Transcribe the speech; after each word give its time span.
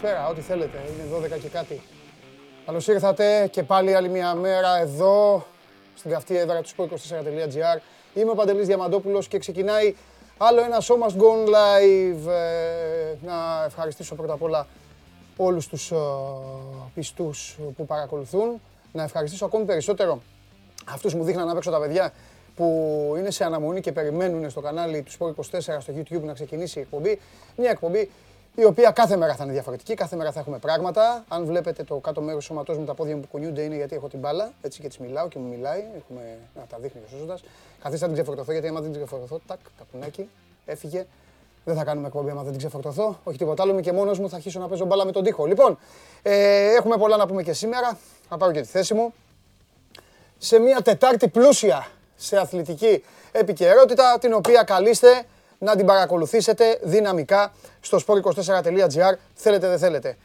καλημέρα. 0.00 0.24
Χαίρετε, 0.24 0.24
καλησπέρα, 0.24 0.28
ό,τι 0.28 0.40
θέλετε. 0.40 0.78
Είναι 0.78 1.36
12 1.36 1.40
και 1.40 1.48
κάτι. 1.48 1.80
Καλώς 2.66 2.88
ήρθατε 2.88 3.48
και 3.50 3.62
πάλι 3.62 3.94
άλλη 3.94 4.08
μια 4.08 4.34
μέρα 4.34 4.78
εδώ 4.80 5.46
στην 5.94 6.10
καυτή 6.10 6.36
έδρα 6.36 6.60
του 6.62 6.68
sport24.gr. 6.76 7.80
Είμαι 8.14 8.30
ο 8.30 8.34
Παντελής 8.34 8.66
Διαμαντόπουλος 8.66 9.28
και 9.28 9.38
ξεκινάει 9.38 9.94
άλλο 10.38 10.60
ένα 10.60 10.80
show 10.80 10.94
must 10.94 11.16
go 11.16 11.48
live. 11.48 12.28
Ε, 12.28 13.14
να 13.22 13.64
ευχαριστήσω 13.66 14.14
πρώτα 14.14 14.32
απ' 14.32 14.42
όλα 14.42 14.66
όλους 15.36 15.68
τους 15.68 15.90
ε, 15.90 15.96
πιστούς 16.94 17.58
που 17.76 17.86
παρακολουθούν. 17.86 18.60
Να 18.92 19.02
ευχαριστήσω 19.02 19.44
ακόμη 19.44 19.64
περισσότερο 19.64 20.22
αυτούς 20.84 21.14
μου 21.14 21.24
δείχναν 21.24 21.46
να 21.46 21.54
παίξω 21.54 21.70
τα 21.70 21.80
παιδιά 21.80 22.12
που 22.56 23.14
είναι 23.18 23.30
σε 23.30 23.44
αναμονή 23.44 23.80
και 23.80 23.92
περιμένουν 23.92 24.50
στο 24.50 24.60
κανάλι 24.60 25.02
του 25.02 25.12
Sport 25.18 25.58
24 25.58 25.60
στο 25.60 25.92
YouTube 25.96 26.22
να 26.22 26.32
ξεκινήσει 26.32 26.78
η 26.78 26.82
εκπομπή. 26.82 27.20
Μια 27.56 27.70
εκπομπή 27.70 28.10
η 28.54 28.64
οποία 28.64 28.90
κάθε 28.90 29.16
μέρα 29.16 29.34
θα 29.34 29.44
είναι 29.44 29.52
διαφορετική, 29.52 29.94
κάθε 29.94 30.16
μέρα 30.16 30.32
θα 30.32 30.40
έχουμε 30.40 30.58
πράγματα. 30.58 31.24
Αν 31.28 31.44
βλέπετε 31.44 31.82
το 31.82 31.96
κάτω 31.96 32.20
μέρος 32.20 32.40
του 32.40 32.44
σώματός 32.44 32.78
μου, 32.78 32.84
τα 32.84 32.94
πόδια 32.94 33.14
μου 33.14 33.20
που 33.20 33.28
κουνιούνται 33.30 33.62
είναι 33.62 33.74
γιατί 33.74 33.94
έχω 33.94 34.08
την 34.08 34.18
μπάλα. 34.18 34.52
Έτσι 34.60 34.80
και 34.80 34.88
της 34.88 34.98
μιλάω 34.98 35.28
και 35.28 35.38
μου 35.38 35.48
μιλάει. 35.48 35.84
Έχουμε 35.96 36.38
να 36.54 36.62
τα 36.62 36.78
δείχνει 36.78 37.00
ο 37.04 37.08
Σούζοντας. 37.08 37.42
Καθίστε 37.82 38.06
να 38.06 38.12
την 38.12 38.22
ξεφορτωθώ 38.22 38.52
γιατί 38.52 38.68
άμα 38.68 38.80
δεν 38.80 38.92
την 38.92 39.00
ξεφορτωθώ, 39.00 39.40
τάκ, 39.46 39.58
τακουνάκι, 39.78 40.28
έφυγε. 40.66 41.06
Δεν 41.64 41.76
θα 41.76 41.84
κάνουμε 41.84 42.06
εκπομπή 42.06 42.30
άμα 42.30 42.42
δεν 42.42 42.50
την 42.50 42.58
ξεφορτωθώ. 42.58 43.18
Όχι 43.24 43.38
τίποτα 43.38 43.62
άλλο, 43.62 43.72
είμαι 43.72 43.80
και 43.80 43.92
μόνος 43.92 44.18
μου 44.18 44.28
θα 44.28 44.36
αρχίσω 44.36 44.60
να 44.60 44.68
παίζω 44.68 44.84
μπάλα 44.84 45.04
με 45.04 45.12
τον 45.12 45.24
τοίχο. 45.24 45.46
Λοιπόν, 45.46 45.78
ε, 46.22 46.74
έχουμε 46.74 46.96
πολλά 46.96 47.16
να 47.16 47.26
πούμε 47.26 47.42
και 47.42 47.52
σήμερα. 47.52 47.98
Θα 48.28 48.36
πάρω 48.36 48.52
και 48.52 48.60
τη 48.60 48.68
θέση 48.68 48.94
μου. 48.94 49.14
Σε 50.38 50.58
μια 50.58 50.82
Τετάρτη 50.82 51.28
πλούσια 51.28 51.86
σε 52.16 52.36
αθλητική 52.36 53.04
επικαιρότητα, 53.32 54.18
την 54.20 54.32
οποία 54.32 54.62
καλείστε 54.62 55.24
να 55.58 55.76
την 55.76 55.86
παρακολουθήσετε 55.86 56.78
δυναμικά 56.82 57.52
στο 57.80 57.98
sport24.gr, 58.06 59.14
θέλετε 59.34 59.68
δεν 59.68 59.78
θέλετε. 59.78 60.16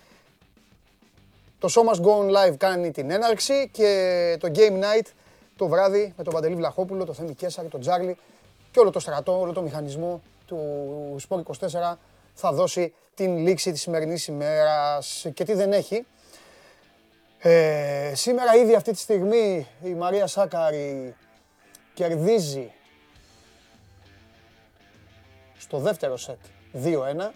Το 1.59 1.69
Show 1.71 1.93
Must 1.93 2.05
Go 2.05 2.19
On 2.19 2.29
Live 2.29 2.55
κάνει 2.57 2.91
την 2.91 3.11
έναρξη 3.11 3.69
και 3.71 4.37
το 4.39 4.51
Game 4.55 4.79
Night 4.79 5.05
το 5.55 5.67
βράδυ 5.67 6.13
με 6.17 6.23
τον 6.23 6.33
Παντελή 6.33 6.55
Βλαχόπουλο, 6.55 7.05
το 7.05 7.13
Θέμη 7.13 7.33
Κέσσαρη, 7.33 7.67
τον 7.67 7.79
Τζάρλι 7.79 8.17
και 8.71 8.79
όλο 8.79 8.89
το 8.89 8.99
στρατό, 8.99 9.39
όλο 9.39 9.53
το 9.53 9.61
μηχανισμό 9.61 10.21
του 10.45 11.15
Sport 11.29 11.41
24 11.43 11.95
θα 12.33 12.51
δώσει 12.51 12.93
την 13.13 13.37
λήξη 13.37 13.71
της 13.71 13.81
σημερινής 13.81 14.27
ημέρας 14.27 15.25
και 15.33 15.43
τι 15.43 15.53
δεν 15.53 15.73
έχει. 15.73 16.05
Ε, 17.37 18.11
σήμερα 18.15 18.55
ήδη 18.55 18.75
αυτή 18.75 18.91
τη 18.91 18.97
στιγμή 18.97 19.67
η 19.83 19.89
Μαρία 19.93 20.27
Σάκαρη 20.27 21.15
κερδίζει 21.93 22.73
στο 25.69 25.77
δεύτερο 25.77 26.17
σετ 26.17 26.37
2-1 26.83 27.29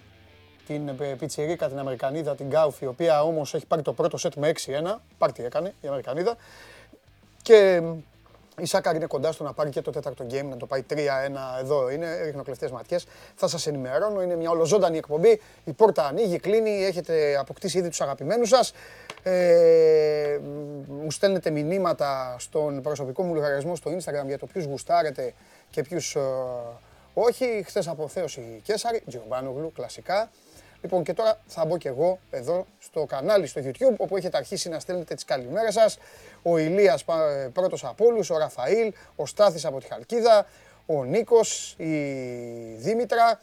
την 0.67 0.87
ε, 0.87 0.93
πιτσιρίκα 1.19 1.67
την 1.67 1.79
Αμερικανίδα, 1.79 2.35
την 2.35 2.47
Γκάουφ, 2.47 2.81
η 2.81 2.85
οποία 2.85 3.23
όμως 3.23 3.53
έχει 3.53 3.65
πάρει 3.65 3.81
το 3.81 3.93
πρώτο 3.93 4.17
σετ 4.17 4.33
με 4.35 4.51
6-1. 4.65 4.95
Πάρει 5.17 5.31
τι 5.31 5.43
έκανε 5.43 5.73
η 5.81 5.87
Αμερικανίδα. 5.87 6.35
Και 7.41 7.81
η 8.57 8.65
Σάκαρ 8.65 8.95
είναι 8.95 9.05
κοντά 9.05 9.31
στο 9.31 9.43
να 9.43 9.53
πάρει 9.53 9.69
και 9.69 9.81
το 9.81 9.91
τέταρτο 9.91 10.25
game, 10.29 10.45
να 10.49 10.57
το 10.57 10.65
πάει 10.65 10.83
3-1 10.89 10.95
εδώ 11.59 11.89
είναι, 11.89 12.21
ρίχνω 12.23 12.43
κλεφτές 12.43 12.71
ματιές. 12.71 13.05
Θα 13.35 13.47
σας 13.47 13.67
ενημερώνω, 13.67 14.21
είναι 14.21 14.35
μια 14.35 14.49
ολοζώντανη 14.49 14.97
εκπομπή. 14.97 15.41
Η 15.63 15.71
πόρτα 15.71 16.05
ανοίγει, 16.05 16.39
κλείνει, 16.39 16.85
έχετε 16.85 17.37
αποκτήσει 17.37 17.77
ήδη 17.77 17.89
τους 17.89 18.01
αγαπημένους 18.01 18.49
σας. 18.49 18.73
Ε, 19.23 20.39
μου 20.87 21.11
στέλνετε 21.11 21.49
μηνύματα 21.49 22.35
στον 22.39 22.81
προσωπικό 22.81 23.23
μου 23.23 23.33
λογαριασμό 23.33 23.75
στο 23.75 23.91
Instagram 23.91 24.27
για 24.27 24.37
το 24.37 24.45
ποιους 24.45 24.65
γουστάρετε 24.65 25.33
και 25.69 25.81
ποιους 25.81 26.15
ε, 26.15 26.21
όχι. 27.13 27.63
Χθες 27.65 27.87
αποθέωση 27.87 28.61
Κέσσαρη, 28.63 29.03
Τζιομπάνογλου, 29.07 29.71
κλασικά. 29.71 30.29
Λοιπόν, 30.81 31.03
και 31.03 31.13
τώρα 31.13 31.39
θα 31.47 31.65
μπω 31.65 31.77
και 31.77 31.87
εγώ 31.87 32.19
εδώ 32.31 32.65
στο 32.79 33.05
κανάλι 33.05 33.47
στο 33.47 33.61
YouTube, 33.65 33.95
όπου 33.97 34.17
έχετε 34.17 34.37
αρχίσει 34.37 34.69
να 34.69 34.79
στέλνετε 34.79 35.13
τις 35.13 35.25
καλημέρες 35.25 35.73
σας. 35.73 35.97
Ο 36.41 36.57
Ηλίας 36.57 37.05
πρώτος 37.53 37.83
από 37.83 38.05
όλους, 38.05 38.29
ο 38.29 38.37
Ραφαήλ, 38.37 38.93
ο 39.15 39.25
Στάθης 39.25 39.65
από 39.65 39.79
τη 39.79 39.87
Χαλκίδα, 39.87 40.45
ο 40.85 41.03
Νίκος, 41.03 41.75
η 41.77 41.93
Δήμητρα, 42.77 43.39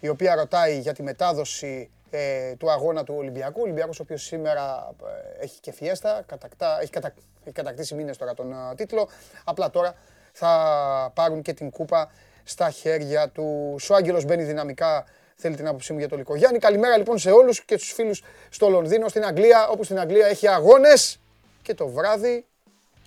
η 0.00 0.08
οποία 0.08 0.34
ρωτάει 0.34 0.78
για 0.78 0.94
τη 0.94 1.02
μετάδοση 1.02 1.90
ε, 2.10 2.54
του 2.54 2.70
αγώνα 2.70 3.04
του 3.04 3.14
Ολυμπιακού. 3.16 3.60
Ο 3.60 3.62
Ολυμπιακός 3.62 3.98
ο 3.98 4.02
οποίος 4.02 4.22
σήμερα 4.22 4.94
ε, 5.38 5.44
έχει 5.44 5.60
και 5.60 5.72
φιέστα, 5.72 6.22
κατακτά, 6.26 6.78
έχει, 6.80 6.90
κατα, 6.90 7.12
έχει 7.44 7.54
κατακτήσει 7.54 7.94
μήνες 7.94 8.16
τώρα 8.16 8.34
τον 8.34 8.52
uh, 8.52 8.76
τίτλο. 8.76 9.08
Απλά 9.44 9.70
τώρα 9.70 9.94
θα 10.32 11.12
πάρουν 11.14 11.42
και 11.42 11.52
την 11.52 11.70
κούπα 11.70 12.10
στα 12.48 12.70
χέρια 12.70 13.28
του. 13.28 13.76
Ο 13.90 13.94
Άγγελος 13.94 14.24
μπαίνει 14.24 14.42
δυναμικά 14.42 15.04
θέλει 15.34 15.56
την 15.56 15.66
άποψή 15.66 15.92
μου 15.92 15.98
για 15.98 16.08
το 16.08 16.16
Λυκογιάννη. 16.16 16.58
Καλημέρα 16.58 16.96
λοιπόν 16.96 17.18
σε 17.18 17.30
όλους 17.30 17.64
και 17.64 17.76
στους 17.76 17.92
φίλους 17.92 18.22
στο 18.50 18.68
Λονδίνο, 18.68 19.08
στην 19.08 19.24
Αγγλία, 19.24 19.68
όπου 19.68 19.84
στην 19.84 19.98
Αγγλία 19.98 20.26
έχει 20.26 20.48
αγώνες 20.48 21.20
και 21.62 21.74
το 21.74 21.88
βράδυ 21.88 22.44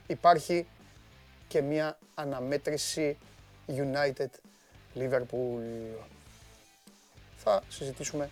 υπάρχει 0.07 0.67
και 1.47 1.61
μια 1.61 1.97
αναμέτρηση 2.13 3.17
United 3.67 4.29
Liverpool. 4.95 5.61
Θα 7.35 7.63
συζητήσουμε 7.69 8.29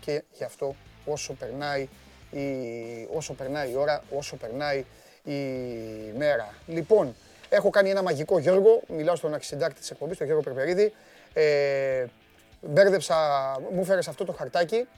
και 0.00 0.22
γι' 0.32 0.44
αυτό 0.44 0.74
όσο 1.04 1.32
περνάει 1.32 1.88
η, 2.30 2.46
όσο 3.12 3.32
περνάει 3.32 3.70
η 3.70 3.76
ώρα, 3.76 4.02
όσο 4.10 4.36
περνάει 4.36 4.84
η 5.24 5.32
μέρα. 6.16 6.54
Λοιπόν, 6.66 7.14
έχω 7.52 7.70
κάνει 7.70 7.90
ένα 7.90 8.02
μαγικό 8.02 8.38
Γιώργο, 8.38 8.80
μιλάω 8.88 9.16
στον 9.16 9.34
αρχισυντάκτη 9.34 9.80
της 9.80 9.90
εκπομπής, 9.90 10.16
τον 10.16 10.26
Γιώργο 10.26 10.44
Περπερίδη. 10.44 10.92
Ε, 11.32 12.04
μπέρδεψα, 12.60 13.16
μου 13.72 13.80
έφερες 13.80 14.08
αυτό 14.08 14.24
το 14.24 14.32
χαρτάκι 14.32 14.88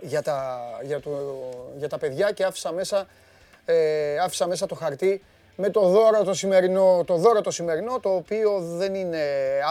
για 0.00 0.22
τα, 0.22 0.60
για 0.82 1.00
το, 1.00 1.10
για 1.76 1.88
τα 1.88 1.98
παιδιά 1.98 2.30
και 2.30 2.44
άφησα 2.44 2.72
μέσα, 2.72 3.06
ε, 3.64 4.18
άφησα 4.18 4.46
μέσα 4.46 4.66
το 4.66 4.74
χαρτί 4.74 5.22
με 5.56 5.70
το 5.70 5.80
δώρο 5.88 6.24
το 6.24 6.34
σημερινό, 6.34 7.02
το 7.06 7.16
δώρο 7.16 7.40
το 7.40 7.50
σημερινό, 7.50 8.00
το 8.00 8.14
οποίο 8.14 8.58
δεν 8.60 8.94
είναι 8.94 9.22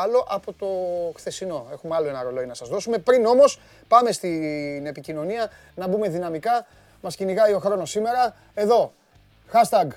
άλλο 0.03 0.25
από 0.29 0.53
το 0.53 0.67
χθεσινό. 1.15 1.67
Έχουμε 1.71 1.95
άλλο 1.95 2.07
ένα 2.07 2.23
ρολόι 2.23 2.45
να 2.45 2.53
σας 2.53 2.69
δώσουμε. 2.69 2.97
Πριν 2.97 3.25
όμως 3.25 3.59
πάμε 3.87 4.11
στην 4.11 4.85
επικοινωνία 4.85 5.51
να 5.75 5.87
μπούμε 5.87 6.09
δυναμικά. 6.09 6.65
Μας 7.01 7.15
κυνηγάει 7.15 7.53
ο 7.53 7.59
χρόνος 7.59 7.89
σήμερα. 7.89 8.35
Εδώ, 8.53 8.93
hashtag 9.51 9.87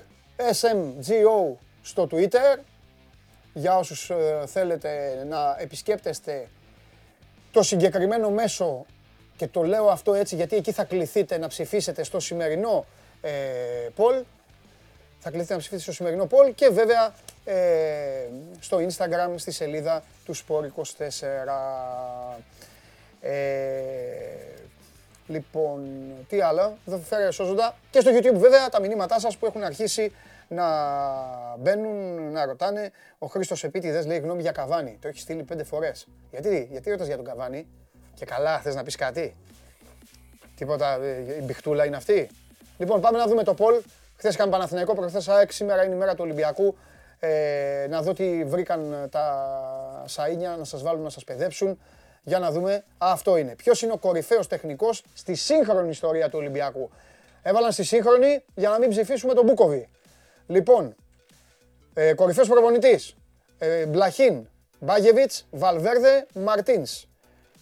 SMGO 0.61 1.66
στο 1.87 2.07
Twitter. 2.11 2.59
Για 3.53 3.77
όσους 3.77 4.09
ε, 4.09 4.43
θέλετε 4.45 5.23
να 5.29 5.55
επισκέπτεστε 5.59 6.47
το 7.51 7.63
συγκεκριμένο 7.63 8.29
μέσο 8.29 8.85
και 9.37 9.47
το 9.47 9.63
λέω 9.63 9.87
αυτό 9.87 10.13
έτσι 10.13 10.35
γιατί 10.35 10.55
εκεί 10.55 10.71
θα 10.71 10.83
κληθείτε 10.83 11.37
να 11.37 11.47
ψηφίσετε 11.47 12.03
στο 12.03 12.19
σημερινό 12.19 12.85
ε, 13.21 13.31
poll. 13.97 14.23
Θα 15.19 15.29
κληθείτε 15.29 15.53
να 15.53 15.59
ψηφίσετε 15.59 15.91
στο 15.91 15.91
σημερινό 15.91 16.27
poll 16.31 16.51
και 16.55 16.69
βέβαια 16.69 17.13
ε, 17.45 18.27
στο 18.59 18.77
Instagram 18.77 19.33
στη 19.35 19.51
σελίδα 19.51 20.03
του 20.25 20.35
Sport24. 20.35 21.17
Ε, 23.21 23.31
λοιπόν, 25.27 25.85
τι 26.29 26.41
άλλο, 26.41 26.77
δεν 26.85 27.01
φέρει 27.01 27.33
σώζοντα. 27.33 27.75
Και 27.91 27.99
στο 27.99 28.11
YouTube 28.13 28.35
βέβαια 28.35 28.69
τα 28.69 28.79
μηνύματά 28.79 29.19
σας 29.19 29.37
που 29.37 29.45
έχουν 29.45 29.63
αρχίσει 29.63 30.11
να 30.47 30.65
μπαίνουν, 31.57 32.31
να 32.31 32.45
ρωτάνε. 32.45 32.91
Ο 33.17 33.27
Χρήστος 33.27 33.63
Επίτηδες 33.63 34.05
λέει 34.05 34.17
γνώμη 34.17 34.41
για 34.41 34.51
Καβάνη. 34.51 34.97
Το 35.01 35.07
έχεις 35.07 35.21
στείλει 35.21 35.43
πέντε 35.43 35.63
φορές. 35.63 36.07
Γιατί, 36.31 36.67
γιατί 36.71 36.89
ρωτάς 36.89 37.07
για 37.07 37.15
τον 37.15 37.25
Καβάνη; 37.25 37.67
Και 38.13 38.25
καλά, 38.25 38.59
θες 38.59 38.75
να 38.75 38.83
πεις 38.83 38.95
κάτι; 38.95 39.35
Τίποτα, 40.55 40.99
η 41.39 41.41
μπιχτούλα 41.41 41.85
είναι 41.85 41.95
αυτή; 41.95 42.29
Λοιπόν, 42.77 43.01
πάμε 43.01 43.17
να 43.17 43.27
δούμε 43.27 43.43
το 43.43 43.53
Πολ. 43.53 43.81
Χθες 44.17 44.33
είχαμε 44.33 44.51
Παναθηναϊκό, 44.51 44.93
προχθές 44.95 45.27
ΑΕΚ, 45.27 45.51
σήμερα 45.51 45.83
είναι 45.85 45.95
η 45.95 45.97
μέρα 45.97 46.11
του 46.11 46.21
Ολυμπιακού. 46.23 46.77
Ε, 47.19 47.85
να 47.89 48.01
δω 48.01 48.13
τι 48.13 48.43
βρήκαν 48.43 49.07
τα 49.11 50.05
σαΐνια 50.07 50.55
να 50.57 50.63
σας 50.63 50.83
βάλουν 50.83 51.01
να 51.01 51.09
σας 51.09 51.23
παιδέψουν. 51.23 51.79
Για 52.23 52.39
να 52.39 52.51
δούμε. 52.51 52.73
Α, 52.73 52.83
αυτό 52.97 53.37
είναι. 53.37 53.55
Ποιος 53.55 53.81
είναι 53.81 53.91
ο 53.91 53.97
κορυφαίος 53.97 54.47
τεχνικός 54.47 55.03
στη 55.13 55.35
σύγχρονη 55.35 55.89
ιστορία 55.89 56.29
του 56.29 56.37
Ολυμπιακού; 56.39 56.89
Έβαλαν 57.41 57.71
στη 57.71 57.83
σύγχρονη 57.83 58.43
για 58.55 58.69
να 58.69 58.79
μην 58.79 58.89
ψηφίσουμε 58.89 59.33
τον 59.33 59.45
Μπούκοβι. 59.45 59.89
Λοιπόν, 60.47 60.95
ε, 61.93 62.13
κορυφαίος 62.13 62.47
προπονητής. 62.47 63.15
Ε, 63.57 63.85
Μπλαχίν, 63.85 64.47
Μπάγεβιτς, 64.79 65.47
Βαλβέρδε, 65.51 66.25
Μαρτίνς. 66.33 67.05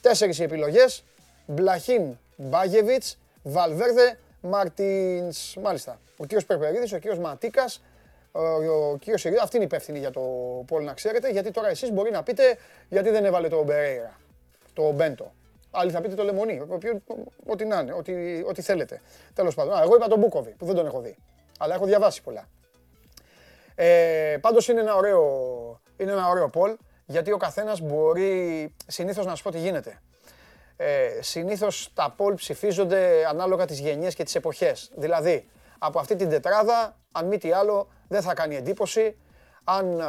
Τέσσερις 0.01 0.39
οι 0.39 0.43
επιλογές. 0.43 1.03
Μπλαχίν, 1.45 2.17
Μπάγεβιτς, 2.35 3.17
Βαλβέρδε, 3.43 4.17
Μαρτίνς. 4.41 5.55
Μάλιστα. 5.55 5.99
Ο 6.17 6.25
κύριος 6.25 6.45
Περπερίδης, 6.45 6.93
ο 6.93 6.97
κύριος 6.97 7.19
Ματίκας, 7.19 7.81
ο 8.31 8.97
κύριος 8.97 9.21
Σιρίδα. 9.21 9.43
Αυτή 9.43 9.55
είναι 9.55 9.65
υπεύθυνη 9.65 9.99
για 9.99 10.11
το 10.11 10.21
πόλ 10.67 10.83
να 10.83 10.93
ξέρετε, 10.93 11.29
γιατί 11.29 11.51
τώρα 11.51 11.67
εσείς 11.67 11.91
μπορεί 11.91 12.11
να 12.11 12.23
πείτε 12.23 12.57
γιατί 12.89 13.09
δεν 13.09 13.25
έβαλε 13.25 13.47
το 13.47 13.63
Μπερέιρα, 13.63 14.19
το 14.73 14.91
Μπέντο. 14.91 15.33
Άλλοι 15.71 15.91
θα 15.91 16.01
πείτε 16.01 16.15
το 16.15 16.23
Λεμονί, 16.23 16.61
ό,τι 17.45 17.65
να 17.65 17.79
είναι, 17.79 17.93
ό,τι, 17.93 18.13
ό,τι 18.47 18.61
θέλετε. 18.61 19.01
Τέλος 19.33 19.55
πάντων, 19.55 19.81
εγώ 19.81 19.95
είπα 19.95 20.07
τον 20.07 20.19
Μπούκοβι, 20.19 20.51
που 20.51 20.65
δεν 20.65 20.75
τον 20.75 20.85
έχω 20.85 20.99
δει. 20.99 21.15
Αλλά 21.59 21.75
έχω 21.75 21.85
διαβάσει 21.85 22.21
πολλά. 22.21 22.47
Ε, 23.75 24.37
πάντως 24.41 24.67
είναι 24.67 24.79
ένα 24.79 24.95
ωραίο, 24.95 25.21
είναι 25.97 26.11
ένα 26.11 26.29
ωραίο 26.29 26.49
poll, 26.53 26.75
γιατί 27.05 27.31
ο 27.31 27.37
καθένας 27.37 27.81
μπορεί, 27.81 28.73
συνήθως 28.87 29.25
να 29.25 29.35
σου 29.35 29.43
πω 29.43 29.51
τι 29.51 29.57
γίνεται. 29.57 30.01
Ε, 30.77 31.09
συνήθως 31.21 31.91
τα 31.93 32.13
πόλ 32.17 32.33
ψηφίζονται 32.33 33.25
ανάλογα 33.29 33.65
τις 33.65 33.79
γενιές 33.79 34.15
και 34.15 34.23
τις 34.23 34.35
εποχές. 34.35 34.91
Δηλαδή, 34.95 35.49
από 35.79 35.99
αυτή 35.99 36.15
την 36.15 36.29
τετράδα, 36.29 36.97
αν 37.11 37.27
μη 37.27 37.37
τι 37.37 37.51
άλλο, 37.51 37.87
δεν 38.07 38.21
θα 38.21 38.33
κάνει 38.33 38.55
εντύπωση 38.55 39.17
αν 39.63 40.01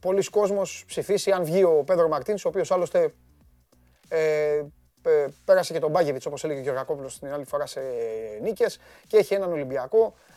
πολλοί 0.00 0.24
κόσμος 0.24 0.84
ψηφίσει, 0.86 1.30
αν 1.30 1.44
βγει 1.44 1.62
ο 1.62 1.82
Πέδρο 1.86 2.08
Μαρτίνς, 2.08 2.44
ο 2.44 2.48
οποίος 2.48 2.70
άλλωστε 2.70 3.14
ε, 4.08 4.62
πέρασε 5.44 5.72
και 5.72 5.78
τον 5.78 5.90
Μπάγεβιτς, 5.90 6.26
όπως 6.26 6.44
έλεγε 6.44 6.58
ο 6.60 6.62
Γεωργακόπουλος 6.62 7.18
την 7.18 7.32
άλλη 7.32 7.44
φορά 7.44 7.66
σε 7.66 7.80
νίκες 8.42 8.78
και 9.06 9.16
έχει 9.16 9.34
έναν 9.34 9.52
Ολυμπιακό 9.52 10.04
ε, 10.06 10.35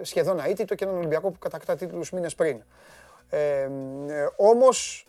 σχεδόν 0.00 0.40
αίτητο 0.40 0.74
και 0.74 0.84
έναν 0.84 0.96
Ολυμπιακό 0.96 1.30
που 1.30 1.38
κατακτά 1.38 1.76
τίτλους 1.76 2.10
μήνες 2.10 2.34
πριν. 2.34 2.62
Ε, 3.30 3.38
ε, 3.38 3.68
όμως 4.36 5.06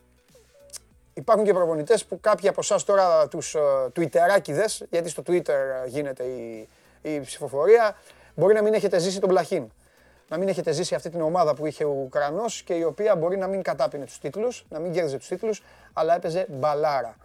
υπάρχουν 1.13 1.45
και 1.45 1.53
προπονητές 1.53 2.05
που 2.05 2.19
κάποιοι 2.19 2.49
από 2.49 2.59
εσάς 2.59 2.83
τώρα 2.83 3.27
τους 3.27 3.55
Twitterάκιδες, 3.95 4.81
γιατί 4.89 5.09
στο 5.09 5.23
Twitter 5.27 5.85
γίνεται 5.85 6.23
η, 6.23 6.69
η 7.01 7.19
ψηφοφορία, 7.19 7.95
μπορεί 8.35 8.53
να 8.53 8.61
μην 8.61 8.73
έχετε 8.73 8.99
ζήσει 8.99 9.19
τον 9.19 9.29
Πλαχίν. 9.29 9.71
Να 10.29 10.37
μην 10.37 10.47
έχετε 10.47 10.71
ζήσει 10.71 10.95
αυτή 10.95 11.09
την 11.09 11.21
ομάδα 11.21 11.55
που 11.55 11.65
είχε 11.65 11.83
ο 11.83 11.89
Ουκρανός 11.89 12.61
και 12.61 12.73
η 12.73 12.83
οποία 12.83 13.15
μπορεί 13.15 13.37
να 13.37 13.47
μην 13.47 13.61
κατάπινε 13.61 14.05
τους 14.05 14.19
τίτλους, 14.19 14.65
να 14.69 14.79
μην 14.79 14.91
κέρδιζε 14.91 15.17
τους 15.17 15.27
τίτλους, 15.27 15.63
αλλά 15.93 16.15
έπαιζε 16.15 16.45
μπαλάρα. 16.49 17.15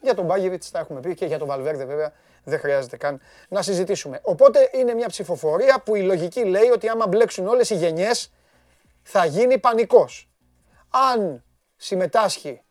Για 0.00 0.14
τον 0.14 0.24
Μπάγεβιτς 0.24 0.70
τα 0.70 0.78
έχουμε 0.78 1.00
πει 1.00 1.14
και 1.14 1.26
για 1.26 1.38
τον 1.38 1.48
Βαλβέρδε 1.48 1.84
βέβαια 1.84 2.12
δεν 2.44 2.58
χρειάζεται 2.58 2.96
καν 2.96 3.20
να 3.48 3.62
συζητήσουμε. 3.62 4.20
Οπότε 4.22 4.70
είναι 4.72 4.94
μια 4.94 5.08
ψηφοφορία 5.08 5.80
που 5.84 5.94
η 5.94 6.02
λογική 6.02 6.44
λέει 6.44 6.68
ότι 6.68 6.88
άμα 6.88 7.06
μπλέξουν 7.06 7.46
όλες 7.46 7.70
οι 7.70 7.74
γενιές 7.74 8.32
θα 9.02 9.24
γίνει 9.24 9.58
πανικός. 9.58 10.28
Αν 10.90 11.44
συμμετάσχει 11.76 12.62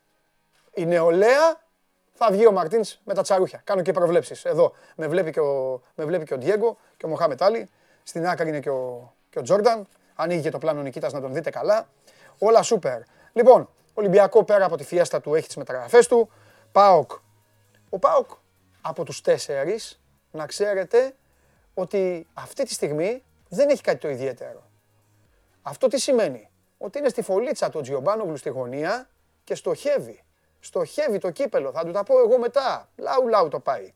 η 0.74 0.86
νεολαία 0.86 1.60
θα 2.12 2.28
βγει 2.30 2.46
ο 2.46 2.52
Μαρτίνς 2.52 2.98
με 3.04 3.14
τα 3.14 3.22
τσαρούχια. 3.22 3.60
Κάνω 3.64 3.82
και 3.82 3.92
προβλέψεις. 3.92 4.44
Εδώ 4.44 4.72
με 4.96 5.08
βλέπει 5.08 5.30
και 5.30 5.40
ο, 5.40 5.82
με 5.94 6.04
βλέπει 6.04 6.24
και 6.24 6.34
ο 6.34 6.36
Διέγκο 6.36 6.78
και 6.96 7.06
ο 7.06 7.08
Μοχάμετ 7.08 7.42
Άλλη. 7.42 7.68
Στην 8.02 8.26
άκρη 8.26 8.48
είναι 8.48 8.60
και 8.60 8.70
ο, 8.70 9.12
και 9.30 9.38
ο 9.38 9.42
Τζόρνταν. 9.42 9.86
Ανοίγει 10.14 10.42
και 10.42 10.50
το 10.50 10.58
πλάνο 10.58 10.82
Νικήτας 10.82 11.12
να 11.12 11.20
τον 11.20 11.32
δείτε 11.32 11.50
καλά. 11.50 11.88
Όλα 12.38 12.62
σούπερ. 12.62 13.00
Λοιπόν, 13.32 13.68
Ολυμπιακό 13.94 14.44
πέρα 14.44 14.64
από 14.64 14.76
τη 14.76 14.84
φιέστα 14.84 15.20
του 15.20 15.34
έχει 15.34 15.46
τις 15.46 15.56
μεταγραφές 15.56 16.06
του. 16.06 16.30
ΠΑΟΚ. 16.72 17.10
Ο 17.90 17.98
ΠΑΟΚ 17.98 18.30
από 18.82 19.04
τους 19.04 19.20
τέσσερις 19.20 20.00
να 20.30 20.46
ξέρετε 20.46 21.14
ότι 21.74 22.26
αυτή 22.34 22.64
τη 22.64 22.72
στιγμή 22.72 23.22
δεν 23.48 23.68
έχει 23.68 23.82
κάτι 23.82 23.98
το 23.98 24.08
ιδιαίτερο. 24.08 24.62
Αυτό 25.62 25.88
τι 25.88 26.00
σημαίνει; 26.00 26.50
Ότι 26.78 26.98
είναι 26.98 27.08
στη 27.08 27.22
φωλίτσα 27.22 27.70
του 27.70 27.80
Τζιομπάνογλου 27.80 28.36
στη 28.36 28.48
γωνία 28.48 29.08
και 29.44 29.54
στοχεύει. 29.54 30.24
Στοχεύει 30.60 31.18
το 31.18 31.30
κύπελο. 31.30 31.72
Θα 31.72 31.84
του 31.84 31.90
τα 31.90 32.02
πω 32.02 32.18
εγώ 32.18 32.38
μετά. 32.38 32.88
Λάου 32.96 33.28
λάου 33.28 33.48
το 33.48 33.60
πάει 33.60 33.92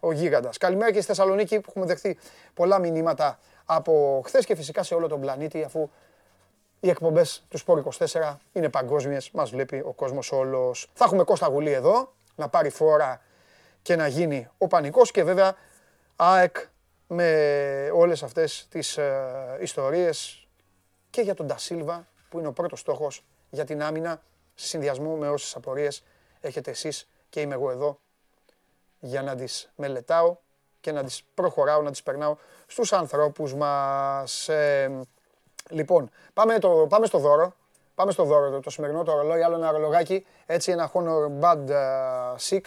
ο 0.00 0.12
γίγαντας. 0.12 0.58
Καλημέρα 0.58 0.90
και 0.92 0.96
στη 0.98 1.06
Θεσσαλονίκη 1.06 1.60
που 1.60 1.66
έχουμε 1.68 1.86
δεχθεί 1.86 2.18
πολλά 2.54 2.78
μηνύματα 2.78 3.38
από 3.64 4.22
χθες 4.24 4.44
και 4.44 4.54
φυσικά 4.54 4.82
σε 4.82 4.94
όλο 4.94 5.08
τον 5.08 5.20
πλανήτη 5.20 5.62
αφού 5.62 5.90
οι 6.80 6.88
εκπομπές 6.88 7.44
του 7.48 7.58
Σπόρ 7.58 7.82
24 7.98 8.36
είναι 8.52 8.68
παγκόσμιες. 8.68 9.30
Μας 9.30 9.50
βλέπει 9.50 9.82
ο 9.86 9.92
κόσμος 9.92 10.32
όλος. 10.32 10.90
Θα 10.94 11.04
έχουμε 11.04 11.24
Κώστα 11.24 11.46
Γουλή 11.46 11.72
εδώ 11.72 12.12
να 12.34 12.48
πάρει 12.48 12.70
φόρα 12.70 13.20
και 13.88 13.96
να 13.96 14.06
γίνει 14.06 14.48
ο 14.58 14.66
πανικός 14.66 15.10
και 15.10 15.24
βέβαια 15.24 15.56
ΑΕΚ 16.16 16.56
με 17.06 17.90
όλες 17.94 18.22
αυτές 18.22 18.66
τις 18.70 18.96
ε, 18.96 19.58
ιστορίες 19.60 20.48
και 21.10 21.20
για 21.20 21.34
τον 21.34 21.46
Τασίλβα 21.46 22.08
που 22.28 22.38
είναι 22.38 22.48
ο 22.48 22.52
πρώτος 22.52 22.80
στόχος 22.80 23.24
για 23.50 23.64
την 23.64 23.82
άμυνα 23.82 24.22
σε 24.54 24.66
συνδυασμό 24.66 25.16
με 25.16 25.28
όσες 25.28 25.56
απορίες 25.56 26.02
έχετε 26.40 26.70
εσείς 26.70 27.08
και 27.28 27.40
είμαι 27.40 27.54
εγώ 27.54 27.70
εδώ 27.70 27.98
για 28.98 29.22
να 29.22 29.34
τις 29.34 29.70
μελετάω 29.76 30.36
και 30.80 30.92
να 30.92 31.04
τις 31.04 31.22
προχωράω, 31.34 31.82
να 31.82 31.90
τις 31.90 32.02
περνάω 32.02 32.36
στους 32.66 32.92
ανθρώπους 32.92 33.54
μας. 33.54 34.48
Ε, 34.48 35.00
λοιπόν, 35.70 36.10
πάμε, 36.32 36.58
το, 36.58 36.86
πάμε 36.88 37.06
στο 37.06 37.18
δώρο. 37.18 37.54
Πάμε 37.94 38.12
στο 38.12 38.24
δώρο, 38.24 38.50
το, 38.50 38.60
το 38.60 38.70
σημερινό 38.70 39.02
το 39.02 39.12
ρολόι, 39.12 39.42
άλλο 39.42 39.54
ένα 39.54 39.70
ρολογάκι, 39.70 40.26
έτσι 40.46 40.70
ένα 40.70 40.90
Honor 40.94 41.40
Bad 41.40 41.58
6 41.58 41.68
ε, 41.68 42.58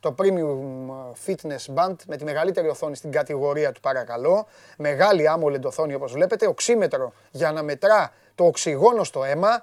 το 0.00 0.14
Premium 0.18 0.90
Fitness 1.26 1.74
Band 1.74 1.94
με 2.06 2.16
τη 2.16 2.24
μεγαλύτερη 2.24 2.68
οθόνη 2.68 2.96
στην 2.96 3.10
κατηγορία 3.10 3.72
του 3.72 3.80
παρακαλώ. 3.80 4.46
Μεγάλη 4.76 5.30
AMOLED 5.36 5.62
οθόνη 5.62 5.94
όπως 5.94 6.12
βλέπετε, 6.12 6.46
οξύμετρο 6.46 7.12
για 7.30 7.52
να 7.52 7.62
μετρά 7.62 8.12
το 8.34 8.44
οξυγόνο 8.44 9.04
στο 9.04 9.24
αίμα. 9.24 9.62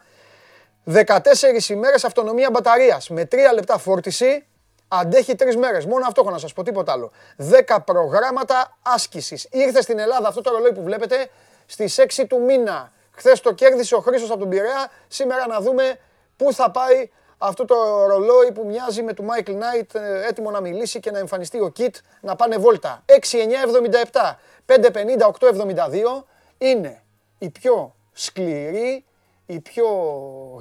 14 0.85 1.69
ημέρες 1.69 2.03
αυτονομία 2.03 2.49
μπαταρίας 2.51 3.09
με 3.09 3.27
3 3.31 3.35
λεπτά 3.53 3.77
φόρτιση. 3.77 4.45
Αντέχει 4.87 5.35
3 5.35 5.55
μέρες. 5.55 5.85
Μόνο 5.85 6.05
αυτό 6.07 6.21
έχω 6.21 6.31
να 6.31 6.37
σας 6.37 6.53
πω, 6.53 6.63
τίποτα 6.63 6.91
άλλο. 6.91 7.11
10 7.37 7.79
προγράμματα 7.85 8.77
άσκησης. 8.81 9.47
Ήρθε 9.51 9.81
στην 9.81 9.99
Ελλάδα 9.99 10.27
αυτό 10.27 10.41
το 10.41 10.51
ρολόι 10.51 10.73
που 10.73 10.83
βλέπετε 10.83 11.29
στις 11.65 11.97
6 11.97 12.27
του 12.27 12.41
μήνα. 12.41 12.91
Χθες 13.11 13.39
το 13.41 13.53
κέρδισε 13.53 13.95
ο 13.95 13.99
Χρήστος 13.99 14.29
από 14.29 14.39
τον 14.39 14.49
Πειραιά. 14.49 14.91
Σήμερα 15.07 15.47
να 15.47 15.59
δούμε 15.59 15.99
πού 16.37 16.53
θα 16.53 16.71
πάει 16.71 17.09
αυτό 17.37 17.65
το 17.65 17.75
ρολόι 18.07 18.51
που 18.51 18.65
μοιάζει 18.65 19.03
με 19.03 19.13
του 19.13 19.25
Michael 19.29 19.51
Knight 19.51 19.95
ε, 19.95 20.27
έτοιμο 20.27 20.51
να 20.51 20.61
μιλήσει 20.61 20.99
και 20.99 21.11
να 21.11 21.19
εμφανιστεί 21.19 21.59
ο 21.59 21.73
Kit 21.77 21.93
να 22.21 22.35
πάνε 22.35 22.57
βόλτα. 22.57 23.03
6-9-77, 24.11 24.33
5-50-8-72 24.65 26.23
είναι 26.57 27.01
η 27.37 27.49
πιο 27.49 27.95
σκληρή, 28.13 29.05
η 29.45 29.59
πιο 29.59 29.87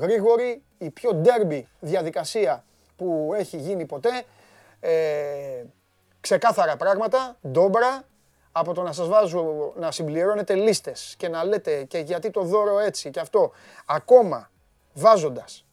γρήγορη, 0.00 0.62
η 0.78 0.90
πιο 0.90 1.14
ντέρμπι 1.14 1.68
διαδικασία 1.80 2.64
που 2.96 3.32
έχει 3.36 3.56
γίνει 3.56 3.84
ποτέ. 3.84 4.24
Ε, 4.80 5.64
ξεκάθαρα 6.20 6.76
πράγματα, 6.76 7.36
ντόμπρα, 7.48 8.04
από 8.52 8.74
το 8.74 8.82
να 8.82 8.92
σας 8.92 9.08
βάζω 9.08 9.72
να 9.76 9.90
συμπληρώνετε 9.90 10.54
λίστες 10.54 11.14
και 11.18 11.28
να 11.28 11.44
λέτε 11.44 11.84
και 11.84 11.98
γιατί 11.98 12.30
το 12.30 12.42
δώρο 12.42 12.78
έτσι 12.78 13.10
και 13.10 13.20
αυτό, 13.20 13.52
ακόμα 13.86 14.50
βάζοντας 14.94 15.65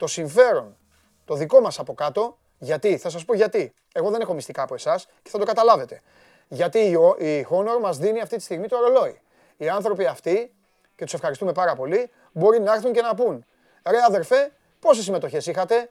το 0.00 0.06
συμφέρον 0.06 0.76
το 1.24 1.34
δικό 1.34 1.60
μας 1.60 1.78
από 1.78 1.94
κάτω, 1.94 2.38
γιατί, 2.58 2.96
θα 2.96 3.10
σας 3.10 3.24
πω 3.24 3.34
γιατί. 3.34 3.74
Εγώ 3.92 4.10
δεν 4.10 4.20
έχω 4.20 4.34
μυστικά 4.34 4.62
από 4.62 4.74
εσάς 4.74 5.08
και 5.22 5.30
θα 5.30 5.38
το 5.38 5.44
καταλάβετε. 5.44 6.00
Γιατί 6.48 6.78
η 7.18 7.46
Honor 7.50 7.80
μας 7.80 7.98
δίνει 7.98 8.20
αυτή 8.20 8.36
τη 8.36 8.42
στιγμή 8.42 8.68
το 8.68 8.76
ρολόι. 8.78 9.20
Οι 9.56 9.68
άνθρωποι 9.68 10.06
αυτοί, 10.06 10.54
και 10.96 11.04
τους 11.04 11.14
ευχαριστούμε 11.14 11.52
πάρα 11.52 11.74
πολύ, 11.74 12.10
μπορεί 12.32 12.60
να 12.60 12.72
έρθουν 12.72 12.92
και 12.92 13.00
να 13.00 13.14
πούν 13.14 13.44
«Ρε 13.86 13.96
αδερφέ, 14.06 14.52
πόσες 14.80 15.04
συμμετοχές 15.04 15.46
είχατε, 15.46 15.90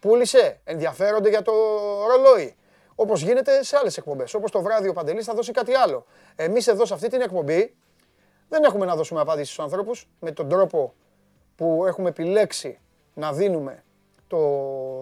πούλησε, 0.00 0.60
ενδιαφέρονται 0.64 1.28
για 1.28 1.42
το 1.42 1.52
ρολόι». 2.06 2.56
Όπως 2.94 3.20
γίνεται 3.22 3.62
σε 3.62 3.76
άλλες 3.76 3.96
εκπομπές. 3.96 4.34
Όπως 4.34 4.50
το 4.50 4.62
βράδυ 4.62 4.88
ο 4.88 4.92
Παντελής 4.92 5.24
θα 5.24 5.34
δώσει 5.34 5.52
κάτι 5.52 5.74
άλλο. 5.74 6.06
Εμείς 6.36 6.66
εδώ 6.66 6.86
σε 6.86 6.94
αυτή 6.94 7.08
την 7.08 7.20
εκπομπή 7.20 7.76
δεν 8.48 8.64
έχουμε 8.64 8.86
να 8.86 8.96
δώσουμε 8.96 9.20
απάντηση 9.20 9.52
στους 9.52 9.64
ανθρώπους 9.64 10.08
με 10.20 10.32
τον 10.32 10.48
τρόπο 10.48 10.94
που 11.56 11.84
έχουμε 11.86 12.08
επιλέξει 12.08 12.80
να 13.16 13.32
δίνουμε 13.32 13.84
το 14.26 14.38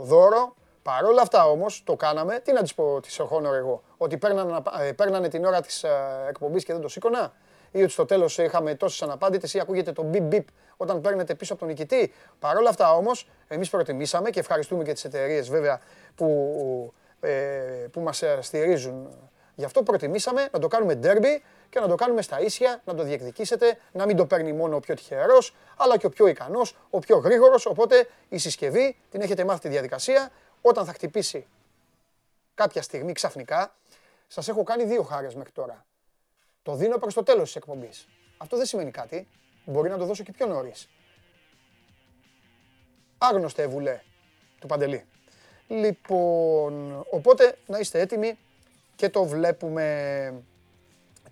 δώρο. 0.03 0.55
Παρ' 0.83 1.05
όλα 1.05 1.23
αυτά 1.23 1.47
όμως 1.47 1.83
το 1.85 1.97
κάναμε. 1.97 2.39
Τι 2.39 2.53
να 2.53 2.63
της 2.63 2.75
πω 2.75 3.01
της 3.01 3.21
Honor 3.21 3.53
εγώ. 3.55 3.83
Ότι 3.97 4.19
παίρνανε, 4.19 4.63
ε, 4.81 4.93
παίρνανε 4.93 5.29
την 5.29 5.45
ώρα 5.45 5.61
της 5.61 5.83
ε, 5.83 5.91
εκπομπής 6.29 6.65
και 6.65 6.73
δεν 6.73 6.83
το 6.83 6.89
σήκωνα. 6.89 7.33
Ή 7.71 7.83
ότι 7.83 7.93
στο 7.93 8.05
τέλος 8.05 8.39
είχαμε 8.39 8.75
τόσες 8.75 9.03
αναπάντητες 9.03 9.55
ή 9.55 9.61
ακούγεται 9.61 9.93
το 9.93 10.03
μπιπ 10.03 10.23
μπιπ 10.23 10.47
όταν 10.77 11.01
παίρνετε 11.01 11.35
πίσω 11.35 11.53
από 11.53 11.63
τον 11.63 11.71
νικητή. 11.71 12.13
Παρ' 12.39 12.57
όλα 12.57 12.69
αυτά 12.69 12.95
όμως 12.95 13.29
εμείς 13.49 13.71
προτιμήσαμε 13.71 14.31
και 14.31 14.41
ευχαριστούμε 14.41 14.85
και 14.85 14.93
τις 14.93 15.05
εταιρείες 15.05 15.49
βέβαια 15.49 15.81
που, 16.15 16.93
ε, 17.21 17.31
που 17.93 18.01
μας 18.01 18.23
στηρίζουν. 18.41 19.09
Γι' 19.55 19.65
αυτό 19.65 19.83
προτιμήσαμε 19.83 20.49
να 20.53 20.59
το 20.59 20.69
κάνουμε 20.69 20.99
derby 21.03 21.41
και 21.71 21.81
να 21.81 21.89
το 21.89 21.95
κάνουμε 21.95 22.23
στα 22.23 22.41
ίσια, 22.41 22.83
να 22.85 22.95
το 22.95 23.03
διεκδικήσετε, 23.03 23.79
να 23.93 24.07
μην 24.07 24.17
το 24.17 24.27
παίρνει 24.27 24.53
μόνο 24.53 24.77
ο 24.77 24.81
πιο 24.81 24.95
τυχερός, 24.95 25.55
αλλά 25.77 25.97
και 25.97 26.07
ο 26.07 26.09
πιο 26.09 26.27
ικανός, 26.27 26.77
ο 26.91 26.99
πιο 26.99 27.17
γρήγορος. 27.17 27.67
Οπότε 27.67 28.09
η 28.29 28.39
συσκευή 28.39 28.97
την 29.11 29.21
έχετε 29.21 29.45
μάθει 29.45 29.61
τη 29.61 29.69
διαδικασία. 29.69 30.31
Όταν 30.61 30.85
θα 30.85 30.93
χτυπήσει 30.93 31.47
κάποια 32.55 32.83
στιγμή 32.83 33.13
ξαφνικά, 33.13 33.75
σας 34.27 34.49
έχω 34.49 34.63
κάνει 34.63 34.85
δύο 34.85 35.03
χάρες 35.03 35.35
μέχρι 35.35 35.53
τώρα. 35.53 35.85
Το 36.63 36.75
δίνω 36.75 36.99
προς 36.99 37.15
το 37.15 37.23
τέλος 37.23 37.45
της 37.45 37.57
εκπομπής. 37.57 38.09
Αυτό 38.37 38.57
δεν 38.57 38.67
σημαίνει 38.67 38.91
κάτι. 38.91 39.29
Μπορεί 39.65 39.89
να 39.91 39.99
το 39.99 40.05
δώσω 40.05 40.23
και 40.23 40.33
πιο 40.33 40.47
νωρίς. 40.47 40.89
Άγνωστε 43.19 43.67
βουλέ 43.67 44.01
του 44.61 44.67
Παντελή. 44.67 45.05
Λοιπόν, 45.69 47.05
οπότε 47.11 47.59
να 47.67 47.79
είστε 47.79 48.01
έτοιμοι 48.01 48.39
και 48.97 49.09
το 49.09 49.25
βλέπουμε. 49.25 50.45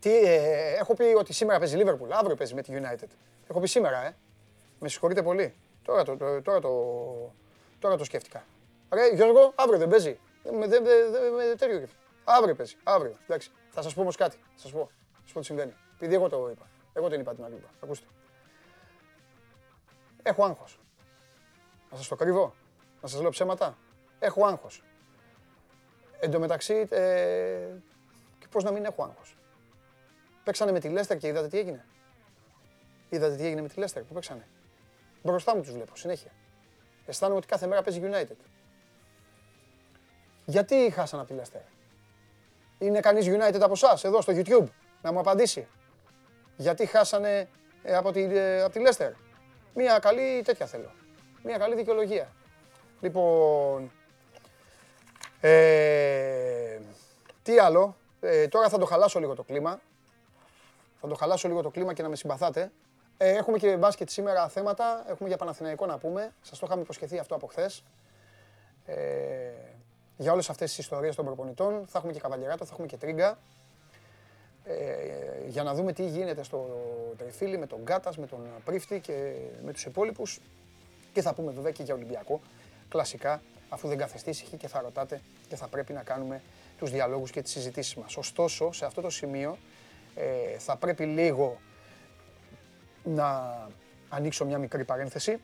Τι, 0.03 0.17
ε, 0.17 0.75
έχω 0.75 0.95
πει 0.95 1.03
ότι 1.03 1.33
σήμερα 1.33 1.59
παίζει 1.59 1.77
Liverpool, 1.79 2.11
αύριο 2.11 2.37
παίζει 2.37 2.55
με 2.55 2.63
τη 2.63 2.73
United. 2.75 3.09
Έχω 3.49 3.61
πει 3.61 3.67
σήμερα, 3.67 4.05
ε. 4.05 4.17
Με 4.79 4.89
συγχωρείτε 4.89 5.23
πολύ. 5.23 5.55
Τώρα 5.83 6.05
το, 6.05 6.17
το, 6.17 6.43
τώρα 6.43 6.61
το, 6.61 6.71
τώρα 7.79 7.97
το 7.97 8.05
σκέφτηκα. 8.05 8.45
Ρε 8.93 9.15
Γιώργο, 9.15 9.53
αύριο 9.55 9.79
δεν 9.79 9.89
παίζει. 9.89 10.19
Με, 10.59 10.67
δε, 10.67 10.81
δε, 10.81 11.11
δε, 11.11 11.55
τέτοιο 11.55 11.89
Αύριο 12.25 12.55
παίζει, 12.55 12.77
αύριο. 12.83 13.17
Εντάξει. 13.27 13.51
Θα 13.71 13.83
σας 13.83 13.95
πω 13.95 14.01
όμως 14.01 14.17
κάτι. 14.17 14.37
Θα 14.37 14.61
σας 14.61 14.73
πω. 14.73 14.91
Θα 15.13 15.21
σας 15.23 15.33
πω 15.33 15.41
τι 15.41 15.47
συμβαίνει. 15.47 15.75
Επειδή 15.95 16.15
εγώ 16.15 16.29
το 16.29 16.49
είπα. 16.51 16.67
Εγώ 16.93 17.09
την 17.09 17.21
είπα 17.21 17.35
την 17.35 17.45
άλλη. 17.45 17.63
Ακούστε. 17.83 18.07
Έχω 20.23 20.45
άγχος. 20.45 20.79
Να 21.91 21.97
σας 21.97 22.09
το 22.09 22.17
κρύβω. 22.17 22.55
Να 23.01 23.09
σας 23.09 23.21
λέω 23.21 23.31
ψέματα. 23.31 23.79
Έχω 24.19 24.47
άγχος. 24.47 24.83
Εν 26.21 26.31
τω 26.31 26.39
μεταξύ, 26.39 26.87
ε, 26.91 27.69
πώς 28.51 28.65
να 28.65 28.71
μην 28.71 28.85
έχω 28.85 29.03
άγχος. 29.03 29.37
Παίξανε 30.45 30.73
με 30.73 30.81
τη 30.81 30.89
Λέστερ 30.89 31.17
και 31.17 31.27
είδατε 31.27 31.49
τι 31.49 31.59
έγινε. 31.59 31.85
Είδατε 33.09 33.37
τι 33.37 33.47
έγινε 33.47 33.63
με 33.63 33.69
τη 33.69 33.79
Λέστερ 33.79 34.03
που 34.03 34.15
παίξανε. 34.15 34.47
Μπροστά 35.23 35.57
μου 35.57 35.63
τους 35.63 35.73
βλέπω 35.73 35.97
συνέχεια. 35.97 36.31
Αισθάνομαι 37.07 37.39
ότι 37.39 37.47
κάθε 37.47 37.67
μέρα 37.67 37.83
παίζει 37.83 38.01
United. 38.05 38.37
Γιατί 40.45 40.91
χάσαν 40.95 41.19
από 41.19 41.29
τη 41.29 41.35
Λέστερ; 41.35 41.61
Είναι 42.79 43.01
κανείς 43.01 43.27
United 43.29 43.61
από 43.61 43.73
εσάς 43.73 44.05
εδώ 44.05 44.21
στο 44.21 44.33
YouTube 44.37 44.67
να 45.03 45.13
μου 45.13 45.19
απαντήσει. 45.19 45.69
Γιατί 46.57 46.87
χάσανε 46.87 47.49
ε, 47.83 47.95
από, 47.95 48.13
τη, 48.13 48.23
ε, 48.23 48.63
από 48.63 48.73
τη 48.73 48.81
Λέστερ; 48.81 49.13
Μία 49.75 49.99
καλή 49.99 50.43
τέτοια 50.45 50.67
θέλω. 50.67 50.91
Μία 51.43 51.59
καλή 51.59 51.75
δικαιολογία. 51.75 52.33
Λοιπόν, 53.01 53.93
ε, 55.41 56.79
τι 57.43 57.59
άλλο, 57.59 57.97
ε, 58.21 58.49
τώρα 58.49 58.69
θα 58.69 58.79
το 58.79 58.85
χαλάσω 58.85 59.19
λίγο 59.19 59.35
το 59.35 59.43
κλίμα. 59.43 59.81
Θα 61.03 61.09
το 61.09 61.15
χαλάσω 61.15 61.49
λίγο 61.49 61.63
το 61.63 61.71
κλίμα 61.71 61.93
και 61.93 62.03
να 62.03 62.09
με 62.09 62.17
συμπαθάτε. 62.17 62.73
Ε, 63.17 63.31
έχουμε 63.31 63.59
και 63.59 63.77
μπάσκετ 63.77 64.09
σήμερα 64.09 64.49
θέματα. 64.49 65.05
Έχουμε 65.09 65.29
για 65.29 65.39
Παναθηναϊκό 65.39 65.87
να 65.87 65.99
πούμε. 65.99 66.33
Σας 66.43 66.59
το 66.59 66.67
είχαμε 66.67 66.83
υποσχεθεί 66.83 67.19
αυτό 67.19 67.35
από 67.35 67.47
χθες. 67.47 67.85
Ε, 68.87 68.95
για 70.17 70.33
όλες 70.33 70.51
αυτές 70.51 70.69
τις 70.69 70.79
ιστορίες 70.79 71.15
των 71.15 71.25
προπονητών. 71.25 71.85
Θα 71.87 71.99
έχουμε 71.99 72.13
και 72.13 72.21
καβαλιεράτα, 72.21 72.65
θα 72.65 72.71
έχουμε 72.73 72.87
και 72.87 72.97
τρίγκα. 72.97 73.39
Ε, 74.65 74.75
για 75.47 75.63
να 75.63 75.75
δούμε 75.75 75.93
τι 75.93 76.07
γίνεται 76.07 76.43
στο 76.43 76.67
Τρεφίλι 77.17 77.59
με 77.59 77.67
τον 77.67 77.81
Γκάτας, 77.83 78.17
με 78.17 78.27
τον 78.27 78.41
Πρίφτη 78.65 79.01
και 79.01 79.35
με 79.65 79.73
τους 79.73 79.85
υπόλοιπους. 79.85 80.41
Και 81.13 81.23
θα 81.23 81.35
πούμε 81.35 81.53
βέβαια 81.53 81.73
και 81.73 81.83
για 81.83 81.95
Ολυμπιακό. 81.95 82.41
Κλασικά, 82.89 83.43
αφού 83.69 83.89
δεν 83.89 83.99
καθεστεί 83.99 84.31
ήσυχοι 84.31 84.57
και 84.57 84.69
θα 84.69 84.81
ρωτάτε 84.81 85.21
και 85.49 85.57
θα 85.57 85.67
πρέπει 85.67 85.93
να 85.93 86.03
κάνουμε 86.03 86.43
τους 86.79 86.91
διαλόγους 86.91 87.31
και 87.31 87.43
τις 87.43 87.53
συζητήσεις 87.53 87.95
μας. 87.95 88.17
Ωστόσο, 88.17 88.73
σε 88.73 88.85
αυτό 88.85 89.01
το 89.01 89.11
σημείο 89.11 89.59
ε, 90.15 90.59
θα 90.59 90.77
πρέπει 90.77 91.05
λίγο 91.05 91.61
να 93.05 93.59
ανοίξω 94.09 94.45
μια 94.45 94.59
μικρή 94.59 94.85
παρένθεση, 94.85 95.41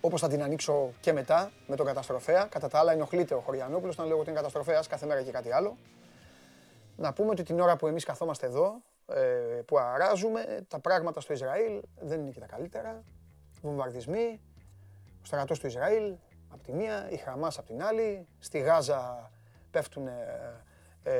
όπως 0.00 0.20
θα 0.20 0.28
την 0.28 0.42
ανοίξω 0.42 0.92
και 1.00 1.12
μετά 1.12 1.50
με 1.66 1.76
τον 1.76 1.86
καταστροφέα. 1.86 2.44
Κατά 2.44 2.68
τα 2.68 2.78
άλλα 2.78 2.92
ενοχλείται 2.92 3.34
ο 3.34 3.40
Χωριανόπουλος 3.40 3.96
να 3.96 4.04
λέω 4.04 4.18
ότι 4.18 4.28
είναι 4.28 4.38
καταστροφέας 4.38 4.86
κάθε 4.86 5.06
μέρα 5.06 5.22
και 5.22 5.30
κάτι 5.30 5.52
άλλο. 5.52 5.76
Να 6.96 7.12
πούμε 7.12 7.30
ότι 7.30 7.42
την 7.42 7.60
ώρα 7.60 7.76
που 7.76 7.86
εμείς 7.86 8.04
καθόμαστε 8.04 8.46
εδώ, 8.46 8.82
ε, 9.06 9.20
που 9.66 9.78
αράζουμε, 9.78 10.64
τα 10.68 10.78
πράγματα 10.78 11.20
στο 11.20 11.32
Ισραήλ 11.32 11.80
δεν 12.00 12.20
είναι 12.20 12.30
και 12.30 12.40
τα 12.40 12.46
καλύτερα. 12.46 13.04
Βομβαρδισμοί, 13.62 14.40
ο 15.22 15.24
στρατός 15.24 15.58
του 15.58 15.66
Ισραήλ 15.66 16.14
από 16.48 16.62
τη 16.62 16.72
μία, 16.72 17.10
η 17.10 17.16
Χαμάς 17.16 17.58
από 17.58 17.66
την 17.66 17.82
άλλη, 17.82 18.26
στη 18.38 18.58
Γάζα 18.58 19.30
πέφτουν, 19.70 20.06
ε, 20.06 21.12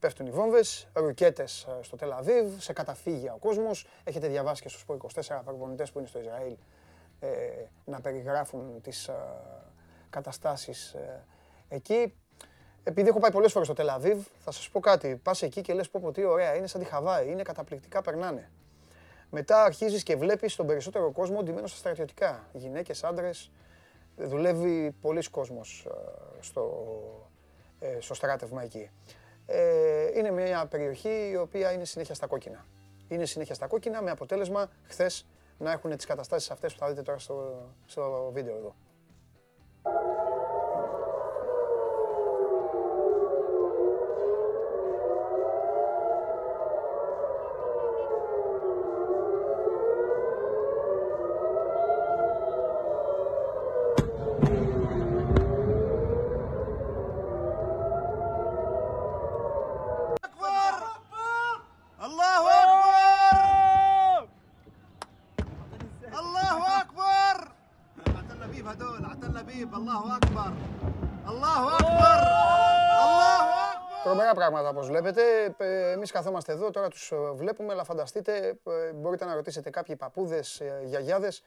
πέφτουν 0.00 0.26
οι 0.26 0.30
βόμβες, 0.30 0.88
ρουκέτες 0.92 1.66
ε, 1.68 1.82
στο 1.82 1.96
Τελαβίβ, 1.96 2.58
σε 2.58 2.72
καταφύγια 2.72 3.32
ο 3.32 3.36
κόσμος. 3.36 3.86
Έχετε 4.04 4.28
διαβάσει 4.28 4.62
και 4.62 4.68
στο 4.68 4.78
Σπορ 4.78 4.96
24 5.14 5.40
προπονητές 5.44 5.90
που 5.90 5.98
είναι 5.98 6.08
στο 6.08 6.18
Ισραήλ 6.18 6.56
ε, 7.20 7.28
να 7.84 8.00
περιγράφουν 8.00 8.80
τις 8.80 9.08
ε, 9.08 9.14
καταστάσεις 10.10 10.92
ε, 10.92 11.24
εκεί. 11.68 12.14
Επειδή 12.84 13.08
έχω 13.08 13.18
πάει 13.18 13.30
πολλές 13.30 13.52
φορές 13.52 13.66
στο 13.66 13.76
Τελαβίβ, 13.76 14.26
θα 14.38 14.50
σας 14.50 14.68
πω 14.68 14.80
κάτι. 14.80 15.20
Πας 15.22 15.42
εκεί 15.42 15.60
και 15.60 15.72
λες 15.72 15.90
πω 15.90 16.00
πω 16.02 16.12
τι 16.12 16.24
ωραία, 16.24 16.54
είναι 16.54 16.66
σαν 16.66 16.80
τη 16.80 16.86
Χαβάη, 16.86 17.30
είναι 17.30 17.42
καταπληκτικά, 17.42 18.02
περνάνε. 18.02 18.50
Μετά 19.30 19.64
αρχίζεις 19.64 20.02
και 20.02 20.16
βλέπεις 20.16 20.56
τον 20.56 20.66
περισσότερο 20.66 21.10
κόσμο 21.10 21.42
ντυμένο 21.42 21.66
στα 21.66 21.76
στρατιωτικά. 21.76 22.48
Γυναίκες, 22.52 23.04
άντρες, 23.04 23.50
δουλεύει 24.16 24.96
πολλοί 25.00 25.30
κόσμος 25.30 25.86
στο, 26.40 26.86
ε, 27.80 28.00
στο 28.00 28.14
στράτευμα 28.14 28.62
εκεί. 28.62 28.90
Ε, 29.52 30.18
είναι 30.18 30.30
μια 30.30 30.66
περιοχή 30.66 31.28
η 31.30 31.36
οποία 31.36 31.72
είναι 31.72 31.84
συνέχεια 31.84 32.14
στα 32.14 32.26
κόκκινα. 32.26 32.66
Είναι 33.08 33.24
συνέχεια 33.26 33.54
στα 33.54 33.66
κόκκινα 33.66 34.02
με 34.02 34.10
αποτέλεσμα 34.10 34.70
χθες 34.86 35.26
να 35.58 35.72
έχουν 35.72 35.96
τις 35.96 36.06
καταστάσεις 36.06 36.50
αυτές 36.50 36.72
που 36.72 36.78
θα 36.78 36.88
δείτε 36.88 37.02
τώρα 37.02 37.18
στο, 37.18 37.66
στο 37.86 38.30
βίντεο 38.32 38.56
εδώ. 38.56 38.74
Καθόμαστε 76.20 76.52
εδώ, 76.52 76.70
τώρα 76.70 76.88
τους 76.88 77.12
ε, 77.12 77.16
βλέπουμε, 77.16 77.72
αλλά 77.72 77.84
φανταστείτε, 77.84 78.58
ε, 78.64 78.92
μπορείτε 78.92 79.24
να 79.24 79.34
ρωτήσετε 79.34 79.70
κάποιοι 79.70 79.96
παππούδες, 79.96 80.62
γιαγιάδες, 80.84 81.42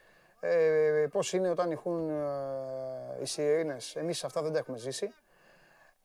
πώς 1.12 1.34
είναι 1.34 1.50
όταν 1.50 1.72
ηχούν 1.72 2.12
οι 3.22 3.26
σιρήνες. 3.26 3.96
Εμείς 3.96 4.24
αυτά 4.24 4.42
δεν 4.42 4.52
τα 4.52 4.58
έχουμε 4.58 4.78
ζήσει 4.78 5.14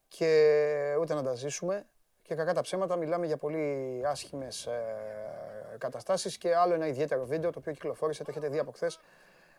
και 0.08 0.96
ούτε 1.00 1.14
να 1.14 1.22
τα 1.22 1.34
ζήσουμε. 1.34 1.86
Και 2.22 2.34
κακά 2.34 2.54
τα 2.54 2.60
ψέματα 2.60 2.96
μιλάμε 2.96 3.26
για 3.26 3.36
πολύ 3.36 4.02
άσχημες 4.06 4.68
καταστάσεις 5.78 6.38
και 6.38 6.54
άλλο 6.56 6.74
ένα 6.74 6.86
ιδιαίτερο 6.86 7.24
βίντεο 7.24 7.50
το 7.50 7.58
οποίο 7.58 7.72
κυκλοφόρησε, 7.72 8.24
το 8.24 8.30
έχετε 8.30 8.48
δει 8.48 8.58
από 8.58 8.70
χθες. 8.72 8.98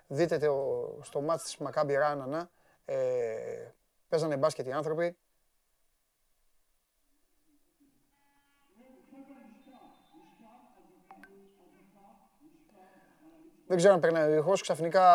Δείτε 0.08 0.38
το 0.38 1.00
στο 1.02 1.22
μάτι 1.22 1.44
της 1.44 1.58
Μακάμπι 1.58 1.94
Ράνανα. 1.94 2.50
παίζανε 4.10 4.38
μπάσκετ 4.38 4.68
οι 4.68 4.72
άνθρωποι, 4.72 5.18
Δεν 13.70 13.78
ξέρω 13.78 13.94
αν 13.94 14.00
περνάει 14.00 14.32
ο 14.32 14.36
ήχο. 14.36 14.54
Ξαφνικά, 14.54 15.06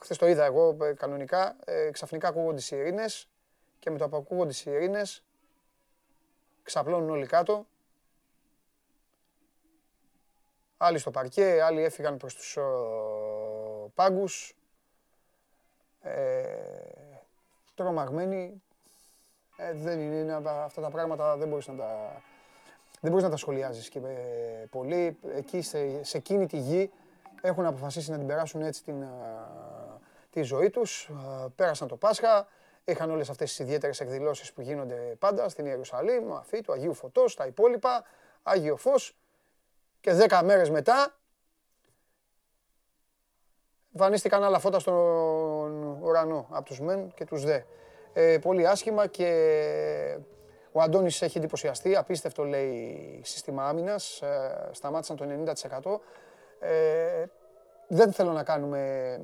χθες 0.00 0.18
το 0.18 0.26
είδα 0.26 0.44
εγώ 0.44 0.76
ε, 0.82 0.92
κανονικά, 0.92 1.56
ε, 1.64 1.90
ξαφνικά 1.90 2.28
ακούγονται 2.28 2.58
οι 2.58 2.60
σιρήνες 2.60 3.28
και 3.78 3.90
με 3.90 3.98
το 3.98 4.08
που 4.08 4.16
ακούγονται 4.16 4.50
οι 4.50 4.54
σιρήνες 4.54 5.24
ξαπλώνουν 6.62 7.10
όλοι 7.10 7.26
κάτω. 7.26 7.66
Άλλοι 10.76 10.98
στο 10.98 11.10
παρκέ, 11.10 11.62
άλλοι 11.62 11.82
έφυγαν 11.82 12.16
προς 12.16 12.34
τους 12.34 12.54
πάγκου. 12.54 13.92
πάγκους. 13.94 14.56
Ε, 16.00 16.44
τρομαγμένοι. 17.74 18.62
Ε, 19.56 19.72
δεν 19.72 20.00
είναι, 20.00 20.40
αυτά 20.44 20.80
τα 20.80 20.90
πράγματα 20.90 21.36
δεν 21.36 21.48
μπορείς 21.48 21.66
να 21.66 21.74
τα, 21.74 22.22
δεν 23.00 23.10
μπορείς 23.10 23.24
να 23.24 23.30
τα 23.30 23.36
σχολιάζεις 23.36 23.88
και 23.88 23.98
ε, 23.98 24.66
πολύ. 24.70 25.18
Εκεί 25.34 25.62
σε, 25.62 26.04
σε 26.04 26.16
εκείνη 26.16 26.46
τη 26.46 26.58
γη 26.58 26.90
έχουν 27.42 27.66
αποφασίσει 27.66 28.10
να 28.10 28.18
την 28.18 28.26
περάσουν 28.26 28.62
έτσι 28.62 28.82
την, 28.82 29.04
τη 30.30 30.42
ζωή 30.42 30.70
τους. 30.70 31.10
Πέρασαν 31.56 31.88
το 31.88 31.96
Πάσχα, 31.96 32.46
είχαν 32.84 33.10
όλες 33.10 33.30
αυτές 33.30 33.48
τις 33.48 33.58
ιδιαίτερες 33.58 34.00
εκδηλώσεις 34.00 34.52
που 34.52 34.60
γίνονται 34.60 35.16
πάντα 35.18 35.48
στην 35.48 35.66
Ιερουσαλήμ, 35.66 36.32
αφή 36.32 36.60
του 36.60 36.72
Αγίου 36.72 36.94
Φωτός, 36.94 37.34
τα 37.34 37.46
υπόλοιπα, 37.46 38.04
Άγιο 38.42 38.76
Φως 38.76 39.16
και 40.00 40.12
δέκα 40.12 40.42
μέρες 40.42 40.70
μετά 40.70 41.16
εμφανίστηκαν 43.94 44.42
άλλα 44.42 44.58
φώτα 44.58 44.78
στον 44.78 45.98
ουρανό 46.02 46.46
από 46.50 46.64
τους 46.64 46.80
μεν 46.80 47.12
και 47.14 47.24
τους 47.24 47.44
δε. 47.44 47.60
Ε, 48.12 48.38
πολύ 48.38 48.66
άσχημα 48.66 49.06
και 49.06 50.18
ο 50.72 50.80
Αντώνης 50.80 51.22
έχει 51.22 51.38
εντυπωσιαστεί, 51.38 51.96
απίστευτο 51.96 52.44
λέει 52.44 53.20
σύστημα 53.24 53.68
άμυνας, 53.68 54.22
ε, 54.22 54.68
σταμάτησαν 54.72 55.16
το 55.16 55.24
90%. 55.24 56.00
Ε, 56.62 57.24
δεν 57.88 58.12
θέλω 58.12 58.32
να 58.32 58.42
κάνουμε 58.42 59.20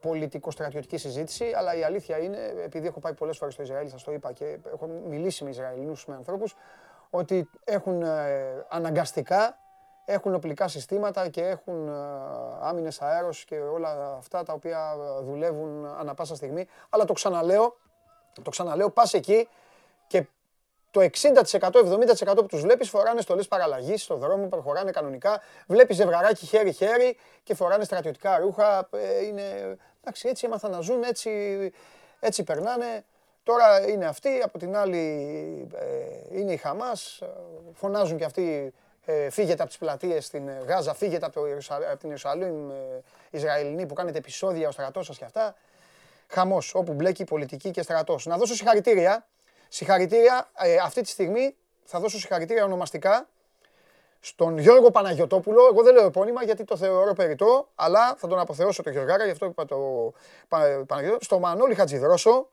πολιτικο-στρατιωτική 0.00 0.96
συζήτηση, 0.96 1.52
αλλά 1.56 1.74
η 1.74 1.82
αλήθεια 1.82 2.18
είναι, 2.18 2.38
επειδή 2.64 2.86
έχω 2.86 3.00
πάει 3.00 3.14
πολλές 3.14 3.36
φορές 3.36 3.54
στο 3.54 3.62
Ισραήλ, 3.62 3.88
σας 3.88 4.02
το 4.04 4.12
είπα 4.12 4.32
και 4.32 4.58
έχω 4.72 4.86
μιλήσει 4.86 5.44
με 5.44 5.50
Ισραηλινούς, 5.50 6.06
με 6.06 6.14
ανθρώπους, 6.14 6.56
ότι 7.10 7.50
έχουν 7.64 8.02
ε, 8.02 8.66
αναγκαστικά 8.68 9.58
έχουν 10.04 10.34
οπλικά 10.34 10.68
συστήματα 10.68 11.28
και 11.28 11.46
έχουν 11.46 11.88
ε, 11.88 11.92
άμυνες 12.60 13.02
αέρος 13.02 13.44
και 13.44 13.58
όλα 13.58 14.14
αυτά 14.16 14.42
τα 14.42 14.52
οποία 14.52 14.96
δουλεύουν 15.22 15.86
ανα 15.86 16.14
πάσα 16.14 16.34
στιγμή. 16.34 16.66
Αλλά 16.88 17.04
το 17.04 17.12
ξαναλέω, 17.12 17.76
το 18.42 18.50
ξαναλέω, 18.50 18.90
πας 18.90 19.14
εκεί 19.14 19.48
και 20.06 20.26
το 20.90 21.00
60%, 21.00 21.08
70% 22.30 22.36
που 22.36 22.46
τους 22.46 22.60
βλέπεις 22.60 22.88
φοράνε 22.88 23.20
στολές 23.20 23.48
παραλλαγής 23.48 24.02
στο 24.02 24.16
δρόμο, 24.16 24.46
προχωράνε 24.46 24.90
κανονικά. 24.90 25.40
Βλέπεις 25.66 25.96
ζευγαράκι 25.96 26.46
χέρι-χέρι 26.46 27.16
και 27.42 27.54
φοράνε 27.54 27.84
στρατιωτικά 27.84 28.38
ρούχα. 28.38 28.88
Ε, 28.92 29.24
είναι... 29.24 29.76
Εντάξει, 30.00 30.28
έτσι 30.28 30.46
έμαθαν 30.46 30.70
να 30.70 30.80
ζουν, 30.80 31.02
έτσι, 31.02 31.30
έτσι 32.20 32.42
περνάνε. 32.42 33.04
Τώρα 33.42 33.88
είναι 33.88 34.06
αυτοί, 34.06 34.40
από 34.44 34.58
την 34.58 34.76
άλλη 34.76 34.98
ε, 35.74 36.38
είναι 36.38 36.52
η 36.52 36.56
Χαμάς, 36.56 37.22
φωνάζουν 37.72 38.18
και 38.18 38.24
αυτοί 38.24 38.72
ε, 39.10 39.30
φύγετε 39.30 39.62
από 39.62 39.70
τις 39.70 39.78
πλατείες 39.78 40.24
στην 40.24 40.50
Γάζα, 40.66 40.94
φύγετε 40.94 41.26
από, 41.26 41.34
το, 41.34 41.46
από 41.90 41.98
την 41.98 42.08
Ιερουσαλήμ 42.08 42.70
ε, 42.70 43.02
Ισραηλινή 43.30 43.86
που 43.86 43.94
κάνετε 43.94 44.18
επεισόδια 44.18 44.68
ο 44.68 44.70
στρατός 44.70 45.06
σας 45.06 45.18
και 45.18 45.24
αυτά. 45.24 45.54
Χαμός, 46.28 46.74
όπου 46.74 46.92
μπλέκει 46.92 47.24
πολιτική 47.24 47.70
και 47.70 47.82
στρατός. 47.82 48.26
Να 48.26 48.36
δώσω 48.36 48.54
συγχαρητήρια. 48.54 49.26
Συγχαρητήρια 49.68 50.50
ε, 50.58 50.76
αυτή 50.76 51.00
τη 51.00 51.08
στιγμή 51.08 51.56
θα 51.84 52.00
δώσω 52.00 52.18
συγχαρητήρια 52.18 52.64
ονομαστικά 52.64 53.28
στον 54.20 54.58
Γιώργο 54.58 54.90
Παναγιωτόπουλο. 54.90 55.66
Εγώ 55.66 55.82
δεν 55.82 55.94
λέω 55.94 56.06
επώνυμα 56.06 56.44
γιατί 56.44 56.64
το 56.64 56.76
θεωρώ 56.76 57.12
περιττό, 57.12 57.68
αλλά 57.74 58.14
θα 58.16 58.28
τον 58.28 58.38
αποθεώσω 58.38 58.82
το 58.82 58.90
Γιωργάρα, 58.90 59.24
γι' 59.24 59.30
αυτό 59.30 59.46
είπα 59.46 59.64
το 59.64 60.12
Παναγιωτόπουλο. 60.48 61.18
Στο 61.20 61.38
Μανώλη 61.38 61.74
Χατζηδρόσο, 61.74 62.48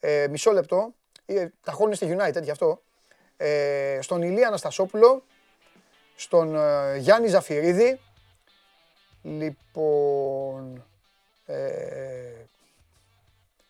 ε, 0.00 0.26
μισό 0.30 0.52
λεπτό, 0.52 0.94
ε, 1.26 1.46
τα 1.62 1.72
χώνει 1.72 1.94
στη 1.94 2.16
United 2.18 2.42
γι' 2.42 2.50
αυτό. 2.50 2.82
Ε, 3.36 3.98
στον 4.00 4.22
Ηλία 4.22 4.46
Αναστασόπουλο, 4.46 5.22
στον 6.16 6.56
ε, 6.56 6.96
Γιάννη 6.96 7.28
Ζαφυρίδη. 7.28 8.00
Λοιπόν, 9.22 10.84
ε, 11.46 12.46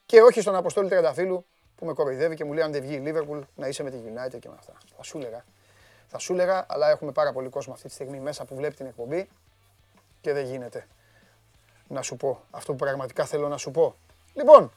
και 0.07 0.21
όχι 0.21 0.41
στον 0.41 0.55
Αποστόλη 0.55 0.89
Τρενταφύλου 0.89 1.47
που 1.77 1.87
με 1.87 1.93
κοροϊδεύει 1.93 2.35
και 2.35 2.45
μου 2.45 2.53
λέει 2.53 2.65
αν 2.65 2.73
δεν 2.73 2.83
βγει 2.83 2.95
η 2.95 2.99
Λίβερπουλ 2.99 3.39
να 3.55 3.67
είσαι 3.69 3.83
με 3.83 3.91
τη 3.91 3.97
United 3.97 4.39
και 4.41 4.49
με 4.49 4.55
αυτά. 4.59 4.73
Θα 4.97 5.03
σου 5.03 5.19
έλεγα. 5.19 5.45
Θα 6.09 6.19
σου 6.19 6.33
έλεγα, 6.33 6.67
αλλά 6.69 6.91
έχουμε 6.91 7.13
πάρα 7.13 7.33
πολύ 7.33 7.49
κόσμο 7.49 7.73
αυτή 7.73 7.89
τη 7.89 7.95
στιγμή 7.95 8.21
μέσα 8.21 8.45
που 8.45 8.55
βλέπει 8.55 8.75
την 8.75 8.87
εκπομπή 8.87 9.29
και 10.21 10.33
δεν 10.33 10.45
γίνεται 10.45 10.87
να 11.89 12.03
σου 12.03 12.17
πω 12.17 12.41
αυτό 12.51 12.73
που 12.73 12.79
πραγματικά 12.79 13.25
θέλω 13.25 13.49
να 13.49 13.57
σου 13.57 13.71
πω. 13.71 13.95
Λοιπόν, 14.35 14.73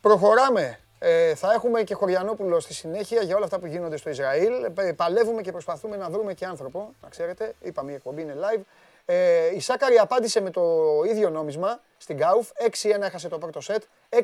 προχωράμε. 0.00 0.78
Ε, 1.00 1.34
θα 1.34 1.52
έχουμε 1.52 1.82
και 1.82 1.94
Χωριανόπουλο 1.94 2.60
στη 2.60 2.74
συνέχεια 2.74 3.22
για 3.22 3.36
όλα 3.36 3.44
αυτά 3.44 3.58
που 3.58 3.66
γίνονται 3.66 3.96
στο 3.96 4.10
Ισραήλ. 4.10 4.52
Ε, 4.76 4.92
παλεύουμε 4.92 5.42
και 5.42 5.52
προσπαθούμε 5.52 5.96
να 5.96 6.10
βρούμε 6.10 6.34
και 6.34 6.44
άνθρωπο, 6.44 6.94
να 7.02 7.08
ξέρετε. 7.08 7.54
Είπαμε 7.60 7.90
η 7.90 7.94
εκπομπή 7.94 8.22
είναι 8.22 8.36
live. 8.36 8.60
Ε, 9.04 9.54
η 9.54 9.60
Σάκαρη 9.60 9.98
απάντησε 9.98 10.40
με 10.40 10.50
το 10.50 10.62
ίδιο 11.08 11.30
νόμισμα 11.30 11.80
στην 11.98 12.16
Γκάουφ. 12.16 12.48
6-1 12.82 13.00
έχασε 13.00 13.28
το 13.28 13.38
πρώτο 13.38 13.60
σετ. 13.60 13.82
6-1 14.10 14.18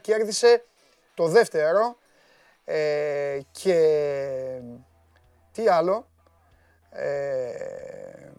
κέρδισε 0.00 0.64
το 1.18 1.26
δεύτερο. 1.26 1.96
Ε, 2.64 3.38
και 3.50 4.60
τι 5.52 5.68
άλλο. 5.68 6.06
Ε, 6.90 8.30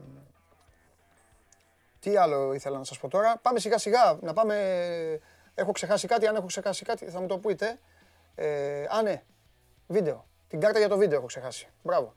τι 1.99 2.17
άλλο 2.17 2.53
ήθελα 2.53 2.77
να 2.77 2.83
σας 2.83 2.99
πω 2.99 3.07
τώρα. 3.07 3.37
Πάμε 3.41 3.59
σιγά 3.59 3.77
σιγά. 3.77 4.17
Να 4.21 4.33
πάμε... 4.33 4.55
Έχω 5.55 5.71
ξεχάσει 5.71 6.07
κάτι. 6.07 6.27
Αν 6.27 6.35
έχω 6.35 6.45
ξεχάσει 6.45 6.83
κάτι 6.85 7.05
θα 7.05 7.19
μου 7.19 7.27
το 7.27 7.37
πείτε. 7.37 7.79
Ε, 8.35 8.83
α, 8.89 9.01
ναι. 9.01 9.23
Βίντεο. 9.87 10.25
Την 10.47 10.59
κάρτα 10.59 10.79
για 10.79 10.89
το 10.89 10.97
βίντεο 10.97 11.17
έχω 11.17 11.27
ξεχάσει. 11.27 11.67
Μπράβο. 11.83 12.13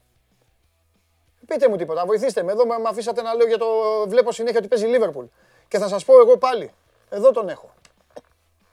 Πείτε 1.46 1.68
μου 1.68 1.76
τίποτα, 1.76 2.06
βοηθήστε 2.06 2.42
με. 2.42 2.52
Εδώ 2.52 2.66
με 2.66 2.74
αφήσατε 2.88 3.22
να 3.22 3.34
λέω 3.34 3.46
για 3.46 3.58
το. 3.58 3.66
Βλέπω 4.06 4.32
συνέχεια 4.32 4.58
ότι 4.58 4.68
παίζει 4.68 4.86
Λίβερπουλ. 4.86 5.24
Και 5.68 5.78
θα 5.78 5.88
σας 5.88 6.04
πω 6.04 6.20
εγώ 6.20 6.36
πάλι. 6.36 6.72
Εδώ 7.10 7.30
τον 7.30 7.48
έχω. 7.48 7.74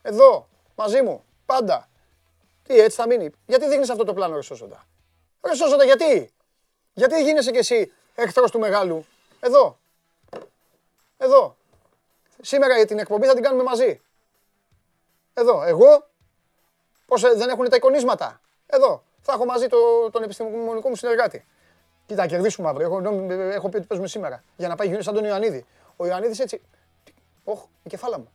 Εδώ, 0.01 0.47
μαζί 0.75 1.01
μου, 1.01 1.23
πάντα. 1.49 1.89
Τι 2.63 2.79
έτσι 2.79 2.97
θα 2.97 3.07
μείνει. 3.07 3.29
Γιατί 3.45 3.67
δείχνεις 3.67 3.89
αυτό 3.89 4.03
το 4.03 4.13
πλάνο, 4.13 4.35
Ρε 4.35 4.41
Σώσοντα; 4.41 4.85
Ρε 5.47 5.55
Σώσοντα, 5.55 5.83
γιατί; 5.83 6.33
Γιατί 6.93 7.23
γίνεσαι 7.23 7.51
κι 7.51 7.57
εσύ 7.57 7.91
εχθρός 8.15 8.51
του 8.51 8.59
μεγάλου; 8.59 9.05
Εδώ. 9.39 9.77
Εδώ. 11.17 11.55
Σήμερα 12.41 12.75
για 12.75 12.85
την 12.85 12.99
εκπομπή 12.99 13.25
θα 13.25 13.33
την 13.33 13.43
κάνουμε 13.43 13.63
μαζί. 13.63 14.01
Εδώ. 15.33 15.63
Εγώ; 15.63 16.07
Πώς 17.05 17.23
ε, 17.23 17.33
δεν 17.33 17.49
έχουν 17.49 17.69
τα 17.69 17.75
εικονίσματα; 17.75 18.41
Εδώ. 18.65 19.03
Θα 19.21 19.33
έχω 19.33 19.45
μαζί 19.45 19.67
το, 19.67 20.09
τον 20.09 20.23
επιστημονικό 20.23 20.89
μου 20.89 20.95
συνεργάτη. 20.95 21.45
Κοίτα, 22.05 22.27
κερδίσουμε 22.27 22.69
αύριο. 22.69 22.87
Έχω, 22.87 22.97
έχω 23.29 23.69
πει 23.69 23.77
ότι 23.77 23.85
παίζουμε 23.87 24.07
σήμερα. 24.07 24.43
Για 24.57 24.67
να 24.67 24.75
πάει 24.75 25.01
σαν 25.01 25.13
τον 25.13 25.25
Ιωαννίδη. 25.25 25.65
Ο 25.95 26.05
Ιωαννίδης 26.05 26.39
έτσι. 26.39 26.61
Όχ, 27.43 27.63
η 27.83 27.89
κεφάλα 27.89 28.19
μου. 28.19 28.31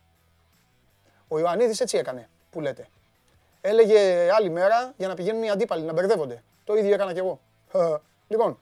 Ο 1.27 1.39
Ιωαννίδης 1.39 1.79
έτσι 1.79 1.97
έκανε 1.97 2.29
που 2.49 2.61
λέτε. 2.61 2.87
Έλεγε 3.67 4.31
άλλη 4.31 4.49
μέρα 4.49 4.93
για 4.97 5.07
να 5.07 5.13
πηγαίνουν 5.13 5.43
οι 5.43 5.49
αντίπαλοι 5.49 5.83
να 5.83 5.93
μπερδεύονται. 5.93 6.43
Το 6.63 6.75
ίδιο 6.75 6.93
έκανα 6.93 7.13
κι 7.13 7.19
εγώ. 7.19 7.39
λοιπόν. 8.27 8.59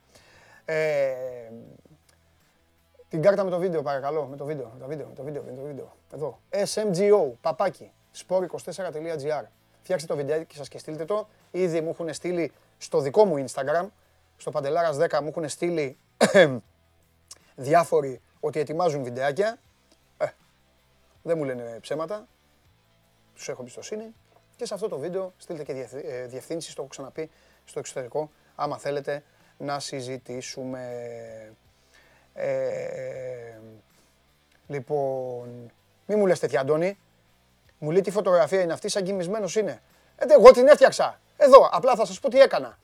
Ε, 0.66 1.14
την 3.10 3.22
κάρτα 3.22 3.44
με 3.44 3.50
το 3.50 3.58
βίντεο 3.58 3.82
παρακαλώ. 3.82 4.26
Με 4.26 4.36
το 4.36 4.46
βίντεο. 4.46 4.72
Με 4.74 4.80
το 4.80 4.88
βίντεο. 4.88 5.08
Με 5.08 5.16
το 5.16 5.24
βίντεο. 5.24 5.44
Με 5.44 5.52
το 5.52 5.62
βίντεο. 5.62 5.96
Εδώ. 6.14 6.40
SMGO. 6.50 7.32
Παπάκι. 7.42 7.92
sport24.gr. 8.28 9.44
Φτιάξτε 9.82 10.08
το 10.08 10.16
βιντεάκι 10.16 10.56
σας 10.56 10.68
και 10.68 10.78
στείλτε 10.78 11.06
το. 11.06 11.28
Ήδη 11.52 11.82
μου 11.82 11.90
έχουν 11.90 12.14
στείλει 12.14 12.52
στο 12.78 13.00
δικό 13.00 13.26
μου 13.26 13.46
Instagram 13.48 13.86
στο 14.38 14.52
Παντελάρας 14.52 14.98
10 15.00 15.20
μου 15.22 15.28
έχουν 15.28 15.50
στείλει 15.50 15.98
διάφοροι 17.56 18.22
ότι 18.40 18.60
ετοιμάζουν 18.60 19.04
βιντεάκια. 19.04 19.60
Ε, 20.18 20.26
δεν 21.22 21.38
μου 21.38 21.44
λένε 21.44 21.78
ψέματα. 21.82 22.28
Τους 23.34 23.50
έχω 23.50 23.62
εμπιστοσύνη. 23.62 24.14
Και 24.56 24.66
σε 24.66 24.74
αυτό 24.74 24.88
το 24.88 24.98
βίντεο 24.98 25.34
στείλτε 25.38 25.64
και 25.64 25.88
ε, 25.94 26.26
διευθύνσεις, 26.26 26.74
το 26.74 26.82
έχω 26.82 26.90
ξαναπεί, 26.90 27.30
στο 27.66 27.80
εξωτερικό, 27.80 28.30
άμα 28.56 28.78
θέλετε 28.78 29.24
να 29.58 29.80
συζητήσουμε. 29.80 30.82
Ε, 32.34 33.60
λοιπόν, 34.68 35.72
μη 36.06 36.16
μου 36.16 36.26
λες 36.26 36.40
τέτοια 36.40 36.60
Αντώνη. 36.60 36.98
Μου 37.80 37.92
λέει 37.92 38.02
τι 38.02 38.12
φωτογραφία 38.12 38.62
είναι 38.62 38.74
αυτή, 38.74 38.90
σαν 38.90 39.04
κοιμισμένος 39.04 39.56
είναι. 39.56 39.82
Ε, 40.16 40.34
εγώ 40.34 40.52
την 40.52 40.68
έφτιαξα. 40.68 41.20
Εδώ, 41.38 41.70
απλά 41.72 41.96
θα 41.96 42.06
σας 42.06 42.20
πω 42.20 42.30
τι 42.30 42.40
έκανα. 42.40 42.78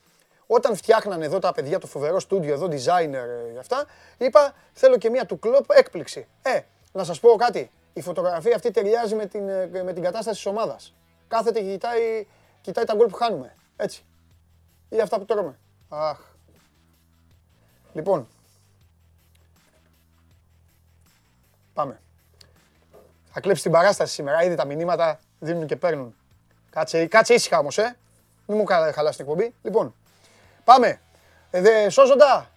Όταν 0.47 0.75
φτιάχνανε 0.75 1.25
εδώ 1.25 1.39
τα 1.39 1.51
παιδιά 1.51 1.79
το 1.79 1.87
φοβερό 1.87 2.19
στούντιο, 2.19 2.53
εδώ 2.53 2.65
designer 2.65 2.75
για 2.77 3.55
ε, 3.55 3.59
αυτά, 3.59 3.85
είπα 4.17 4.53
θέλω 4.73 4.97
και 4.97 5.09
μία 5.09 5.25
του 5.25 5.39
κλοπ 5.39 5.65
έκπληξη. 5.69 6.27
Ε, 6.41 6.59
να 6.91 7.03
σας 7.03 7.19
πω 7.19 7.35
κάτι. 7.35 7.71
Η 7.93 8.01
φωτογραφία 8.01 8.55
αυτή 8.55 8.71
ταιριάζει 8.71 9.15
με 9.15 9.25
την, 9.25 9.49
ε, 9.49 9.83
με 9.83 9.93
την 9.93 10.03
κατάσταση 10.03 10.35
της 10.35 10.45
ομάδας. 10.45 10.93
Κάθεται 11.29 11.61
και 11.61 11.71
κοιτάει, 11.71 12.27
κοιτάει 12.61 12.85
τα 12.85 12.93
γκολ 12.93 13.07
που 13.07 13.15
χάνουμε. 13.15 13.55
Έτσι. 13.75 14.03
Ή 14.89 15.01
αυτά 15.01 15.17
που 15.17 15.25
τρώμε. 15.25 15.59
Αχ. 15.89 16.19
Λοιπόν. 17.93 18.27
Πάμε. 21.73 22.01
Θα 23.31 23.39
κλέψει 23.39 23.63
την 23.63 23.71
παράσταση 23.71 24.13
σήμερα. 24.13 24.43
Ήδη 24.43 24.55
τα 24.55 24.65
μηνύματα 24.65 25.19
δίνουν 25.39 25.67
και 25.67 25.75
παίρνουν. 25.75 26.15
Κάτσε, 26.69 27.05
κάτσε 27.05 27.33
ήσυχα 27.33 27.59
όμως, 27.59 27.77
ε. 27.77 27.97
Μην 28.45 28.57
μου 28.57 28.65
χαλάσει 28.65 29.17
την 29.17 29.25
εκπομπή. 29.25 29.53
Λοιπόν, 29.61 29.93
Πάμε. 30.69 30.99
Ε, 31.51 31.61
δε, 31.61 31.89
σώζοντα. 31.89 32.49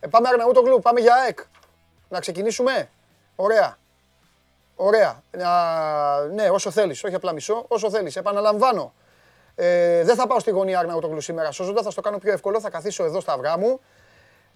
Ε, 0.00 0.06
πάμε 0.06 0.28
Αρναούτογλου, 0.28 0.80
πάμε 0.80 1.00
για 1.00 1.14
ΑΕΚ. 1.14 1.38
Να 2.08 2.20
ξεκινήσουμε. 2.20 2.88
Ωραία. 3.36 3.76
Ωραία. 4.76 5.22
ναι, 6.32 6.48
όσο 6.50 6.70
θέλεις, 6.70 7.04
όχι 7.04 7.14
απλά 7.14 7.32
μισό, 7.32 7.64
όσο 7.68 7.90
θέλεις. 7.90 8.16
Επαναλαμβάνω. 8.16 8.94
Ε, 9.54 10.04
δεν 10.04 10.16
θα 10.16 10.26
πάω 10.26 10.40
στη 10.40 10.50
γωνία 10.50 10.78
Αρναούτογλου 10.78 11.20
σήμερα 11.20 11.50
σώζοντας, 11.50 11.84
θα 11.84 11.90
στο 11.90 12.00
κάνω 12.00 12.18
πιο 12.18 12.32
εύκολο, 12.32 12.60
θα 12.60 12.70
καθίσω 12.70 13.04
εδώ 13.04 13.20
στα 13.20 13.32
αυγά 13.32 13.58
μου. 13.58 13.80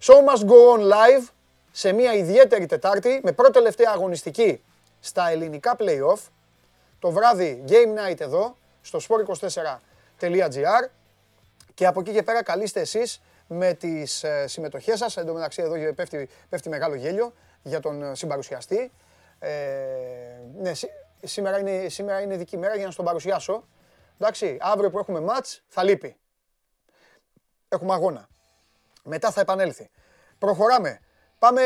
Show 0.01 0.13
must 0.13 0.45
go 0.45 0.77
on 0.77 0.81
live 0.81 1.27
σε 1.71 1.91
μια 1.91 2.13
ιδιαίτερη 2.13 2.65
Τετάρτη 2.65 3.19
με 3.23 3.31
πρώτη 3.31 3.51
τελευταία 3.51 3.91
αγωνιστική 3.93 4.63
στα 4.99 5.29
ελληνικά 5.29 5.75
play-off. 5.79 6.19
Το 6.99 7.11
βράδυ 7.11 7.63
Game 7.67 8.09
Night 8.09 8.19
εδώ 8.19 8.57
στο 8.81 8.99
sport24.gr 9.09 10.89
και 11.73 11.85
από 11.85 11.99
εκεί 11.99 12.11
και 12.11 12.23
πέρα 12.23 12.43
καλείστε 12.43 12.79
εσείς 12.79 13.21
με 13.47 13.73
τις 13.73 14.23
ε, 14.23 14.47
συμμετοχές 14.47 14.97
σας. 14.97 15.17
Εν 15.17 15.25
τω 15.25 15.33
μεταξύ 15.33 15.61
εδώ 15.61 15.93
πέφτει, 15.93 16.29
πέφτει 16.49 16.69
μεγάλο 16.69 16.95
γέλιο 16.95 17.33
για 17.63 17.79
τον 17.79 18.03
ε, 18.03 18.15
συμπαρουσιαστή. 18.15 18.91
Ε, 19.43 20.41
ναι, 20.57 20.71
σήμερα 21.23 21.59
είναι, 21.59 21.89
σήμερα 21.89 22.21
είναι 22.21 22.37
δική 22.37 22.57
μέρα 22.57 22.75
για 22.75 22.85
να 22.85 22.91
στον 22.91 23.05
παρουσιάσω. 23.05 23.67
Εντάξει, 24.19 24.57
αύριο 24.61 24.89
που 24.89 24.99
έχουμε 24.99 25.19
μάτς 25.19 25.63
θα 25.67 25.83
λείπει. 25.83 26.17
Έχουμε 27.69 27.93
αγώνα. 27.93 28.29
Μετά 29.03 29.31
θα 29.31 29.41
επανέλθει. 29.41 29.89
Προχωράμε. 30.37 30.99
Πάμε, 31.39 31.61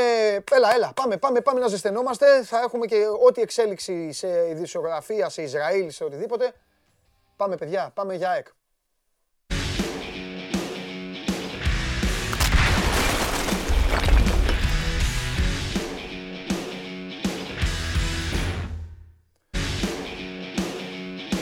έλα, 0.51 0.73
έλα, 0.75 0.93
πάμε, 0.93 1.17
πάμε, 1.17 1.41
πάμε 1.41 1.59
να 1.59 1.67
ζεσθενόμαστε. 1.67 2.43
Θα 2.43 2.59
έχουμε 2.59 2.85
και 2.85 3.05
ό,τι 3.25 3.41
εξέλιξη 3.41 4.11
σε 4.11 4.49
ειδησιογραφία, 4.49 5.29
σε 5.29 5.41
Ισραήλ, 5.41 5.91
σε 5.91 6.03
οτιδήποτε. 6.03 6.53
Πάμε 7.35 7.55
παιδιά, 7.55 7.91
πάμε 7.93 8.15
για 8.15 8.31
ΕΚ. 8.31 8.47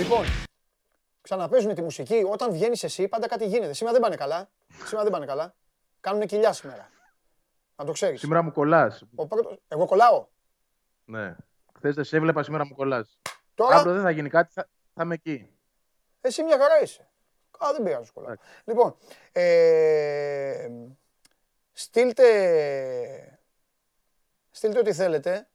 Λοιπόν, 0.03 0.25
ξαναπέζουν 1.21 1.73
τη 1.73 1.81
μουσική. 1.81 2.23
Όταν 2.29 2.51
βγαίνεις 2.51 2.83
εσύ, 2.83 3.07
πάντα 3.07 3.27
κάτι 3.27 3.45
γίνεται. 3.45 3.73
Σήμερα 3.73 3.93
δεν 3.93 4.01
πάνε 4.01 4.15
καλά. 4.15 4.49
Σήμερα 4.85 5.03
δεν 5.03 5.11
πάνε 5.11 5.25
καλά. 5.25 5.55
Κάνουν 5.99 6.27
κοιλιά 6.27 6.53
σήμερα. 6.53 6.89
Να 7.75 7.85
το 7.85 7.91
ξέρεις. 7.91 8.19
Σήμερα 8.19 8.41
μου 8.41 8.51
κολλάς. 8.51 9.03
Πρώτος... 9.15 9.59
Εγώ 9.67 9.85
κολλάω. 9.85 10.27
Ναι. 11.05 11.35
Χθες 11.75 11.95
δεν 11.95 12.03
σε 12.03 12.17
έβλεπα, 12.17 12.43
σήμερα 12.43 12.65
μου 12.65 12.75
κολλάς. 12.75 13.19
Τώρα. 13.55 13.75
Αύριο 13.75 13.93
δεν 13.93 14.01
θα 14.01 14.11
γίνει 14.11 14.29
κάτι, 14.29 14.51
θα, 14.53 14.69
θα 14.93 15.03
είμαι 15.03 15.13
εκεί. 15.13 15.49
Εσύ 16.21 16.43
μια 16.43 16.57
χαρά 16.57 16.81
είσαι. 16.81 17.09
Α, 17.57 17.67
δεν 17.71 17.83
πειράζει 17.83 18.07
σκολά. 18.07 18.37
Λοιπόν, 18.65 18.95
ε, 19.31 20.69
στείλτε, 21.71 23.39
στείλτε 24.51 24.79
ό,τι 24.79 24.93
θέλετε 24.93 25.47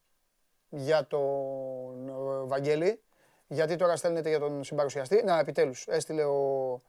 για 0.68 1.06
τον 1.06 2.10
Βαγγέλη, 2.48 3.02
γιατί 3.48 3.76
τώρα 3.76 3.96
στέλνετε 3.96 4.28
για 4.28 4.38
τον 4.38 4.64
συμπαρουσιαστή. 4.64 5.22
Να, 5.24 5.38
επιτέλους, 5.38 5.86
έστειλε 5.86 6.24
ο, 6.24 6.82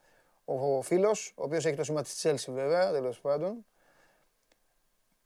ο 0.45 0.81
φίλος, 0.81 1.33
ο 1.35 1.43
οποίος 1.43 1.65
έχει 1.65 1.75
το 1.75 1.83
σήμα 1.83 2.01
της 2.01 2.15
Τσέλσι 2.15 2.51
βέβαια, 2.51 2.91
τέλος 2.91 3.19
πάντων. 3.19 3.65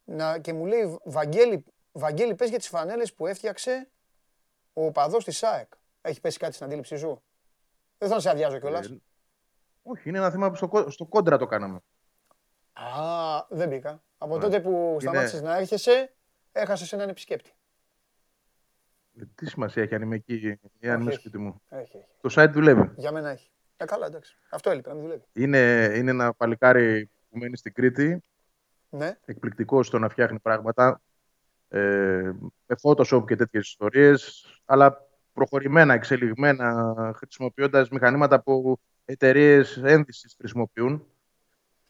Να, 0.03 0.39
και 0.39 0.53
μου 0.53 0.65
λέει, 0.65 0.99
Βαγγέλη, 1.03 1.63
Βαγγέλη, 1.91 2.35
πες 2.35 2.49
για 2.49 2.57
τις 2.57 2.67
φανέλες 2.67 3.13
που 3.13 3.27
έφτιαξε 3.27 3.89
ο 4.73 4.91
παδός 4.91 5.23
της 5.23 5.37
ΣΑΕΚ. 5.37 5.71
Έχει 6.01 6.21
πέσει 6.21 6.37
κάτι 6.37 6.53
στην 6.53 6.65
αντίληψή 6.65 6.97
σου; 6.97 7.21
Δεν 7.97 8.09
θα 8.09 8.19
σε 8.19 8.29
αδειάζω 8.29 8.59
κιόλας. 8.59 8.87
Ε, 8.87 9.01
όχι, 9.83 10.09
είναι 10.09 10.17
ένα 10.17 10.31
θέμα 10.31 10.49
που 10.49 10.55
στο, 10.55 10.85
στο 10.89 11.05
κόντρα 11.05 11.37
το 11.37 11.45
κάναμε. 11.45 11.79
Α, 12.73 13.45
δεν 13.49 13.69
μπήκα. 13.69 14.03
Από 14.17 14.35
ναι. 14.35 14.41
τότε 14.41 14.59
που 14.59 14.97
σταμάτησες 14.99 15.41
να 15.41 15.57
έρχεσαι, 15.57 16.13
έχασες 16.51 16.93
έναν 16.93 17.09
επισκέπτη. 17.09 17.53
Ε, 19.19 19.23
τι 19.35 19.45
σημασία 19.45 19.83
έχει 19.83 19.95
αν 19.95 20.01
είμαι 20.01 20.15
εκεί 20.15 20.59
ή 20.79 20.89
αν 20.89 21.01
είμαι 21.01 21.11
σπίτι 21.11 21.37
μου; 21.37 21.61
Έχει, 21.69 21.97
έχει. 21.97 22.05
Το 22.21 22.33
site 22.35 22.51
δουλεύει. 22.51 22.91
Για 22.95 23.11
μένα 23.11 23.29
έχει. 23.29 23.51
Ε, 23.77 23.85
καλά, 23.85 24.05
εντάξει. 24.05 24.37
Αυτό 24.49 24.69
έλειπε, 24.69 24.89
να 24.89 24.95
μην 24.95 25.03
δουλεύει. 25.03 25.23
Είναι, 25.33 25.91
είναι 25.95 26.11
ένα 26.11 26.33
παλικάρι 26.33 27.09
που 27.29 27.37
μένει 27.37 27.57
στην 27.57 27.73
Κρήτη. 27.73 28.23
Ναι. 28.89 29.17
Εκπληκτικό 29.25 29.83
στο 29.83 29.99
να 29.99 30.09
φτιάχνει 30.09 30.39
πράγματα. 30.39 31.01
Ε, 31.69 31.79
με 32.65 32.75
Photoshop 32.81 33.23
και 33.27 33.35
τέτοιες 33.35 33.67
ιστορίες. 33.67 34.45
Αλλά 34.65 35.07
προχωρημένα, 35.33 35.93
εξελιγμένα, 35.93 36.95
χρησιμοποιώντας 37.15 37.89
μηχανήματα 37.89 38.41
που 38.41 38.79
εταιρείες 39.05 39.77
ένδυσης 39.83 40.35
χρησιμοποιούν. 40.37 41.05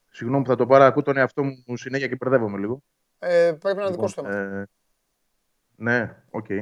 Συγγνώμη 0.10 0.44
που 0.44 0.50
θα 0.50 0.56
το 0.56 0.66
πάρω, 0.66 0.84
ακούω 0.84 1.02
τον 1.02 1.18
εαυτό 1.18 1.44
μου 1.44 1.78
συνέχεια 1.78 2.08
και 2.08 2.16
μπερδεύομαι 2.16 2.58
λίγο. 2.58 2.84
Ε, 3.20 3.56
πρέπει 3.60 3.78
να 3.78 3.84
είναι 3.84 3.92
δικό 3.92 4.08
σου 4.08 4.22
λοιπόν, 4.22 4.34
θέμα. 4.34 4.60
Ε, 4.60 4.68
ναι, 5.76 6.24
OK. 6.30 6.46
Okay. 6.50 6.62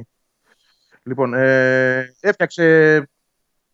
Λοιπόν, 1.02 1.34
ε, 1.34 2.14
έφτιαξε 2.20 2.96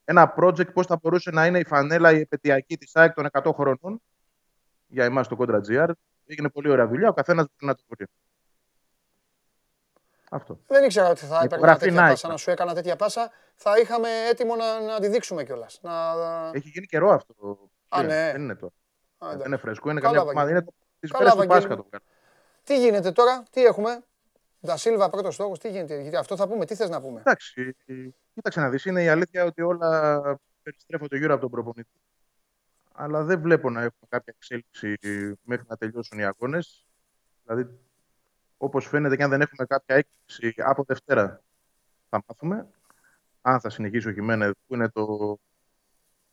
ένα 0.04 0.34
project 0.36 0.72
πώς 0.72 0.86
θα 0.86 0.98
μπορούσε 1.02 1.30
να 1.30 1.46
είναι 1.46 1.58
η 1.58 1.64
φανέλα 1.64 2.12
η 2.12 2.20
επετειακή 2.20 2.76
της 2.76 2.96
ΑΕΚ 2.96 3.14
των 3.14 3.28
100 3.32 3.52
χρονών 3.54 4.02
για 4.86 5.04
εμάς 5.04 5.28
το 5.28 5.36
Contra 5.40 5.60
GR. 5.68 5.90
Έγινε 6.26 6.48
πολύ 6.48 6.70
ωραία 6.70 6.86
δουλειά, 6.86 7.08
ο 7.08 7.12
καθένας 7.12 7.44
μπορεί 7.44 7.66
να 7.66 7.74
το 7.74 7.82
μπορεί. 7.88 8.06
Αυτό. 10.30 10.58
Δεν 10.66 10.84
ήξερα 10.84 11.08
ότι 11.08 11.24
θα 11.24 11.40
έπαιρνα 11.44 11.76
τέτοια 11.76 12.08
πάσα, 12.08 12.28
να 12.28 12.36
σου 12.36 12.50
έκανα 12.50 12.74
τέτοια 12.74 12.96
πάσα. 12.96 13.30
Θα 13.54 13.78
είχαμε 13.78 14.08
έτοιμο 14.30 14.56
να, 14.56 14.80
να 14.80 15.00
τη 15.00 15.08
δείξουμε 15.08 15.44
κιόλας. 15.44 15.78
Να... 15.82 15.92
Έχει 16.52 16.68
γίνει 16.68 16.86
καιρό 16.86 17.10
αυτό. 17.10 17.58
Α, 17.88 18.02
ναι. 18.02 18.32
Δεν 18.32 18.42
είναι 18.42 18.54
τώρα. 18.54 18.72
Α, 19.18 19.36
δεν 19.36 19.46
είναι 19.46 19.56
φρέσκο. 19.56 19.90
Είναι 19.90 20.00
Καλά, 20.00 20.24
καμιά 20.24 20.50
Είναι 20.50 20.64
τις 21.00 21.12
μέρες 21.12 21.34
του 21.34 21.46
Πάσχα 21.46 21.76
το 21.76 21.88
Τι 22.64 22.78
γίνεται 22.78 23.12
τώρα, 23.12 23.42
τι 23.50 23.64
έχουμε; 23.64 24.04
Τα 24.60 24.76
Σίλβα 24.76 25.10
πρώτος 25.10 25.34
στόχος, 25.34 25.58
τι 25.58 25.70
γίνεται. 25.70 26.00
Γιατί 26.00 26.16
αυτό 26.16 26.36
θα 26.36 26.48
πούμε, 26.48 26.64
τι 26.64 26.74
θες 26.74 26.88
να 26.88 27.00
πούμε; 27.00 27.20
Εντάξει, 27.20 27.76
κοίταξε 28.34 28.60
να 28.60 28.70
δεις. 28.70 28.84
Είναι 28.84 29.02
η 29.02 29.08
αλήθεια 29.08 29.44
ότι 29.44 29.62
όλα 29.62 30.20
περιστρέφονται 30.62 31.16
γύρω 31.16 31.32
από 31.32 31.42
τον 31.42 31.50
προπονητή. 31.50 32.00
Αλλά 32.92 33.24
δεν 33.24 33.40
βλέπω 33.40 33.70
να 33.70 33.80
έχουμε 33.80 34.06
κάποια 34.08 34.34
εξέλιξη 34.36 34.96
μέχρι 35.42 35.66
να 35.68 35.76
τελειώσουν 35.76 36.18
οι 36.18 36.24
αγώνες. 36.24 36.86
Δηλαδή, 37.44 37.78
όπως 38.56 38.86
φαίνεται 38.86 39.16
και 39.16 39.22
αν 39.22 39.30
δεν 39.30 39.40
έχουμε 39.40 39.66
κάποια 39.66 39.96
έκπληξη 39.96 40.54
από 40.56 40.84
Δευτέρα 40.84 41.42
θα 42.08 42.22
μάθουμε 42.26 42.68
αν 43.40 43.60
θα 43.60 43.70
συνεχίσει 43.70 44.08
ο 44.08 44.12
Χιμένε 44.12 44.50
που 44.50 44.74
είναι 44.74 44.88
το 44.88 45.38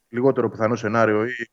λιγότερο 0.09 0.49
πιθανό 0.49 0.75
σενάριο 0.75 1.25
ή 1.25 1.49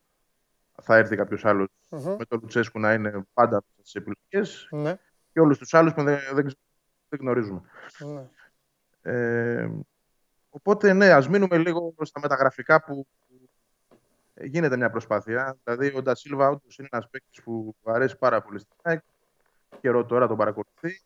θα 0.81 0.95
έρθει 0.95 1.15
κάποιος 1.15 1.45
άλλος 1.45 1.67
mm-hmm. 1.89 2.15
με 2.17 2.25
το 2.25 2.37
Λουτσέσκου 2.41 2.79
να 2.79 2.93
είναι 2.93 3.25
πάντα 3.33 3.63
στι 3.83 3.99
επιλογές 3.99 4.69
mm-hmm. 4.71 4.95
Και 5.33 5.39
όλους 5.39 5.57
τους 5.57 5.73
άλλους 5.73 5.93
που 5.93 6.03
δεν, 6.03 6.19
δεν, 6.33 6.45
δεν 7.09 7.19
γνωρίζουμε. 7.19 7.61
Mm-hmm. 7.99 8.25
Ε, 9.01 9.69
οπότε 10.49 10.93
ναι, 10.93 11.11
ας 11.11 11.27
μείνουμε 11.29 11.57
λίγο 11.57 11.93
στα 12.01 12.19
μεταγραφικά 12.19 12.83
που 12.83 13.07
γίνεται 14.41 14.77
μια 14.77 14.89
προσπάθεια. 14.89 15.57
Δηλαδή, 15.63 15.95
ο 15.95 16.01
Ντασίλβα 16.01 16.49
όντως 16.49 16.77
είναι 16.77 16.87
ένας 16.91 17.09
παίκτης 17.09 17.41
που 17.43 17.75
αρέσει 17.83 18.17
πάρα 18.17 18.41
πολύ 18.41 18.59
στην 18.59 18.75
ΑΕΚ 18.81 19.01
καιρό 19.81 20.05
τώρα 20.05 20.27
τον 20.27 20.37
παρακολουθεί. 20.37 21.01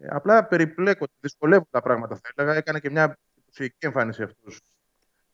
Ε, 0.00 0.06
απλά 0.10 0.44
περιπλέκονται, 0.46 1.12
δυσκολεύουν 1.20 1.68
τα 1.70 1.82
πράγματα 1.82 2.14
θα 2.14 2.32
έλεγα. 2.34 2.54
Έκανε 2.56 2.80
και 2.80 2.90
μια 2.90 3.18
εντυπωσιακή 3.34 3.76
εμφάνιση 3.78 4.22
αυτός 4.22 4.60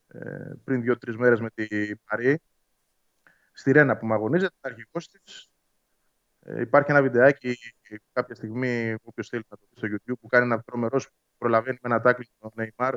ε, 0.08 0.52
πριν 0.64 0.82
δύο-τρεις 0.82 1.16
μέρες 1.16 1.40
με 1.40 1.50
την 1.54 2.00
Παρή. 2.04 2.40
Στη 3.52 3.72
Ρένα 3.72 3.96
που 3.96 4.06
με 4.06 4.14
αγωνίζεται, 4.14 4.54
αρχικό 4.60 4.98
της. 4.98 5.48
Ε, 5.48 5.53
υπάρχει 6.46 6.90
ένα 6.90 7.02
βιντεάκι 7.02 7.58
κάποια 8.12 8.34
στιγμή, 8.34 8.96
όποιος 9.02 9.28
θέλει 9.28 9.44
να 9.48 9.56
το 9.56 9.62
δει 9.70 9.76
στο 9.76 9.88
YouTube, 9.90 10.18
που 10.20 10.26
κάνει 10.26 10.44
ένα 10.44 10.62
τρομερό 10.62 11.00
προλαβαίνει 11.38 11.78
με 11.82 11.90
ένα 11.90 12.00
τάκλι 12.00 12.28
τον 12.38 12.50
Νεϊμάρ. 12.54 12.96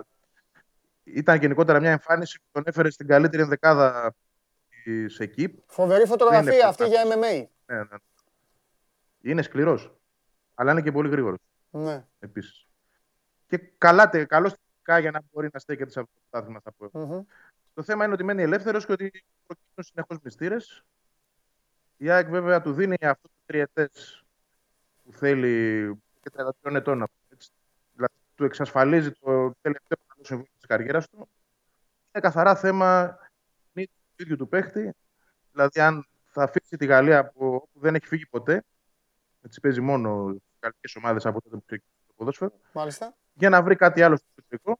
Ήταν 1.03 1.39
γενικότερα 1.39 1.79
μια 1.79 1.91
εμφάνιση 1.91 2.39
που 2.39 2.45
τον 2.51 2.63
έφερε 2.65 2.89
στην 2.89 3.07
καλύτερη 3.07 3.41
ενδεκάδα 3.41 4.15
της 4.83 5.19
ΕΚΙΠ. 5.19 5.59
Φοβερή 5.65 6.05
φωτογραφία 6.05 6.67
αυτή 6.67 6.85
για 6.85 7.03
MMA. 7.03 7.45
Ναι, 7.65 7.77
ναι. 7.77 7.97
Είναι 9.21 9.41
σκληρός. 9.41 9.97
Αλλά 10.53 10.71
είναι 10.71 10.81
και 10.81 10.91
πολύ 10.91 11.09
γρήγορος. 11.09 11.39
Ναι. 11.69 12.05
Επίσης. 12.19 12.67
Και 13.47 13.57
καλά, 13.77 14.25
καλό 14.25 14.53
για 14.81 15.11
να 15.11 15.21
μπορεί 15.31 15.49
να 15.53 15.59
στέκεται 15.59 15.91
σε 15.91 15.99
αυτό 15.99 16.11
το 16.13 16.21
πρωτάθλημα, 16.29 16.59
θα 16.63 16.71
πω. 16.71 16.89
Mm-hmm. 16.93 17.25
Το 17.73 17.83
θέμα 17.83 18.03
είναι 18.03 18.13
ότι 18.13 18.23
μένει 18.23 18.41
ελεύθερος 18.41 18.85
και 18.85 18.91
ότι 18.91 19.23
προκύπτουν 19.45 19.83
συνεχώς 19.83 20.17
μυστήρες. 20.23 20.83
Η 21.97 22.09
ΑΕΚ 22.09 22.29
βέβαια 22.29 22.61
του 22.61 22.73
δίνει 22.73 22.95
αυτό 23.01 23.29
το 23.47 23.53
τριετέ 23.53 23.89
που 25.03 25.13
θέλει 25.13 25.93
και 26.21 26.29
33 26.63 26.73
ετών. 26.75 27.07
Έτσι. 27.29 27.49
Δηλαδή 27.93 28.13
του 28.35 28.43
εξασφαλίζει 28.43 29.11
το 29.11 29.51
τελευταίο 29.61 29.97
συμβούλιο 30.21 30.51
της 30.57 30.67
καριέρας 30.67 31.09
του. 31.09 31.17
Είναι 31.17 32.23
καθαρά 32.23 32.55
θέμα 32.55 33.17
του 33.73 33.89
ίδιου 34.23 34.35
του 34.35 34.47
παίχτη. 34.47 34.93
Δηλαδή, 35.51 35.79
αν 35.79 36.07
θα 36.25 36.43
αφήσει 36.43 36.77
τη 36.77 36.85
Γαλλία 36.85 37.29
που 37.31 37.69
δεν 37.73 37.95
έχει 37.95 38.07
φύγει 38.07 38.25
ποτέ, 38.25 38.63
έτσι 39.41 39.59
παίζει 39.59 39.81
μόνο 39.81 40.35
στις 40.77 40.95
ομάδες 40.95 41.25
από 41.25 41.41
τότε 41.41 41.55
που 41.55 41.63
ξεκίνησε 41.65 42.03
το 42.07 42.13
ποδόσφαιρο. 42.15 42.51
Μάλιστα. 42.73 43.15
Για 43.33 43.49
να 43.49 43.61
βρει 43.61 43.75
κάτι 43.75 44.01
άλλο 44.01 44.15
στο 44.15 44.27
εξωτερικό. 44.35 44.79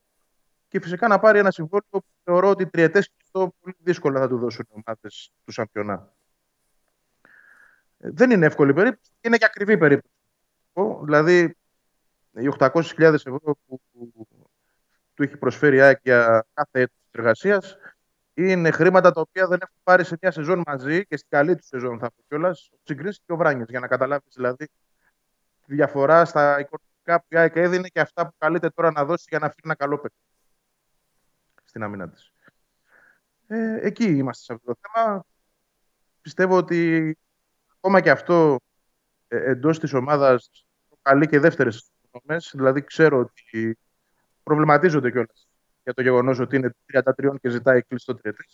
Και 0.68 0.80
φυσικά 0.80 1.08
να 1.08 1.20
πάρει 1.20 1.40
ένα 1.40 1.52
συμβόλαιο 1.52 1.88
που 1.90 2.04
θεωρώ 2.24 2.50
ότι 2.50 2.68
τριετέ 2.68 3.02
και 3.02 3.14
αυτό 3.22 3.54
πολύ 3.60 3.76
δύσκολα 3.80 4.20
θα 4.20 4.28
του 4.28 4.38
δώσουν 4.38 4.66
οι 4.70 4.82
ομάδες 4.86 5.32
του 5.46 5.52
Σαμπιονά. 5.52 6.14
Ε, 7.98 8.10
δεν 8.12 8.32
είναι 8.32 8.46
εύκολη 8.46 8.74
περίπτωση, 8.74 9.12
είναι 9.22 9.38
και 9.38 9.46
ακριβή 9.46 9.78
περίπτωση. 9.78 10.14
Δηλαδή, 11.04 11.58
οι 12.32 12.50
800.000 12.60 13.14
ευρώ 13.14 13.58
που, 13.68 13.82
του 15.14 15.24
έχει 15.24 15.38
προσφέρει 15.38 15.76
η 15.76 15.82
ΑΕΚ 15.82 16.00
για 16.04 16.46
κάθε 16.54 16.80
έτος 16.80 16.98
εργασίας 17.12 17.78
είναι 18.34 18.72
χρήματα 18.72 19.12
τα 19.12 19.22
οποία 19.22 19.48
δεν 19.48 19.60
έχουν 19.62 19.76
πάρει 19.84 20.04
σε 20.04 20.18
μια 20.22 20.32
σεζόν 20.32 20.64
μαζί 20.66 21.06
και 21.06 21.18
στην 21.18 21.30
καλή 21.30 21.56
του 21.56 21.66
σεζόν 21.66 22.00
θα 22.00 22.08
πω 22.08 22.24
κιόλας. 22.28 22.72
Συγκρίσει 22.84 23.20
και 23.26 23.32
ο 23.32 23.36
Βράνιε 23.36 23.66
για 23.68 23.80
να 23.80 23.88
καταλάβεις 23.88 24.34
δηλαδή 24.36 24.66
τη 25.66 25.76
διαφορά 25.76 26.26
στα 26.26 26.60
οικονομικά 26.60 27.20
που 27.20 27.26
η 27.28 27.38
ΑΕΚ 27.38 27.56
έδινε 27.56 27.88
και 27.88 28.00
αυτά 28.00 28.28
που 28.28 28.34
καλείται 28.38 28.70
τώρα 28.70 28.92
να 28.92 29.06
δώσει 29.06 29.26
για 29.30 29.40
να 29.40 29.46
φύγει 29.48 29.62
ένα 29.64 29.76
καλό 29.76 29.98
παιδί 29.98 30.16
στην 31.64 31.84
αμήνα 31.84 32.10
της. 32.10 32.32
Ε, 33.48 33.80
εκεί 33.82 34.06
είμαστε 34.06 34.44
σε 34.44 34.54
αυτό 34.54 34.74
το 34.74 34.80
θέμα. 34.82 35.26
Πιστεύω 36.22 36.58
ότι 36.58 37.18
ακόμα 37.78 38.02
και 38.02 38.10
αυτό 38.10 38.60
ε, 39.28 39.52
εντός 39.52 39.80
της 39.80 39.94
ομάδας 39.94 40.66
καλεί 41.02 41.28
και 41.28 41.40
δεύτερες 41.40 41.92
δομέ. 42.12 42.42
Δηλαδή, 42.52 42.84
ξέρω 42.84 43.20
ότι 43.20 43.78
προβληματίζονται 44.44 45.12
κιόλας 45.12 45.48
για 45.84 45.94
το 45.94 46.02
γεγονός 46.02 46.40
ότι 46.40 46.56
είναι 46.56 46.76
33 46.94 47.36
και 47.42 47.50
ζητάει 47.50 47.82
κλειστό 47.82 48.16
τριετή. 48.16 48.46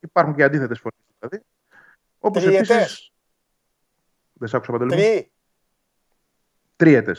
Υπάρχουν 0.00 0.34
και 0.34 0.42
αντίθετες 0.42 0.78
φωνές 0.78 0.98
δηλαδή. 1.18 1.44
Όπως 2.18 2.46
επίση. 2.46 3.12
Δεν 4.32 4.48
σ' 4.48 4.54
άκουσα 4.54 4.72
παντελώ. 4.72 4.90
Τρει. 4.90 5.32
Τρίετε. 6.76 7.16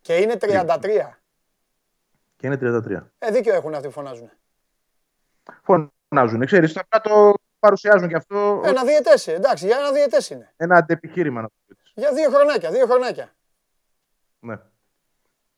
Και 0.00 0.16
είναι 0.16 0.36
33. 0.40 1.20
Και 2.36 2.46
είναι 2.46 2.58
33. 2.60 3.10
Ε, 3.18 3.30
δίκιο 3.30 3.54
έχουν 3.54 3.74
αυτοί 3.74 3.86
που 3.86 3.92
φωνάζουν. 3.92 4.30
Φωνάζουν, 5.62 6.44
ξέρεις. 6.46 6.72
Θα 6.72 7.00
το 7.00 7.34
παρουσιάζουν 7.64 8.08
και 8.08 8.16
αυτό. 8.16 8.62
Ένα 8.64 8.84
διαιτέ, 8.84 9.32
εντάξει, 9.32 9.66
για 9.66 9.76
ένα 9.76 9.92
διαιτέ 9.92 10.34
είναι. 10.34 10.52
Ένα 10.56 10.76
αντεπιχείρημα 10.76 11.40
να 11.40 11.48
το 11.48 11.54
πει. 11.66 11.76
Για 11.94 12.12
δύο 12.12 12.30
χρονάκια, 12.30 12.70
δύο 12.70 12.86
χρονάκια. 12.86 13.34
Ναι. 14.40 14.58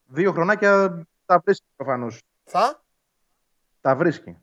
Δύο 0.07 0.33
χρονάκια 0.33 1.03
τα 1.25 1.39
βρίσκει 1.45 1.67
προφανώς. 1.77 2.23
Θα; 2.45 2.83
Τα 3.81 3.97
βρίσκει. 3.97 4.39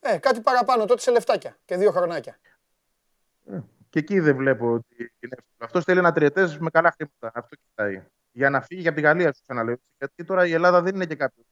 Ε, 0.00 0.18
κάτι 0.18 0.40
παραπάνω 0.40 0.84
τότε 0.84 1.00
σε 1.00 1.10
λεφτάκια 1.10 1.56
και 1.64 1.76
δύο 1.76 1.90
χρονάκια. 1.90 2.38
Ε, 3.44 3.58
και 3.88 3.98
εκεί 3.98 4.20
δεν 4.20 4.36
βλέπω 4.36 4.72
ότι 4.72 5.12
είναι 5.18 5.36
Αυτός 5.58 5.84
θέλει 5.84 5.98
ένα 5.98 6.12
τριετές 6.12 6.58
με 6.58 6.70
καλά 6.70 6.94
χρήματα. 6.96 7.30
Αυτό 7.34 7.56
κοιτάει. 7.56 8.04
Για 8.32 8.50
να 8.50 8.60
φύγει 8.60 8.86
από 8.88 8.96
τη 8.96 9.02
Γαλλία, 9.02 9.32
σου 9.32 9.42
ξαναλέω. 9.42 9.76
Γιατί 9.98 10.24
τώρα 10.24 10.46
η 10.46 10.52
Ελλάδα 10.52 10.82
δεν 10.82 10.94
είναι 10.94 11.06
και 11.06 11.16
κάποιος 11.16 11.46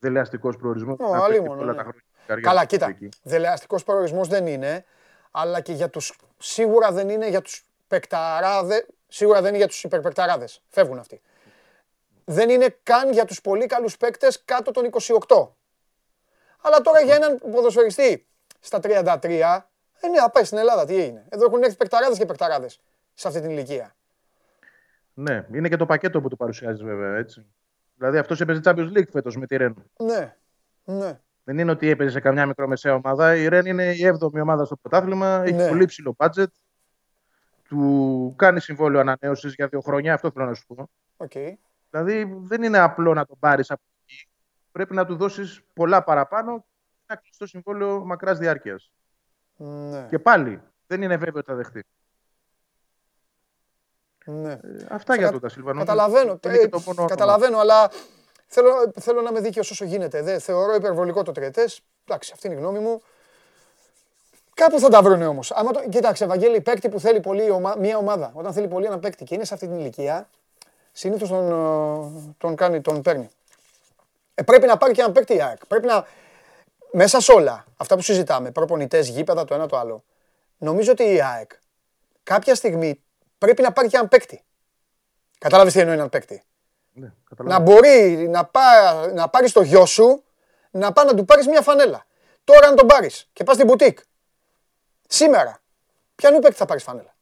δελεαστικός 0.00 0.56
προορισμός. 0.56 0.96
Ω, 1.00 1.12
αλλήμον, 1.12 1.64
ναι. 1.64 2.40
Καλά, 2.40 2.64
κοίτα. 2.64 2.96
Δελεαστικός 3.22 3.84
προορισμός 3.84 4.28
δεν 4.28 4.46
είναι, 4.46 4.84
αλλά 5.30 5.60
και 5.60 5.72
για 5.72 5.88
τους. 5.88 6.18
Σίγουρα 6.38 6.92
δεν 6.92 7.08
είναι 7.08 7.28
για 7.28 7.40
τους 7.40 7.64
πεκταράδε. 7.88 8.86
Σίγουρα 9.08 9.40
δεν 9.40 9.48
είναι 9.48 9.58
για 9.58 9.66
τους 9.66 9.84
υπερπεκταράδε. 9.84 10.48
Φεύγουν 10.68 10.98
αυτοί. 10.98 11.20
Δεν 12.24 12.50
είναι 12.50 12.76
καν 12.82 13.12
για 13.12 13.24
τους 13.24 13.40
πολύ 13.40 13.66
καλούς 13.66 13.96
παίκτες 13.96 14.42
κάτω 14.44 14.70
των 14.70 14.84
28. 14.84 15.48
Αλλά 16.60 16.80
τώρα 16.80 17.00
για 17.00 17.14
έναν 17.14 17.38
ποδοσφαιριστή 17.50 18.26
στα 18.60 18.80
33, 18.82 19.64
ε, 20.00 20.08
ναι, 20.08 20.18
πάει 20.32 20.44
στην 20.44 20.58
Ελλάδα, 20.58 20.84
τι 20.84 20.94
έγινε. 20.94 21.24
Εδώ 21.28 21.44
έχουν 21.44 21.62
έρθει 21.62 21.76
πεκταράδε 21.76 22.16
και 22.16 22.26
πεκταράδε 22.26 22.68
σε 23.14 23.28
αυτή 23.28 23.40
την 23.40 23.50
ηλικία. 23.50 23.94
Ναι, 25.14 25.46
είναι 25.52 25.68
και 25.68 25.76
το 25.76 25.86
πακέτο 25.86 26.20
που 26.20 26.28
του 26.28 26.36
παρουσιάζεις 26.36 26.82
βέβαια 26.82 27.16
έτσι. 27.16 27.46
Δηλαδή 28.00 28.18
αυτός 28.18 28.40
έπαιζε 28.40 28.60
Champions 28.64 28.92
League 28.96 29.08
φέτος 29.10 29.36
με 29.36 29.46
τη 29.46 29.56
Ρεν. 29.56 29.74
Ναι, 29.98 30.36
ναι. 30.84 31.20
Δεν 31.44 31.58
είναι 31.58 31.70
ότι 31.70 31.88
έπαιζε 31.88 32.10
σε 32.10 32.20
καμιά 32.20 32.46
μικρομεσαία 32.46 32.94
ομάδα. 32.94 33.36
Η 33.36 33.48
Ρεν 33.48 33.66
είναι 33.66 33.92
η 33.92 34.18
7η 34.20 34.40
ομάδα 34.42 34.64
στο 34.64 34.76
πρωτάθλημα. 34.76 35.42
Έχει 35.44 35.52
ναι. 35.52 35.68
πολύ 35.68 35.84
ψηλό 35.84 36.16
budget. 36.18 36.46
Του 37.68 38.34
κάνει 38.36 38.60
συμβόλαιο 38.60 39.00
ανανέωσης 39.00 39.54
για 39.54 39.66
δύο 39.66 39.80
χρόνια. 39.80 40.14
Αυτό 40.14 40.30
θέλω 40.30 40.46
να 40.46 40.54
σου 40.54 40.66
πω. 40.66 40.90
Okay. 41.16 41.52
Δηλαδή 41.90 42.38
δεν 42.40 42.62
είναι 42.62 42.78
απλό 42.78 43.14
να 43.14 43.24
τον 43.24 43.36
πάρεις 43.38 43.70
από 43.70 43.82
εκεί. 44.02 44.28
Πρέπει 44.72 44.94
να 44.94 45.06
του 45.06 45.16
δώσεις 45.16 45.60
πολλά 45.72 46.04
παραπάνω 46.04 46.58
και 46.58 47.04
να 47.06 47.16
κλείσει 47.16 47.38
το 47.38 47.46
συμβόλαιο 47.46 48.04
μακράς 48.04 48.38
διάρκειας. 48.38 48.92
Ναι. 49.56 50.06
Και 50.08 50.18
πάλι 50.18 50.62
δεν 50.86 51.02
είναι 51.02 51.16
βέβαιο 51.16 51.38
ότι 51.38 51.50
θα 51.50 51.54
δεχτεί. 51.54 51.84
Ναι. 54.30 54.52
Ε, 54.52 54.58
αυτά 54.88 55.16
για 55.16 55.30
τον 55.30 55.40
Τασίλβα. 55.40 55.72
Καταλαβαίνω, 55.72 56.38
ε, 56.42 56.68
καταλαβαίνω, 57.06 57.58
αλλά 57.58 57.90
θέλω, 58.46 58.92
θέλω 59.00 59.20
να 59.20 59.30
είμαι 59.30 59.40
δίκαιος 59.40 59.70
όσο 59.70 59.84
γίνεται. 59.84 60.22
Δεν 60.22 60.40
θεωρώ 60.40 60.74
υπερβολικό 60.74 61.22
το 61.22 61.32
τριετές. 61.32 61.80
Εντάξει, 62.04 62.30
αυτή 62.34 62.46
είναι 62.46 62.56
η 62.56 62.58
γνώμη 62.58 62.78
μου. 62.78 63.02
Κάπου 64.54 64.78
θα 64.78 64.88
τα 64.88 65.02
βρουν 65.02 65.22
όμως. 65.22 65.48
Το... 65.48 65.82
Κοίταξε, 65.88 66.24
Ευαγγέλη, 66.24 66.60
παίκτη 66.60 66.88
που 66.88 67.00
θέλει 67.00 67.20
πολύ 67.20 67.44
μια 67.78 67.96
ομάδα, 67.96 68.30
όταν 68.34 68.52
θέλει 68.52 68.68
πολύ 68.68 68.86
ένα 68.86 68.98
παίκτη 68.98 69.24
και 69.24 69.34
είναι 69.34 69.44
σε 69.44 69.54
αυτή 69.54 69.66
την 69.66 69.78
ηλικία, 69.78 70.28
συνήθως 70.92 71.28
τον, 71.28 71.52
ε, 71.52 72.32
τον, 72.38 72.56
κάνει, 72.56 72.80
τον 72.80 73.02
παίρνει. 73.02 73.28
Ε, 74.34 74.42
πρέπει 74.42 74.66
να 74.66 74.76
πάρει 74.76 74.92
και 74.92 75.00
ένα 75.00 75.12
παίκτη 75.12 75.34
η 75.34 75.42
ΑΕΚ. 75.42 75.66
Πρέπει 75.66 75.86
να. 75.86 76.06
Μέσα 76.92 77.20
σε 77.20 77.32
όλα 77.32 77.64
αυτά 77.76 77.96
που 77.96 78.02
συζητάμε, 78.02 78.50
προπονητές, 78.50 79.08
γήπεδα, 79.08 79.44
το 79.44 79.54
ένα 79.54 79.66
το 79.66 79.76
άλλο. 79.78 80.04
Νομίζω 80.58 80.92
ότι 80.92 81.02
η 81.02 81.22
ΑΕΚ 81.22 81.50
κάποια 82.22 82.54
στιγμή 82.54 83.02
πρέπει 83.40 83.62
να 83.62 83.72
πάρει 83.72 83.88
και 83.88 83.96
έναν 83.96 84.08
παίκτη. 84.08 84.44
Κατάλαβες 85.38 85.72
τι 85.72 85.80
εννοεί 85.80 85.94
έναν 85.94 86.08
παίκτη; 86.08 86.42
Ναι, 86.92 87.12
να 87.36 87.58
μπορεί 87.58 88.28
να, 88.28 88.44
πά, 88.44 88.60
να 89.14 89.28
πάρεις 89.28 89.52
το 89.52 89.62
γιο 89.62 89.86
σου, 89.86 90.24
να 90.70 90.92
πάει 90.92 91.06
να 91.06 91.14
του 91.14 91.24
πάρεις 91.24 91.46
μια 91.46 91.62
φανέλα. 91.62 92.06
Τώρα, 92.44 92.68
αν 92.68 92.76
τον 92.76 92.86
πάρεις 92.86 93.28
και 93.32 93.44
πας 93.44 93.54
στην 93.54 93.66
μπουτίκ, 93.66 93.98
σήμερα, 95.08 95.58
ποιανού 96.14 96.38
παίκτη 96.38 96.56
θα 96.56 96.64
πάρεις 96.64 96.82
φανέλα; 96.82 97.14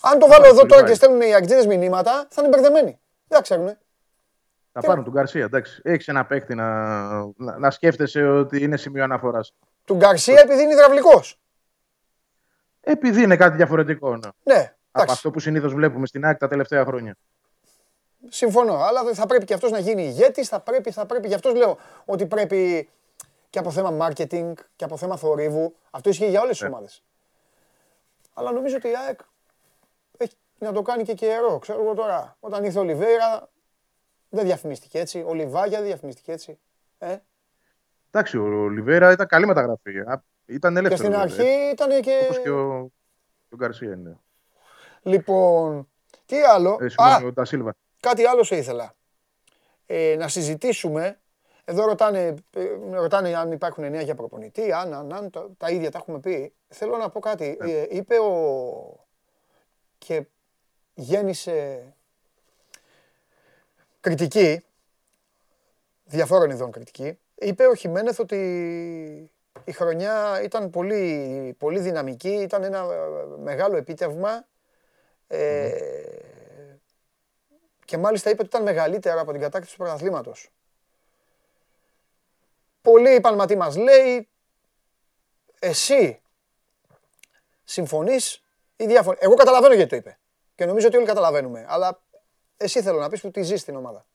Αν 0.00 0.18
το 0.18 0.26
βάλω 0.26 0.46
εδώ 0.46 0.66
τώρα 0.66 0.84
και 0.84 0.94
στέλνουν 0.94 1.20
οι 1.20 1.34
αγγλίδες 1.34 1.66
μηνύματα, 1.66 2.26
θα 2.30 2.42
είναι 2.42 2.48
μπερδεμένοι. 2.48 3.00
Δεν 3.28 3.42
ξέρουν. 3.42 3.76
Θα 4.72 4.80
πάρουν 4.80 5.04
τον 5.04 5.12
Γκαρσία, 5.12 5.44
εντάξει. 5.44 5.80
Έχεις 5.84 6.08
ένα 6.08 6.26
παίκτη 6.26 6.54
να, 6.54 6.64
να, 7.36 7.58
να 7.58 7.70
σκέφτεσαι 7.70 8.22
ότι 8.28 8.62
είναι 8.62 8.76
σημείο 8.76 9.04
αναφοράς. 9.04 9.54
Του 9.84 9.96
Γκαρσία 9.96 10.40
επειδή 10.40 10.62
είναι 10.62 10.72
υδραυλικός. 10.72 11.40
Επειδή 12.80 13.22
είναι 13.22 13.36
κάτι 13.36 13.56
διαφορετικό. 13.56 14.16
Ναι. 14.16 14.28
ναι 14.42 14.76
από 15.02 15.12
αυτό 15.12 15.30
που 15.30 15.40
συνήθως 15.40 15.74
βλέπουμε 15.74 16.06
στην 16.06 16.24
ΑΕΚ 16.24 16.38
τα 16.38 16.48
τελευταία 16.48 16.84
χρόνια. 16.84 17.16
Συμφωνώ, 18.28 18.74
αλλά 18.74 19.14
θα 19.14 19.26
πρέπει 19.26 19.44
και 19.44 19.54
αυτός 19.54 19.70
να 19.70 19.78
γίνει 19.78 20.02
ηγέτης. 20.02 20.48
Θα 20.48 20.60
πρέπει, 20.60 20.90
θα 20.90 21.06
πρέπει. 21.06 21.28
Γι' 21.28 21.34
αυτός 21.34 21.54
λέω 21.54 21.78
ότι 22.04 22.26
πρέπει 22.26 22.88
και 23.50 23.58
από 23.58 23.70
θέμα 23.70 24.08
marketing 24.08 24.52
και 24.76 24.84
από 24.84 24.96
θέμα 24.96 25.16
θορύβου. 25.16 25.74
Αυτό 25.90 26.08
ισχύει 26.08 26.28
για 26.28 26.40
όλες 26.40 26.58
τις 26.58 26.60
ναι. 26.60 26.68
ομάδες. 26.68 27.02
Αλλά 28.34 28.52
νομίζω 28.52 28.76
ότι 28.76 28.88
η 28.88 28.92
ΑΕΚ 29.06 29.20
έχει 30.16 30.34
να 30.58 30.72
το 30.72 30.82
κάνει 30.82 31.02
και 31.02 31.14
καιρό. 31.14 31.58
Ξέρω 31.58 31.82
εγώ 31.82 31.94
τώρα, 31.94 32.36
όταν 32.40 32.64
ήρθε 32.64 32.78
ο 32.78 32.82
Λιβέρα, 32.82 33.48
δεν 34.28 34.44
διαφημίστηκε 34.44 34.98
έτσι. 34.98 35.24
Ο 35.26 35.34
Λιβάγια 35.34 35.78
δεν 35.78 35.86
διαφημίστηκε 35.86 36.32
έτσι. 36.32 36.58
Ε; 36.98 37.16
Εντάξει, 38.10 38.38
ο 38.38 38.68
Λιβέρα 38.68 39.12
ήταν 39.12 39.26
καλή 39.26 39.46
μεταγραφή. 39.46 39.92
Ήταν 40.46 40.76
ελεύθερο. 40.76 41.02
Και 41.02 41.08
στην 41.08 41.20
αρχή 41.20 41.70
ήταν 41.72 42.00
και. 42.00 42.20
Όπως 42.22 42.38
και 42.38 42.50
ο, 42.50 42.90
ο 43.48 43.56
Γκαρσία 43.56 43.92
είναι. 43.92 44.18
Λοιπόν, 45.02 45.88
τι 46.26 46.40
άλλο; 46.40 46.78
Ε, 46.80 46.86
Α, 46.96 47.18
κάτι 48.00 48.26
άλλο 48.26 48.42
σε 48.42 48.56
ήθελα. 48.56 48.94
Ε, 49.86 50.14
να 50.18 50.28
συζητήσουμε. 50.28 51.18
Εδώ 51.64 51.86
ρωτάνε, 51.86 52.34
ε, 52.56 52.64
ρωτάνε 52.92 53.36
αν 53.36 53.52
υπάρχουν 53.52 53.90
νέα 53.90 54.02
για 54.02 54.14
προπονητή, 54.14 54.72
αν, 54.72 54.94
αν, 54.94 55.12
αν 55.12 55.30
τα, 55.30 55.50
τα 55.56 55.70
ίδια 55.70 55.90
τα 55.90 55.98
έχουμε 55.98 56.20
πει. 56.20 56.52
Θέλω 56.68 56.96
να 56.96 57.10
πω 57.10 57.20
κάτι. 57.20 57.56
Ναι. 57.60 57.70
Ε, 57.70 57.86
είπε 57.90 58.18
ο... 58.18 59.06
και 59.98 60.26
γέννησε 60.94 61.82
κριτική, 64.00 64.64
διαφόρων 66.04 66.50
ειδών 66.50 66.70
κριτική. 66.70 67.18
Είπε 67.34 67.66
ο 67.66 67.74
Χιμένεθ 67.74 68.20
ότι 68.20 68.36
η 69.64 69.72
χρονιά 69.72 70.42
ήταν 70.42 70.70
πολύ, 70.70 71.54
πολύ 71.58 71.80
δυναμική, 71.80 72.28
ήταν 72.32 72.62
ένα 72.62 72.86
μεγάλο 73.38 73.76
επίτευγμα 73.76 74.47
ε, 75.28 75.70
και 77.84 77.98
μάλιστα 77.98 78.30
είπε 78.30 78.40
ότι 78.42 78.48
ήταν 78.48 78.62
μεγαλύτερα 78.62 79.20
από 79.20 79.32
την 79.32 79.40
κατάκτηση 79.40 79.76
του 79.76 79.82
πρωταθλήματος. 79.82 80.50
Πολλοί 82.82 83.14
είπαν 83.14 83.34
μα 83.34 83.46
τι 83.46 83.56
μας 83.56 83.76
λέει, 83.76 84.28
εσύ 85.58 86.20
συμφωνείς 87.64 88.42
ή 88.76 88.86
διαφωνείς. 88.86 89.20
Εγώ 89.20 89.34
καταλαβαίνω 89.34 89.74
γιατί 89.74 89.90
το 89.90 89.96
είπε. 89.96 90.18
Και 90.54 90.66
νομίζω 90.66 90.86
ότι 90.86 90.96
όλοι 90.96 91.06
καταλαβαίνουμε. 91.06 91.64
Αλλά 91.68 92.02
εσύ 92.56 92.82
θέλω 92.82 92.98
να 92.98 93.08
πεις 93.08 93.20
που 93.20 93.30
τη 93.30 93.42
ζεις 93.42 93.60
στην 93.60 93.76
ομάδα. 93.76 94.06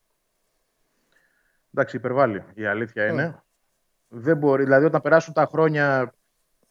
Εντάξει, 1.73 1.95
υπερβάλλει. 1.95 2.43
Η 2.53 2.65
αλήθεια 2.65 3.07
είναι. 3.07 3.43
Δεν 4.07 4.37
μπορεί. 4.37 4.63
Δηλαδή, 4.63 4.85
όταν 4.85 5.01
περάσουν 5.01 5.33
τα 5.33 5.45
χρόνια 5.45 6.13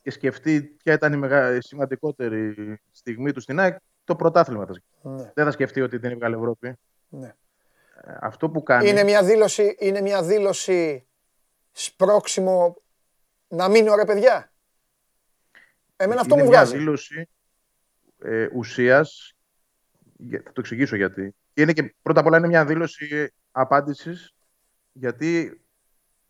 και 0.02 0.10
σκεφτεί 0.10 0.62
ποια 0.62 0.92
ήταν 0.92 1.12
η, 1.12 1.16
μεγα... 1.16 1.54
η 1.56 1.60
σημαντικότερη 1.60 2.78
στιγμή 2.90 3.32
του 3.32 3.40
στην 3.40 3.60
ΑΕΚ, 3.60 3.76
το 4.12 4.18
πρωτάθλημα 4.18 4.66
θα 4.66 4.72
ναι. 5.10 5.32
Δεν 5.34 5.44
θα 5.44 5.50
σκεφτεί 5.50 5.80
ότι 5.80 5.96
δεν 5.96 6.10
έβγαλε 6.10 6.36
Ευρώπη. 6.36 6.78
Ναι. 7.08 7.34
Ε, 8.04 8.16
αυτό 8.20 8.50
που 8.50 8.62
κάνει... 8.62 8.88
Είναι 8.88 9.02
μια 9.02 9.24
δήλωση, 9.24 9.76
είναι 9.78 10.00
μια 10.00 10.22
δήλωση 10.22 11.06
σπρώξιμο 11.72 12.82
να 13.48 13.68
μείνει 13.68 13.90
ωραία 13.90 14.04
παιδιά. 14.04 14.52
Εμένα 15.96 16.20
αυτό 16.20 16.34
είναι 16.34 16.42
μου 16.42 16.50
βγάζει. 16.50 16.70
Είναι 16.70 16.82
μια 16.82 16.84
δήλωση 16.84 17.28
ε, 18.18 18.48
ουσίας, 18.52 19.34
θα 20.30 20.42
το 20.42 20.60
εξηγήσω 20.60 20.96
γιατί. 20.96 21.34
είναι 21.54 21.72
και, 21.72 21.94
πρώτα 22.02 22.20
απ' 22.20 22.26
όλα 22.26 22.38
είναι 22.38 22.46
μια 22.46 22.64
δήλωση 22.64 23.32
απάντησης, 23.52 24.34
γιατί 24.92 25.60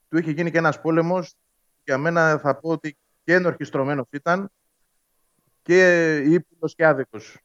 του 0.09 0.19
είχε 0.19 0.31
γίνει 0.31 0.51
και 0.51 0.59
ένας 0.59 0.81
πόλεμος, 0.81 1.35
για 1.85 1.99
μένα 1.99 2.39
θα 2.39 2.57
πω 2.57 2.71
ότι 2.71 2.97
και 3.25 3.35
ενορχιστρωμένος 3.35 4.07
ήταν 4.11 4.51
και 5.63 6.17
ύπουλος 6.17 6.75
και 6.75 6.87
άδικος. 6.87 7.39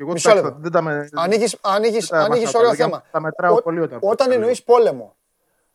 Εγώ 0.00 0.12
Μισό 0.12 0.34
λεπτό. 0.34 0.56
Δεν 0.58 0.72
τα 0.72 0.82
με... 0.82 1.08
Ανοίγεις, 1.12 1.56
ανοίγεις, 1.60 2.12
ανοίγεις 2.12 2.54
ωραίο 2.54 2.74
θέμα. 2.74 3.04
Τα 3.10 3.20
μετράω 3.20 3.54
Ό, 3.54 3.62
πολύ 3.62 3.80
όταν. 3.80 3.98
Όταν 4.02 4.30
εννοείς 4.30 4.62
πόλεμο, 4.62 5.16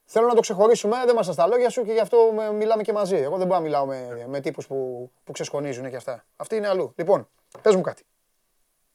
θέλω 0.05 0.27
να 0.27 0.33
το 0.33 0.41
ξεχωρίσουμε, 0.41 0.97
δεν 0.97 1.09
είμαστε 1.09 1.31
στα 1.31 1.47
λόγια 1.47 1.69
σου 1.69 1.83
και 1.83 1.91
γι' 1.91 1.99
αυτό 1.99 2.17
μιλάμε 2.53 2.83
και 2.83 2.93
μαζί. 2.93 3.15
Εγώ 3.15 3.37
δεν 3.37 3.47
μπορώ 3.47 3.59
να 3.59 3.65
μιλάω 3.65 3.85
με, 3.85 4.25
με 4.27 4.39
τύπους 4.39 4.67
που, 4.67 5.11
που 5.23 5.31
ξεσχονίζουν 5.31 5.89
και 5.89 5.95
αυτά. 5.95 6.25
Αυτή 6.35 6.55
είναι 6.55 6.67
αλλού. 6.67 6.93
Λοιπόν, 6.95 7.29
πες 7.61 7.75
μου 7.75 7.81
κάτι. 7.81 8.03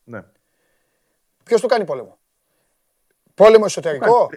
Ναι. 0.04 0.24
Ποιος 1.44 1.60
του 1.60 1.66
κάνει 1.66 1.84
πόλεμο; 1.84 2.18
Πόλεμο 3.34 3.64
εσωτερικό, 3.66 4.30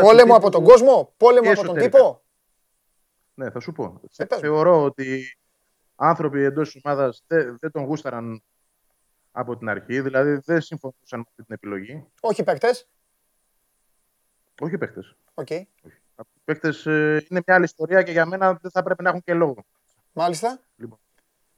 πόλεμο 0.00 0.34
από 0.34 0.50
τον 0.50 0.64
κόσμο, 0.64 1.12
πόλεμο 1.16 1.50
από 1.50 1.62
τον 1.64 1.76
τύπο; 1.76 2.22
Ναι, 3.34 3.50
θα 3.50 3.60
σου 3.60 3.72
πω. 3.72 4.00
Ε, 4.16 4.26
Θεωρώ 4.38 4.82
ότι 4.84 5.38
άνθρωποι 5.96 6.42
εντός 6.42 6.72
της 6.72 6.80
ομάδας 6.84 7.24
δεν, 7.26 7.56
δεν 7.60 7.70
τον 7.70 7.84
γούσταραν 7.84 8.42
από 9.32 9.56
την 9.56 9.68
αρχή. 9.68 10.00
Δηλαδή 10.00 10.40
δεν 10.44 10.60
συμφωνούσαν 10.60 11.18
με 11.18 11.24
αυτή 11.28 11.42
την 11.42 11.54
επιλογή. 11.54 12.06
Όχι 12.20 12.44
παίκτες. 12.44 12.88
Όχι 14.60 14.78
παίκτες. 14.78 15.16
Okay. 15.34 15.62
Οι 16.16 16.40
παίκτες 16.44 16.86
ε, 16.86 17.26
είναι 17.28 17.42
μια 17.46 17.56
άλλη 17.56 17.64
ιστορία 17.64 18.02
και 18.02 18.12
για 18.12 18.26
μένα 18.26 18.52
δεν 18.52 18.70
θα 18.70 18.82
πρέπει 18.82 19.02
να 19.02 19.08
έχουν 19.08 19.22
και 19.22 19.34
λόγο. 19.34 19.64
Μάλιστα. 20.12 20.60
Λοιπόν, 20.76 20.98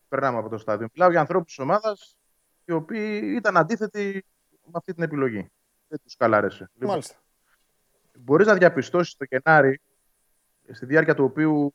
περνάμε 0.09 0.39
από 0.39 0.49
το 0.49 0.59
στάδιο. 0.59 0.89
Μιλάω 0.95 1.11
για 1.11 1.21
ανθρώπους 1.21 1.47
της 1.47 1.59
ομάδας 1.59 2.17
οι 2.65 2.73
οποίοι 2.73 3.35
ήταν 3.37 3.57
αντίθετοι 3.57 4.25
με 4.65 4.73
αυτή 4.73 4.95
την 4.95 5.03
επιλογή. 5.03 5.51
Δεν 5.89 6.01
τους 6.05 6.17
καλάρεσε. 6.17 6.71
Λοιπόν, 6.73 6.89
Μάλιστα. 6.89 7.15
Μπορείς 8.19 8.47
να 8.47 8.55
διαπιστώσεις 8.55 9.17
το 9.17 9.25
Γενάρη, 9.25 9.81
στη 10.71 10.87
διάρκεια 10.87 11.15
του 11.15 11.25
οποίου 11.25 11.75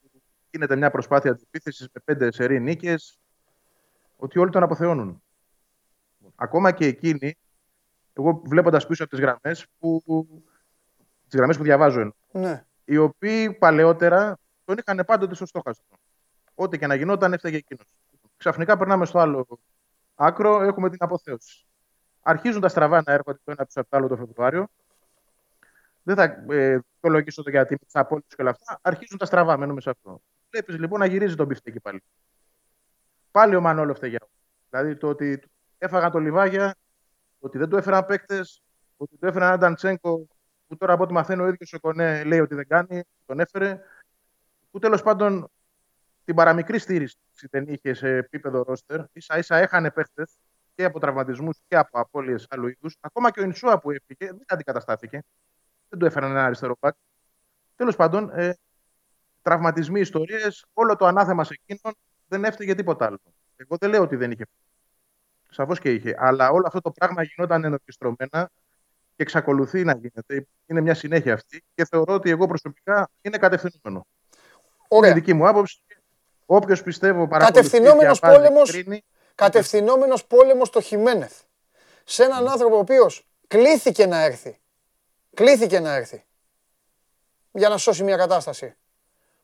γίνεται 0.50 0.76
μια 0.76 0.92
προσπάθεια 0.92 1.32
αντιπίθεσης 1.32 1.90
με 1.94 2.02
πέντε 2.06 2.32
σερή 2.32 2.60
νίκες, 2.60 3.20
ότι 4.16 4.40
όλοι 4.40 4.52
τον 4.52 4.64
αποθεώνουν 4.64 5.22
ακόμα 6.38 6.71
και 6.71 6.86
εκείνοι, 6.86 7.38
εγώ 8.13 8.41
βλέποντας 8.45 8.88
πίσω 8.88 9.04
από 9.04 9.12
τις 9.12 9.19
γραμμές 9.19 9.67
που, 9.80 10.04
τις 11.28 11.38
γραμμές 11.38 11.58
που 11.58 11.63
διαβάζω, 11.63 12.13
ναι. 12.32 12.65
οι 12.86 12.97
οποίοι 12.97 13.54
παλαιότερα 13.54 14.38
τον 14.65 14.78
είχαν 14.78 15.04
πάντοτε 15.06 15.36
στο 15.36 15.45
στόχαστρο. 15.45 15.97
Ό,τι 16.56 16.78
και 16.78 16.88
να 16.88 16.95
γινόταν 16.95 17.34
έφταγε 17.34 17.58
εκείνος. 17.58 17.88
Ξαφνικά 18.38 18.78
περνάμε 18.78 19.06
στο 19.06 19.19
άλλο 19.19 19.60
άκρο, 20.15 20.62
έχουμε 20.62 20.89
την 20.89 20.97
αποθέωση. 21.02 21.65
Αρχίζουν 22.21 22.62
τα 22.62 22.67
στραβά 22.67 23.02
να 23.06 23.13
έρχονται 23.13 23.39
το 23.43 23.52
ένα 23.52 23.65
πίσω 23.65 23.80
από 23.80 23.89
το 23.89 23.97
άλλο 23.97 24.08
το 24.08 24.15
Φεβρουάριο. 24.15 24.67
Δεν 26.04 26.15
θα 26.15 26.54
ε, 26.54 26.80
το 27.00 27.10
λογίσω 27.10 27.43
το 27.43 27.50
γιατί 27.50 27.73
με 27.73 27.78
τι 27.78 28.00
απόλυτε 28.00 28.36
και 28.36 28.41
όλα 28.41 28.52
αυτά. 28.52 28.80
Αρχίζουν 28.82 29.17
τα 29.17 29.26
στραβά, 29.26 29.58
μένουμε 29.58 29.82
σε 29.82 29.89
αυτό. 29.89 30.21
Βλέπεις 30.50 30.78
λοιπόν 30.80 31.00
να 31.00 31.06
γυρίζει 31.06 31.36
τον 31.36 31.52
εκεί 31.63 31.80
πάλι. 31.80 32.04
Πάλι 33.32 33.56
ο 33.56 33.62
Μανόλο 33.62 33.93
φταίγει. 33.93 34.17
Δηλαδή 34.69 34.95
το 34.95 35.08
ότι 35.08 35.41
έφαγαν 35.78 36.12
το 36.12 36.20
λιβάγια, 36.20 36.76
ότι 37.40 37.58
δεν 37.58 37.70
του 37.70 37.78
έφεραν 37.78 38.06
παίκτες, 38.06 38.62
ότι 38.98 39.18
του 39.18 39.26
έφεραν 39.26 39.48
έναν 39.48 39.60
Νταντσέγκο 39.60 40.28
που 40.68 40.78
τώρα 40.78 40.94
από 40.94 41.04
ό,τι 41.04 41.13
μαθαίνω 41.13 41.44
ο 41.44 41.48
ίδιος 41.48 41.74
ο 41.74 41.80
Κονέ 41.80 42.24
λέει 42.24 42.40
ότι 42.40 42.56
δεν 42.56 42.68
κάνει, 42.68 43.04
τον 43.26 43.40
έφερε. 43.40 43.80
Που 44.72 44.80
τέλος 44.80 45.02
πάντων 45.02 45.52
την 46.26 46.36
παραμικρή 46.36 46.80
στήριξη 46.80 47.48
δεν 47.50 47.68
είχε 47.68 47.94
σε 47.94 48.08
επίπεδο 48.08 48.62
ρόστερ. 48.62 49.02
σα 49.13 49.38
ίσα 49.38 49.56
έχανε 49.56 49.92
παίχτε 49.92 50.24
και 50.76 50.84
από 50.84 51.00
τραυματισμούς 51.00 51.58
και 51.68 51.78
από 51.78 52.00
απώλειες 52.00 52.48
άλλου 52.50 52.68
είδους. 52.68 52.98
Ακόμα 53.00 53.32
και 53.32 53.40
ο 53.40 53.44
Ινσούα 53.44 53.80
που 53.80 53.92
έφυγε 53.92 54.32
δεν 54.32 54.44
αντικαταστάθηκε. 54.48 55.24
Δεν 55.90 56.00
του 56.00 56.06
έφεραν 56.06 56.32
ένα 56.32 56.46
αριστερό 56.46 56.76
πακ. 56.76 56.96
Τέλος 57.76 57.96
πάντων, 57.96 58.30
ε, 58.34 58.54
τραυματισμοί, 59.42 60.00
ιστορίες, 60.00 60.66
όλο 60.74 60.96
το 60.96 61.06
ανάθεμα 61.06 61.44
σε 61.44 61.62
εκείνον 61.63 61.94
δεν 62.28 62.44
έφταιγε 62.44 62.76
τίποτα 62.76 63.06
άλλο. 63.06 63.20
Εγώ 63.56 63.78
δεν 63.80 63.90
λέω 63.90 64.02
ότι 64.02 64.16
δεν 64.16 64.32
είχε. 64.32 64.46
Σαφώς 65.58 65.80
και 65.80 65.91
είχε. 65.91 66.15
Αλλά 66.17 66.50
όλο 66.50 66.63
αυτό 66.67 66.82
το 66.82 66.91
πράγμα 66.91 67.24
γινόταν 67.24 67.63
ενορκιστρωμένα 67.63 68.50
και 69.15 69.24
εξακολουθεί 69.24 69.84
να 69.84 69.96
γίνεται. 69.96 70.48
Είναι 70.65 70.82
μια 70.82 70.93
συνέχεια 70.93 71.34
αυτή 71.34 71.63
και 71.76 71.86
θεωρώ 71.86 72.13
ότι 72.13 72.30
εγώ 72.30 72.48
προσωπικά 72.48 73.10
είναι 73.22 73.38
κατευθυνόμενο. 73.38 74.08
Ωραία. 74.88 75.10
Είναι 75.10 75.20
δική 75.20 75.34
μου 75.34 75.48
άποψη. 75.48 75.82
Όποιος 76.46 76.84
πιστεύω 76.84 77.28
Κατευθυνόμενος 77.28 78.20
πόλεμο. 78.20 78.62
Κατευθυνόμενος 79.36 80.26
πόλεμος 80.26 80.67
στο 80.67 80.82
Χιμένεθ. 80.82 81.41
Σε 82.04 82.24
έναν 82.24 82.46
mm. 82.46 82.52
άνθρωπο 82.52 82.76
ο 82.76 82.80
οποίος 82.80 83.28
κλήθηκε 83.48 84.06
να 84.06 84.24
έρθει. 84.24 84.60
Κλήθηκε 85.34 85.80
να 85.80 85.96
έρθει. 85.96 86.24
Για 87.52 87.70
να 87.70 87.78
σώσει 87.78 88.04
μια 88.04 88.17
κατάσταση. 88.17 88.76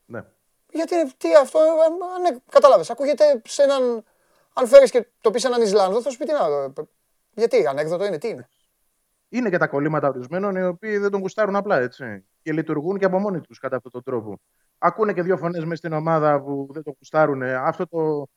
Ναι. 0.04 0.24
Γιατί 0.70 1.14
τι 1.16 1.34
αυτό, 1.34 1.58
ναι, 2.22 2.36
κατάλαβες, 2.50 2.90
ακούγεται 2.90 3.42
σε 3.46 3.62
έναν, 3.62 4.04
αν 4.54 4.66
φέρεις 4.66 4.90
και 4.90 5.06
το 5.20 5.30
πεις 5.30 5.44
έναν 5.44 5.62
Ισλάνδο, 5.62 6.02
θα 6.02 6.10
σου 6.10 6.18
πει 6.18 6.24
τι 6.24 6.32
να, 6.32 6.72
γιατί, 7.34 7.66
ανέκδοτο 7.66 8.04
είναι, 8.04 8.18
τι 8.18 8.28
είναι 8.28 8.48
είναι 9.36 9.50
και 9.50 9.58
τα 9.58 9.66
κολλήματα 9.66 10.08
ορισμένων 10.08 10.56
οι 10.56 10.64
οποίοι 10.64 10.98
δεν 10.98 11.10
τον 11.10 11.20
κουστάρουν 11.20 11.56
απλά 11.56 11.78
έτσι. 11.80 12.24
Και 12.42 12.52
λειτουργούν 12.52 12.98
και 12.98 13.04
από 13.04 13.18
μόνοι 13.18 13.40
τους 13.40 13.58
κατά 13.58 13.76
αυτόν 13.76 13.92
τον 13.92 14.02
τρόπο. 14.02 14.40
Ακούνε 14.78 15.12
και 15.12 15.22
δύο 15.22 15.36
φωνές 15.36 15.62
μέσα 15.62 15.76
στην 15.76 15.92
ομάδα 15.92 16.40
που 16.40 16.68
δεν 16.72 16.82
τον 16.82 16.96
κουστάρουν. 16.98 17.42
Αυτό 17.42 17.86
το, 17.86 18.28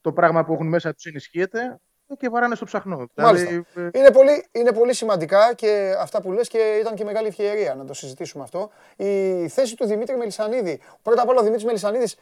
το 0.00 0.12
πράγμα 0.12 0.44
που 0.44 0.52
έχουν 0.52 0.66
μέσα 0.66 0.94
τους 0.94 1.04
ενισχύεται 1.04 1.78
και 2.18 2.28
βαράνε 2.28 2.54
στο 2.54 2.64
ψαχνό. 2.64 3.06
Δηλαδή, 3.14 3.64
ε, 3.74 3.88
είναι, 3.92 4.10
πολύ, 4.10 4.46
είναι 4.52 4.72
πολύ 4.72 4.94
σημαντικά 4.94 5.54
και 5.54 5.94
αυτά 5.98 6.20
που 6.20 6.32
λες 6.32 6.48
και 6.48 6.78
ήταν 6.80 6.94
και 6.94 7.04
μεγάλη 7.04 7.26
ευκαιρία 7.26 7.74
να 7.74 7.84
το 7.84 7.94
συζητήσουμε 7.94 8.42
αυτό. 8.42 8.70
Η 8.96 9.48
θέση 9.48 9.76
του 9.76 9.86
Δημήτρη 9.86 10.16
Μελισανίδη. 10.16 10.80
Πρώτα 11.02 11.22
απ' 11.22 11.28
όλα 11.28 11.38
ο 11.38 11.42
Δημήτρης 11.42 11.64
Μελισανίδης 11.64 12.16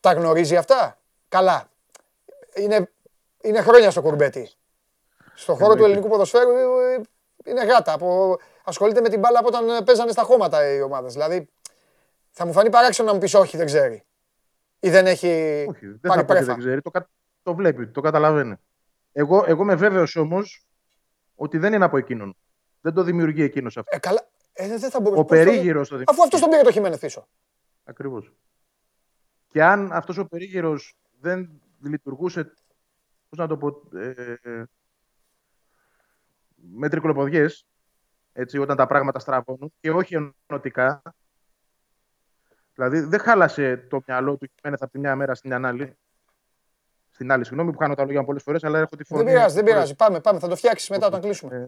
τα 0.00 0.12
γνωρίζει 0.12 0.56
αυτά; 0.56 0.98
Καλά. 1.28 1.68
Είναι, 2.54 2.90
είναι 3.40 3.60
χρόνια 3.60 3.90
στο 3.90 4.02
κουρμπέτι. 4.02 4.50
Στον 5.34 5.56
χώρο 5.56 5.74
του 5.74 5.84
ελληνικού 5.84 6.08
ποδοσφαίρου 6.08 6.50
ε, 6.50 7.00
είναι 7.44 7.64
γάτα. 7.64 7.92
Από... 7.92 8.38
Ασχολείται 8.64 9.00
με 9.00 9.08
την 9.08 9.18
μπάλα 9.18 9.38
από 9.38 9.48
όταν 9.48 9.68
ε, 9.68 9.82
παίζανε 9.82 10.12
στα 10.12 10.22
χώματα 10.22 10.74
οι 10.74 10.80
ομάδες. 10.80 11.12
Δηλαδή 11.12 11.48
θα 12.30 12.46
μου 12.46 12.52
φανεί 12.52 12.70
παράξενο 12.70 13.08
να 13.08 13.14
μου 13.14 13.20
πεις 13.20 13.34
όχι, 13.34 13.56
δεν 13.56 13.66
ξέρει. 13.66 14.04
Ή 14.80 14.90
δεν 14.90 15.06
έχει 15.06 15.64
όχι, 15.68 15.86
δεν 15.86 16.24
πάρει 16.24 16.26
θα 16.26 16.34
δεν 16.44 16.58
ξέρει. 16.58 16.80
Το, 16.80 16.90
το 17.42 17.54
βλέπει, 17.54 17.86
το 17.86 18.00
καταλαβαίνει. 18.00 18.56
Εγώ, 19.12 19.44
εγώ 19.46 19.62
είμαι 19.62 19.74
βέβαιος 19.74 20.16
όμως 20.16 20.66
ότι 21.34 21.58
δεν 21.58 21.72
είναι 21.72 21.84
από 21.84 21.96
εκείνον. 21.96 22.36
Δεν 22.80 22.94
το 22.94 23.02
δημιουργεί 23.02 23.42
εκείνος 23.42 23.76
αυτό. 23.76 23.96
Ε, 23.96 23.98
καλά. 23.98 24.28
Ε, 24.52 24.68
δεν 24.68 24.90
θα 24.90 25.00
μπορούσε. 25.00 25.20
Ο 25.20 25.24
περίγυρος 25.24 25.88
το 25.88 26.02
Αφού 26.06 26.22
αυτός 26.22 26.40
τον 26.40 26.48
πήρε 26.48 26.62
το 26.62 26.72
χειμένε 26.72 26.98
πίσω. 26.98 27.28
Ακριβώς. 27.84 28.32
Και 29.48 29.62
αν 29.62 29.92
αυτός 29.92 30.18
ο 30.18 30.26
περίγυρος 30.26 30.96
δεν 31.20 31.50
λειτουργούσε. 31.82 32.44
Πώς 33.28 33.38
να 33.38 33.46
το 33.46 33.56
πω. 33.56 33.98
Ε, 33.98 34.36
ε 34.42 34.64
με 36.62 36.88
τρικολοποδιές, 36.88 37.66
έτσι, 38.32 38.58
όταν 38.58 38.76
τα 38.76 38.86
πράγματα 38.86 39.18
στραβώνουν 39.18 39.72
και 39.80 39.90
όχι 39.90 40.32
ενωτικά. 40.46 41.02
Δηλαδή 42.74 43.00
δεν 43.00 43.20
χάλασε 43.20 43.76
το 43.76 44.00
μυαλό 44.06 44.36
του 44.36 44.50
κειμένεθα 44.54 44.84
από 44.84 44.92
τη 44.92 44.98
μια 44.98 45.16
μέρα 45.16 45.34
στην 45.34 45.66
άλλη. 45.66 45.96
Στην 47.10 47.32
άλλη, 47.32 47.44
συγγνώμη 47.44 47.72
που 47.72 47.78
κάνω 47.78 47.94
τα 47.94 48.04
λόγια 48.04 48.24
πολλές 48.24 48.42
φορές, 48.42 48.64
αλλά 48.64 48.78
έχω 48.78 48.96
τη 48.96 49.04
φωνή. 49.04 49.22
Δεν 49.22 49.32
πειράζει, 49.32 49.54
δεν 49.54 49.64
πειράζει. 49.64 49.94
Πάμε, 49.94 50.20
πάμε, 50.20 50.38
θα 50.38 50.48
το 50.48 50.56
φτιάξεις 50.56 50.88
μετά 50.88 51.06
όταν 51.06 51.20
κλείσουμε. 51.20 51.56
Ε, 51.56 51.66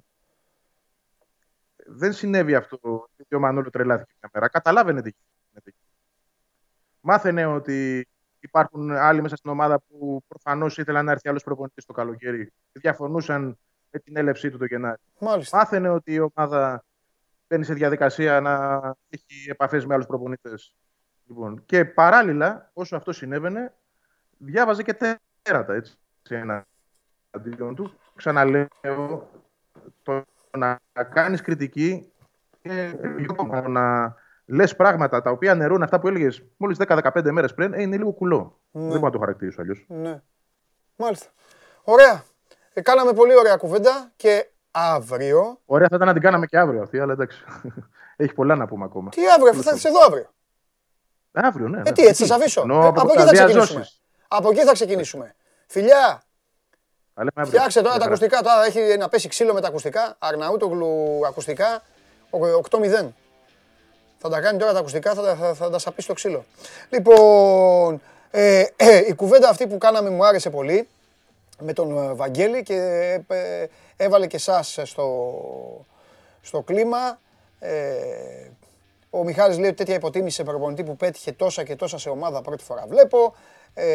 δεν 1.87 2.13
συνέβη 2.13 2.55
αυτό 2.55 3.09
ότι 3.21 3.35
ο 3.35 3.39
Μανώλο 3.39 3.71
τρελάθηκε 3.71 4.13
μια 4.21 4.31
μέρα. 4.33 4.49
Καταλάβαινε 4.49 5.03
τι 5.03 5.13
γίνεται. 5.49 5.75
Μάθαινε 7.01 7.47
ότι 7.47 8.09
υπάρχουν 8.43 8.91
άλλοι 8.91 9.23
μέσα 9.23 9.37
στην 9.37 9.51
ομάδα 9.51 9.81
που 9.81 10.25
προφανώς 10.29 10.79
ήθελαν 10.79 11.05
να 11.05 11.13
έρθει 11.13 11.29
άλλος 11.29 11.43
προπονητής 11.43 11.85
το 11.85 11.93
καλοκαίρι. 11.93 12.53
Διαφωνούσαν 12.73 13.59
με 13.91 13.99
την 13.99 14.17
έλευσή 14.17 14.51
του 14.51 14.59
το 14.59 14.65
Γενάρη. 14.65 15.01
Μάλιστα. 15.19 15.57
Μάθαινε 15.57 15.89
ότι 15.89 16.13
η 16.13 16.19
ομάδα 16.21 16.85
μπαίνει 17.49 17.65
σε 17.65 17.75
διαδικασία 17.75 18.41
να 18.41 18.81
έχει 19.09 19.51
επαφές 19.51 19.87
με 19.87 19.95
άλλους 19.95 20.07
προπονητές. 20.07 20.75
Λοιπόν, 21.27 21.63
και 21.65 21.85
παράλληλα, 21.85 22.71
όσο 22.73 22.97
αυτό 22.97 23.13
συνέβαινε, 23.13 23.75
διάβαζε 24.39 24.83
και 24.83 25.19
τέρατα 25.43 25.75
έτσι, 25.75 25.99
ένα 26.29 26.67
αντίον 27.31 27.75
του. 27.75 27.93
Ξαναλέω, 28.15 29.31
το 30.03 30.25
να 30.57 30.79
κάνεις 31.11 31.41
κριτική 31.41 32.13
και 32.63 32.97
να 33.67 34.17
λες 34.47 34.77
πράγματα 34.77 35.23
τα 35.23 35.31
οποία 35.31 35.55
νερούν 35.55 35.83
αυτά 35.83 36.01
που 36.01 36.09
έλεγες 36.09 36.43
μόλις 36.57 36.79
10-15 36.79 37.31
μέρες 37.31 37.55
πριν, 37.55 37.73
ε, 37.73 37.83
είναι 37.83 37.97
λίγο 37.97 38.13
κουλό. 38.13 38.61
Ναι. 38.71 38.81
Δεν 38.81 38.91
μπορώ 38.91 39.05
να 39.05 39.11
το 39.11 39.19
χαρακτηρίσω 39.19 39.61
αλλιώς. 39.61 39.85
Ναι. 39.89 40.23
Μάλιστα. 40.97 41.27
Ωραία. 41.83 42.25
Ε, 42.73 42.81
κάναμε 42.81 43.13
πολύ 43.13 43.39
ωραία 43.39 43.57
κουβέντα 43.57 44.13
και 44.17 44.51
αύριο. 44.71 45.59
Ωραία, 45.67 45.89
θα 45.89 45.97
ήταν 45.97 46.07
να 46.07 46.13
την 46.13 46.23
κάναμε 46.23 46.47
και 46.47 46.59
αύριο 46.59 46.83
αυτή, 46.83 46.99
αλλά 46.99 47.13
εντάξει. 47.13 47.45
Έχει 48.17 48.35
πολλά 48.35 48.55
να 48.55 48.67
πούμε 48.67 48.85
ακόμα. 48.85 49.11
Τι 49.11 49.21
αύριο, 49.35 49.51
αφού 49.51 49.63
θα 49.63 49.71
έρθει 49.71 49.89
εδώ 49.89 50.05
αύριο; 50.07 50.31
Αύριο, 51.33 51.69
ναι. 51.69 51.79
Ε, 51.79 51.83
ναι. 51.83 51.93
τι, 51.93 52.07
έτσι, 52.07 52.27
σα 52.27 52.35
αφήσω. 52.35 52.61
Ε, 52.71 52.87
από 52.87 53.13
εκεί 53.15 53.23
θα 53.23 53.33
ξεκινήσουμε. 53.33 53.87
Από 54.29 54.51
εκεί 54.51 54.65
θα 54.65 54.73
ξεκινήσουμε. 54.73 55.35
Φιλιά! 55.67 56.23
Φτιάξε 57.45 57.83
τώρα 57.83 57.99
τα 57.99 58.05
ακουστικά. 58.05 58.43
Τώρα 58.43 58.65
έχει 58.65 58.97
να 58.99 59.09
πέσει 59.09 59.29
ξύλο 59.29 59.53
με 59.55 59.61
τα 59.61 59.69
ακουστικά. 59.69 60.17
Αρναούτογλου 60.19 61.21
ακουστικά 61.27 61.83
8-0. 62.71 63.09
Θα 64.25 64.29
τα 64.29 64.41
κάνει 64.41 64.59
τώρα 64.59 64.73
τα 64.73 64.79
ακουστικά, 64.79 65.15
θα, 65.15 65.35
θα, 65.35 65.55
θα 65.55 65.71
τα 65.71 65.79
σαπίσει 65.79 66.07
το 66.07 66.13
ξύλο. 66.15 66.45
Λοιπόν, 66.91 68.01
ε, 68.31 68.65
ε, 68.77 68.99
η 69.09 69.15
κουβέντα 69.15 69.49
αυτή 69.49 69.67
που 69.67 69.79
κάναμε 69.79 70.11
μου 70.11 70.27
άρεσε 70.27 70.51
πολύ 70.51 70.89
με 71.59 71.73
τον 71.73 71.99
ε, 71.99 72.15
Βαγγέλη 72.15 72.63
και 72.63 72.75
ε, 73.29 73.67
έβαλε 73.97 74.27
και 74.27 74.37
εσάς 74.37 74.79
στο, 74.83 75.35
στο 76.43 76.63
κλίμα. 76.63 77.19
Ε, 77.59 77.73
ο 79.11 79.25
Μιχάλης 79.25 79.59
λέει 79.59 79.67
ότι 79.69 79.77
τέτοια 79.77 79.95
υποτίμηση 79.95 80.37
σε 80.37 80.45
προπονητή 80.45 80.85
που 80.85 80.97
πέτυχε 80.97 81.33
τόσα 81.33 81.65
και 81.65 81.77
τόσα 81.77 81.99
σε 81.99 82.09
ομάδα 82.09 82.43
πρώτη 82.43 82.65
φορά 82.65 82.85
βλέπω. 82.89 83.35
Ε, 83.75 83.87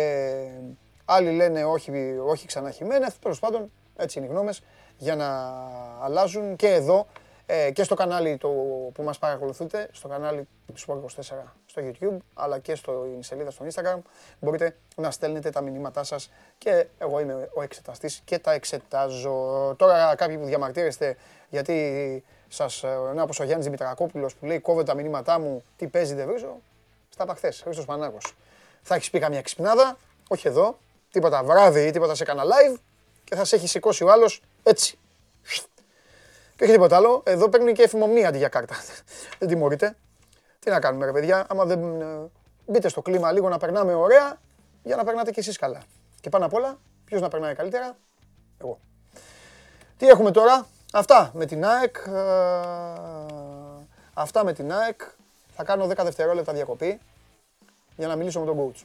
άλλοι 1.05 1.31
λένε 1.31 1.65
όχι, 1.65 1.91
όχι 2.27 2.47
ξανά 2.47 2.71
Χιμένεθ. 2.71 3.15
Τέλος 3.21 3.39
πάντων, 3.39 3.71
έτσι 3.95 4.17
είναι 4.17 4.27
οι 4.27 4.31
γνώμες 4.31 4.61
για 4.97 5.15
να 5.15 5.53
αλλάζουν 6.01 6.55
και 6.55 6.67
εδώ 6.67 7.07
ε, 7.49 7.71
και 7.71 7.83
στο 7.83 7.95
κανάλι 7.95 8.37
το, 8.37 8.47
που 8.93 9.03
μας 9.03 9.17
παρακολουθείτε, 9.17 9.87
στο 9.91 10.07
κανάλι 10.07 10.47
του 10.65 10.79
Sport24 10.87 11.21
στο 11.65 11.81
YouTube, 11.85 12.17
αλλά 12.33 12.59
και 12.59 12.75
στο 12.75 13.05
σελίδα 13.19 13.51
στο 13.51 13.65
Instagram, 13.65 13.97
μπορείτε 14.39 14.75
να 14.95 15.11
στέλνετε 15.11 15.49
τα 15.49 15.61
μηνύματά 15.61 16.03
σας 16.03 16.31
και 16.57 16.85
εγώ 16.97 17.19
είμαι 17.19 17.49
ο 17.53 17.61
εξεταστής 17.61 18.21
και 18.25 18.39
τα 18.39 18.51
εξετάζω. 18.51 19.75
Τώρα 19.77 20.15
κάποιοι 20.15 20.37
που 20.37 20.45
διαμαρτύρεστε 20.45 21.15
γιατί 21.49 22.23
σας, 22.47 22.83
ναι, 23.13 23.21
όπως 23.21 23.39
ο 23.39 23.43
Γιάννης 23.43 23.65
Δημητρακόπουλος 23.65 24.35
που 24.35 24.45
λέει 24.45 24.59
κόβε 24.59 24.83
τα 24.83 24.93
μηνύματά 24.93 25.39
μου, 25.39 25.63
τι 25.77 25.87
παίζει 25.87 26.13
δεν 26.13 26.27
βρίζω, 26.27 26.61
στα 27.09 27.25
παχθές, 27.25 27.61
Χρήστος 27.61 27.85
Πανάκος. 27.85 28.35
Θα 28.81 28.95
έχεις 28.95 29.09
πει 29.09 29.19
καμιά 29.19 29.41
ξυπνάδα, 29.41 29.97
όχι 30.27 30.47
εδώ, 30.47 30.77
τίποτα 31.11 31.43
βράδυ 31.43 31.87
ή 31.87 31.91
τίποτα 31.91 32.15
σε 32.15 32.23
κανένα 32.23 32.47
live 32.47 32.77
και 33.23 33.35
θα 33.35 33.45
σε 33.45 33.55
έχει 33.55 33.67
σηκώσει 33.67 34.03
ο 34.03 34.11
άλλος 34.11 34.41
έτσι. 34.63 34.97
Και 36.57 36.63
όχι 36.63 36.71
τίποτα 36.71 36.95
άλλο. 36.95 37.23
Εδώ 37.25 37.49
παίρνει 37.49 37.71
και 37.71 37.83
εφημομνία 37.83 38.27
αντί 38.27 38.37
για 38.37 38.47
κάρτα. 38.47 38.75
δεν 39.39 39.47
τιμωρείτε. 39.47 39.95
Τι 40.59 40.69
να 40.69 40.79
κάνουμε, 40.79 41.05
ρε 41.05 41.11
παιδιά, 41.11 41.45
άμα 41.49 41.65
δεν 41.65 42.01
ε, 42.01 42.29
μπείτε 42.65 42.89
στο 42.89 43.01
κλίμα 43.01 43.31
λίγο 43.31 43.49
να 43.49 43.57
περνάμε 43.57 43.93
ωραία, 43.93 44.37
για 44.83 44.95
να 44.95 45.03
περνάτε 45.03 45.31
κι 45.31 45.39
εσείς 45.39 45.57
καλά. 45.57 45.83
Και 46.21 46.29
πάνω 46.29 46.45
απ' 46.45 46.53
όλα, 46.53 46.79
ποιος 47.05 47.21
να 47.21 47.27
περνάει 47.27 47.55
καλύτερα, 47.55 47.97
εγώ. 48.57 48.79
Τι 49.97 50.07
έχουμε 50.07 50.31
τώρα, 50.31 50.67
αυτά 50.93 51.31
με 51.33 51.45
την 51.45 51.65
ΑΕΚ, 51.65 51.95
ε, 51.95 52.11
αυτά 54.13 54.43
με 54.43 54.53
την 54.53 54.73
ΑΕΚ. 54.73 55.01
Θα 55.55 55.63
κάνω 55.63 55.87
10 55.87 56.03
δευτερόλεπτα 56.03 56.53
διακοπή 56.53 56.99
για 57.95 58.07
να 58.07 58.15
μιλήσω 58.15 58.39
με 58.39 58.45
τον 58.45 58.57
coach. 58.57 58.83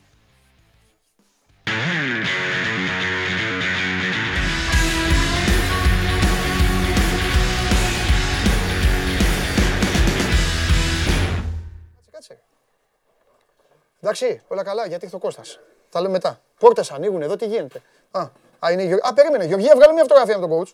Εντάξει, 14.03 14.42
όλα 14.48 14.62
καλά, 14.62 14.86
γιατί 14.86 15.05
έχει 15.05 15.12
το 15.12 15.18
Κώστας. 15.18 15.59
Τα 15.90 16.00
λέμε 16.00 16.12
μετά. 16.12 16.40
Πόρτες 16.59 16.90
ανοίγουν 16.90 17.22
εδώ, 17.22 17.36
τι 17.36 17.46
γίνεται. 17.46 17.82
Α, 18.11 18.20
α, 18.59 18.70
είναι 18.72 18.82
η 18.82 18.86
Γεωργία. 18.86 19.09
Α, 19.09 19.14
περίμενε. 19.14 19.44
Γεωργία, 19.44 19.74
βγάλε 19.74 19.92
μια 19.92 20.03
φωτογραφία 20.03 20.38
με 20.38 20.46
τον 20.46 20.61
coach. 20.61 20.70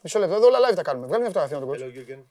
Μισό 0.00 0.18
λεπτό, 0.18 0.34
εδώ 0.34 0.46
όλα 0.46 0.58
live 0.70 0.74
τα 0.74 0.82
κάνουμε. 0.82 1.06
Βγάλε 1.06 1.20
μια 1.22 1.32
φωτογραφία 1.32 1.58
με 1.60 1.66
τον 1.66 1.74
coach. 1.74 2.22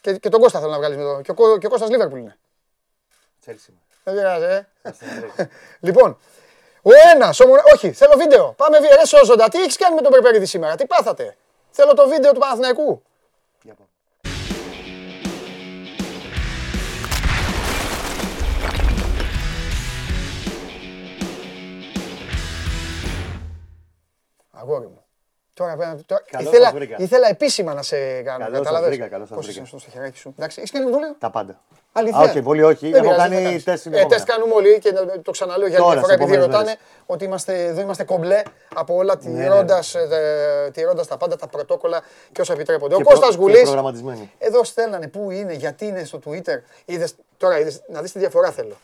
Και, 0.00 0.16
και 0.16 0.28
τον 0.28 0.40
Κώστα 0.40 0.58
θέλω 0.58 0.70
να 0.70 0.78
βγάλεις 0.78 0.96
με 0.96 1.02
το. 1.02 1.20
Και 1.20 1.30
ο, 1.30 1.34
Κώ- 1.34 1.58
και 1.58 1.66
ο 1.66 1.70
Κώστας 1.70 1.90
Λίβερπουλ 1.90 2.18
είναι. 2.18 2.36
Τσέλσι. 3.40 3.72
Δεν 4.04 4.14
πειράζει, 4.14 4.44
ε. 4.44 4.66
λοιπόν, 5.86 6.18
ο 6.82 6.90
ένας, 7.14 7.40
όχι, 7.74 7.92
θέλω 7.92 8.16
βίντεο. 8.16 8.52
Πάμε 8.52 8.78
βίντεο, 8.80 8.96
ρε 8.96 9.06
σώζοντα. 9.06 9.48
Τι 9.48 9.60
έχεις 9.60 9.76
κάνει 9.76 9.94
με 9.94 10.00
τον 10.00 10.12
Περπέριδη 10.12 10.46
σήμερα, 10.46 10.74
τι 10.74 10.86
πάθατε; 10.86 11.36
Θέλω 11.70 11.94
το 11.94 12.08
βίντεο 12.08 12.32
του 12.32 12.40
Παναθηναϊκού. 12.40 13.02
Αγόρι 24.66 24.86
μου. 24.86 25.00
Τώρα, 25.54 25.76
πρέπει 25.76 25.90
να- 25.96 26.02
τώρα, 26.06 26.22
Καλώς 26.30 26.48
ήθελα, 26.52 26.64
σας 26.64 26.74
βρήκα. 26.74 26.96
ήθελα 26.98 27.28
επίσημα 27.28 27.74
να 27.74 27.82
σε 27.82 27.96
κάνω. 28.22 28.38
Καλώς 28.38 28.56
σας 28.56 28.66
κατάλαβες; 28.66 28.88
βρήκα, 28.88 29.08
καλώς 29.08 29.28
σας 29.28 29.36
Πώς 29.36 29.46
βρήκα. 29.46 29.62
είσαι 29.62 29.78
στο 29.78 29.90
χεράκι 29.90 30.18
σου; 30.18 30.34
Εντάξει, 30.38 30.58
έχεις 30.60 30.70
κάνει 30.70 30.84
εμβόλιο. 30.86 31.14
Τα 31.18 31.30
πάντα. 31.30 31.60
Αλήθεια. 31.92 32.18
Α, 32.18 32.22
όχι, 32.22 32.38
εμβόλιο 32.38 32.66
όχι. 32.68 32.90
Δεν 32.90 33.04
Έχω 33.04 33.12
πειράζει, 33.12 33.18
κάνει 33.30 33.34
θα 33.36 33.42
κάνεις. 33.48 33.64
τεστ 33.64 33.78
Ε, 33.78 33.80
συνεχόμενα. 33.80 34.14
τεστ 34.14 34.28
κάνουμε 34.30 34.54
όλοι 34.54 34.78
και 34.78 34.92
να- 34.92 35.20
το 35.22 35.30
ξαναλέω 35.30 35.66
για 35.68 35.76
άλλη 35.76 35.84
Τώρα, 35.86 35.94
μια 35.98 36.02
φορά 36.02 36.14
στις 36.14 36.24
επειδή 36.24 36.32
επόμενες 36.32 36.46
ρωτάνε 36.46 36.64
μέρες. 36.64 37.02
ότι 37.06 37.24
είμαστε, 37.24 37.64
εδώ 37.64 37.80
είμαστε 37.80 38.04
κομπλέ 38.04 38.42
από 38.74 38.94
όλα 38.94 39.18
ναι. 39.22 39.42
τηρώντας, 39.42 39.94
ε, 39.94 40.70
τηρώντας 40.72 41.06
τα 41.06 41.16
πάντα, 41.16 41.36
τα 41.36 41.46
πρωτόκολλα 41.46 42.02
και 42.32 42.40
όσα 42.40 42.52
επιτρέπονται. 42.52 42.94
Ο 42.94 42.98
Και 42.98 43.02
Κώστας 43.04 43.20
προ- 43.28 43.38
και 43.38 43.42
Γουλής, 43.42 43.62
προγραμματισμένοι. 43.62 44.32
εδώ 44.38 44.64
στέλνανε 44.64 45.08
πού 45.08 45.30
είναι, 45.30 45.52
γιατί 45.52 45.86
είναι 45.86 46.04
στο 46.04 46.18
Twitter. 46.26 46.58
Είδες, 46.84 47.14
τώρα 47.36 47.58
είδες, 47.58 47.82
να 47.88 48.00
δεις 48.02 48.12
τη 48.12 48.18
διαφορά 48.18 48.50
θέλω. 48.50 48.76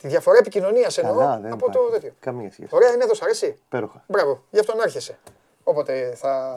Τη 0.00 0.08
διαφορά 0.08 0.38
επικοινωνίας 0.38 0.98
εννοώ 0.98 1.16
Καλά, 1.18 1.38
δεν 1.42 1.52
από 1.52 1.64
το 1.70 1.78
υπάρχει. 1.78 1.92
τέτοιο. 1.92 2.12
Καμία 2.20 2.50
σχέση. 2.52 2.68
Ωραία 2.70 2.92
είναι 2.92 3.04
εδώ, 3.04 3.14
σ' 3.14 3.22
αρέσει. 3.22 3.46
Υπέροχα. 3.66 4.04
Μπράβο, 4.06 4.42
γι' 4.50 4.58
αυτό 4.58 4.76
να 4.76 4.82
έρχεσαι. 4.82 5.18
Όποτε 5.64 6.12
θα. 6.16 6.54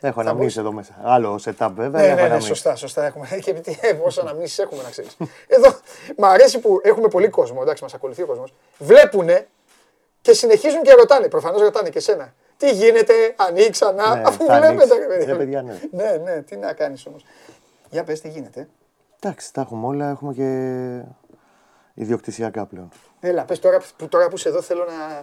Έχω 0.00 0.14
Θα 0.14 0.20
αναμνήσει 0.30 0.60
εδώ 0.60 0.72
μέσα. 0.72 0.94
Άλλο 1.02 1.40
setup 1.44 1.70
βέβαια. 1.74 2.00
Ναι, 2.00 2.06
έχω 2.06 2.08
ναι, 2.08 2.14
ναι, 2.14 2.20
αναμνήσεις. 2.20 2.46
σωστά, 2.48 2.76
σωστά. 2.76 3.04
Έχουμε. 3.04 3.26
Και 3.44 3.52
τι, 3.52 3.76
ε, 3.80 3.92
πόσε 3.92 4.20
αναμνήσεις 4.20 4.58
έχουμε 4.58 4.82
να 4.82 4.90
ξέρεις. 4.90 5.16
Εδώ 5.46 5.68
μ' 6.16 6.24
αρέσει 6.24 6.58
που 6.58 6.80
έχουμε 6.82 7.08
πολύ 7.08 7.28
κόσμο, 7.28 7.58
εντάξει, 7.62 7.82
μας 7.82 7.94
ακολουθεί 7.94 8.22
ο 8.22 8.26
κόσμος. 8.26 8.54
Βλέπουνε 8.78 9.46
και 10.20 10.32
συνεχίζουν 10.32 10.82
και 10.82 10.92
ρωτάνε. 10.92 11.28
Προφανώς 11.28 11.60
ρωτάνε 11.60 11.88
και 11.88 11.98
εσένα. 11.98 12.34
Τι 12.56 12.70
γίνεται, 12.70 13.12
ανοίξει 13.36 13.70
ξανά, 13.70 14.14
Ναι, 14.16 14.22
αφού 14.26 14.44
θα 14.44 14.58
βλέπετε, 14.58 14.66
ανοίξεις. 14.66 14.98
ρε 14.98 15.06
παιδί. 15.06 15.26
Ναι, 15.26 15.34
παιδιά, 15.34 15.62
ναι. 15.62 15.78
ναι, 15.90 16.16
ναι, 16.24 16.42
τι 16.42 16.56
να 16.56 16.72
κάνεις 16.72 17.06
όμως. 17.06 17.24
Για 17.90 18.04
πες, 18.04 18.20
τι 18.20 18.28
γίνεται. 18.28 18.68
Εντάξει, 19.20 19.52
τα 19.52 19.60
έχουμε 19.60 19.86
όλα. 19.86 20.10
Έχουμε 20.10 20.32
και 20.32 20.44
ιδιοκτησιακά 21.96 22.66
πλέον. 22.66 22.88
Έλα, 23.20 23.44
πες 23.44 23.58
τώρα, 23.58 23.80
που, 23.96 24.08
τώρα 24.08 24.28
που 24.28 24.36
είσαι 24.36 24.48
εδώ 24.48 24.62
θέλω 24.62 24.84
να, 24.84 25.22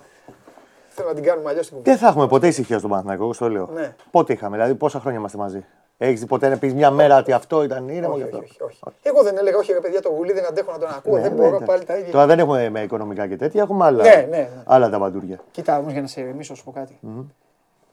θέλω 0.89 1.07
να 1.07 1.13
την 1.13 1.23
κάνουμε 1.23 1.49
αλλιώς 1.49 1.67
την 1.67 1.77
κουβέντα. 1.77 1.91
Δεν 1.91 2.01
θα 2.05 2.07
έχουμε 2.11 2.27
ποτέ 2.27 2.47
ησυχία 2.47 2.77
στον 2.77 2.89
Παναθηναϊκό, 2.89 3.23
εγώ 3.23 3.33
στο 3.33 3.49
λέω. 3.49 3.69
Ναι. 3.73 3.95
Πότε 4.11 4.33
είχαμε, 4.33 4.55
δηλαδή 4.55 4.75
πόσα 4.75 4.99
χρόνια 4.99 5.19
είμαστε 5.19 5.37
μαζί. 5.37 5.65
Έχεις 5.97 6.19
δει 6.19 6.25
ποτέ 6.25 6.49
να 6.49 6.57
πεις 6.57 6.73
μια 6.73 6.91
μέρα 6.91 7.17
ότι 7.17 7.31
αυτό 7.31 7.63
ήταν 7.63 7.89
ήρεμο 7.89 8.13
Όχι, 8.13 8.23
γι' 8.23 8.35
όχι, 8.35 8.43
αυτό; 8.49 8.65
όχι, 8.65 8.77
όχι. 8.81 8.97
Εγώ 9.01 9.23
δεν 9.23 9.37
έλεγα, 9.37 9.57
όχι, 9.57 9.73
ρε 9.73 9.79
παιδιά, 9.79 10.01
το 10.01 10.09
γουλί 10.09 10.33
δεν 10.33 10.45
αντέχω 10.45 10.71
να 10.71 10.77
τον 10.79 10.89
ακούω. 10.89 11.15
Ναι, 11.15 11.21
δεν 11.21 11.31
ναι, 11.31 11.35
μπορώ 11.35 11.47
εντάξει. 11.47 11.65
πάλι 11.65 11.83
τα 11.85 11.97
ίδια. 11.97 12.11
Τώρα 12.11 12.25
δεν 12.25 12.39
έχουμε 12.39 12.69
με 12.69 12.81
οικονομικά 12.81 13.27
και 13.27 13.35
τέτοια, 13.35 13.61
έχουμε 13.61 13.85
άλλα, 13.85 14.03
Ναι, 14.03 14.15
ναι, 14.15 14.37
ναι. 14.37 14.49
άλλα 14.65 14.89
τα 14.89 14.99
μπαντούρια. 14.99 15.39
Κοίτα 15.51 15.77
όμως 15.77 15.91
για 15.91 16.01
να 16.01 16.07
σε 16.07 16.21
ηρεμήσω, 16.21 16.55
σου 16.55 16.63
πω 16.63 16.71
κάτι. 16.71 16.99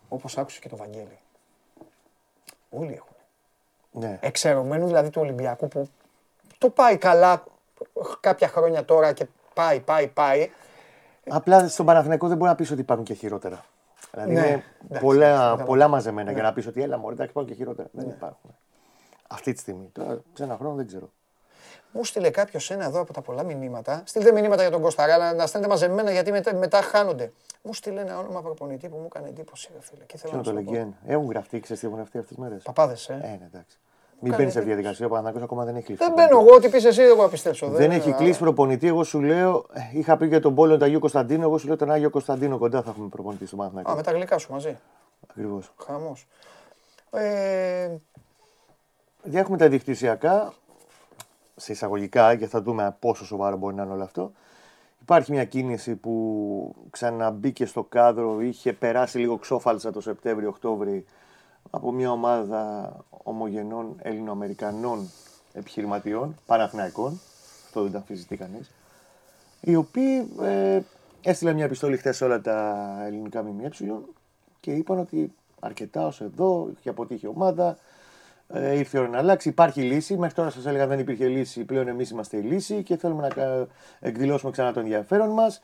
Όπως 0.08 0.38
άκουσες 0.38 0.60
και 0.60 0.68
το 0.68 0.76
Βαγγέλη. 0.76 1.18
Όλοι 2.70 2.92
έχουν. 2.92 3.16
Ναι. 3.90 4.18
Εξαιρωμένου 4.20 4.86
δηλαδή 4.86 5.10
του 5.10 5.20
Ολυμπιακού 5.20 5.68
που 5.68 5.88
το 6.58 6.70
πάει 6.70 6.96
καλά 6.96 7.44
κάποια 8.20 8.48
χρόνια 8.48 8.84
τώρα 8.84 9.12
και 9.12 9.26
πάει, 9.54 9.80
πάει, 9.80 10.08
πάει. 10.08 10.50
Απλά 11.28 11.68
στον 11.68 11.86
Παναθηναϊκό 11.86 12.28
δεν 12.28 12.36
μπορεί 12.36 12.50
να 12.50 12.56
πεις 12.56 12.70
ότι 12.70 12.80
υπάρχουν 12.80 13.04
και 13.04 13.14
χειρότερα. 13.14 13.64
Δηλαδή 14.12 14.32
Ναι, 14.32 14.38
είναι 14.38 14.64
εντάξει, 14.84 15.04
πολλά, 15.04 15.46
εντάξει, 15.46 15.64
πολλά 15.64 15.88
μαζεμένα 15.88 16.32
για 16.32 16.42
να 16.42 16.52
πεις 16.52 16.66
ότι 16.66 16.82
έλα 16.82 16.98
μωρέ, 16.98 17.14
εντάξει, 17.14 17.30
υπάρχουν 17.30 17.52
και 17.52 17.58
χειρότερα. 17.58 17.88
Δεν 17.92 18.08
υπάρχουν. 18.08 18.54
Αυτή 19.28 19.52
τη 19.52 19.58
στιγμή. 19.58 19.90
Τώρα 19.92 20.20
σε 20.32 20.42
ένα 20.42 20.56
χρόνο 20.56 20.74
δεν 20.74 20.86
ξέρω. 20.86 21.10
Μου 21.92 22.04
στείλε 22.04 22.30
κάποιος 22.30 22.70
ένα 22.70 22.84
εδώ 22.84 23.00
από 23.00 23.12
τα 23.12 23.20
πολλά 23.20 23.42
μηνύματα. 23.42 24.02
Στείλτε 24.04 24.32
μηνύματα 24.32 24.62
για 24.62 24.70
τον 24.70 24.80
Κωσταρά, 24.80 25.14
αλλά 25.14 25.32
να 25.32 25.46
στέλνετε 25.46 25.72
μαζεμένα 25.72 26.10
γιατί 26.10 26.30
μετά, 26.30 26.54
μετά 26.54 26.82
χάνονται. 26.82 27.32
Μου 27.62 27.74
στείλε 27.74 28.00
ένα 28.00 28.18
όνομα 28.18 28.42
προπονητή 28.42 28.88
που 28.88 28.96
μου 28.96 29.06
έκανε 29.06 29.28
εντύπωση, 29.28 29.70
ρε 29.74 29.80
φίλε. 29.80 30.04
Και 30.04 30.16
θέλω 30.16 30.32
Ποιο 30.32 30.42
να 30.42 30.50
είναι 30.50 30.60
σου 30.60 30.66
το 30.66 30.72
το 30.72 30.78
πω. 30.78 30.86
Λεγκέν. 30.86 31.14
Έχουν 31.14 31.28
γραφτεί, 31.30 31.60
ξέρεις 31.60 31.80
τι 31.80 31.86
έχουν 31.86 31.98
γραφτεί 31.98 32.18
αυτές 32.18 32.36
τις 32.36 32.44
μέρες; 32.44 32.62
Παπάδες, 32.62 33.08
ε. 33.08 33.12
Ε, 33.12 33.16
ναι, 33.26 33.48
εντάξει. 33.52 33.78
Μην 34.22 34.30
Κάνει 34.30 34.42
μπαίνει 34.42 34.52
σε 34.52 34.58
εντύπωση. 34.58 34.74
διαδικασία. 34.76 35.06
Ο 35.06 35.08
Παναθηναϊκός 35.08 35.42
ακόμα 35.42 35.64
δεν 35.64 35.76
έχει 35.76 35.84
κλείσει. 35.86 35.98
Δεν 36.04 36.08
προπονητή. 36.14 36.34
μπαίνω 36.34 36.46
εγώ, 36.48 36.56
ό,τι 36.56 36.68
πεις 36.68 36.84
εσύ, 36.84 37.00
δεν 37.02 37.10
μπορώ 37.10 37.22
να 37.22 37.28
πιστέψω. 37.28 37.68
Δεν 37.68 37.90
έχει 37.90 38.12
κλείσει 38.12 38.38
προπονητή. 38.38 38.86
Εγώ 38.86 39.04
σου 39.04 39.20
λέω, 39.20 39.66
ε, 39.72 39.80
είχα 39.98 40.16
πει 40.16 40.26
για 40.26 40.40
τον 40.40 40.54
Πόλο 40.54 40.72
τον 40.76 40.82
Αγίο 40.82 40.98
Κωνσταντίνο. 40.98 41.42
Εγώ 41.42 41.58
σου 41.58 41.66
λέω 41.66 41.76
τον 41.76 41.90
Άγιο 41.90 42.10
Κωνσταντίνο 42.10 42.58
κοντά 42.58 42.82
θα 42.82 42.90
έχουμε 42.90 43.08
προπονητή 43.08 43.46
στο 43.46 43.56
Α, 43.56 43.58
Παναθηναϊκό. 43.58 43.94
με 43.94 44.02
τα 44.02 44.12
γλυκά 44.12 44.38
σου 44.38 44.52
μαζί. 44.52 44.76
Ακριβώς. 45.30 45.72
Χαμός. 45.86 46.26
Ε, 47.10 47.88
Έχουμε 49.32 49.56
τα 49.56 49.68
δικτυσιακά, 49.68 50.52
σε 51.56 51.72
εισαγωγικά, 51.72 52.36
και 52.36 52.46
θα 52.46 52.62
δούμε 52.62 52.96
πόσο 52.98 53.24
σοβαρό 53.26 53.56
μπορεί 53.56 53.74
να 53.74 53.82
είναι 53.82 53.92
όλο 53.92 54.02
αυτό. 54.02 54.32
Υπάρχει 55.00 55.32
μια 55.32 55.44
κίνηση 55.44 55.94
που 55.96 56.74
ξαναμπήκε 56.90 57.66
στο 57.66 57.82
κάδρο, 57.84 58.40
είχε 58.40 58.72
περάσει 58.72 59.18
λίγο 59.18 59.36
ξόφαλσα 59.38 59.92
το 59.92 60.00
Σεπτέμβριο-Οκτώβρη 60.00 61.04
από 61.70 61.92
μια 61.92 62.10
ομάδα 62.10 62.92
ομογενών 63.22 63.96
Ελληνοαμερικανών 64.02 65.10
επιχειρηματιών, 65.52 66.36
Παναθηναϊκών, 66.46 67.20
αυτό 67.66 67.82
δεν 67.82 67.92
τα 67.92 67.98
αμφισβητεί 67.98 68.36
κανείς, 68.36 68.70
οι 69.60 69.74
οποίοι 69.74 70.28
ε, 70.42 70.80
έστειλαν 71.22 71.54
μια 71.54 71.64
επιστολή 71.64 71.96
χθες 71.96 72.16
σε 72.16 72.24
όλα 72.24 72.40
τα 72.40 72.86
ελληνικά 73.06 73.42
ΜΜΕ 73.42 73.70
και 74.60 74.70
είπαν 74.72 74.98
ότι 74.98 75.32
αρκετά 75.60 76.06
ως 76.06 76.20
εδώ, 76.20 76.70
έχει 76.78 76.88
αποτύχει 76.88 77.26
η 77.26 77.28
ομάδα, 77.28 77.78
ε, 78.48 78.78
ήρθε 78.78 78.98
η 78.98 79.00
ώρα 79.00 79.10
να 79.10 79.18
αλλάξει. 79.18 79.48
Υπάρχει 79.48 79.82
λύση. 79.82 80.16
Μέχρι 80.16 80.34
τώρα 80.34 80.50
σας 80.50 80.66
έλεγα 80.66 80.86
δεν 80.86 80.98
υπήρχε 80.98 81.26
λύση. 81.26 81.64
Πλέον 81.64 81.88
εμείς 81.88 82.10
είμαστε 82.10 82.36
η 82.36 82.40
λύση 82.40 82.82
και 82.82 82.96
θέλουμε 82.96 83.22
να 83.22 83.28
κα- 83.28 83.66
εκδηλώσουμε 84.00 84.52
ξανά 84.52 84.72
το 84.72 84.80
ενδιαφέρον 84.80 85.28
μας. 85.30 85.62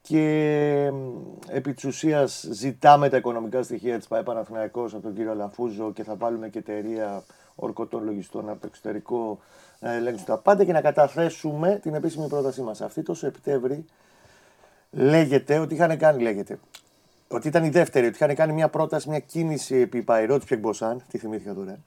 Και 0.00 0.90
μ, 0.92 1.22
επί 1.48 1.74
της 1.74 1.84
ουσίας 1.84 2.46
ζητάμε 2.50 3.08
τα 3.08 3.16
οικονομικά 3.16 3.62
στοιχεία 3.62 3.98
της 3.98 4.08
ΠαΕ 4.08 4.22
Παναθηναϊκός 4.22 4.94
από 4.94 5.02
τον 5.02 5.14
κύριο 5.14 5.30
Αλαφούζο 5.30 5.92
και 5.92 6.02
θα 6.02 6.16
βάλουμε 6.16 6.48
και 6.48 6.58
εταιρεία 6.58 7.24
ορκωτών 7.54 8.04
λογιστών 8.04 8.48
από 8.48 8.60
το 8.60 8.66
εξωτερικό 8.66 9.38
να 9.80 9.92
ελέγξουν 9.92 10.26
τα 10.26 10.38
πάντα 10.38 10.64
και 10.64 10.72
να 10.72 10.80
καταθέσουμε 10.80 11.78
την 11.82 11.94
επίσημη 11.94 12.28
πρότασή 12.28 12.62
μας. 12.62 12.80
Αυτή 12.80 13.02
το 13.02 13.14
Σεπτέμβρη 13.14 13.84
λέγεται 14.90 15.58
ότι 15.58 15.74
είχαν 15.74 15.98
κάνει, 15.98 16.22
λέγεται, 16.22 16.58
ότι 17.28 17.48
ήταν 17.48 17.64
η 17.64 17.68
δεύτερη, 17.68 18.06
ότι 18.06 18.14
είχαν 18.14 18.34
κάνει 18.34 18.52
μια 18.52 18.68
πρόταση, 18.68 19.08
μια 19.08 19.18
κίνηση 19.18 19.76
επί 19.76 20.02
Παϊρότ 20.02 20.42
Πιεκμποσάν, 20.44 21.02
τι 21.08 21.18
θυμήθηκα 21.18 21.54
τώρα. 21.54 21.78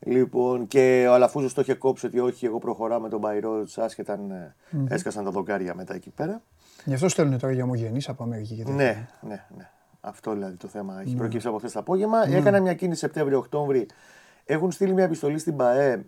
Λοιπόν, 0.00 0.66
και 0.66 1.06
ο 1.08 1.12
Αλαφούζος 1.12 1.54
το 1.54 1.60
είχε 1.60 1.74
κόψει 1.74 2.06
ότι 2.06 2.18
όχι, 2.18 2.46
εγώ 2.46 2.58
προχωράω 2.58 3.00
με 3.00 3.08
τον 3.08 3.20
Παϊρότ, 3.20 3.68
άσχετα 3.76 4.12
αν 4.12 4.30
ε, 4.30 4.54
έσκασαν 4.88 5.24
τα 5.24 5.30
δοκάρια 5.30 5.74
μετά 5.74 5.94
εκεί 5.94 6.10
πέρα. 6.10 6.42
Γι' 6.84 6.94
αυτό 6.94 7.08
στέλνουν 7.08 7.38
τώρα 7.38 7.52
για 7.52 7.64
ομογενείς 7.64 8.08
από 8.08 8.22
Αμερική. 8.22 8.54
και 8.54 8.62
τέτοια. 8.62 8.74
Ναι, 8.74 9.08
ναι, 9.20 9.44
ναι. 9.56 9.70
Αυτό 10.00 10.32
δηλαδή 10.32 10.56
το 10.56 10.68
θέμα 10.68 11.00
έχει 11.00 11.14
προκύψει 11.16 11.46
από 11.46 11.58
χθες 11.58 11.72
το 11.72 11.78
απόγευμα. 11.78 12.28
Έκαναν 12.28 12.62
μια 12.62 12.74
κίνηση 12.74 12.98
Σεπτέμβριο-Οκτώβρη. 12.98 13.86
Έχουν 14.44 14.70
στείλει 14.70 14.92
μια 14.92 15.04
επιστολή 15.04 15.38
στην 15.38 15.56
ΠαΕ. 15.56 16.04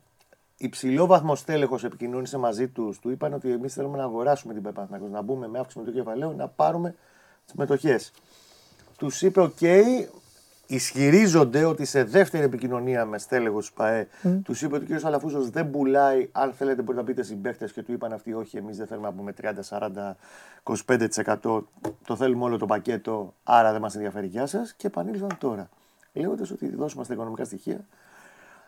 Υψηλόβαθμο 0.57 1.37
στέλεχος 1.45 1.79
επικοινώνησε 1.85 2.39
μαζί 2.39 2.69
τους. 2.69 2.99
Του 2.99 3.11
είπαν 3.11 3.33
ότι 3.33 3.53
εμείς 3.53 3.75
θέλουμε 3.75 3.97
να 3.97 4.05
αγοράσουμε 4.05 4.53
την 4.53 4.63
ΠΑΕ 4.63 4.73
Παναθηναϊκός, 4.73 5.11
να 5.11 5.23
μπούμε 5.23 5.49
με 5.49 5.59
αύξηση 5.59 5.79
μετοχικού 5.79 5.91
κεφαλαίου, 5.91 6.33
να 6.33 6.49
πάρουμε 6.49 6.95
τις 7.45 7.55
μετοχές. 7.55 8.13
Τους 8.99 9.23
είπε: 9.23 9.41
οκ, 9.41 9.61
ισχυρίζονται 10.67 11.65
ότι 11.65 11.85
σε 11.85 12.05
δεύτερη 12.05 12.45
επικοινωνία 12.45 13.05
με 13.05 13.19
στέλεχο 13.19 13.59
τη 13.59 13.69
ΠαΕ, 13.75 14.09
τους 14.45 14.63
είπε 14.63 14.77
ότι 14.77 14.95
ο 14.95 14.99
κ. 14.99 15.05
Αλαφούζος 15.05 15.51
δεν 15.51 15.71
πουλάει. 15.71 16.29
Αν 16.33 16.53
θέλετε, 16.53 16.83
μπορείτε 16.83 17.03
να 17.03 17.09
πείτε 17.09 17.23
συμπαίχτε 17.23 17.69
και 17.75 17.83
του 17.83 17.93
είπαν 17.93 18.13
αυτοί: 18.13 18.35
Όχι, 18.35 18.57
εμείς 18.57 18.77
δεν 18.77 18.87
θέλουμε 18.87 19.07
να 19.07 19.15
πούμε 19.15 19.35
30, 19.43 19.53
40, 19.69 20.17
25%. 21.43 21.63
Το 22.07 22.17
θέλουμε 22.17 22.45
όλο 22.45 22.59
το 22.59 22.67
πακέτο, 22.67 23.35
άρα 23.45 23.73
δεν 23.73 23.81
μας 23.81 23.95
ενδιαφέρει. 23.95 24.27
Γεια 24.27 24.47
σας. 24.47 24.75
Και 24.77 24.87
επανήλθαν 24.87 25.37
τώρα. 25.39 25.69
Λέγοντας 26.13 26.51
ότι 26.51 26.75
δώσουμε 26.75 27.05
στα 27.05 27.13
οικονομικά 27.13 27.45
στοιχεία. 27.45 27.87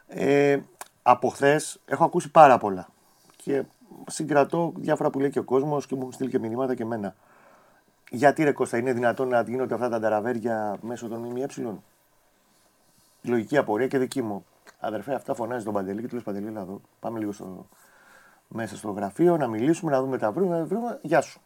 Ε, 0.06 0.58
από 1.02 1.28
χθες 1.28 1.80
έχω 1.84 2.04
ακούσει 2.04 2.30
πάρα 2.30 2.58
πολλά. 2.58 2.88
Και 3.36 3.62
συγκρατώ 4.06 4.72
διάφορα 4.76 5.10
που 5.10 5.20
λέει 5.20 5.30
και 5.30 5.38
ο 5.38 5.44
κόσμος 5.44 5.86
και 5.86 5.94
μου 5.94 6.00
έχουν 6.00 6.12
στείλει 6.12 6.30
και 6.30 6.38
μηνύματα 6.38 6.74
και 6.74 6.82
εμένα. 6.82 7.14
Γιατί 8.10 8.44
ρε 8.44 8.52
Κώστα, 8.52 8.78
είναι 8.78 8.92
δυνατόν 8.92 9.28
να 9.28 9.40
γίνονται 9.42 9.74
αυτά 9.74 9.88
τα 9.88 10.00
ταραβέρια 10.00 10.76
μέσω 10.80 11.08
των 11.08 11.18
ΜΜΕ; 11.18 11.46
Λογική 13.22 13.56
απορία 13.56 13.86
και 13.86 13.98
δική 13.98 14.22
μου. 14.22 14.44
Αδερφέ, 14.80 15.14
αυτά 15.14 15.34
φωνάζει 15.34 15.64
τον 15.64 15.72
Παντελή 15.72 16.00
και 16.00 16.08
του 16.08 16.14
λες 16.14 16.24
Παντελή, 16.24 16.46
έλα 16.46 16.60
εδώ. 16.60 16.80
Πάμε 17.00 17.18
λίγο 17.18 17.32
στο, 17.32 17.66
μέσα 18.48 18.76
στο 18.76 18.90
γραφείο 18.90 19.36
να 19.36 19.46
μιλήσουμε, 19.46 19.90
να 19.90 20.00
δούμε 20.00 20.18
τα 20.18 20.32
βρούμε. 20.32 20.62
βρούμε. 20.62 20.98
Γεια 21.02 21.20
σου. 21.20 21.40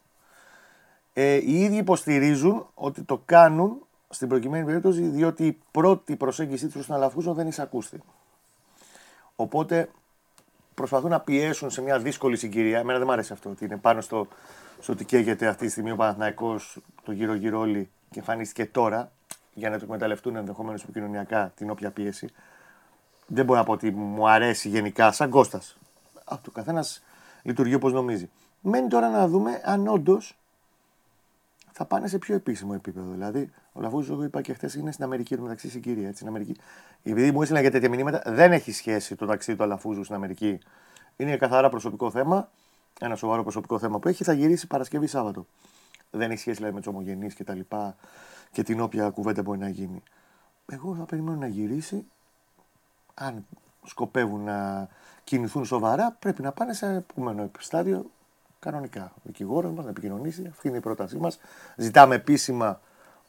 Ε, 1.13 1.33
οι 1.35 1.61
ίδιοι 1.61 1.77
υποστηρίζουν 1.77 2.67
ότι 2.73 3.03
το 3.03 3.21
κάνουν 3.25 3.85
στην 4.09 4.27
προκειμένη 4.27 4.65
περίπτωση 4.65 5.01
διότι 5.01 5.45
η 5.45 5.57
πρώτη 5.71 6.15
προσέγγιση 6.15 6.67
τους 6.67 6.83
στον 6.83 6.95
Αλαφούζο 6.95 7.33
δεν 7.33 7.47
εισακούστη. 7.47 8.01
Οπότε 9.35 9.89
προσπαθούν 10.73 11.09
να 11.09 11.19
πιέσουν 11.19 11.69
σε 11.69 11.81
μια 11.81 11.99
δύσκολη 11.99 12.37
συγκυρία. 12.37 12.79
Εμένα 12.79 12.97
δεν 12.97 13.07
μου 13.07 13.13
αρέσει 13.13 13.33
αυτό 13.33 13.49
ότι 13.49 13.65
είναι 13.65 13.77
πάνω 13.77 14.01
στο, 14.01 14.27
στο 14.81 14.93
ότι 14.93 15.05
καίγεται 15.05 15.47
αυτή 15.47 15.65
τη 15.65 15.71
στιγμή 15.71 15.91
ο 15.91 15.95
Παναθηναϊκός 15.95 16.81
το 17.03 17.11
γύρω-γύρω 17.11 17.59
όλοι 17.59 17.89
και 18.09 18.19
εμφανίστηκε 18.19 18.65
τώρα 18.65 19.11
για 19.53 19.69
να 19.69 19.77
το 19.77 19.83
εκμεταλλευτούν 19.83 20.35
ενδεχομένως 20.35 20.83
επικοινωνιακά 20.83 21.51
την 21.55 21.69
όποια 21.69 21.91
πίεση. 21.91 22.29
Δεν 23.27 23.45
μπορώ 23.45 23.59
να 23.59 23.65
πω 23.65 23.71
ότι 23.71 23.91
μου 23.91 24.29
αρέσει 24.29 24.69
γενικά 24.69 25.11
σαν 25.11 25.29
Κώστας. 25.29 25.77
Το 26.41 26.51
καθένας 26.51 27.03
λειτουργεί 27.41 27.73
όπως 27.73 27.93
νομίζει. 27.93 28.29
Μένει 28.61 28.87
τώρα 28.87 29.09
να 29.09 29.27
δούμε 29.27 29.61
αν 29.63 29.87
όντως 29.87 30.37
θα 31.71 31.85
πάνε 31.85 32.07
σε 32.07 32.17
πιο 32.17 32.35
επίσημο 32.35 32.71
επίπεδο. 32.75 33.11
Δηλαδή, 33.11 33.51
ο 33.71 33.81
Λαβούζο, 33.81 34.13
εγώ 34.13 34.23
είπα 34.23 34.41
και 34.41 34.53
χθες, 34.53 34.75
είναι 34.75 34.91
στην 34.91 35.03
Αμερική, 35.03 35.35
το 35.35 35.41
μεταξύ 35.41 35.69
συγκυρία. 35.69 36.03
Έτσι, 36.03 36.15
στην 36.15 36.27
Αμερική. 36.27 36.55
Επειδή 37.03 37.31
μου 37.31 37.41
έστειλαν 37.41 37.61
για 37.61 37.71
τέτοια 37.71 37.89
μηνύματα, 37.89 38.21
δεν 38.25 38.51
έχει 38.51 38.71
σχέση 38.71 39.15
το 39.15 39.25
ταξίδι 39.25 39.57
του 39.57 39.63
Αλαφούζου 39.63 40.03
στην 40.03 40.15
Αμερική. 40.15 40.59
Είναι 41.15 41.37
καθαρά 41.37 41.69
προσωπικό 41.69 42.11
θέμα. 42.11 42.49
Ένα 42.99 43.15
σοβαρό 43.15 43.41
προσωπικό 43.41 43.79
θέμα 43.79 43.99
που 43.99 44.07
έχει. 44.07 44.23
Θα 44.23 44.33
γυρίσει 44.33 44.67
Παρασκευή 44.67 45.07
Σάββατο. 45.07 45.45
Δεν 46.11 46.31
έχει 46.31 46.39
σχέση 46.39 46.55
δηλαδή, 46.55 46.75
με 46.75 46.81
του 46.81 46.91
ομογενείς 46.93 47.33
και 47.33 47.43
τα 47.43 47.53
λοιπά 47.53 47.95
και 48.51 48.63
την 48.63 48.81
όποια 48.81 49.09
κουβέντα 49.09 49.41
μπορεί 49.41 49.59
να 49.59 49.69
γίνει. 49.69 50.03
Εγώ 50.65 50.95
θα 50.95 51.03
περιμένω 51.03 51.37
να 51.37 51.47
γυρίσει. 51.47 52.05
Αν 53.13 53.45
σκοπεύουν 53.83 54.43
να 54.43 54.89
κινηθούν 55.23 55.65
σοβαρά, 55.65 56.11
πρέπει 56.19 56.41
να 56.41 56.51
πάνε 56.51 56.73
σε 56.73 56.93
επόμενο 56.93 57.51
στάδιο 57.59 58.11
κανονικά. 58.59 59.11
Ο 59.15 59.21
δικηγόρος 59.23 59.71
μας 59.71 59.83
να 59.83 59.89
επικοινωνήσει. 59.89 60.47
Αυτή 60.49 60.67
είναι 60.67 60.77
η 60.77 60.81
πρότασή 60.81 61.17
μας. 61.17 61.39
Ζητάμε 61.75 62.15
επίσημα 62.15 62.79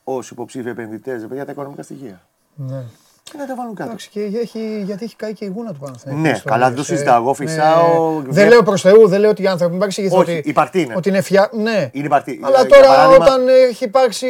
ως 0.04 0.30
υποψήφοι 0.30 0.68
επενδυτές 0.68 1.24
για 1.24 1.44
τα 1.44 1.52
οικονομικά 1.52 1.82
στοιχεία. 1.82 2.26
Ναι. 2.54 2.84
Και 3.24 3.32
να 3.38 3.46
τα 3.46 3.54
βάλουν 3.54 3.74
κάτω. 3.74 3.88
Εντάξει, 3.88 4.08
και 4.08 4.20
έχει, 4.20 4.82
γιατί 4.84 5.04
έχει 5.04 5.16
καεί 5.16 5.32
και 5.32 5.44
η 5.44 5.52
γούνα 5.54 5.72
του 5.72 5.78
Παναθηναϊκού. 5.78 6.20
Ναι, 6.22 6.28
ιστορίες, 6.28 6.52
καλά, 6.52 6.66
δεν 6.66 6.74
το 6.74 6.80
ε. 6.80 6.84
συζητάω. 6.84 7.16
Εγώ 7.22 7.34
φυσάω. 7.34 8.20
Ναι. 8.20 8.28
Δεν 8.28 8.48
λέω 8.48 8.62
προς 8.62 8.80
Θεού, 8.80 9.08
δεν 9.08 9.20
λέω 9.20 9.30
ότι 9.30 9.42
οι 9.42 9.46
άνθρωποι 9.46 9.70
μην 9.70 9.78
παρεξηγηθούν 9.78 10.18
Όχι, 10.20 10.38
ότι, 10.38 10.48
η 10.48 10.52
παρτί 10.52 10.80
είναι. 10.80 10.94
ότι 10.96 11.08
είναι 11.08 11.20
φια... 11.20 11.50
Ναι. 11.52 11.90
Είναι 11.92 12.08
παρτί. 12.08 12.40
Αλλά 12.42 12.60
Για 12.60 12.68
τώρα 12.68 12.86
παράδειγμα, 12.86 13.24
όταν 13.24 13.48
έχει 13.48 13.84
υπάρξει. 13.84 14.26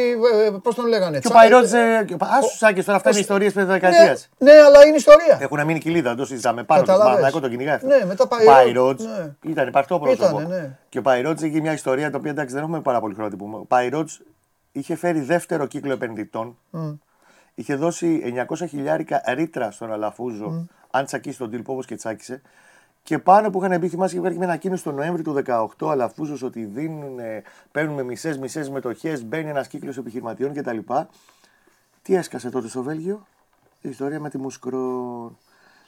Πώς 0.63 0.75
τον 0.75 0.87
λέγανε. 0.87 1.19
Και 1.19 1.27
ο 1.27 1.29
τσα- 1.29 1.33
Παϊρότζε. 1.39 1.77
Α 1.77 2.39
του 2.41 2.57
σάκε 2.57 2.83
τώρα, 2.83 2.97
αυτά 2.97 3.09
είναι 3.09 3.17
Πώς- 3.17 3.19
ιστορίες 3.19 3.53
Ναι, 3.55 3.61
πενταδεκαετία. 3.61 4.17
ναι, 4.37 4.51
αλλά 4.51 4.85
είναι 4.85 4.95
ιστορία. 4.95 5.37
Έχουν 5.41 5.65
μείνει 5.65 5.79
κοιλίδα, 5.79 6.09
δεν 6.09 6.17
το 6.17 6.25
συζητάμε. 6.25 6.63
Πάνω 6.63 6.81
του 6.81 6.87
Καταλάβες. 6.87 7.13
Παναθηναϊκό 7.13 7.39
τον 7.39 7.49
κυνηγάει 7.49 7.75
αυτό. 7.75 7.87
Ναι, 7.87 8.05
μετά 8.05 8.23
Ο 8.23 8.27
Παϊρότζ, 8.27 8.55
Παϊρότζ 8.55 9.03
ναι. 9.03 9.51
ήταν 9.51 9.67
υπαρκτό 9.67 9.99
πρόσωπο. 9.99 10.39
Ήτανε, 10.41 10.55
ναι. 10.55 10.77
Και 10.89 10.97
ο 10.99 11.01
Παϊρότζ 11.01 11.43
έχει 11.43 11.61
μια 11.61 11.73
ιστορία 11.73 12.11
τα 12.11 12.17
οποία 12.17 12.31
εντάξει 12.31 12.53
δεν 12.53 12.63
έχουμε 12.63 12.81
πάρα 12.81 12.99
πολύ 12.99 13.13
χρόνο 13.13 13.29
να 13.29 13.35
την 13.37 13.45
πούμε. 13.45 13.57
Ο 13.57 13.65
Παϊρότζ 13.65 14.13
είχε 14.71 14.95
φέρει 14.95 15.19
δεύτερο 15.21 15.65
κύκλο 15.65 15.91
επενδυτών. 15.91 16.57
Είχε 17.55 17.75
δώσει 17.75 18.35
900 18.49 18.65
χιλιάρικα 18.67 19.21
ρήτρα 19.33 19.71
στον 19.71 19.91
Αλαφούζο, 19.91 20.67
αν 20.91 21.05
τσακίσει 21.05 21.37
τον 21.37 21.49
τύπο 21.49 21.73
όπω 21.73 21.83
και 21.83 21.95
τσάκισε. 21.95 22.41
Και 23.03 23.19
πάνω 23.19 23.49
που 23.49 23.63
είχαν 23.63 23.79
μπει, 23.79 23.87
θυμάσαι, 23.87 24.17
υπάρχει 24.17 24.37
μια 24.37 24.47
ανακοίνωση 24.47 24.83
τον 24.83 24.95
Νοέμβρη 24.95 25.21
του 25.21 25.43
2018 25.79 25.89
Αλαφούζος 25.91 26.41
ότι 26.41 26.65
δίνουν, 26.65 27.19
παίρνουν 27.71 28.05
μισές 28.05 28.37
μισές 28.37 28.69
μετοχές, 28.69 29.23
μπαίνει 29.25 29.49
ένας 29.49 29.67
κύκλος 29.67 29.97
επιχειρηματιών 29.97 30.53
κτλ. 30.53 30.77
Τι 32.01 32.15
έσκασε 32.15 32.49
τότε 32.49 32.67
στο 32.67 32.83
Βέλγιο, 32.83 33.27
η 33.81 33.89
ιστορία 33.89 34.19
με 34.19 34.29
τη 34.29 34.37
Μουσκρόν. 34.37 35.37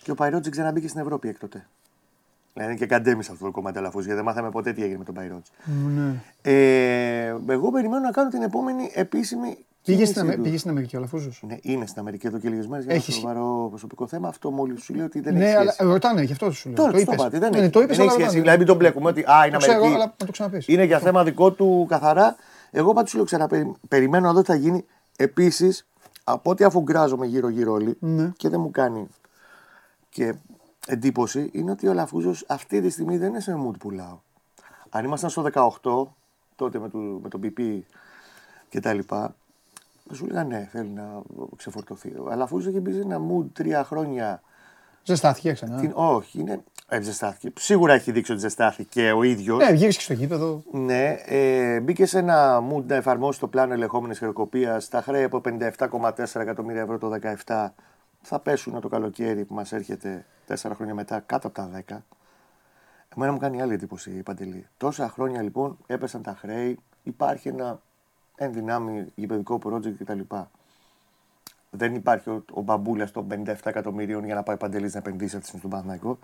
Και 0.04 0.12
ο 0.12 0.16
Παϊρότζ 0.16 0.50
ξαναμπήκε 0.50 0.88
στην 0.88 1.02
Ευρώπη 1.02 1.28
έκτοτε. 1.28 1.68
Δηλαδή 2.58 2.72
είναι 2.74 2.80
και 2.82 2.86
καντέμι 2.94 3.24
σε 3.24 3.32
αυτό 3.32 3.46
το 3.46 3.52
κομμάτι 3.52 3.78
Αλαφούζο, 3.78 4.06
γιατί 4.06 4.16
δεν 4.16 4.26
μάθαμε 4.26 4.50
ποτέ 4.50 4.74
τι 4.74 4.82
έγινε 4.84 4.98
με 4.98 5.04
τον 5.04 5.14
Παϊρότζ. 5.14 5.48
Ναι. 5.96 6.14
Ε, 6.42 7.36
εγώ 7.48 7.72
περιμένω 7.72 8.02
να 8.02 8.12
κάνω 8.12 8.30
την 8.30 8.42
επόμενη 8.42 8.92
επίσημη. 8.94 9.58
Πήγε 9.84 9.98
κίνηση 9.98 10.12
στην, 10.14 10.22
Αμε- 10.26 10.36
του. 10.36 10.42
πήγε 10.42 10.58
στην 10.58 10.70
Αμερική 10.70 10.98
ο 10.98 11.00
Λαφούζος. 11.00 11.44
Ναι, 11.48 11.58
είναι 11.62 11.86
στην 11.86 12.02
Αμερική 12.02 12.28
εδώ 12.28 12.38
και 12.38 12.50
λίγες 12.50 12.68
μέρες 12.68 12.86
για 12.86 12.94
ένα 12.94 13.04
Έχεις- 13.04 13.16
σοβαρό 13.16 13.68
προσωπικό 13.70 14.08
θέμα. 14.08 14.28
Αυτό 14.28 14.52
μόλις 14.52 14.84
σου 14.84 14.94
λέω 14.94 15.06
ότι 15.06 15.20
δεν 15.20 15.34
Ναι, 15.34 15.46
έχει 15.46 15.56
αλλά 15.56 15.72
σχέση. 15.72 15.90
ρωτάνε, 15.90 16.22
γι' 16.22 16.32
αυτό 16.32 16.52
σου 16.52 16.68
λέω. 16.68 16.78
Τώρα 16.78 16.92
το 16.92 16.98
του 16.98 17.06
το 17.06 17.12
είπες. 17.12 17.22
είπατε, 17.26 17.40
δεν 17.40 17.52
Ναι, 17.52 17.58
έχει, 17.60 17.70
το 17.70 17.82
είπες, 17.82 17.98
δεν 17.98 18.06
έχει 18.06 18.16
αλλά 18.16 18.26
σχέση. 18.30 18.38
ρωτάνε. 18.38 18.42
Δηλαδή 18.42 18.58
μην 18.58 18.68
τον 18.68 18.76
μπλέκουμε 18.78 19.10
ότι 19.10 19.22
α, 19.22 19.42
είναι 19.46 19.52
Το 19.54 19.58
ξέρω, 19.58 19.74
Αμερική. 19.78 19.96
αλλά 19.96 20.14
να 20.20 20.26
το 20.26 20.32
ξαναπείς. 20.32 20.68
Είναι 20.68 20.84
για 20.84 21.00
θέμα 21.00 21.24
δικό 21.24 21.52
του 21.52 21.86
καθαρά. 21.90 22.36
Εγώ 22.72 22.94
πάντως 22.94 23.10
σου 23.10 23.16
λέω 23.16 23.26
ξανά, 23.26 23.48
περι- 23.48 23.72
περιμένω 23.88 24.26
να 24.28 24.34
δω 24.34 24.40
τι 24.42 24.46
θα 24.48 24.56
γίνει. 24.56 24.86
Επίσης, 25.18 25.88
από 26.24 26.50
ό,τι 26.50 26.64
αφού 26.64 26.82
γκράζομαι 26.82 27.26
γύρω-γύρω 27.26 27.72
όλοι 27.72 27.98
Ναι. 28.00 28.32
και 28.38 28.50
δεν 28.50 28.60
μου 28.60 28.72
κάνει 28.72 29.08
και 30.10 30.34
εντύπωση, 30.88 31.50
είναι 31.54 31.72
ότι 31.72 31.88
ο 31.88 31.94
Λαφούζος 31.94 32.46
αυτή 32.48 32.82
τη 32.82 32.90
στιγμή 32.90 33.18
δεν 33.18 33.30
είναι 33.30 33.40
σε 33.40 33.56
mood 33.66 33.78
πουλάω. 33.80 34.20
Αν 34.90 35.06
ήμασταν 35.06 35.30
στο 35.30 35.46
18, 35.82 36.08
τότε 36.56 36.80
με, 36.80 36.90
του, 36.90 37.20
με 37.24 37.30
τον 37.30 37.42
PP 37.44 37.80
και 38.70 38.80
τα 38.80 38.94
λοιπά, 38.94 39.36
θα 40.08 40.14
σου 40.14 40.26
έλεγα 40.26 40.44
ναι, 40.44 40.68
θέλει 40.72 40.90
να 40.90 41.22
ξεφορτωθεί. 41.56 42.10
Ο 42.10 42.32
Αλαφούζο 42.32 42.70
έχει 42.70 42.80
μπει 42.80 42.94
σε 42.94 43.00
ένα 43.00 43.20
mood 43.20 43.46
τρία 43.54 43.84
χρόνια 43.84 44.42
Ζεστάθηκε 45.04 45.52
ξανά. 45.52 45.80
την, 45.80 45.92
όχι, 45.96 46.40
είναι. 46.40 46.64
Ε, 46.88 47.02
ζεστάθηκε. 47.02 47.52
Σίγουρα 47.60 47.94
έχει 47.94 48.12
δείξει 48.12 48.32
ότι 48.32 48.42
ζεστάθηκε 48.42 49.12
ο 49.12 49.24
ίδιος. 49.24 49.58
Ναι, 49.58 49.76
γύρισε 49.76 49.98
και 49.98 50.04
στο 50.04 50.14
γήπεδο. 50.14 50.64
Ναι, 50.72 51.16
ε, 51.26 51.80
μπήκε 51.80 52.06
σε 52.06 52.18
ένα 52.18 52.64
mood 52.72 52.84
να 52.84 52.96
εφαρμόσει 52.96 53.40
το 53.40 53.48
πλάνο 53.48 53.74
ελεγχόμενης 53.74 54.18
χρεοκοπίας. 54.18 54.90
Τα 54.90 55.02
χρέη 55.02 55.24
από 55.24 55.42
57,4 55.46 56.42
εκατομμύρια 56.42 56.82
ευρώ 56.82 56.98
το 56.98 57.12
2017 57.46 57.68
θα 58.26 58.40
πέσουν 58.40 58.80
το 58.80 58.88
καλοκαίρι 58.88 59.46
που 59.46 59.54
μας 59.54 59.72
έρχεται 59.72 60.26
4 60.48 60.72
χρόνια 60.74 60.94
μετά 60.94 61.20
κάτω 61.20 61.48
από 61.48 61.56
τα 61.56 61.84
10. 61.88 61.98
Εμένα 63.16 63.32
μου 63.32 63.38
κάνει 63.38 63.62
άλλη 63.62 63.74
εντύπωση 63.74 64.12
η 64.12 64.24
Παντελή. 64.24 64.68
Τόσα 64.78 65.10
χρόνια 65.10 65.42
λοιπόν 65.42 65.78
έπεσαν 65.88 66.22
τα 66.22 66.36
χρέη, 66.36 66.80
υπάρχει 67.04 67.48
ένα 67.48 67.80
ενδυνάμει 68.36 69.12
γηπαιδικό 69.16 69.60
project 69.64 69.94
κτλ. 70.00 70.20
Δεν 71.70 71.96
υπάρχει 71.96 72.30
ο, 72.30 72.44
ο 72.52 72.62
μπαμπούλας 72.62 73.12
των 73.12 73.28
57 73.32 73.56
εκατομμυρίων 73.64 74.26
για 74.26 74.36
να 74.36 74.44
πάει 74.44 74.58
παντελής 74.58 74.94
να 74.94 75.00
επενδύσει 75.00 75.36
αυτή 75.36 75.40
τη 75.40 75.46
στιγμή 75.46 75.60
στον 75.60 75.70
Παναθηναϊκό. 75.70 76.20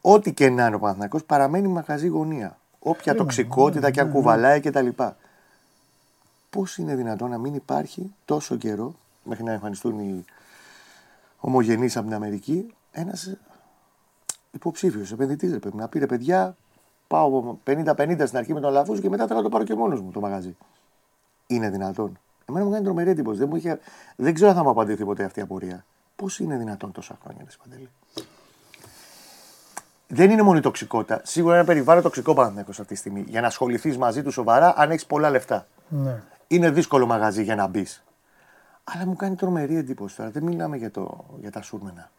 Ό,τι 0.00 0.34
και 0.34 0.50
να 0.50 0.66
είναι 0.66 0.74
ο 0.76 0.78
Παναθηναϊκός 0.78 1.24
παραμένει 1.24 1.68
μαγαζί 1.68 2.06
γωνία. 2.06 2.58
Όποια 2.78 3.14
τοξικότητα 3.14 3.90
και 3.90 4.00
αν 4.00 4.10
κουβαλάει 4.10 4.60
κτλ. 4.60 4.88
Πώς 6.50 6.76
είναι 6.76 6.94
δυνατόν 6.94 7.30
να 7.30 7.38
μην 7.38 7.54
υπάρχει 7.54 8.14
τόσο 8.24 8.56
καιρό 8.56 8.94
μέχρι 9.24 9.44
να 9.44 9.52
εμφανιστούν 9.52 9.98
οι 9.98 10.24
ομογενεί 11.38 11.86
από 11.94 12.04
την 12.04 12.14
Αμερική 12.14 12.74
ένας 12.90 13.36
υποψήφιος 14.50 15.12
επενδυτής. 15.12 15.58
Πρέπει 15.58 15.76
να 15.76 15.88
πήρε 15.88 16.06
παιδιά, 16.06 16.56
πάω 17.06 17.58
50-50 17.64 18.22
στην 18.26 18.38
αρχή 18.38 18.52
με 18.52 18.60
τον 18.60 18.72
Λαφούζο 18.72 19.00
και 19.00 19.08
μετά 19.08 19.26
θέλω 19.26 19.38
να 19.38 19.44
το 19.44 19.48
πάρω 19.48 19.64
και 19.64 19.74
μόνος 19.74 20.00
μου 20.00 20.10
το 20.10 20.20
μαγαζί. 20.20 20.56
Είναι 21.46 21.70
δυνατόν; 21.70 22.18
Εμένα 22.44 22.64
μου 22.64 22.70
κάνει 22.70 22.84
τρομερή 22.84 23.10
εντύπωση. 23.10 23.38
Δεν, 23.38 23.48
μου 23.48 23.56
είχε... 23.56 23.78
δεν 24.16 24.34
ξέρω 24.34 24.50
αν 24.50 24.56
θα 24.56 24.62
μου 24.62 24.70
απαντήσει 24.70 25.04
ποτέ 25.04 25.24
αυτή 25.24 25.38
η 25.38 25.42
απορία. 25.42 25.84
Πώς 26.16 26.38
είναι 26.38 26.56
δυνατόν 26.56 26.92
τόσα 26.92 27.18
χρόνια, 27.22 27.44
Ρε 27.44 27.56
Παντελή; 27.62 27.88
Δεν 30.06 30.30
είναι 30.30 30.42
μόνο 30.42 30.58
η 30.58 30.60
τοξικότητα. 30.60 31.20
Σίγουρα 31.24 31.52
είναι 31.52 31.62
ένα 31.62 31.72
περιβάλλον 31.72 32.02
τοξικό 32.02 32.34
Παναθηναϊκό 32.34 32.70
αυτή 32.70 32.84
τη 32.84 32.94
στιγμή. 32.94 33.24
Για 33.28 33.40
να 33.40 33.46
ασχοληθείς 33.46 33.98
μαζί 33.98 34.22
του 34.22 34.30
σοβαρά, 34.30 34.74
αν 34.76 34.90
έχεις 34.90 35.06
πολλά 35.06 35.30
λεφτά. 35.30 35.66
Ναι. 35.88 36.22
Είναι 36.48 36.70
δύσκολο 36.70 37.06
μαγαζί 37.06 37.42
για 37.42 37.54
να 37.54 37.66
μπεις. 37.66 38.04
Αλλά 38.92 39.06
μου 39.06 39.16
κάνει 39.16 39.34
τρομερή 39.34 39.76
εντύπωση 39.76 40.16
τώρα. 40.16 40.30
Δεν 40.30 40.42
μιλάμε 40.42 40.76
για, 40.76 40.90
το, 40.90 41.24
για 41.40 41.50
τα 41.50 41.62
σούρμενα. 41.62 42.10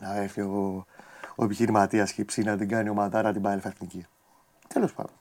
Να 0.00 0.16
έρθει 0.16 0.40
ο, 0.40 0.86
ο 1.34 1.44
επιχειρηματίας 1.44 2.10
χυψή 2.10 2.42
να 2.42 2.56
την 2.56 2.68
κάνει 2.68 2.88
ο 2.88 2.94
Μαδάρα 2.94 3.32
την 3.32 3.42
πάει 3.42 3.58
εθνική. 3.62 4.06
Τέλος 4.68 4.92
πάντων. 4.92 5.12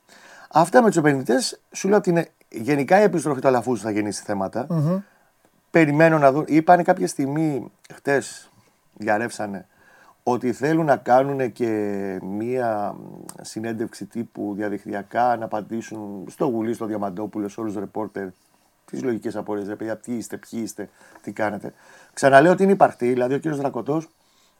Αυτά 0.51 0.81
με 0.81 0.87
τους 0.87 0.97
επενδυτές, 0.97 1.61
σου 1.71 1.87
λέω 1.87 1.97
ότι 1.97 2.09
είναι 2.09 2.29
γενικά 2.49 2.99
η 2.99 3.03
επιστροφή 3.03 3.41
του 3.41 3.47
Αλαφούζου 3.47 3.81
θα 3.81 3.91
γεννήσει 3.91 4.23
θέματα. 4.23 4.67
Περιμένω 5.71 6.17
να 6.17 6.31
δουν. 6.31 6.45
Είπανε 6.47 6.83
κάποια 6.83 7.07
στιγμή, 7.07 7.71
χτες 7.93 8.49
διαρρεύσανε, 8.93 9.67
ότι 10.23 10.53
θέλουν 10.53 10.85
να 10.85 10.97
κάνουν 10.97 11.51
και 11.51 11.69
μία 12.23 12.95
συνέντευξη 13.41 14.05
τύπου 14.05 14.53
διαδικτυακά 14.55 15.37
να 15.37 15.45
απαντήσουν 15.45 16.25
στο 16.29 16.45
Γουλή, 16.45 16.73
στο 16.73 16.85
Διαμαντόπουλο, 16.85 17.47
σε 17.47 17.59
όλους 17.59 17.73
τους 17.73 17.81
ρεπόρτερ 17.81 18.27
τι 18.85 18.99
λογικές 18.99 19.35
απορίες. 19.35 19.67
Ρε 19.67 19.75
παιδιά, 19.75 19.97
τι 19.97 20.15
είστε, 20.15 20.37
ποιοι 20.37 20.59
είστε, 20.63 20.89
τι 21.21 21.31
κάνετε. 21.31 21.73
Ξαναλέω 22.13 22.51
ότι 22.51 22.63
είναι 22.63 22.71
υπαρκτή, 22.71 23.07
δηλαδή 23.07 23.33
ο 23.33 23.39
κ. 23.39 23.47
Δρακωτός 23.47 24.09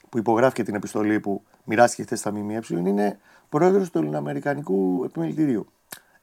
που 0.09 0.17
υπογράφηκε 0.17 0.63
την 0.63 0.75
επιστολή 0.75 1.19
που 1.19 1.43
μοιράστηκε 1.63 2.03
χθες 2.03 2.19
στα 2.19 2.31
ΜΜΕ 2.31 2.59
είναι 2.69 3.19
πρόεδρος 3.49 3.89
του 3.89 3.97
Ελληνοαμερικανικού 3.97 5.03
Επιμελητηρίου. 5.05 5.67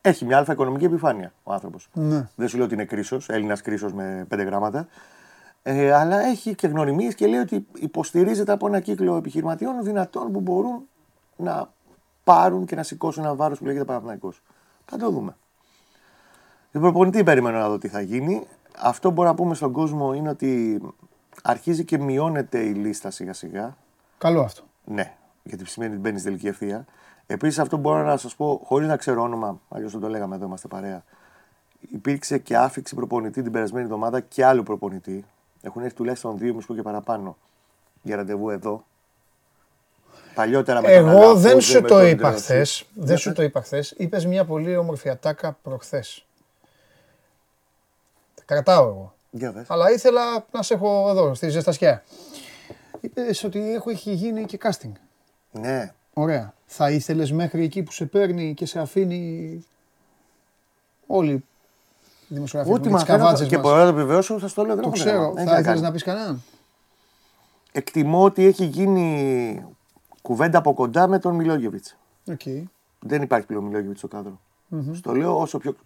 Έχει 0.01 0.25
μια 0.25 0.37
αλφα 0.37 0.53
οικονομική 0.53 0.85
επιφάνεια 0.85 1.33
ο 1.43 1.53
άνθρωπος. 1.53 1.89
Ναι. 1.93 2.29
Δεν 2.37 2.49
σου 2.49 2.57
λέω 2.57 2.65
ότι 2.65 2.75
είναι 2.75 2.85
κρίσος, 2.85 3.29
Έλληνας 3.29 3.63
κρίσος 3.63 3.93
με 3.93 4.27
πέντε 4.29 4.43
γράμματα. 4.43 4.89
Ε, 5.63 5.93
αλλά 5.93 6.21
έχει 6.21 6.55
και 6.55 6.67
γνωριμίες 6.67 7.15
και 7.15 7.27
λέει 7.27 7.41
ότι 7.41 7.67
υποστηρίζεται 7.75 8.53
από 8.53 8.67
ένα 8.67 8.81
κύκλο 8.81 9.17
επιχειρηματιών 9.17 9.83
δυνατών 9.83 10.33
που 10.33 10.41
μπορούν 10.41 10.89
να 11.37 11.73
πάρουν 12.25 12.67
και 12.67 12.77
να 12.77 12.83
σηκώσουν 12.83 13.25
ένα 13.25 13.35
βάρος 13.35 13.59
που 13.59 13.65
λέγεται 13.65 13.85
Παναθηναϊκός. 13.85 14.43
Θα 14.85 14.97
το 14.97 15.11
δούμε. 15.11 15.37
Τον 16.73 16.81
προπονητή 16.81 17.25
περιμένω 17.25 17.59
να 17.59 17.69
δω 17.69 17.79
τι 17.79 17.89
θα 17.89 18.01
γίνει. 18.01 18.47
Αυτό 18.79 19.09
που 19.09 19.15
μπορώ 19.15 19.29
να 19.29 19.35
πούμε 19.35 19.55
στον 19.55 19.73
κόσμο 19.73 20.13
είναι 20.15 20.29
ότι 20.29 20.81
αρχίζει 21.43 21.85
και 21.85 21.99
μειώνεται 21.99 22.59
η 22.59 22.73
λίστα 22.73 23.11
σιγά 23.11 23.33
σιγά. 23.33 23.77
Καλό 24.19 24.41
αυτό. 24.41 24.63
Ναι, 24.85 25.15
γιατί 25.43 25.67
σημαίνει 25.67 25.93
ότι 25.93 26.01
μπαίνει 26.01 26.19
στην 26.19 26.31
τελική 26.31 26.49
ευθεία. 26.49 26.85
Επίσης, 27.27 27.59
αυτό 27.59 27.77
μπορώ 27.77 28.03
να 28.03 28.17
σας 28.17 28.35
πω, 28.35 28.61
χωρίς 28.65 28.89
να 28.89 28.97
ξέρω 28.97 29.23
όνομα, 29.23 29.61
αλλιώς 29.69 29.93
δεν 29.93 30.01
το 30.01 30.09
λέγαμε 30.09 30.35
εδώ, 30.35 30.47
είμαστε 30.47 30.69
παρέα. 30.69 31.05
Υπήρξε 31.81 32.39
και 32.39 32.57
άφηξη 32.57 32.95
προπονητή 32.95 33.43
την 33.43 33.53
περασμένη 33.53 33.85
εβδομάδα 33.85 34.21
και 34.21 34.45
άλλου 34.45 34.63
προπονητή. 34.63 35.25
Έχουν 35.63 35.83
έρθει 35.83 35.95
τουλάχιστον 35.95 36.39
δύο 36.39 36.55
μισό 36.55 36.75
και 36.75 36.83
παραπάνω 36.83 37.37
για 38.03 38.17
ραντεβού 38.17 38.51
εδώ. 38.51 38.85
Παλιότερα 40.35 40.81
με 40.81 40.87
τον 40.87 40.97
Εγώ 40.97 41.09
Αλαφούζο, 41.09 41.35
δεν 41.35 41.55
με 41.55 41.61
σου 41.61 41.81
το 41.81 41.89
τον 41.89 42.07
είπα 42.07 42.29
Ντρότσι. 42.29 42.43
χθες. 42.43 42.87
Δεν 42.95 43.17
σου 43.17 43.33
το 43.33 43.43
είπα 43.43 43.61
χθες. 43.63 43.95
Είπες 43.97 44.27
μια 44.27 44.45
πολύ 44.45 44.77
όμορφη 44.77 45.09
ατάκα 45.09 45.59
προχθές. 45.63 46.25
Κρατάω 48.51 48.87
εγώ. 48.89 49.15
Για 49.31 49.53
δες. 49.53 49.71
Αλλά 49.71 49.91
ήθελα 49.91 50.47
να 50.53 50.63
σε 50.63 50.75
έχω 50.75 51.07
εδώ, 51.11 51.35
στη 51.35 51.49
ζεστασιά. 51.49 52.03
Είπες 53.01 53.45
ότι 53.45 53.73
έχω, 53.73 53.91
έχει 53.91 54.13
γίνει 54.13 54.45
και 54.45 54.59
casting. 54.63 54.93
Ναι, 55.51 55.93
Ωραία. 56.15 56.55
Θα 56.67 56.91
ήθελες 56.91 57.33
μέχρι 57.33 57.65
εκεί 57.65 57.83
που 57.83 57.93
σε 57.93 58.05
παίρνει 58.07 58.55
και 58.55 58.67
σε 58.67 58.81
αφήνει 58.81 59.65
όλοι 61.07 61.31
οι 61.31 61.45
δημοσιογράφοι 62.35 62.73
Ούτε 62.75 62.81
με 62.91 62.97
τις 62.97 63.01
μαθαίνω 63.01 63.19
καβάτσες 63.19 63.49
και 63.49 63.57
μας. 63.57 63.65
μπορώ 63.65 63.77
να 63.77 63.83
το 63.83 63.89
επιβεβαιώσω, 63.89 64.39
θα 64.39 64.51
το 64.55 64.65
λέω. 64.65 64.75
Δεν 64.75 64.83
Το 64.85 64.89
έχω 64.89 64.99
ξέρω. 64.99 65.11
θέμα. 65.21 65.33
Δεν 65.33 65.35
Θα 65.35 65.41
έχει 65.51 65.51
ήθελες 65.61 65.67
κάνει. 65.67 65.81
να 65.81 65.91
πεις 65.93 66.03
κανέναν; 66.03 66.43
Εκτιμώ 67.73 68.25
ότι 68.25 68.45
έχει 68.45 68.65
γίνει 68.65 69.65
κουβέντα 70.23 70.59
από 70.59 70.75
κοντά 70.75 71.07
με 71.09 71.19
τον 71.19 71.35
Μιλόγεβιτς. 71.35 71.97
Οκ. 72.31 72.41
Δεν 73.01 73.23
υπάρχει 73.23 73.47
πλέον 73.47 73.65
Μιλόγεβιτς 73.65 73.99
στο 73.99 74.09
κάδρο 74.09 74.41
Στο 74.93 75.15
λέω 75.15 75.39
όσο 75.41 75.59
πιο 75.59 75.77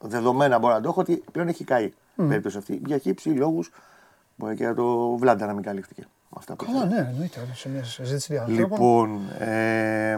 δεδομένα 0.00 0.58
μπορώ 0.58 0.74
να 0.74 0.80
το 0.80 0.88
έχω 0.88 1.00
ότι 1.00 1.24
πλέον 1.32 1.48
έχει 1.48 1.64
καεί 1.64 1.84
η 1.84 2.22
περίπτωση 2.28 2.56
αυτή. 2.58 2.80
Για 2.86 2.98
χι 2.98 3.13
ψι 3.13 3.28
λόγους 3.28 3.70
μπορεί 4.36 4.54
και 4.56 4.62
για 4.62 4.74
το 4.74 5.16
Βλάντα 5.16 5.46
να 5.46 5.52
μην 5.52 5.62
καλύφθηκε. 5.62 6.00
με 6.02 6.36
Αυτά 6.36 6.54
που 6.56 6.64
Καλά, 6.64 6.84
έφερε. 6.84 7.02
ναι, 7.02 7.08
εννοείται. 7.08 7.40
Σε 7.54 7.68
μια 7.68 7.84
συζήτηση 7.84 8.32
δύο 8.32 8.42
ανθρώπων. 8.42 8.70
Λοιπόν, 8.78 9.20
ε, 9.38 10.16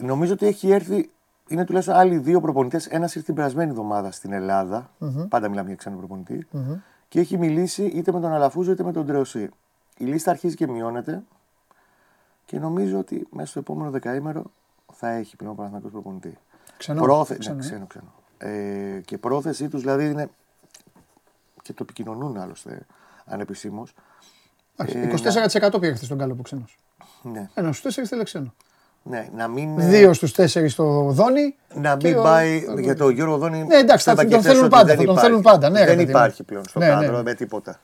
νομίζω 0.00 0.32
ότι 0.32 0.46
έχει 0.46 0.70
έρθει. 0.70 1.10
Είναι 1.48 1.64
τουλάχιστον 1.64 1.96
άλλοι 1.96 2.18
δύο 2.18 2.40
προπονητές. 2.40 2.86
Ένας 2.86 3.14
ήρθε 3.14 3.26
την 3.26 3.34
περασμένη 3.34 3.70
εβδομάδα 3.70 4.10
στην 4.10 4.32
ελλαδα 4.32 4.90
Πάντα 5.28 5.48
μιλάμε 5.48 5.66
για 5.68 5.76
ξένο 5.76 5.96
προπονητή. 5.96 6.46
Και 7.08 7.20
έχει 7.20 7.38
μιλήσει 7.38 7.84
είτε 7.84 8.12
με 8.12 8.20
τον 8.20 8.32
Αλαφούζο 8.32 8.72
είτε 8.72 8.82
με 8.82 8.92
τον 8.92 9.06
Τρεωσή. 9.06 9.48
Η 9.98 10.04
λίστα 10.04 10.30
αρχίζει 10.30 10.54
και 10.56 10.66
μειώνεται. 10.68 11.22
Και 12.44 12.58
νομίζω 12.58 12.98
ότι 12.98 13.26
μέσα 13.30 13.46
στο 13.50 13.58
επόμενο 13.58 13.90
δεκαήμερο 13.90 14.42
θα 14.92 15.08
έχει 15.08 15.36
πλέον 15.36 15.56
Παναθηναϊκός 15.56 15.90
προπονητή. 15.90 16.38
Ξενό. 16.76 17.00
Πρόθε... 17.02 17.36
Ξενό, 17.38 17.56
Ναι, 17.56 17.62
ε. 17.64 17.66
ξένο, 17.66 17.86
ξένο. 17.86 18.12
Ε, 18.44 19.00
και 19.04 19.18
πρόθεσή 19.18 19.68
τους 19.68 19.80
δηλαδή 19.80 20.04
είναι. 20.06 20.28
και 21.62 21.72
το 21.72 21.78
επικοινωνούν 21.82 22.38
άλλωστε 22.38 22.86
ανεπισήμως. 23.26 23.94
Εντάξει, 24.76 24.98
24% 25.72 25.80
πήρε 25.80 25.94
χθες 25.94 26.08
τον 26.08 26.18
κάλο 26.18 26.34
που 26.34 26.42
ξένος. 26.42 26.78
Ναι, 27.22 27.48
Ένα 27.54 27.68
στους 27.68 27.82
τέσσερις 27.82 28.08
θέλει 28.08 28.22
ξένο. 28.24 28.54
ναι, 29.02 29.28
να 29.36 29.48
μην. 29.48 29.78
ε, 29.78 29.86
Δύο 29.88 30.12
στους 30.12 30.32
τέσσερις 30.32 30.72
στο 30.72 31.06
Δόνι. 31.10 31.54
Να 31.74 31.96
και 31.96 32.08
μην 32.08 32.18
ο- 32.18 32.22
πάει 32.22 32.64
για 32.78 32.96
το 32.96 33.08
Γιώργο 33.08 33.36
Δόνη. 33.38 33.64
Ναι, 33.64 33.76
εντάξει, 33.76 34.04
θα 34.04 34.12
είπα 34.12 34.20
τον 34.22 34.30
και 34.30 34.36
χθες 34.36 34.50
θέλουν 34.52 34.64
ότι 34.66 34.74
πάντα, 34.74 34.84
δεν 34.86 34.96
θα 34.96 35.02
τον 35.04 35.12
υπάρχει. 35.12 35.26
θέλουν 35.28 35.42
πάντα, 35.42 35.68
ναι, 35.70 35.78
ρε 35.78 35.84
δεν 35.86 35.94
παιδί 35.96 36.04
μου. 36.12 36.18
υπάρχει 36.18 36.42
πλέον 36.42 36.64
στο 36.68 36.78
Ναι, 36.78 36.86
κάδρο 36.88 37.16
ναι. 37.16 37.22
με 37.22 37.34
τίποτα. 37.34 37.80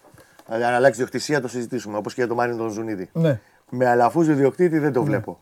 Δηλαδή, 0.46 0.64
αν 0.64 0.74
αλλάξει 0.74 0.98
διοκτησία 0.98 1.40
το 1.40 1.48
συζητήσουμε, 1.48 1.96
όπως 1.96 2.14
και 2.14 2.20
για 2.20 2.28
τον 2.28 2.36
Μάριν 2.36 2.56
τον 2.56 2.70
Ζουνίδη. 2.70 3.11
Ναι. 3.12 3.40
Με 3.70 3.88
αλαφούζο 3.88 4.32
ιδιοκτήτη 4.32 4.78
δεν 4.78 4.92
το 4.92 5.02
βλέπω. 5.02 5.40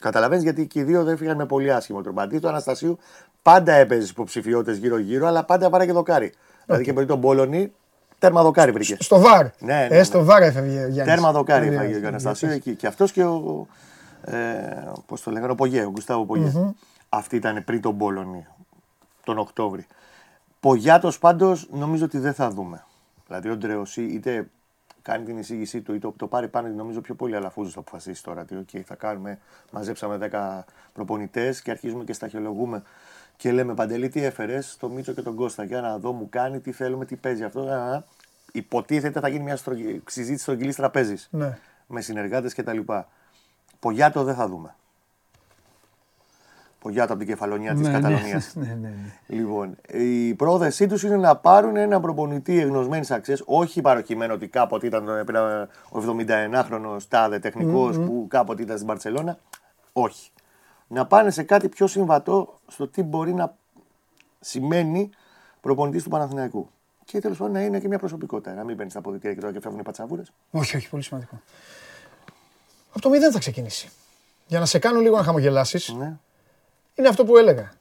Καταλαβαίνεις 0.00 0.42
γιατί 0.44 0.66
και 0.66 0.78
οι 0.80 0.82
δύο 0.82 1.04
δεν 1.04 1.16
φύγαν 1.16 1.36
με 1.36 1.46
πολύ 1.46 1.72
άσχημο 1.72 2.02
τρόπο. 2.02 2.20
Αντί 2.20 2.38
του 2.38 2.48
Αναστασίου 2.48 2.98
πάντα 3.42 3.72
έπαιζε 3.72 4.06
υποψηφιότητε 4.10 4.76
γύρω-γύρω, 4.78 5.26
αλλά 5.26 5.44
πάντα 5.44 5.70
βάρε 5.70 5.86
και 5.86 5.92
δοκάρι. 5.92 6.32
Δηλαδή 6.66 6.84
και 6.84 6.92
πριν 6.92 7.06
τον 7.06 7.20
Πόλωνη, 7.20 7.72
τέρμα 8.18 8.42
δοκάρι 8.42 8.72
βρήκε. 8.72 8.96
Στο 9.00 9.18
βαρ. 9.18 9.42
Ναι, 9.44 9.74
ναι, 9.74 9.84
Ε, 9.84 9.88
ναι. 9.96 10.02
στο 10.02 10.24
βαρ 10.24 10.42
έφευγε 10.42 10.76
ο 10.84 10.88
Γιάννης. 10.88 11.14
Τέρμα 11.14 11.32
δοκάρι 11.32 11.68
Ναι, 11.68 11.74
έφαγε 11.74 11.98
ναι, 11.98 12.04
ο 12.04 12.08
Αναστασίου 12.08 12.50
εκεί. 12.50 12.74
Και 12.74 12.86
αυτός 12.86 13.12
και 13.12 13.24
ο. 13.24 13.66
Ε, 14.24 14.34
Πώς 15.06 15.22
το 15.22 15.30
λέγανε, 15.30 15.52
ο 15.52 15.54
Πογέ, 15.54 15.84
ο 15.84 15.90
Γκουστάβο 15.90 16.24
Πογέ. 16.24 16.72
Αυτή 17.08 17.36
ήταν 17.36 17.64
πριν 17.64 17.80
τον 17.80 17.98
Πόλωνη, 17.98 18.46
τον 19.24 19.38
Οκτώβρη. 19.38 19.86
Πογιάτος 20.60 21.18
πάντως 21.18 21.68
νομίζω 21.72 22.04
ότι 22.04 22.18
δεν 22.18 22.34
θα 22.34 22.50
δούμε. 22.50 22.84
Δηλαδή 23.26 23.48
ο 23.48 23.56
Ντρεωσή 23.56 24.02
είτε 24.02 24.48
κάνει 25.10 25.24
την 25.24 25.38
εισήγησή 25.38 25.80
του 25.80 25.94
είτε 25.94 26.08
το 26.16 26.26
πάρει 26.26 26.48
πάνω, 26.48 26.68
νομίζω 26.68 27.00
πιο 27.00 27.14
πολύ 27.14 27.36
αλαφούζος 27.36 27.72
θα 27.72 27.80
αποφασίσει 27.80 28.22
τώρα. 28.22 28.44
Τι, 28.44 28.56
okay, 28.58 28.80
θα 28.84 28.94
κάνουμε, 28.94 29.38
μαζέψαμε 29.70 30.28
10 30.32 30.64
προπονητές 30.92 31.62
και 31.62 31.70
αρχίζουμε 31.70 32.04
και 32.04 32.12
σταχυολογούμε. 32.12 32.82
Και 33.36 33.52
λέμε 33.52 33.74
Παντελή, 33.74 34.08
τι 34.08 34.24
έφερες 34.24 34.70
στο 34.70 34.88
Μίτσο 34.88 35.12
και 35.12 35.22
τον 35.22 35.34
Κώστα. 35.34 35.64
Για 35.64 35.80
να 35.80 35.98
δω, 35.98 36.12
μου 36.12 36.28
κάνει, 36.28 36.60
τι 36.60 36.72
θέλουμε, 36.72 37.04
τι 37.04 37.16
παίζει 37.16 37.44
αυτό. 37.44 37.60
Α, 37.60 37.94
α. 37.94 38.02
Υποτίθεται 38.52 39.20
θα 39.20 39.28
γίνει 39.28 39.42
μια 39.44 39.56
στρογγυ- 39.56 40.10
συζήτηση 40.10 40.42
στρογγυλής 40.42 40.76
τραπέζης 40.76 41.28
Ναι. 41.30 41.58
με 41.86 42.00
συνεργάτες 42.00 42.54
κτλ. 42.54 42.78
Πογιάτο 43.80 44.24
δεν 44.24 44.34
θα 44.34 44.48
δούμε. 44.48 44.74
Πογιάτο 46.80 47.12
από 47.12 47.22
την 47.22 47.30
κεφαλονιά 47.30 47.72
της 47.72 47.80
Ναι, 47.80 47.88
ναι. 47.88 47.94
Καταλωνίας. 47.94 48.52
Ναι, 48.54 48.66
ναι, 48.66 48.88
ναι. 48.88 49.36
Λοιπόν, 49.36 49.76
η 49.92 50.34
πρόθεσή 50.34 50.86
τους 50.86 51.02
είναι 51.02 51.16
να 51.16 51.36
πάρουν 51.36 51.76
ένα 51.76 52.00
προπονητή 52.00 52.60
εγνωσμένης 52.60 53.10
αξίας, 53.10 53.42
όχι 53.44 53.80
παροχημένο 53.80 54.34
ότι 54.34 54.48
κάποτε 54.48 54.86
ήταν 54.86 55.08
ε, 55.08 55.24
πριν, 55.24 55.38
ε, 55.38 55.68
ο 55.88 56.04
71χρονο 56.18 56.96
τάδε 57.08 57.38
τεχνικός 57.38 57.96
που 57.96 58.26
κάποτε 58.28 58.62
ήταν 58.62 58.76
στην 58.76 58.88
Παρσελώνα. 58.88 59.38
Όχι. 59.92 60.30
Να 60.88 61.06
πάνε 61.06 61.30
σε 61.30 61.42
κάτι 61.42 61.68
πιο 61.68 61.86
συμβατό 61.86 62.58
στο 62.66 62.88
τι 62.88 63.02
μπορεί 63.02 63.34
να 63.34 63.54
σημαίνει 64.40 65.10
προπονητής 65.60 66.02
του 66.02 66.08
Παναθηναϊκού. 66.08 66.70
Και 67.04 67.20
τέλος 67.20 67.36
πάντων 67.38 67.52
να 67.52 67.60
είναι 67.62 67.80
και 67.80 67.88
μια 67.88 67.98
προσωπικότητα. 67.98 68.54
Να 68.54 68.64
μην 68.64 68.76
μπαίνει 68.76 68.90
στα 68.90 68.98
αποδητήρια 68.98 69.34
και 69.34 69.40
τώρα 69.40 69.52
και 69.52 69.60
φεύγουν 69.60 69.80
οι 69.80 69.82
πατσαβούρες. 69.82 70.32
Όχι, 70.50 70.76
όχι, 70.76 70.88
πολύ 70.88 71.02
σημαντικό. 71.02 71.40
Από 72.90 73.00
το 73.00 73.08
μηδέν 73.08 73.32
θα 73.32 73.38
ξεκινήσει. 73.38 73.88
Για 74.46 74.58
να 74.58 74.66
σε 74.66 74.78
κάνω 74.78 75.00
λίγο 75.00 75.16
να 75.16 75.22
χαμογελάσεις, 75.22 75.94
Ναι. 75.98 76.16
Είναι 77.00 77.08
αυτό 77.08 77.24
που 77.24 77.36
έλεγα. 77.36 77.72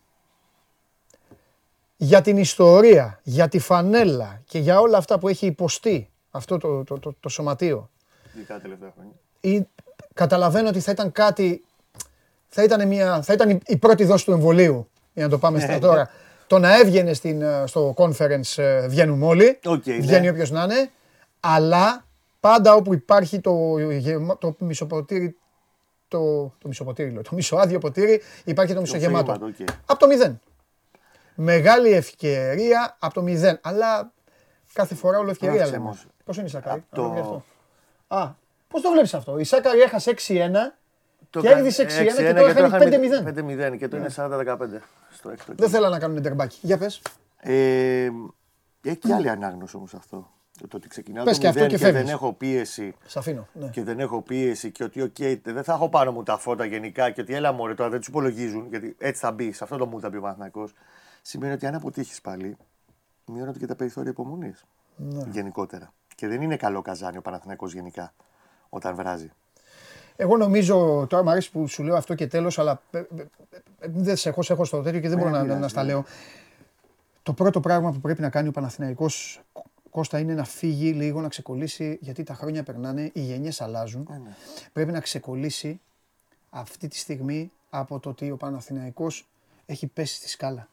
Για 1.97 2.21
την 2.21 2.37
ιστορία, 2.37 3.19
για 3.23 3.47
τη 3.47 3.59
φανέλα 3.59 4.41
και 4.45 4.59
για 4.59 4.79
όλα 4.79 4.97
αυτά 4.97 5.19
που 5.19 5.27
έχει 5.27 5.45
υποστεί 5.45 6.09
αυτό 6.31 6.57
το, 6.57 6.83
το, 6.83 6.99
το, 6.99 7.15
το 7.19 7.29
σωματείο, 7.29 7.89
Ειδικά 8.35 8.53
τα 8.53 8.61
τελευταία 8.61 8.91
χρόνια. 8.95 9.13
ή, 9.39 9.67
καταλαβαίνω 10.13 10.67
ότι 10.69 10.79
θα 10.79 10.91
ήταν 10.91 11.11
κάτι, 11.11 11.63
θα 12.47 12.63
ήταν, 12.63 12.87
μια, 12.87 13.21
θα 13.21 13.33
ήταν 13.33 13.49
η, 13.49 13.59
η 13.65 13.77
πρώτη 13.77 14.03
δόση 14.03 14.25
του 14.25 14.31
εμβολίου, 14.31 14.89
για 15.13 15.23
να 15.23 15.29
το 15.29 15.37
πάμε 15.37 15.59
στα 15.59 15.79
τώρα. 15.79 16.09
Το 16.47 16.59
να 16.59 16.77
έβγαινε 16.79 17.13
στην, 17.13 17.41
ε, 17.41 17.63
στο 17.67 17.93
conference 17.97 18.57
ε, 18.57 18.87
βγαίνουμε 18.87 19.25
όλοι, 19.25 19.59
Οκ, 19.65 19.85
ναι. 19.85 19.97
βγαίνει 19.97 20.29
όποιος 20.29 20.51
να 20.51 20.63
είναι, 20.63 20.91
αλλά 21.39 22.05
πάντα 22.39 22.73
όπου 22.73 22.93
υπάρχει 22.93 23.39
το, 23.39 23.77
γεμα- 23.79 24.37
το 24.37 24.55
μισοποτήρι, 24.59 25.37
το, 26.09 26.43
το 26.57 26.67
μισοποτήρι, 26.67 27.09
λέω, 27.09 27.21
το 27.21 27.29
μισοάδειο 27.33 27.79
ποτήρι, 27.79 28.21
υπάρχει 28.45 28.73
το 28.73 28.81
μισογεμάτο. 28.81 29.31
μισογεμάτο, 29.31 29.63
οκ. 29.63 29.69
Από 29.85 29.99
το 29.99 30.07
μηδέν. 30.07 30.39
Μεγάλη 31.35 31.91
ευκαιρία 31.91 32.95
από 32.99 33.13
το 33.13 33.21
μηδέν. 33.21 33.59
Αλλά 33.61 34.11
κάθε 34.73 34.95
φορά 34.95 35.17
όλο 35.19 35.29
ευκαιρία 35.29 35.55
Γράψε 35.55 35.71
λέμε. 35.73 35.83
όμως. 35.85 36.05
Πώς 36.25 36.37
είναι 36.37 36.45
η 36.45 36.49
Σάκαρη; 36.49 36.79
Απ' 36.89 36.95
το- 36.95 37.01
να 37.01 37.07
το 37.07 37.13
βρει 37.13 37.19
αυτό. 37.21 37.43
Α, 38.07 38.31
πώς 38.67 38.81
το 38.81 38.91
βλέπεις 38.91 39.13
αυτό; 39.13 39.39
Η 39.39 39.43
Σάκαρη 39.43 39.79
έχασε 39.79 40.09
6-1 40.09 40.75
Το 41.29 41.41
κέρδισε 41.41 41.81
6-1 41.83 42.15
και 42.15 42.33
τώρα 42.33 42.69
χάνει 42.69 42.85
5-0. 42.85 43.23
5-0 43.23 43.77
και 43.77 43.87
το 43.87 43.97
είναι 43.97 44.09
40-15 44.09 44.81
στο 45.11 45.29
έκτο. 45.29 45.53
Δεν 45.55 45.69
θέλω 45.69 45.89
να 45.89 45.99
κάνουν 45.99 46.21
τερμπάκι. 46.21 46.57
Για 46.61 46.77
πες. 46.77 47.01
Ε, 47.41 48.09
έχει 48.83 48.95
και 48.97 49.13
άλλη 49.13 49.29
ανάγνωση 49.29 49.75
όμως 49.75 49.93
αυτό. 49.93 50.31
Το 50.67 50.77
ότι 50.77 50.87
ξεκινάω 50.87 51.23
Πες 51.23 51.35
το 51.35 51.41
και 51.41 51.47
αυτό 51.47 51.61
μηδέν 51.61 51.77
και 51.77 51.85
και, 51.85 51.91
δεν 51.91 51.93
φεύγεις. 52.01 52.13
έχω 52.13 52.33
πίεση 52.33 52.95
Σ' 53.05 53.17
αφήνω. 53.17 53.47
Ναι. 53.53 53.67
και 53.67 53.83
δεν 53.83 53.99
έχω 53.99 54.21
πίεση 54.21 54.71
και 54.71 54.83
ότι 54.83 55.01
οκ, 55.01 55.15
δεν 55.43 55.63
θα 55.63 55.73
έχω 55.73 55.89
πάνω 55.89 56.11
μου 56.11 56.23
τα 56.23 56.37
φώτα 56.37 56.65
γενικά 56.65 57.11
και 57.11 57.21
ότι 57.21 57.33
έλα 57.33 57.51
μωρέ 57.51 57.73
τώρα 57.73 57.89
δεν 57.89 57.99
τους 57.99 58.07
υπολογίζουν 58.07 58.67
γιατί 58.69 58.95
έτσι 58.99 59.21
θα 59.21 59.31
μπει, 59.31 59.51
σε 59.51 59.63
αυτό 59.63 59.77
το 59.77 59.85
μου 59.85 59.99
θα 59.99 60.09
μπει 60.09 60.17
ο 60.17 60.21
Παναθηναϊκός, 60.21 60.73
Σημαίνει 61.21 61.53
ότι 61.53 61.65
αν 61.65 61.75
αποτύχεις 61.75 62.21
πάλι, 62.21 62.57
μειώνονται 63.25 63.59
και 63.59 63.65
τα 63.65 63.75
περιθώρια 63.75 64.11
υπομονής. 64.11 64.65
Ναι. 64.95 65.23
Γενικότερα. 65.31 65.93
Και 66.15 66.27
δεν 66.27 66.41
είναι 66.41 66.55
καλό 66.55 66.81
καζάνι 66.81 67.17
ο 67.17 67.21
Παναθηναϊκός 67.21 67.73
γενικά 67.73 68.13
όταν 68.69 68.95
βράζει. 68.95 69.31
Εγώ 70.15 70.37
νομίζω, 70.37 71.07
τώρα 71.09 71.23
μου 71.23 71.29
αρέσει 71.29 71.51
που 71.51 71.67
σου 71.67 71.83
λέω 71.83 71.95
αυτό 71.95 72.15
και 72.15 72.27
τέλος, 72.27 72.59
αλλά 72.59 72.81
ε, 72.91 72.97
ε, 72.97 73.03
ε, 73.79 73.87
δεν 73.87 74.15
σε 74.15 74.29
έχω, 74.29 74.41
σε 74.41 74.53
έχω 74.53 74.65
στο 74.65 74.81
τέτοιο 74.81 74.99
και 74.99 75.09
δεν 75.09 75.17
μπορώ 75.17 75.29
να, 75.29 75.41
πειράζει, 75.41 75.53
να, 75.53 75.63
να 75.63 75.67
στα 75.67 75.83
ναι. 75.83 75.91
λέω. 75.91 76.05
Το 77.23 77.33
πρώτο 77.33 77.59
πράγμα 77.59 77.91
που 77.91 77.99
πρέπει 77.99 78.21
να 78.21 78.29
κάνει 78.29 78.47
ο 78.47 78.51
Παναθηναϊκός 78.51 79.41
Κώστα 79.99 80.19
είναι 80.19 80.33
να 80.33 80.43
φύγει 80.43 80.91
λίγο, 80.91 81.21
να 81.21 81.27
ξεκολλήσει, 81.27 81.97
γιατί 82.01 82.23
τα 82.23 82.33
χρόνια 82.33 82.63
περνάνε, 82.63 83.09
οι 83.13 83.19
γενιές 83.21 83.61
αλλάζουν. 83.61 84.07
Ε, 84.11 84.17
ναι. 84.17 84.35
Πρέπει 84.73 84.91
να 84.91 84.99
ξεκολλήσει 84.99 85.79
αυτή 86.49 86.87
τη 86.87 86.97
στιγμή 86.97 87.51
από 87.69 87.99
το 87.99 88.09
ότι 88.09 88.31
ο 88.31 88.37
Παναθηναϊκός 88.37 89.27
έχει 89.65 89.87
πέσει 89.87 90.15
στη 90.15 90.29
σκάλα. 90.29 90.67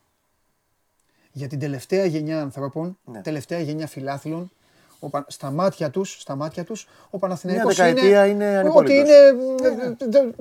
Για 1.33 1.49
την 1.49 1.59
τελευταία 1.59 2.05
γενιά 2.05 2.41
ανθρώπων, 2.41 2.99
Ναι. 3.05 3.21
τελευταία 3.23 3.61
γενιά 3.61 3.87
φιλάθλων, 3.87 4.51
ο 4.99 5.09
Πα- 5.09 5.25
στα 5.29 5.51
μάτια 5.51 5.91
τους, 5.91 6.17
στα 6.21 6.37
μάτια 6.37 6.65
τους, 6.65 6.89
ο 7.11 7.19
Παναθηναϊκός 7.19 7.77
Μια 7.77 7.85
δεκαετία 7.85 8.27
είναι 8.27 8.47
ότι 8.49 8.57
ανυπόλυτος. 8.59 8.97
είναι... 8.97 9.11
ε, 9.69 10.09
δεν- 10.09 10.35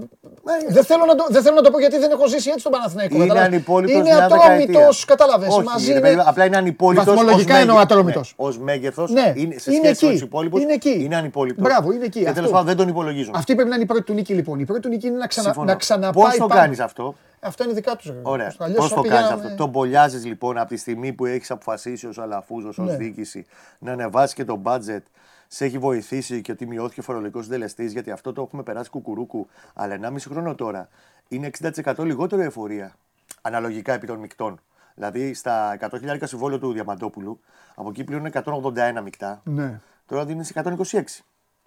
Δεν 0.69 0.83
θέλω, 0.83 1.05
να 1.05 1.15
το, 1.15 1.25
δεν 1.29 1.41
θέλω 1.41 1.55
να 1.55 1.61
το 1.61 1.71
πω 1.71 1.79
γιατί 1.79 1.97
δεν 1.97 2.11
έχω 2.11 2.27
ζήσει 2.27 2.49
έτσι 2.49 2.63
τον 2.63 2.71
Παναθηναϊκό. 2.71 3.15
Είναι 3.15 3.25
κατάλαβες. 3.25 3.53
ανυπόλυτος 3.53 3.95
Είναι 3.95 4.03
μια 4.03 4.23
ατρόμητος, 4.23 4.65
δεκαετία. 4.67 4.91
κατάλαβες. 5.05 5.49
Όχι, 5.55 5.63
μαζί 5.63 5.85
ρε 5.85 5.91
είναι... 5.91 6.01
παιδί, 6.07 6.21
απλά 6.25 6.45
είναι 6.45 6.57
ανυπόλυτος. 6.57 7.05
Βαθμολογικά 7.05 7.53
ως 7.55 7.59
εννοώ 7.61 7.75
μέγε- 7.75 7.91
ατρόμητος. 7.91 8.35
Ναι, 8.37 8.47
ως 8.47 8.59
μέγεθος, 8.59 9.11
Ναι, 9.11 9.33
είναι, 9.35 9.57
σε 9.57 9.71
είναι 9.73 9.85
σχέση 9.85 10.05
με 10.05 10.09
εκεί. 10.09 10.17
τους 10.19 10.21
υπόλοιπους, 10.21 10.61
Είναι 10.61 10.73
εκεί. 10.73 10.97
είναι 11.03 11.15
ανυπόλυτος. 11.15 11.63
Μπράβο, 11.63 11.91
είναι 11.91 12.05
εκεί. 12.05 12.19
Και 12.19 12.23
Αυτό. 12.25 12.33
τέλος 12.35 12.49
πάντων 12.51 12.65
δεν 12.65 12.75
τον 12.77 12.87
υπολογίζουν. 12.87 13.33
Αυτή 13.35 13.53
πρέπει 13.55 13.69
να 13.69 13.75
είναι 13.75 13.83
η 13.83 13.87
πρώτη 13.87 14.03
του 14.03 14.13
νίκη 14.13 14.33
λοιπόν. 14.33 14.59
Η 14.59 14.65
πρώτη 14.65 14.81
του 14.81 14.89
νίκη 14.89 15.07
είναι 15.07 15.17
να, 15.17 15.27
ξανα, 15.27 15.45
Συμφωνώ. 15.45 15.71
να 15.71 15.75
ξαναπάει 15.75 16.23
Πώς 16.23 16.37
το 16.37 16.45
πάνω. 16.47 16.61
κάνεις 16.61 16.79
αυτό; 16.79 17.15
Αυτό 17.39 17.63
είναι 17.63 17.73
δικά 17.73 17.95
τους. 17.95 18.05
ρε. 18.09 18.19
Ωραία. 18.21 18.53
Αλλιώς 18.59 18.77
Πώς 18.79 18.89
θα 18.89 18.95
το 18.95 19.01
κάνεις 19.01 19.17
πηγαίναμε- 19.17 19.45
αυτό; 19.45 19.57
Τον 19.57 19.69
μπολιάζεις 19.69 20.25
λοιπόν 20.25 20.57
από 20.57 20.67
τη 20.69 20.77
στιγμή 20.77 21.13
που 21.13 21.25
έχεις 21.25 21.51
αποφασίσει 21.51 22.07
ως 22.07 22.17
Αλαφούζος, 22.19 22.77
ως 22.77 22.89
Ναι. 22.89 22.95
διοίκηση, 22.97 23.45
να 23.79 23.91
ανεβάσεις 23.91 24.33
και 24.35 24.45
το 24.45 24.61
budget. 24.65 25.01
Σε 25.47 25.65
έχει 25.65 25.77
βοηθήσει 25.77 26.41
και 26.41 26.51
ότι 26.51 26.65
μειώθηκε 26.67 26.99
ο 26.99 27.03
φορολογικός 27.03 27.43
συντελεστής, 27.43 27.91
γιατί 27.91 28.11
αυτό 28.11 28.33
το 28.33 28.41
έχουμε 28.41 28.63
περάσει 28.63 28.89
κουκουρούκου. 28.89 29.47
Αλλά 29.73 29.93
1,5 29.93 30.29
χρόνο 30.29 30.55
τώρα 30.55 30.89
είναι 31.27 31.45
60% 31.47 32.03
λιγότερο 32.03 32.41
η 32.41 32.45
εφορία. 32.45 32.93
Αναλογικά 33.41 33.93
επί 33.93 34.07
των 34.07 34.19
μεικτών. 34.19 34.59
Δηλαδή 34.95 35.33
στα 35.33 35.77
100.000 35.79 36.27
συμβόλαιο 36.27 36.59
του 36.59 36.73
Διαμαντόπουλου, 36.73 37.39
από 37.75 37.89
εκεί 37.89 38.03
πλέον 38.03 38.19
είναι 38.19 38.29
181 38.29 39.01
μεικτά. 39.01 39.41
Ναι. 39.43 39.79
Τώρα 40.05 40.25
είναι 40.27 40.43
σε 40.43 40.53
126. 40.55 41.23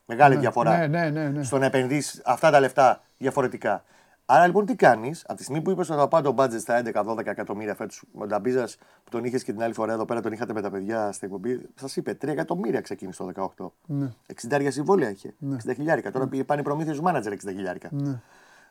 Μεγάλη 0.06 0.36
διαφορά. 0.36 0.76
ναι, 0.78 0.86
ναι, 0.86 1.10
ναι, 1.10 1.28
ναι. 1.28 1.42
Στο 1.42 1.58
να 1.58 1.66
επενδύσεις 1.66 2.22
αυτά 2.24 2.50
τα 2.50 2.60
λεφτά 2.60 3.00
διαφορετικά. 3.18 3.84
Άρα 4.30 4.46
λοιπόν 4.46 4.66
τι 4.66 4.74
κάνεις, 4.74 5.24
από 5.26 5.34
τη 5.36 5.42
στιγμή 5.42 5.62
που 5.62 5.70
είπες 5.70 5.90
ότι 5.90 5.98
θα 5.98 6.08
πάω 6.08 6.20
το 6.20 6.34
budget 6.38 6.60
στα 6.60 6.82
11-12 6.94 7.26
εκατομμύρια 7.26 7.74
φέτος, 7.74 8.02
με 8.12 8.20
τον 8.20 8.28
Ταμπίζα 8.28 8.64
που 9.04 9.10
τον 9.10 9.24
είχες 9.24 9.44
και 9.44 9.52
την 9.52 9.62
άλλη 9.62 9.74
φορά 9.74 9.92
εδώ 9.92 10.04
πέρα, 10.04 10.20
τον 10.20 10.32
είχατε 10.32 10.52
με 10.52 10.60
τα 10.60 10.70
παιδιά 10.70 11.12
στην 11.12 11.28
εκπομπή, 11.28 11.68
σας 11.74 11.96
είπε 11.96 12.16
3 12.22 12.28
εκατομμύρια 12.28 12.80
ξεκίνησε 12.80 13.22
το 13.22 13.52
18. 13.56 13.70
Ναι. 13.86 14.12
60 14.48 14.66
συμβόλαια 14.70 15.10
είχε. 15.10 15.34
60 15.66 15.74
χιλιάρικα. 15.74 16.10
Τώρα 16.10 16.26
πήγε 16.26 16.44
πάνε 16.44 16.62
προμήθειες 16.62 16.96
του 16.96 17.02
μάνατζερ 17.02 17.32
60 17.32 17.36
χιλιάρικα. 17.38 17.88
Ναι. 17.92 18.20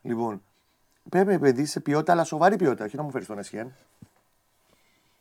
Λοιπόν, 0.02 0.42
πρέπει 1.10 1.28
να 1.28 1.34
επενδύσει 1.34 1.72
σε 1.72 1.80
ποιότητα, 1.80 2.12
αλλά 2.12 2.24
σοβαρή 2.24 2.56
ποιότητα. 2.56 2.86
Όχι 2.86 2.96
να 2.96 3.04
μου 3.04 3.12
φέρεις 3.12 3.28
τον 3.28 3.40
Εσχέν. 3.40 3.74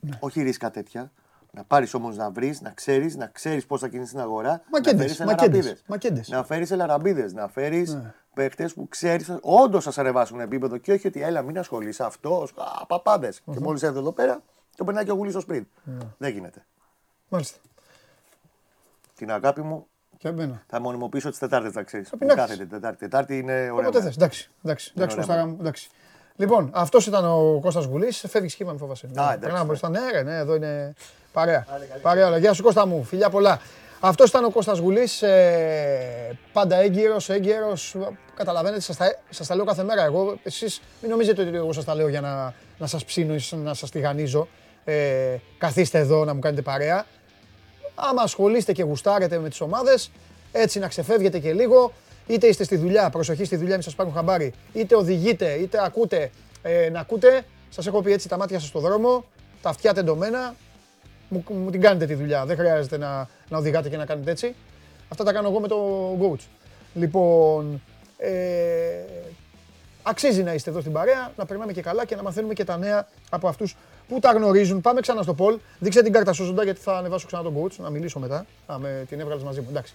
Ναι. 0.01 0.16
Όχι 0.20 0.43
ρίσκα 0.43 0.70
τέτοια. 0.70 1.11
Να 1.51 1.64
πάρεις 1.64 1.95
όμως 1.95 2.16
να 2.16 2.30
βρεις, 2.30 2.61
να 2.61 2.70
ξέρεις, 2.70 3.16
να 3.16 3.26
ξέρεις 3.26 3.66
πώς 3.66 3.80
θα 3.80 3.89
κινήσει 3.89 4.11
την 4.11 4.20
αγορά. 4.20 4.62
Μακέντες, 4.70 4.99
να 4.99 5.07
φέρεις 5.07 5.18
μακέντες, 5.18 5.59
ελαραμπίδες. 5.59 5.84
μακέντες. 5.87 6.28
Να 6.28 6.45
φέρεις 6.45 6.70
ελαραμπίδες, 6.70 7.32
να 7.32 7.49
φέρεις 7.49 7.95
Ναι. 7.95 8.14
Παίχτε 8.37 8.70
που 8.74 8.89
ξέρεις 8.89 9.37
όντως 9.41 9.84
θα 9.84 9.91
σε 9.91 10.01
ανεβάσουν 10.01 10.41
επίπεδο 10.41 10.76
και 10.76 10.93
όχι 10.93 11.07
ότι 11.07 11.22
έλα, 11.22 11.43
μην 11.43 11.59
ασχολείσαι 11.59 12.05
αυτός, 12.05 12.55
παπάδε. 12.87 13.32
Και 13.53 13.61
μόλις 13.61 13.82
έρθει 13.82 13.99
εδώ 13.99 14.12
πέρα, 14.12 14.43
το 14.76 14.84
περνάει 14.84 15.05
και 15.05 15.11
ο 15.11 15.14
Γουλή 15.14 15.30
στο 15.30 15.41
σπίτι. 15.41 15.68
Ναι. 15.84 15.99
Δεν 16.18 16.32
γίνεται. 16.32 16.64
Μάλιστα. 17.28 17.59
Την 19.14 19.30
αγάπη 19.32 19.61
μου 19.62 19.87
Και 20.18 20.28
εμένα. 20.28 20.62
θα 20.66 20.80
μονιμοποιήσω 20.80 21.28
τις 21.30 21.39
Τετάρτες, 21.39 21.72
θα 21.72 21.82
ξέρεις. 21.82 22.09
Πρέπει 22.09 22.24
να 22.24 22.34
Κάθεται 22.34 22.53
έχεις. 22.53 22.68
Τετάρτη. 22.72 22.99
Τετάρτη 22.99 23.39
είναι 23.39 23.53
ωραία. 23.53 23.72
Όποτε 23.72 23.89
μέρα. 23.99 24.01
θες. 24.05 24.14
Εντάξει, 24.16 24.51
εντάξει, 24.64 24.93
εντάξει, 24.97 25.14
ωραία 25.16 25.26
Κωστάρα 25.26 25.47
μου, 25.47 25.57
εντάξει. 25.61 25.91
Λοιπόν, 26.37 26.70
αυτός 26.74 27.07
ήταν 27.07 27.24
ο 27.24 27.59
Κώστας 27.61 27.84
Γουλής. 27.84 28.24
Φεύγει 28.28 28.49
σχήμα, 28.49 28.70
μην 28.70 28.78
φοβάσαι. 28.80 29.07
εντάξει, 29.07 29.39
Περνάμε 29.39 29.59
ναι. 29.61 29.66
μπροστά. 29.66 29.89
Ναι, 29.89 30.11
ρε, 30.12 30.22
ναι, 30.22 30.37
εδώ 30.37 30.55
είναι 30.55 30.95
παρέα. 31.32 31.66
Παρέα 32.03 32.26
όλα. 32.26 32.39
Γεια 32.39 32.53
σου 32.53 32.62
Κώστα 32.62 32.87
μου, 32.87 33.05
φιλιά 33.05 33.30
πολλά. 33.30 33.61
Αυτός 34.09 34.28
ήταν 34.28 34.44
ο 34.44 34.50
Κώστας 34.50 34.78
Γουλής, 34.78 35.22
ε, 35.22 36.38
πάντα 36.52 36.76
έγκυρος, 36.76 37.28
έγκαιρος. 37.28 37.96
Καταλαβαίνετε, 38.34 38.80
σας 38.80 38.96
τα, 38.96 39.18
σας 39.30 39.46
τα 39.46 39.54
λέω 39.54 39.64
κάθε 39.64 39.82
μέρα. 39.82 40.04
Εγώ, 40.04 40.38
εσείς 40.42 40.80
μην 41.02 41.11
νομίζετε 41.11 41.42
ότι 41.42 41.57
εγώ 41.57 41.72
σας 41.72 41.84
τα 41.84 41.94
λέω 41.94 42.09
για 42.09 42.20
να, 42.20 42.54
να 42.78 42.86
σας 42.86 43.04
ψήνω 43.04 43.34
ή 43.34 43.40
να 43.50 43.74
σας 43.74 43.90
τηγανίζω. 43.90 44.48
Ε, 44.84 45.36
καθίστε 45.59 45.98
εδώ 45.98 46.24
να 46.24 46.34
μου 46.34 46.40
κάνετε 46.40 46.62
παρέα. 46.62 47.07
Άμα 47.94 48.22
ασχολείστε 48.22 48.72
και 48.72 48.82
γουστάρετε 48.82 49.38
με 49.38 49.48
τις 49.48 49.61
ομάδες, 49.61 50.11
έτσι 50.52 50.78
να 50.78 50.88
ξεφεύγετε 50.88 51.38
και 51.38 51.52
λίγο, 51.52 51.92
είτε 52.26 52.46
είστε 52.46 52.64
στη 52.64 52.76
δουλειά, 52.76 53.11
προσοχή 53.11 53.44
στη 53.44 53.57
δουλειά, 53.57 53.74
μην 53.74 53.82
σας 53.82 53.94
πάρουν 53.94 54.12
χαμπάρι, 54.12 54.52
είτε 54.72 54.96
οδηγείτε, 54.96 55.52
είτε 55.52 55.84
ακούτε, 55.84 56.30
ε, 56.62 56.88
να 56.90 57.00
ακούτε, 57.00 57.44
σας 57.68 57.86
έχω 57.86 58.02
πει 58.02 58.12
έτσι 58.12 58.28
τα 58.28 58.36
μάτια 58.36 58.59
σας 58.59 58.68
στο 58.68 58.80
δρόμο, 58.80 59.24
τα 59.62 59.68
αυτιά 59.68 59.94
τεντωμένα, 59.94 60.54
μου, 61.28 61.44
μου 61.48 61.70
την 61.70 61.80
κάνετε 61.80 62.07
τη 62.07 62.14
δουλειά, 62.14 62.44
δεν 62.44 62.57
χρειάζεται 62.57 62.98
να, 62.98 63.28
να 63.49 63.59
οδηγάτε 63.59 63.88
και 63.88 63.97
να 63.97 64.07
κάνετε 64.07 64.30
έτσι. 64.30 64.55
Αυτά 65.09 65.24
τα 65.24 65.32
κάνω 65.32 65.49
εγώ 65.49 65.61
με 65.61 65.68
το 65.68 66.11
coach. 66.22 66.44
Λοιπόν, 66.94 67.82
ε, 68.18 68.32
αξίζει 70.03 70.42
να 70.42 70.55
είστε 70.55 70.70
εδώ 70.70 70.80
στην 70.80 70.92
παρέα, 70.92 71.32
να 71.36 71.47
περνάμε 71.47 71.72
και 71.72 71.82
καλά 71.82 72.05
και 72.05 72.16
να 72.16 72.22
μαθαίνουμε 72.22 72.55
και 72.55 72.64
τα 72.64 72.76
νέα 72.76 73.09
από 73.30 73.49
αυτούς 73.49 73.76
που 74.09 74.18
τα 74.18 74.32
γνωρίζουν. 74.32 74.80
Πάμε 74.80 75.01
ξανά 75.01 75.22
στο 75.22 75.34
Πολ. 75.34 75.59
Δείξτε 75.78 76.03
την 76.03 76.12
κάρτα 76.12 76.32
σώζοντα 76.32 76.64
γιατί 76.64 76.80
θα 76.80 76.97
ανεβάσω 76.97 77.26
ξανά 77.26 77.42
τον 77.42 77.55
coach, 77.62 77.76
να 77.76 77.90
μιλήσω 77.90 78.18
μετά. 78.18 78.47
Α, 78.66 78.78
με 78.78 79.05
την 79.09 79.20
έβγαλες 79.20 79.42
μαζί 79.42 79.61
μου, 79.61 79.66
εντάξει. 79.70 79.94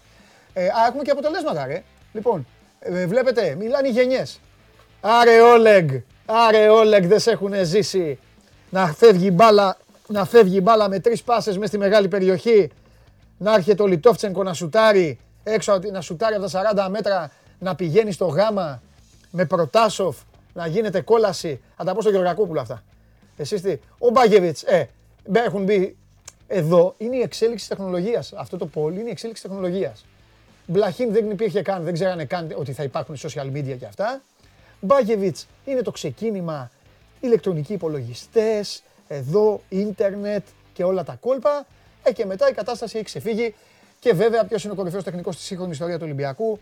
Ε, 0.53 0.65
α, 0.65 0.85
έχουμε 0.87 1.03
και 1.03 1.11
αποτελέσματα, 1.11 1.65
ρε. 1.65 1.83
Λοιπόν, 2.13 2.47
ε, 2.79 3.07
βλέπετε, 3.07 3.55
μιλάνε 3.59 3.87
οι 3.87 3.91
γενιές. 3.91 4.39
Άρε 5.01 5.41
Όλεγκ, 5.41 5.89
άρε 6.25 6.69
Όλεγκ 6.69 7.05
δεν 7.05 7.19
σε 7.19 7.31
έχουν 7.31 7.53
ζήσει. 7.63 8.19
Να 8.69 8.87
φεύγει 8.87 9.25
η 9.27 9.31
μπάλα, 9.33 9.77
να 10.07 10.25
φεύγει 10.25 10.57
η 10.57 10.61
μπάλα 10.63 10.89
με 10.89 10.99
τρεις 10.99 11.23
πάσες 11.23 11.55
μέσα 11.55 11.67
στη 11.67 11.77
μεγάλη 11.77 12.07
περιοχή. 12.07 12.69
Να 13.43 13.53
έρχεται 13.53 13.83
ο 13.83 13.87
Λιτόφτσενκο 13.87 14.43
να 14.43 14.53
σουτάρει 14.53 15.19
έξω, 15.43 15.71
από 15.71 15.81
τη- 15.81 15.91
να 15.91 16.01
σουτάρει 16.01 16.35
από 16.35 16.43
τα 16.43 16.49
40 16.49 16.89
μέτρα, 16.89 17.31
να 17.59 17.75
πηγαίνει 17.75 18.11
στο 18.11 18.25
γάμα 18.25 18.81
με 19.31 19.45
Προτάσοφ, 19.45 20.17
να 20.53 20.67
γίνεται 20.67 21.01
κόλαση. 21.01 21.61
Θα 21.77 21.83
τα 21.83 21.93
πω 21.93 22.01
στο 22.01 22.09
Γεωργακόπουλο 22.09 22.59
αυτά. 22.61 22.83
Εσείς 23.37 23.61
τι, 23.61 23.77
ο 23.99 24.09
Μπάγεβιτς, 24.09 24.63
ε, 24.63 24.89
μπε- 25.27 25.45
έχουν 25.45 25.63
μπει 25.63 25.97
εδώ, 26.47 26.93
είναι 26.97 27.15
η 27.15 27.19
εξέλιξη 27.21 27.67
της 27.67 27.77
τεχνολογίας. 27.77 28.33
Αυτό 28.33 28.57
το 28.57 28.65
πόλι 28.65 28.99
είναι 28.99 29.07
η 29.07 29.11
εξέλιξη 29.11 29.41
της 29.43 29.51
τεχνολογίας. 29.51 30.05
Μπλαχίν 30.67 31.11
δεν 31.11 31.29
υπήρχε 31.29 31.61
καν, 31.61 31.83
δεν 31.83 31.93
ξέρανε 31.93 32.25
καν 32.25 32.53
ότι 32.55 32.73
θα 32.73 32.83
υπάρχουν 32.83 33.15
social 33.15 33.45
media 33.57 33.75
και 33.79 33.85
αυτά. 33.85 34.21
Μπάγεβιτς 34.81 35.47
είναι 35.65 35.81
το 35.81 35.91
ξεκίνημα 35.91 36.71
ηλεκτρονικοί 37.19 37.73
υπολογιστές, 37.73 38.83
εδώ 39.07 39.61
ίντερνετ 39.69 40.45
και 40.73 40.83
όλα 40.83 41.03
τα 41.03 41.17
κόλπα. 41.19 41.65
Ε, 42.03 42.11
και 42.11 42.25
μετά 42.25 42.49
η 42.49 42.53
κατάσταση 42.53 42.95
έχει 42.95 43.05
ξεφύγει 43.05 43.55
και 43.99 44.13
βέβαια 44.13 44.45
ποιος 44.45 44.63
είναι 44.63 44.73
ο 44.73 44.75
κορυφαίος 44.75 45.03
τεχνικός 45.03 45.35
στη 45.35 45.43
σύγχρονης 45.43 45.73
ιστορίας 45.73 45.97
του 45.97 46.05
Ολυμπιακού; 46.05 46.59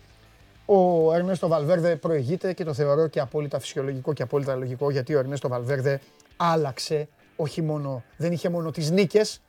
Ο 0.66 1.12
Ερνέστο 1.14 1.48
Βαλβέρδε 1.48 1.96
προηγείται 1.96 2.52
και 2.52 2.64
το 2.64 2.74
θεωρώ 2.74 3.06
και 3.06 3.20
απόλυτα 3.20 3.58
φυσιολογικό 3.58 4.12
και 4.12 4.22
απόλυτα 4.22 4.54
λογικό 4.54 4.90
γιατί 4.90 5.14
ο 5.14 5.18
Ερνέστο 5.18 5.48
Βαλβέρδε 5.48 6.00
άλλαξε 6.36 7.08
όχι 7.36 7.62
μόνο, 7.62 8.02
δεν 8.16 8.32
είχε 8.32 8.48
μόνο 8.48 8.70
τις 8.70 8.90
νίκες 8.90 9.40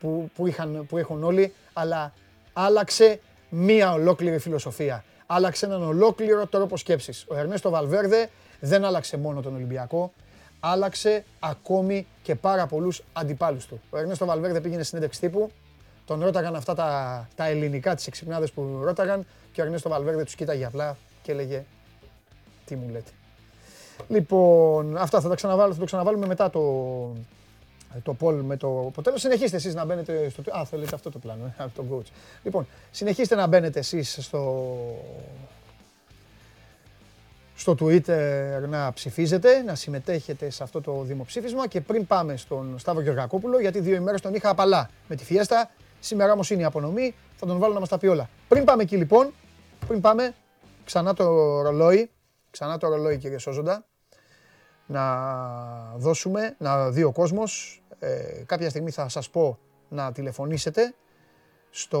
που, 0.00 0.30
που, 0.34 0.46
είχαν, 0.46 0.86
που 0.88 0.98
έχουν 0.98 1.24
όλοι, 1.24 1.52
αλλά 1.72 2.12
άλλαξε 2.52 3.20
μία 3.48 3.92
ολόκληρη 3.92 4.38
φιλοσοφία. 4.38 5.04
Άλλαξε 5.26 5.66
έναν 5.66 5.82
ολόκληρο 5.82 6.46
τρόπο 6.46 6.76
σκέψης. 6.76 7.24
Ο 7.28 7.36
Ερνέστο 7.36 7.70
Βαλβέρδε 7.70 8.28
δεν 8.60 8.84
άλλαξε 8.84 9.16
μόνο 9.16 9.40
τον 9.40 9.54
Ολυμπιακό, 9.54 10.12
άλλαξε 10.60 11.24
ακόμη 11.40 12.06
και 12.22 12.34
πάρα 12.34 12.66
πολλούς 12.66 13.02
αντιπάλους 13.12 13.66
του. 13.66 13.80
Ο 13.90 13.98
Ερνέστο 13.98 14.26
Βαλβέρδε 14.26 14.60
πήγαινε 14.60 14.82
συνέντευξη 14.82 15.20
τύπου, 15.20 15.50
τον 16.06 16.22
ρώταγαν 16.22 16.54
αυτά 16.54 16.74
τα, 16.74 17.28
τα 17.34 17.46
ελληνικά, 17.46 17.94
τις 17.94 18.06
εξυπνάδες 18.06 18.52
που 18.52 18.80
ρώταγαν 18.82 19.26
και 19.52 19.60
ο 19.60 19.64
Ερνέστο 19.64 19.88
Βαλβέρδε 19.88 20.24
τους 20.24 20.34
κοίταγε 20.34 20.64
απλά 20.64 20.96
και 21.22 21.32
έλεγε 21.32 21.64
τι 22.64 22.76
μου 22.76 22.88
λέτε. 22.88 23.10
Λοιπόν, 24.08 24.96
αυτά 24.96 25.20
θα, 25.20 25.28
τα 25.28 25.34
ξαναβάλω, 25.34 25.72
θα 25.72 25.78
το 25.78 25.84
ξαναβάλουμε 25.84 26.26
μετά 26.26 26.50
το, 26.50 26.60
το 28.02 28.16
poll 28.20 28.34
με 28.42 28.56
το 28.56 28.68
αποτέλεσμα. 28.68 29.18
Συνεχίστε 29.28 29.56
εσείς 29.56 29.74
να 29.74 29.84
μπαίνετε 29.84 30.28
στο... 30.28 30.42
Α, 30.58 30.64
θέλετε 30.64 30.94
αυτό 30.94 31.10
το 31.10 31.18
πλάνο, 31.18 31.44
ε, 31.44 31.62
από 31.62 31.74
τον 31.74 31.88
coach. 31.92 32.10
Λοιπόν, 32.42 32.66
συνεχίστε 32.90 33.34
να 33.34 33.46
μπαίνετε 33.46 33.78
εσείς 33.78 34.18
στο, 34.20 34.66
στο 37.60 37.74
Twitter 37.80 38.68
να 38.68 38.92
ψηφίζετε, 38.92 39.62
να 39.62 39.74
συμμετέχετε 39.74 40.50
σε 40.50 40.62
αυτό 40.62 40.80
το 40.80 41.02
δημοψήφισμα. 41.02 41.68
Και 41.68 41.80
πριν 41.80 42.06
πάμε 42.06 42.36
στον 42.36 42.78
Σταύρο 42.78 43.02
Γεωργακόπουλο, 43.02 43.60
γιατί 43.60 43.80
δύο 43.80 43.94
ημέρες 43.94 44.20
τον 44.20 44.34
είχα 44.34 44.48
απαλά 44.48 44.90
με 45.08 45.16
τη 45.16 45.24
φιέστα, 45.24 45.70
σήμερα 45.98 46.32
όμως 46.32 46.50
είναι 46.50 46.62
η 46.62 46.64
απονομή, 46.64 47.14
θα 47.36 47.46
τον 47.46 47.58
βάλω 47.58 47.72
να 47.74 47.80
μας 47.80 47.88
τα 47.88 47.98
πει 47.98 48.06
όλα. 48.06 48.28
Πριν 48.48 48.64
πάμε 48.64 48.82
εκεί 48.82 48.96
λοιπόν, 48.96 49.32
πριν 49.86 50.00
πάμε, 50.00 50.34
ξανά 50.84 51.14
το 51.14 51.24
ρολόι, 51.62 52.10
ξανά 52.50 52.78
το 52.78 52.88
ρολόι 52.88 53.18
κύριε 53.18 53.38
Σόζοντα, 53.38 53.84
να 54.86 55.04
δώσουμε, 55.96 56.54
να 56.58 56.90
δει 56.90 57.02
ο 57.02 57.12
κόσμος, 57.12 57.82
ε, 57.98 58.42
κάποια 58.46 58.70
στιγμή 58.70 58.90
θα 58.90 59.08
σας 59.08 59.30
πω 59.30 59.58
να 59.88 60.12
τηλεφωνήσετε 60.12 60.94
στο 61.70 62.00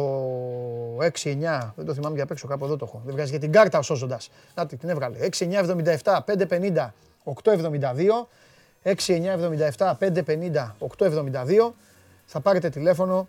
6-9, 0.98 1.72
δεν 1.76 1.86
το 1.86 1.94
θυμάμαι 1.94 2.14
για 2.14 2.24
απ' 2.24 2.30
έξω, 2.30 2.46
κάπου 2.46 2.64
εδώ 2.64 2.76
το 2.76 2.84
έχω. 2.88 3.02
Δεν 3.04 3.14
βγάζει 3.14 3.32
και 3.32 3.38
την 3.38 3.52
κάρτα 3.52 3.78
ο 3.78 3.82
Σόζοντας. 3.82 4.30
Να 4.54 4.66
την 4.66 4.88
έβγαλε. 4.88 5.16
6-9-77, 5.38 6.18
5-50, 6.24 6.92
8-72. 7.42 8.28
6-9-77, 8.82 9.92
5-50, 9.98 10.74
8-72. 10.98 11.72
Θα 12.26 12.40
πάρετε 12.40 12.68
τηλέφωνο. 12.68 13.28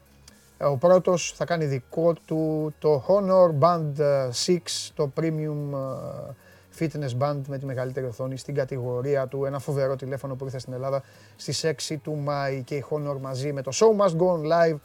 Ε, 0.57 0.65
Ο 0.65 0.77
πρώτος 0.77 1.33
θα 1.35 1.45
κάνει 1.45 1.65
δικό 1.65 2.13
του 2.25 2.73
το 2.79 3.03
Honor 3.07 3.59
Band 3.59 3.99
ε, 3.99 4.29
6, 4.45 4.57
το 4.93 5.11
Premium 5.19 5.73
ε, 5.73 6.33
Fitness 6.79 7.17
Band 7.19 7.41
με 7.47 7.57
τη 7.57 7.65
μεγαλύτερη 7.65 8.05
οθόνη 8.05 8.37
στην 8.37 8.55
κατηγορία 8.55 9.27
του. 9.27 9.45
Ένα 9.45 9.59
φοβερό 9.59 9.95
τηλέφωνο 9.95 10.35
που 10.35 10.45
ήρθε 10.45 10.59
στην 10.59 10.73
Ελλάδα 10.73 11.03
στις 11.35 11.65
6 11.89 11.95
του 12.03 12.15
Μάη 12.15 12.63
και 12.63 12.75
η 12.75 12.85
Honor 12.89 13.17
μαζί 13.21 13.53
με 13.53 13.61
το 13.61 13.71
Show 13.73 14.05
Must 14.05 14.15
Go 14.17 14.27
On 14.27 14.41
Live 14.41 14.77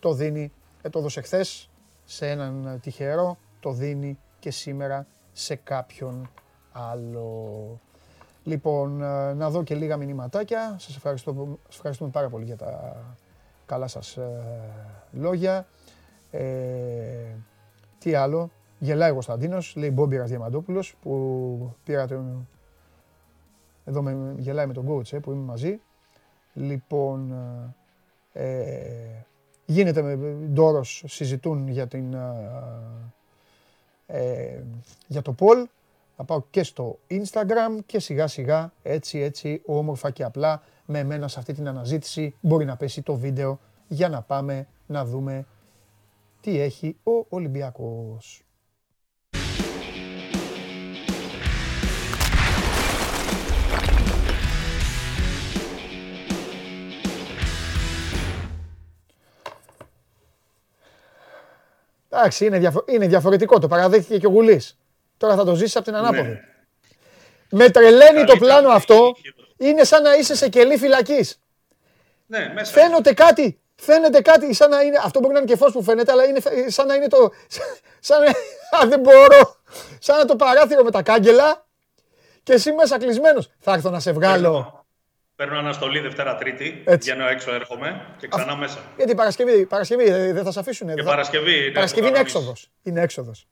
το 0.00 0.12
δίνει 0.12 0.52
ε, 0.82 0.88
το 0.88 0.98
έδωσε 0.98 1.20
χθες 1.20 1.70
σε 2.04 2.28
έναν 2.30 2.78
τυχερό, 2.82 3.38
το 3.60 3.72
δίνει 3.72 4.18
και 4.38 4.50
σήμερα 4.50 5.06
σε 5.32 5.54
κάποιον 5.54 6.30
άλλο. 6.72 7.80
Λοιπόν, 8.44 9.02
ε, 9.02 9.32
να 9.32 9.50
δω 9.50 9.62
και 9.62 9.74
λίγα 9.74 9.96
μηνυματάκια. 9.96 10.76
Σας, 10.78 10.96
ευχαριστώ, 10.96 11.58
σας 11.66 11.76
ευχαριστούμε 11.76 12.10
πάρα 12.10 12.28
πολύ 12.28 12.44
για 12.44 12.56
τα 12.56 12.96
καλά 13.66 13.86
σας 13.86 14.16
ε, 14.16 14.40
λόγια. 15.12 15.66
Ε, 16.30 16.46
τι 17.98 18.14
άλλο; 18.14 18.50
Γελάει 18.78 19.10
ο 19.10 19.12
Κωνσταντίνος, 19.12 19.76
λέει 19.76 19.90
Μπόμπιρας 19.92 20.28
Διαμαντόπουλος, 20.28 20.94
που 21.02 21.76
πήρα 21.84 22.06
τον... 22.06 22.48
Εδώ 23.84 24.02
με, 24.02 24.34
γελάει 24.36 24.66
με 24.66 24.72
τον 24.72 24.88
coach, 24.88 25.12
ε, 25.12 25.18
που 25.18 25.30
είμαι 25.30 25.44
μαζί. 25.44 25.80
Λοιπόν, 26.52 27.34
ε, 28.32 29.26
γίνεται 29.72 30.02
με 30.02 30.16
Ντόρος, 30.52 31.04
συζητούν 31.06 31.68
για, 31.68 31.86
την, 31.86 32.14
ε, 34.06 34.62
για 35.06 35.22
το 35.22 35.32
Πολ. 35.32 35.66
Θα 36.16 36.24
πάω 36.24 36.42
και 36.50 36.62
στο 36.62 36.98
Instagram 37.10 37.78
και 37.86 37.98
σιγά 37.98 38.26
σιγά 38.26 38.72
έτσι 38.82 39.18
έτσι 39.18 39.62
όμορφα 39.66 40.10
και 40.10 40.24
απλά 40.24 40.62
με 40.86 40.98
εμένα 40.98 41.28
σε 41.28 41.38
αυτή 41.38 41.52
την 41.52 41.68
αναζήτηση 41.68 42.34
μπορεί 42.40 42.64
να 42.64 42.76
πέσει 42.76 43.02
το 43.02 43.14
βίντεο 43.14 43.58
για 43.88 44.08
να 44.08 44.22
πάμε 44.22 44.66
να 44.86 45.04
δούμε 45.04 45.46
τι 46.40 46.58
έχει 46.58 46.96
ο 47.02 47.26
Ολυμπιακός. 47.28 48.42
Εντάξει, 62.14 62.44
είναι, 62.46 62.58
διαφο- 62.58 62.84
είναι 62.88 63.06
διαφορετικό. 63.06 63.58
Το 63.58 63.68
παραδέχτηκε 63.68 64.18
και 64.18 64.26
ο 64.26 64.30
Γουλής. 64.30 64.78
Τώρα 65.16 65.36
θα 65.36 65.44
το 65.44 65.54
ζήσει 65.54 65.78
από 65.78 65.86
την 65.86 65.96
ανάποδη. 65.96 66.28
Ναι. 66.28 66.40
Με 67.50 67.70
τρελαίνει 67.70 68.00
το 68.00 68.08
Καλύτερα 68.26 68.38
πλάνο 68.38 68.66
είναι 68.68 68.76
αυτό. 68.76 68.94
η 68.94 69.20
χειρότερη. 69.20 69.70
Είναι 69.70 69.84
σαν 69.84 70.02
να 70.02 70.14
είσαι 70.14 70.34
σε 70.36 70.48
κελί 70.48 70.76
φυλακής. 70.76 71.40
Ναι, 72.26 72.50
μέσα. 72.54 72.72
Φαίνεται 72.72 73.12
κάτι. 73.14 73.60
Φαίνεται 73.74 74.20
κάτι 74.22 74.54
σαν 74.54 74.70
να 74.70 74.80
είναι. 74.80 74.98
Αυτό 75.04 75.20
μπορεί 75.20 75.32
να 75.32 75.38
είναι 75.40 75.48
και 75.48 75.56
φως 75.56 75.72
που 75.72 75.82
φαίνεται, 75.82 76.12
αλλά 76.12 76.24
είναι 76.24 76.40
φε- 76.40 76.70
σαν 76.70 76.86
να 76.86 76.94
είναι 76.94 77.08
το. 77.08 77.32
Σαν 78.00 78.20
να, 78.22 78.30
α, 78.78 78.86
δεν 78.86 79.00
μπορώ. 79.00 79.56
Σαν 79.98 80.18
να 80.18 80.24
το 80.24 80.36
παράθυρο 80.36 80.82
με 80.84 80.90
τα 80.90 81.02
κάγκελα 81.02 81.64
και 82.42 82.52
εσύ 82.52 82.72
μέσα 82.72 82.98
κλεισμένος. 82.98 83.50
Θα 83.58 83.72
έρθω 83.72 83.90
να 83.90 84.00
σε 84.00 84.12
βγάλω. 84.12 84.81
Παίρνω, 85.36 85.52
παίρνω 85.54 85.58
αναστολή 85.58 86.00
Δευτέρα 86.00 86.34
Τρίτη. 86.34 86.82
Έτσι. 86.86 87.10
Βγαίνω 87.10 87.28
έξω, 87.28 87.54
έρχομαι 87.54 88.06
και 88.18 88.28
ξανά 88.28 88.56
μέσα. 88.56 88.78
Γιατί 88.96 89.14
Παρασκευή, 89.14 89.66
Παρασκευή 89.66 90.04
ε, 90.04 90.32
δεν 90.32 90.44
θα 90.44 90.52
σε 90.52 90.60
αφήσουν. 90.60 90.94
Και 90.94 91.02
Παρασκευή. 91.02 91.62
είναι 91.64 91.70
Παρασκευή 91.72 92.06
είναι 92.06 92.16
κανονής. 92.16 92.34
έξοδος. 92.34 92.70
Είναι 92.82 93.00
έξοδος. 93.00 93.46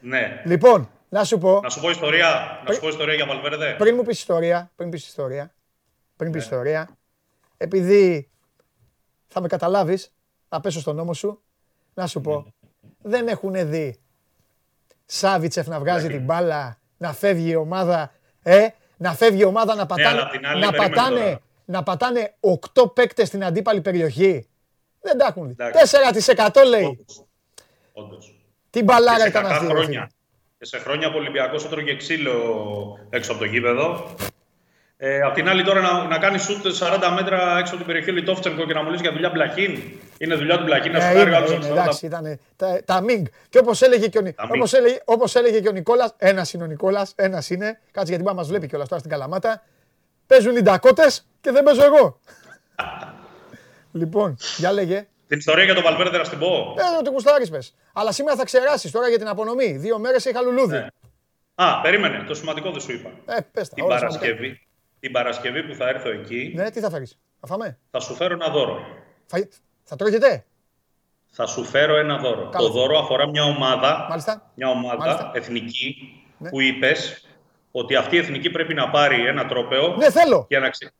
Ναι. 0.00 0.42
Λοιπόν, 0.44 0.90
να 1.08 1.24
σου 1.24 1.38
πω. 1.38 1.60
Να 1.62 1.68
σου 1.68 1.80
πω 1.80 1.90
ιστορία, 1.90 2.60
να 2.66 2.72
σου 2.72 2.80
πω 2.80 2.88
ιστορία 2.88 3.14
για 3.14 3.26
Βαλβέρδε. 3.26 3.74
Πριν 3.78 3.94
μου 3.94 4.02
πεις 4.02 4.18
ιστορία, 4.18 4.70
πριν 4.76 4.90
πεις 4.90 5.06
ιστορία, 5.06 5.54
πριν 6.16 6.30
Ναι. 6.30 6.36
πεις 6.36 6.44
ιστορία, 6.44 6.88
επειδή 7.56 8.30
θα 9.28 9.40
με 9.40 9.48
καταλάβεις, 9.48 10.12
θα 10.48 10.60
πέσω 10.60 10.80
στον 10.80 10.96
νόμο 10.96 11.12
σου, 11.14 11.42
να 11.94 12.06
σου 12.06 12.20
πω, 12.20 12.34
Ναι. 12.34 13.10
δεν 13.10 13.28
έχουν 13.28 13.68
δει 13.70 14.00
Σάβιτσεφ 15.06 15.66
να 15.66 15.78
βγάζει 15.78 16.08
την 16.08 16.24
μπάλα, 16.24 16.78
να 16.96 17.12
φεύγει 17.12 17.50
η 17.50 17.54
ομάδα, 17.54 18.12
ε, 18.42 18.66
να 18.98 19.14
φεύγει 19.14 19.40
η 19.40 19.44
ομάδα 19.44 19.74
να 19.74 19.86
πατάνε, 19.86 20.08
αλλά 20.08 20.22
απ' 20.22 20.30
την 20.30 20.46
άλλη, 20.46 20.60
να 20.60 20.70
περίμενε 20.70 20.94
πατάνε, 20.94 21.20
τώρα. 21.20 21.40
να 21.64 21.82
πατάνε 21.82 22.34
8 22.74 22.94
παίκτες 22.94 23.28
στην 23.28 23.44
αντίπαλη 23.44 23.80
περιοχή. 23.80 24.48
Δεν 25.00 25.18
τα 25.18 25.26
έχουν 25.26 25.46
δει. 25.46 25.54
Εντάξει. 25.58 25.96
4% 26.44 26.64
λέει. 26.68 26.84
Όντως. 26.84 27.24
Όντως. 27.92 28.34
Τι 28.70 28.82
μπαλάρα 28.82 29.16
Και 29.16 29.22
σε 29.22 29.28
ήταν 29.28 29.42
κακά 29.42 29.54
αυτή. 29.54 29.66
ρε 29.66 29.72
φίλε. 29.72 29.82
χρόνια. 29.82 30.10
Και 30.58 30.64
σε 30.64 30.78
χρόνια 30.78 31.10
που 31.10 31.16
ο 31.16 31.20
Ολυμπιακός 31.20 31.64
έτρωγε 31.64 31.96
ξύλο 31.96 32.36
έξω 33.10 33.30
από 33.30 33.40
το 33.40 33.46
γήπεδο. 33.46 34.14
Ε, 35.00 35.20
απ' 35.20 35.34
την 35.34 35.48
άλλη 35.48 35.64
τώρα 35.64 35.80
να, 35.80 36.04
να 36.04 36.18
κάνεις 36.18 36.42
σουτ 36.42 36.66
40 36.80 37.12
μέτρα 37.14 37.58
έξω 37.58 37.74
από 37.74 37.76
την 37.76 37.86
περιοχή 37.86 38.12
Λιτόφτσενκο 38.12 38.66
και 38.66 38.72
να 38.72 38.82
μου 38.82 38.90
λες 38.90 39.00
για 39.00 39.12
δουλειά 39.12 39.30
Μπλαχίν. 39.30 39.82
Είναι 40.18 40.34
δουλειά 40.34 40.58
του 40.58 40.64
Μπλαχίν 40.64 40.92
να 40.92 40.98
Ε, 40.98 41.00
σου 41.00 41.06
πάρει 41.14 41.20
είναι, 41.28 41.36
άλλος 41.36 41.50
είναι, 41.50 41.66
εντάξει, 41.66 42.06
ήταν 42.06 42.38
τα, 42.56 42.80
τα 42.84 43.00
Μιγκ. 43.00 43.24
Και 43.48 43.58
όπως 43.58 43.82
έλεγε 43.82 44.08
και 44.08 44.18
ο, 44.18 44.20
Νι- 44.20 44.36
Τα 44.36 44.42
Μιγκ. 44.46 44.54
όπως 44.54 44.72
έλεγε, 44.72 44.98
όπως 45.04 45.34
έλεγε 45.34 45.60
και 45.60 45.68
ο 45.68 45.72
Νικόλας, 45.72 46.14
ένας 46.18 46.52
είναι 46.52 46.62
ο 46.64 46.66
Νικόλας, 46.66 47.12
ένας 47.16 47.50
είναι. 47.50 47.80
Κάτσε 47.90 48.14
γιατί 48.14 48.34
μας 48.34 48.48
βλέπει 48.48 48.66
κιόλας 48.66 48.88
τώρα 48.88 49.00
στην 49.00 49.12
Καλαμάτα. 49.12 49.62
Παίζουν 50.26 50.56
οι 50.56 50.60
Ντακότες 50.62 51.26
και 51.40 51.50
δεν 51.50 51.62
παίζω 51.62 51.84
εγώ. 51.84 52.20
λοιπόν, 54.00 54.36
για 54.56 54.72
λέγε. 54.72 55.06
Την 55.28 55.38
ιστορία 55.38 55.64
για 55.64 55.74
τον 55.74 55.82
Βαλβέρδε 55.82 56.18
να 56.18 56.24
στην 56.24 56.38
πω. 56.38 56.74
Ε, 56.78 56.98
ότι 56.98 57.10
κουστάρεις 57.10 57.50
πες. 57.50 57.74
Αλλά 57.92 58.12
σήμερα 58.12 58.36
θα 58.36 58.44
ξεράσεις 58.44 58.90
τώρα 58.90 59.08
για 59.08 59.18
την 59.18 59.28
απονομή. 59.28 59.76
Δύο 59.76 59.98
μέρες 59.98 60.24
είχα 60.24 60.40
λουλούδι. 60.42 60.72
Ναι. 60.76 60.86
Α, 61.54 61.80
περίμενε. 61.80 62.24
Το 62.26 62.34
σημαντικό 62.34 62.70
δεν 62.70 62.80
σου 62.80 62.92
είπα. 62.92 63.10
Ε, 63.26 63.36
πες 63.52 63.68
τα. 63.68 63.74
Την 63.74 63.84
όλα 63.84 63.96
σημαντικά. 63.98 64.20
Παρασκευή, 64.20 64.60
την 65.00 65.12
Παρασκευή 65.12 65.62
που 65.62 65.74
θα 65.74 65.88
έρθω 65.88 66.10
εκεί, 66.10 66.52
Ναι, 66.54 66.70
τι 66.70 66.80
θα 66.80 66.90
φέρεις. 66.90 67.18
Θα 67.40 67.46
φάμε; 67.46 67.78
θα 67.90 68.00
σου 68.00 68.14
φέρω 68.14 68.34
ένα 68.34 68.48
δώρο. 68.48 68.78
Θα, 69.26 69.48
θα 69.84 69.96
τρώγεται. 69.96 70.44
Θα 71.30 71.46
σου 71.46 71.64
φέρω 71.64 71.96
ένα 71.96 72.16
δώρο. 72.18 72.48
Καλό. 72.48 72.66
Το 72.66 72.72
δώρο 72.72 72.98
αφορά 72.98 73.28
μια 73.28 73.44
ομάδα, 73.44 74.06
Μάλιστα. 74.08 74.52
μια 74.54 74.68
ομάδα 74.68 74.96
Μάλιστα. 74.96 75.30
εθνική 75.34 75.96
Ναι. 76.38 76.48
που 76.50 76.60
είπες 76.60 77.26
ότι 77.70 77.94
αυτή 77.94 78.16
η 78.16 78.18
εθνική 78.18 78.50
πρέπει 78.50 78.74
να 78.74 78.90
πάρει 78.90 79.26
ένα 79.26 79.46
τρόπεο 79.46 79.96
Ναι, 79.96 80.10
θέλω. 80.10 80.46
για 80.48 80.60
να 80.60 80.68
ξε... 80.70 80.92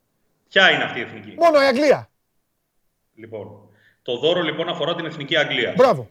Ποια 0.48 0.70
είναι 0.70 0.82
αυτή 0.84 0.98
η 0.98 1.02
εθνική; 1.02 1.34
Μόνο 1.38 1.62
η 1.62 1.64
Αγγλία. 1.64 2.10
Λοιπόν, 3.14 3.68
το 4.02 4.16
δώρο 4.18 4.40
λοιπόν 4.42 4.68
αφορά 4.68 4.94
την 4.94 5.04
εθνική 5.04 5.36
Αγγλία. 5.36 5.72
Μπράβο. 5.76 6.08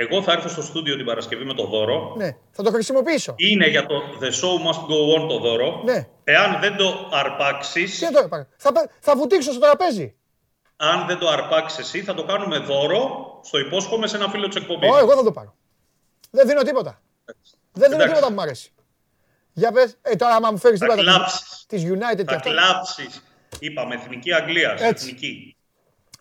Εγώ 0.00 0.22
θα 0.22 0.32
έρθω 0.32 0.48
στο 0.48 0.62
στούντιο 0.62 0.96
την 0.96 1.04
Παρασκευή 1.04 1.44
με 1.44 1.54
το 1.54 1.66
δώρο. 1.66 2.14
Ναι, 2.16 2.36
θα 2.50 2.62
το 2.62 2.70
χρησιμοποιήσω. 2.70 3.34
Είναι 3.36 3.66
για 3.66 3.86
το 3.86 3.94
The 4.20 4.24
Show 4.26 4.66
Must 4.66 4.80
Go 4.80 5.22
On 5.24 5.28
το 5.28 5.38
δώρο. 5.38 5.82
Ναι. 5.84 6.08
Εάν 6.24 6.60
δεν 6.60 6.76
το 6.76 7.08
αρπάξει, 7.12 7.84
Τι 7.84 8.04
είναι 8.04 8.10
τώρα, 8.14 8.28
παρα- 8.28 8.48
θα, 8.56 8.72
πα- 8.72 8.90
θα 9.00 9.16
βουτήξω 9.16 9.50
στο 9.52 9.60
τραπέζι. 9.60 10.14
αν 10.76 11.06
δεν 11.06 11.18
το 11.18 11.28
αρπάξεις 11.28 11.78
εσύ, 11.78 12.02
θα 12.02 12.14
το 12.14 12.24
κάνουμε 12.24 12.58
δώρο 12.58 13.00
στο 13.44 13.58
υπόσχομαι 13.58 14.06
σε 14.06 14.16
ένα 14.16 14.28
φίλο 14.28 14.48
της 14.48 14.56
εκπομπής. 14.56 14.90
Ω, 14.90 14.98
εγώ 14.98 15.14
θα 15.16 15.22
το 15.22 15.32
πάρω. 15.32 15.54
Δεν 16.30 16.46
δίνω 16.46 16.62
τίποτα. 16.62 17.00
Δεν 17.72 17.90
δίνω 17.90 18.02
Εντάξει. 18.02 18.08
τίποτα 18.08 18.26
που 18.26 18.32
μου 18.34 18.40
αρέσει. 18.40 18.72
Για 19.52 19.72
πες, 19.72 19.96
ε, 20.02 20.16
τώρα 20.16 20.34
άμα 20.34 20.50
μου 20.50 20.58
φέρεις 20.58 20.78
Θα 20.78 20.86
τίποτα 20.86 21.02
κλάψεις. 21.02 21.64
της 21.68 21.82
United 21.84 22.16
και 22.16 22.24
Θα 22.24 22.34
αυτό. 22.34 22.50
κλάψεις. 22.50 23.22
Είπαμε 23.58 23.94
εθνική 23.94 24.32
Αγγλίας. 24.34 24.80
Έτσι. 24.80 25.04
Εθνική. 25.06 25.56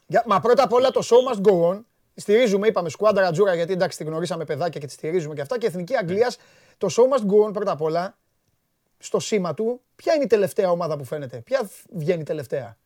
Για, 0.06 0.24
μα 0.28 0.40
πρώτα 0.40 0.64
απ' 0.64 0.74
όλα 0.74 0.92
το 0.92 1.02
show 1.10 1.34
must 1.34 1.42
go 1.52 1.72
on. 1.74 1.82
Στηρίζουμε, 2.20 2.68
είπαμε, 2.68 2.90
σκουάντα 2.90 3.22
ρατζούρα 3.22 3.54
γιατί 3.56 3.74
εντάξει 3.74 3.98
τη 3.98 4.04
γνωρίσαμε 4.04 4.46
παιδάκια 4.46 4.80
και 4.80 4.88
τη 4.88 4.94
στηρίζουμε 4.94 5.34
και 5.36 5.42
αυτά. 5.42 5.58
Και 5.58 5.66
Εθνική 5.68 5.96
Αγγλίας, 5.96 6.38
το 6.78 6.88
show 6.92 7.04
must 7.18 7.22
go 7.32 7.48
on 7.50 7.54
πρώτα 7.54 7.72
απ' 7.72 7.82
όλα, 7.82 8.18
στο 9.00 9.20
σήμα 9.20 9.54
του, 9.54 9.82
ποια 9.96 10.14
είναι 10.14 10.24
η 10.24 10.28
τελευταία 10.28 10.70
ομάδα 10.72 10.98
που 10.98 11.04
φαίνεται. 11.04 11.38
Ποια 11.38 11.70
βγαίνει 11.90 12.24
τελευταία. 12.24 12.78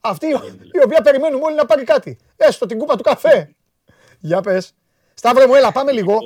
Αυτή 0.00 0.26
η- 0.26 0.30
η 0.72 0.82
οποία 0.84 1.00
περιμένουμε 1.02 1.44
όλοι 1.44 1.54
να 1.56 1.66
πάρει 1.66 1.84
κάτι. 1.84 2.18
Έστω 2.36 2.66
την 2.66 2.78
κούπα 2.78 2.96
του 2.96 3.02
καφέ. 3.02 3.54
Για 4.18 4.40
πες. 4.40 4.74
Σταύρε 5.14 5.46
μου, 5.46 5.54
έλα, 5.54 5.72
πάμε 5.72 5.92
λίγο. 5.92 6.18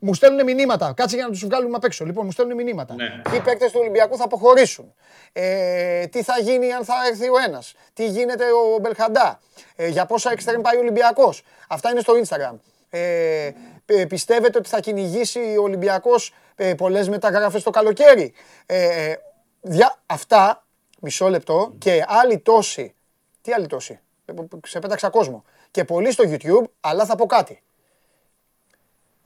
Λοιπόν. 0.00 0.08
Μου 0.08 0.14
στέλνουν 0.14 0.44
μηνύματα. 0.44 0.92
Κάτσε 0.96 1.16
για 1.16 1.24
να 1.24 1.30
τους 1.30 1.44
βγάλουμε 1.44 1.76
απ' 1.76 1.84
έξω. 1.84 2.04
Λοιπόν, 2.04 2.24
μου 2.24 2.30
στέλνουν 2.32 2.56
μηνύματα. 2.56 2.94
Ναι. 2.94 3.22
Ποιοι 3.30 3.40
παίκτες 3.40 3.70
του 3.72 3.78
Ολυμπιακού 3.80 4.16
θα 4.16 4.24
αποχωρήσουν; 4.24 4.94
Ε, 5.32 6.06
τι 6.06 6.22
θα 6.22 6.38
γίνει 6.40 6.72
αν 6.72 6.84
θα 6.84 6.94
έρθει 7.10 7.28
ο 7.28 7.38
ένας; 7.46 7.74
Τι 7.92 8.06
γίνεται 8.08 8.44
ο 8.44 8.78
Μπελχαντά; 8.78 9.40
Ε, 9.76 9.88
για 9.88 10.06
πόσα 10.06 10.30
εξτρέμ 10.30 10.60
πάει 10.60 10.76
ο 10.76 10.80
Ολυμπιακός; 10.80 11.42
Αυτά 11.68 11.90
είναι 11.90 12.00
στο 12.00 12.12
Instagram. 12.24 12.54
Ε, 12.90 13.50
πι- 13.84 14.06
πιστεύετε 14.06 14.58
ότι 14.58 14.68
θα 14.68 14.80
κυνηγήσει 14.80 15.56
ο 15.58 15.62
Ολυμπιακός 15.62 16.34
ε, 16.56 16.74
πολλές 16.74 17.08
μεταγράφες 17.08 17.62
το 17.62 17.70
καλοκαίρι; 17.70 18.32
Ε, 18.66 19.12
δια, 19.60 19.96
αυτά, 20.06 20.64
μισό 21.00 21.28
λεπτό 21.28 21.72
και 21.78 22.04
άλλοι 22.08 22.38
τόσοι. 22.38 22.94
Τι 23.40 23.52
άλλοι 23.52 23.66
τόσοι. 23.66 24.00
Ε, 24.24 24.32
Σε 24.66 24.78
πέταξα 24.78 25.08
κόσμο. 25.10 25.44
Και 25.70 25.84
πολλοί 25.84 26.12
στο 26.12 26.24
YouTube, 26.26 26.64
αλλά 26.80 27.04
θα 27.04 27.16
πω 27.16 27.26
κάτι. 27.26 27.62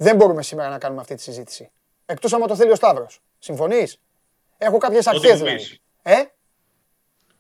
Δεν 0.03 0.17
μπορούμε 0.17 0.43
σήμερα 0.43 0.69
να 0.69 0.79
κάνουμε 0.79 1.01
αυτή 1.01 1.15
τη 1.15 1.23
συζήτηση. 1.23 1.71
Εκτός 2.07 2.33
άμα 2.33 2.47
το 2.47 2.57
θέλει 2.57 2.71
ο 2.71 2.75
Σταύρος. 2.75 3.21
Συμφωνείς; 3.39 3.99
Έχω 4.59 4.79
κάποιες 4.79 5.07
Ό,τι 5.07 5.17
αρχές 5.17 5.31
μου 5.31 5.37
δηλαδή. 5.45 5.57
πεις. 5.57 5.81
Ε, 6.03 6.23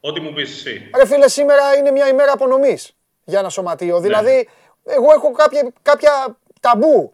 Ό,τι 0.01 0.21
μου 0.21 0.33
πεις 0.33 0.51
εσύ. 0.51 0.91
ρε 0.97 1.07
φίλε, 1.07 1.29
σήμερα 1.29 1.75
είναι 1.75 1.91
μια 1.91 2.09
ημέρα 2.09 2.33
απονομής 2.33 2.97
για 3.25 3.39
ένα 3.39 3.49
σωματείο. 3.49 3.95
Ναι. 3.97 4.01
Δηλαδή, 4.03 4.49
εγώ 4.85 5.13
έχω 5.13 5.31
κάποια, 5.31 5.73
κάποια 5.83 6.37
ταμπού. 6.61 7.13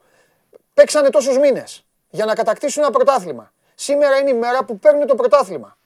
Παίξανε 0.74 1.10
τόσους 1.10 1.38
μήνες 1.38 1.84
για 2.10 2.24
να 2.24 2.34
κατακτήσουν 2.34 2.82
ένα 2.82 2.92
πρωτάθλημα. 2.92 3.52
Σήμερα 3.74 4.16
είναι 4.18 4.30
η 4.30 4.34
μέρα 4.34 4.64
που 4.64 4.78
παίρνουν 4.78 5.06
το 5.06 5.14
πρωτάθλημα. 5.14 5.78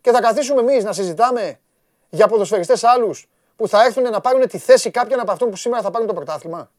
Και 0.00 0.10
θα 0.10 0.20
καθίσουμε 0.20 0.60
εμείς 0.60 0.84
να 0.84 0.92
συζητάμε 0.92 1.60
για 2.08 2.28
ποδοσφαιριστές 2.28 2.84
άλλους 2.84 3.28
που 3.56 3.68
θα 3.68 3.84
έρθουν 3.84 4.02
να 4.02 4.20
πάρουν 4.20 4.48
τη 4.48 4.58
θέση 4.58 4.90
κάποιων 4.90 5.20
από 5.20 5.32
αυτών 5.32 5.50
που 5.50 5.56
σήμερα 5.56 5.82
θα 5.82 5.90
πάρουν 5.90 6.06
το 6.06 6.14
πρωτάθλημα; 6.14 6.70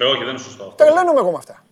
Ε, 0.00 0.04
όχι, 0.04 0.18
δεν 0.18 0.28
είναι 0.28 0.38
σωστό. 0.38 0.62
αυτό. 0.62 0.74
Τρελαίνομαι 0.84 1.20
εγώ 1.20 1.30
με 1.30 1.36
αυτά. 1.38 1.64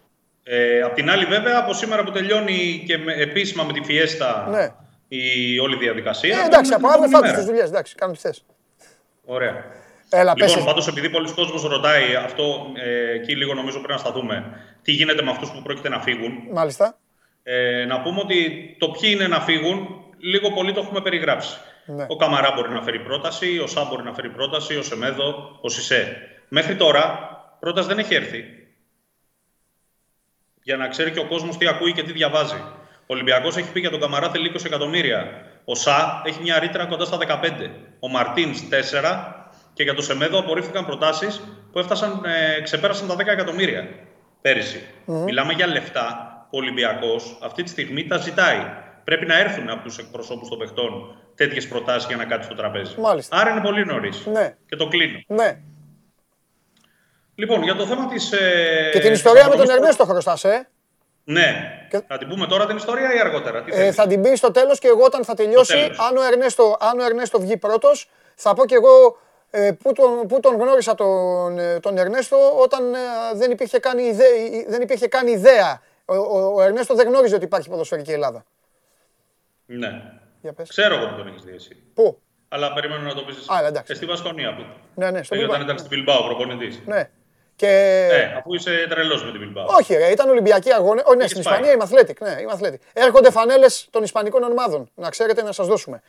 Ε, 0.42 0.80
απ' 0.80 0.94
την 0.94 1.10
άλλη, 1.10 1.24
βέβαια, 1.24 1.58
από 1.58 1.72
σήμερα 1.72 2.04
που 2.04 2.10
τελειώνει 2.10 2.82
και 2.86 2.98
με, 2.98 3.12
επίσημα 3.14 3.64
με 3.64 3.72
τη 3.72 3.80
Φιέστα 3.84 4.46
Ναι. 4.50 4.68
η 5.08 5.58
όλη 5.58 5.76
διαδικασία. 5.76 6.38
Ε, 6.38 6.44
εντάξει, 6.44 6.70
μπαίνουμε 6.70 6.74
από 6.74 6.76
την 6.78 6.86
αύριο 6.86 7.04
επόμενη 7.04 7.12
φάτε 7.12 7.26
μέρα. 7.26 7.36
τις 7.38 7.46
δουλειές. 7.46 7.68
Εντάξει, 7.68 7.94
κάνω 7.94 8.12
τις 8.12 8.20
θε. 8.22 8.30
Ωραία. 9.24 9.64
Έλα, 10.10 10.32
πες 10.34 10.42
Λοιπόν, 10.42 10.56
εσύ. 10.56 10.66
πάντως, 10.66 10.86
επειδή 10.88 11.10
πολλοί 11.10 11.32
κόσμος 11.32 11.62
ρωτάει 11.62 12.14
αυτό, 12.14 12.66
ε, 12.74 13.12
εκεί 13.14 13.36
λίγο 13.36 13.54
νομίζω 13.54 13.76
πρέπει 13.76 13.92
να 13.92 13.98
σταθούμε. 13.98 14.44
Τι 14.82 14.92
γίνεται 14.92 15.22
με 15.22 15.30
αυτούς 15.30 15.50
που 15.50 15.62
πρόκειται 15.62 15.88
να 15.88 16.00
φύγουν. 16.00 16.32
Μάλιστα. 16.52 16.98
Ε, 17.42 17.84
να 17.84 18.00
πούμε 18.02 18.20
ότι 18.20 18.36
το 18.78 18.88
ποιοι 18.88 19.10
είναι 19.14 19.26
να 19.28 19.40
φύγουν, 19.40 19.88
λίγο 20.18 20.50
πολύ 20.50 20.72
το 20.72 20.80
έχουμε 20.80 21.00
περιγράψει. 21.00 21.56
Ναι. 21.86 22.06
Ο 22.08 22.16
Καμαρά 22.16 22.52
μπορεί 22.54 22.70
να 22.72 22.82
φέρει 22.82 22.98
πρόταση, 23.00 23.58
ο 23.58 23.66
Σά 23.66 23.84
μπορεί 23.84 24.02
να 24.02 24.12
φέρει 24.14 24.28
πρόταση, 24.30 24.76
ο 24.76 24.82
Σεμέδο, 24.82 25.58
ο 25.60 25.68
Σισε. 25.68 26.16
Μέχρι 26.48 26.76
τώρα 26.76 27.28
πρόταση 27.64 27.88
δεν 27.88 27.98
έχει 27.98 28.14
έρθει. 28.14 28.44
Για 30.62 30.76
να 30.76 30.88
ξέρει 30.88 31.10
και 31.10 31.18
ο 31.18 31.26
κόσμος 31.26 31.56
τι 31.56 31.68
ακούει 31.68 31.92
και 31.92 32.02
τι 32.02 32.12
διαβάζει. 32.12 32.60
Ο 33.00 33.12
Ολυμπιακός 33.14 33.56
έχει 33.56 33.72
πει 33.72 33.80
για 33.80 33.90
τον 33.90 34.00
Καμαρά 34.00 34.30
θέλει 34.30 34.52
20 34.54 34.64
εκατομμύρια. 34.64 35.46
Ο 35.64 35.74
Σα 35.74 36.22
έχει 36.24 36.42
μια 36.42 36.58
ρήτρα 36.58 36.86
κοντά 36.86 37.04
στα 37.04 37.16
15. 37.16 37.70
Ο 38.00 38.08
Μαρτίνς 38.08 38.62
4. 38.70 39.34
Και 39.72 39.82
για 39.82 39.94
το 39.94 40.02
Σεμέδο 40.02 40.38
απορρίφθηκαν 40.38 40.86
προτάσεις 40.86 41.40
που 41.72 41.78
έφτασαν, 41.78 42.24
ε, 42.24 42.60
ξεπέρασαν 42.60 43.08
τα 43.08 43.16
10 43.16 43.32
εκατομμύρια 43.32 43.88
πέρυσι. 44.40 44.80
Μιλάμε 45.04 45.52
για 45.52 45.66
λεφτά 45.66 46.06
που 46.50 46.58
ο 46.58 46.58
Ολυμπιακός 46.58 47.38
αυτή 47.42 47.62
τη 47.62 47.70
στιγμή 47.70 48.06
τα 48.06 48.16
ζητάει. 48.16 48.60
Πρέπει 49.04 49.26
να 49.26 49.38
έρθουν 49.38 49.70
από 49.70 49.82
τους 49.82 49.98
εκπροσώπους 49.98 50.48
των 50.48 50.58
παιχτών 50.58 51.16
τέτοιες 51.34 51.68
προτάσεις 51.68 52.08
για 52.08 52.16
να 52.16 52.24
κάτσει 52.24 52.46
στο 52.46 52.56
τραπέζι. 52.56 53.00
Μάλιστα. 53.00 53.36
Άρα 53.36 53.50
είναι 53.50 53.60
πολύ 53.60 53.86
νωρίς. 53.86 54.26
Ναι. 54.26 54.56
Και 54.66 54.76
το 54.76 54.88
κλείνω. 54.88 55.18
Ναι. 55.26 55.58
Λοιπόν, 57.34 57.62
για 57.62 57.74
το 57.74 57.86
θέμα 57.86 58.06
της. 58.06 58.32
Ε, 58.32 58.90
Και 58.92 58.98
την 58.98 59.12
ιστορία 59.12 59.48
με 59.48 59.56
τον 59.56 59.66
της 59.66 59.74
Ερνέστο 59.74 60.04
χρωστάς, 60.04 60.44
ε. 60.44 60.68
Ναι. 61.24 61.54
Και- 61.90 62.00
Θα 62.08 62.18
την 62.18 62.28
πούμε 62.28 62.46
τώρα 62.46 62.66
την 62.66 62.76
ιστορία 62.76 63.14
ή 63.14 63.18
αργότερα; 63.18 63.62
Τι 63.62 63.70
ε 63.72 63.74
θέλεις; 63.74 63.94
θα 63.94 64.06
την 64.06 64.22
πει 64.22 64.34
στο 64.36 64.50
τέλος 64.50 64.78
και 64.78 64.88
εγώ 64.88 65.04
όταν 65.04 65.24
θα 65.24 65.34
τελειώσει, 65.34 65.72
τέλος. 65.72 65.98
αν 65.98 66.16
ο, 66.16 66.22
Ερνέστο, 66.22 66.76
αν 66.80 66.98
ο 66.98 67.04
Ερνέστο 67.04 67.40
βγει 67.40 67.56
πρώτος, 67.56 68.10
θα 68.34 68.54
πω 68.54 68.66
και 68.66 68.74
εγώ 68.74 69.18
ε, 69.50 69.72
πού, 69.82 69.92
τον, 69.92 70.26
πού 70.28 70.40
τον 70.40 70.54
γνώρισα 70.56 70.94
τον, 70.94 71.58
ε, 71.58 71.80
τον 71.80 71.98
Ερνέστο 71.98 72.36
όταν 72.62 72.94
ε, 72.94 72.98
δεν, 73.34 73.50
υπήρχε 73.50 73.78
καν 73.78 73.98
ιδέα, 73.98 74.28
δεν 74.68 74.82
υπήρχε 74.82 75.06
καν 75.08 75.26
ιδέα. 75.26 75.82
Ο, 76.04 76.14
ο, 76.16 76.54
ο 76.54 76.62
Ερνέστο 76.62 76.94
δεν 76.94 77.08
γνώριζε 77.08 77.34
ότι 77.34 77.44
υπάρχει 77.44 77.68
ποδοσφαιρική 77.68 78.12
Ελλάδα. 78.12 78.44
Ναι. 79.66 80.02
Για 80.40 80.52
πες. 80.52 80.68
Ξέρω 80.68 80.94
εγώ 80.94 81.06
που 81.08 81.14
τον 81.16 81.26
έχεις 81.28 81.42
δει 81.42 81.54
εσύ. 81.54 81.76
Πού; 81.94 82.18
Αλλά 82.48 82.72
περιμένω 82.72 83.02
να 83.02 83.14
το 83.14 83.22
πεις. 83.22 83.36
Α, 83.48 83.66
εντάξει. 83.66 83.92
Ε, 83.92 83.94
στη 83.94 84.06
Βασκονία. 84.06 84.54
Που... 84.54 84.64
Ναι, 84.94 85.10
ναι, 85.10 85.22
στο 85.22 85.34
Ε, 85.34 85.44
όταν 85.44 85.60
Bilbao. 85.60 85.64
ήταν 85.64 85.78
στην 85.78 85.90
Bilbao 86.06 86.22
προπονητής. 86.24 86.80
Ναι. 86.86 87.10
Και... 87.56 87.68
Ε, 88.10 88.34
αφού 88.38 88.54
είσαι 88.54 88.86
τρελός 88.88 89.24
με 89.24 89.32
την 89.32 89.40
Bilbao. 89.40 89.66
Όχι, 89.78 89.94
ρε, 89.94 90.10
ήταν 90.10 90.28
Ολυμπιακοί 90.28 90.72
αγώνες. 90.72 91.04
Όχι, 91.06 91.16
ναι, 91.16 91.24
Έχεις 91.24 91.36
στην 91.36 91.50
πάει. 91.50 91.60
Ισπανία 91.60 91.72
είμαι 91.72 91.84
Athletic. 91.90 92.16
Ναι, 92.20 92.40
είμαι 92.40 92.52
Athletic. 92.60 92.86
Έρχονται 92.92 93.30
φανέλες 93.30 93.88
των 93.90 94.02
Ισπανικών 94.02 94.42
ομάδων. 94.42 94.90
Να 94.94 95.10
ξέρετε 95.10 95.42
να 95.42 95.52
σας 95.52 95.66
δώσουμε. 95.66 96.02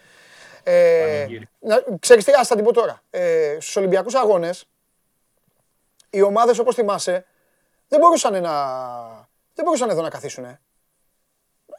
Ε, 0.63 1.01
Πανηγύρι. 1.01 1.49
να, 1.59 1.83
ξέρεις 1.99 2.23
τι, 2.23 2.31
ας 2.31 2.47
θα 2.47 2.55
την 2.55 2.63
πω 2.63 2.73
τώρα. 2.73 3.01
Ε, 3.09 3.57
στους 3.59 3.75
Ολυμπιακούς 3.75 4.15
αγώνες, 4.15 4.65
οι 6.09 6.21
ομάδες 6.21 6.59
όπως 6.59 6.75
θυμάσαι, 6.75 7.25
δεν 7.87 7.99
μπορούσαν 7.99 8.41
να, 8.41 8.51
δεν 9.53 9.65
μπορούσαν 9.65 9.89
εδώ 9.89 10.01
να 10.01 10.09
καθίσουν. 10.09 10.43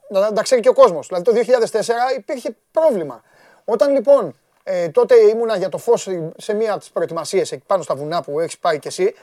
Να, 0.08 0.20
να 0.20 0.32
τα 0.32 0.42
ξέρει 0.42 0.60
και 0.60 0.68
ο 0.68 0.74
κόσμος. 0.74 1.06
Δηλαδή 1.06 1.24
το 1.24 1.54
2004 1.70 2.16
υπήρχε 2.16 2.56
πρόβλημα. 2.70 3.22
Όταν 3.64 3.92
λοιπόν 3.92 4.34
ε, 4.62 4.88
τότε 4.88 5.14
ήμουνα 5.14 5.56
για 5.56 5.68
το 5.68 5.78
φως 5.78 6.08
σε 6.36 6.54
μία 6.54 6.70
από 6.70 6.80
τις 6.80 6.90
προετοιμασίες 6.90 7.52
εκεί 7.52 7.62
πάνω 7.66 7.82
στα 7.82 7.94
βουνά 7.94 8.22
που 8.22 8.40
έχεις 8.40 8.58
πάει 8.58 8.78
κι 8.78 8.88
εσύ, 8.88 9.14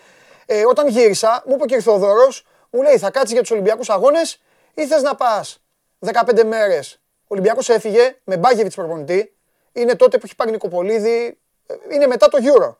ε, 0.45 0.65
όταν 0.65 0.87
γύρισα, 0.87 1.43
μου 1.45 1.53
είπε 1.55 1.65
και 1.65 1.75
ο 1.75 1.81
Θοδωρός, 1.81 2.45
μου 2.69 2.81
λέει 2.81 2.97
θα 2.97 3.11
κάτσεις 3.11 3.31
για 3.31 3.41
τους 3.41 3.51
Ολυμπιακούς 3.51 3.89
αγώνες 3.89 4.41
ή 4.73 4.87
θες 4.87 5.01
να 5.01 5.15
πας; 5.15 5.61
15 5.99 6.43
μέρες. 6.43 6.99
Ο 7.21 7.25
Ολυμπιακός 7.27 7.69
έφυγε 7.69 8.15
με 8.23 8.37
Μπάγεβιτς 8.37 8.75
προπονητή, 8.75 9.35
είναι 9.73 9.95
τότε 9.95 10.17
που 10.17 10.25
έχει 10.25 10.35
πάρει 10.35 10.51
Νικοπολίδη, 10.51 11.37
ε, 11.67 11.73
είναι 11.93 12.07
μετά 12.07 12.27
το 12.27 12.37
Euro. 12.41 12.75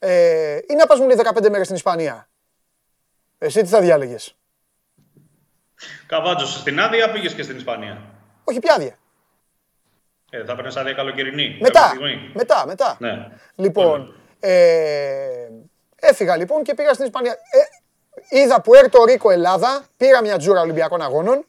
Ε, 0.00 0.58
ή 0.68 0.74
να 0.74 0.86
πας 0.86 0.98
μου 0.98 1.06
λέει 1.06 1.16
15 1.16 1.48
μέρες 1.50 1.64
στην 1.64 1.76
Ισπανία. 1.76 2.28
Εσύ 3.38 3.62
τι 3.62 3.68
θα 3.68 3.80
διάλεγες; 3.80 4.36
Καβάτζο 6.06 6.46
στην 6.46 6.80
άδεια 6.80 7.10
πήγες 7.10 7.34
και 7.34 7.42
στην 7.42 7.56
Ισπανία. 7.56 8.02
Όχι 8.44 8.58
πια 8.58 8.74
άδεια; 8.74 8.96
Ε, 10.30 10.44
θα 10.44 10.54
παίρνει 10.54 10.72
άδεια 10.76 10.92
καλοκαιρινή. 10.92 11.58
Μετά, 11.60 11.80
κάποια 11.80 11.88
στιγμή. 11.88 12.30
μετά, 12.34 12.66
μετά. 12.66 12.96
Ναι. 12.98 13.28
Λοιπόν, 13.54 14.14
ε, 14.40 15.48
έφυγα 16.08 16.36
λοιπόν 16.36 16.62
και 16.62 16.74
πήγα 16.74 16.92
στην 16.92 17.04
Ισπανία. 17.04 17.32
Ε, 17.32 18.38
είδα 18.38 18.60
που 18.60 18.74
έρθει 18.74 18.90
Ρίκο 19.06 19.30
Ελλάδα, 19.30 19.84
πήρα 19.96 20.22
μια 20.22 20.38
τζούρα 20.38 20.60
Ολυμπιακών 20.60 21.02
Αγώνων, 21.02 21.46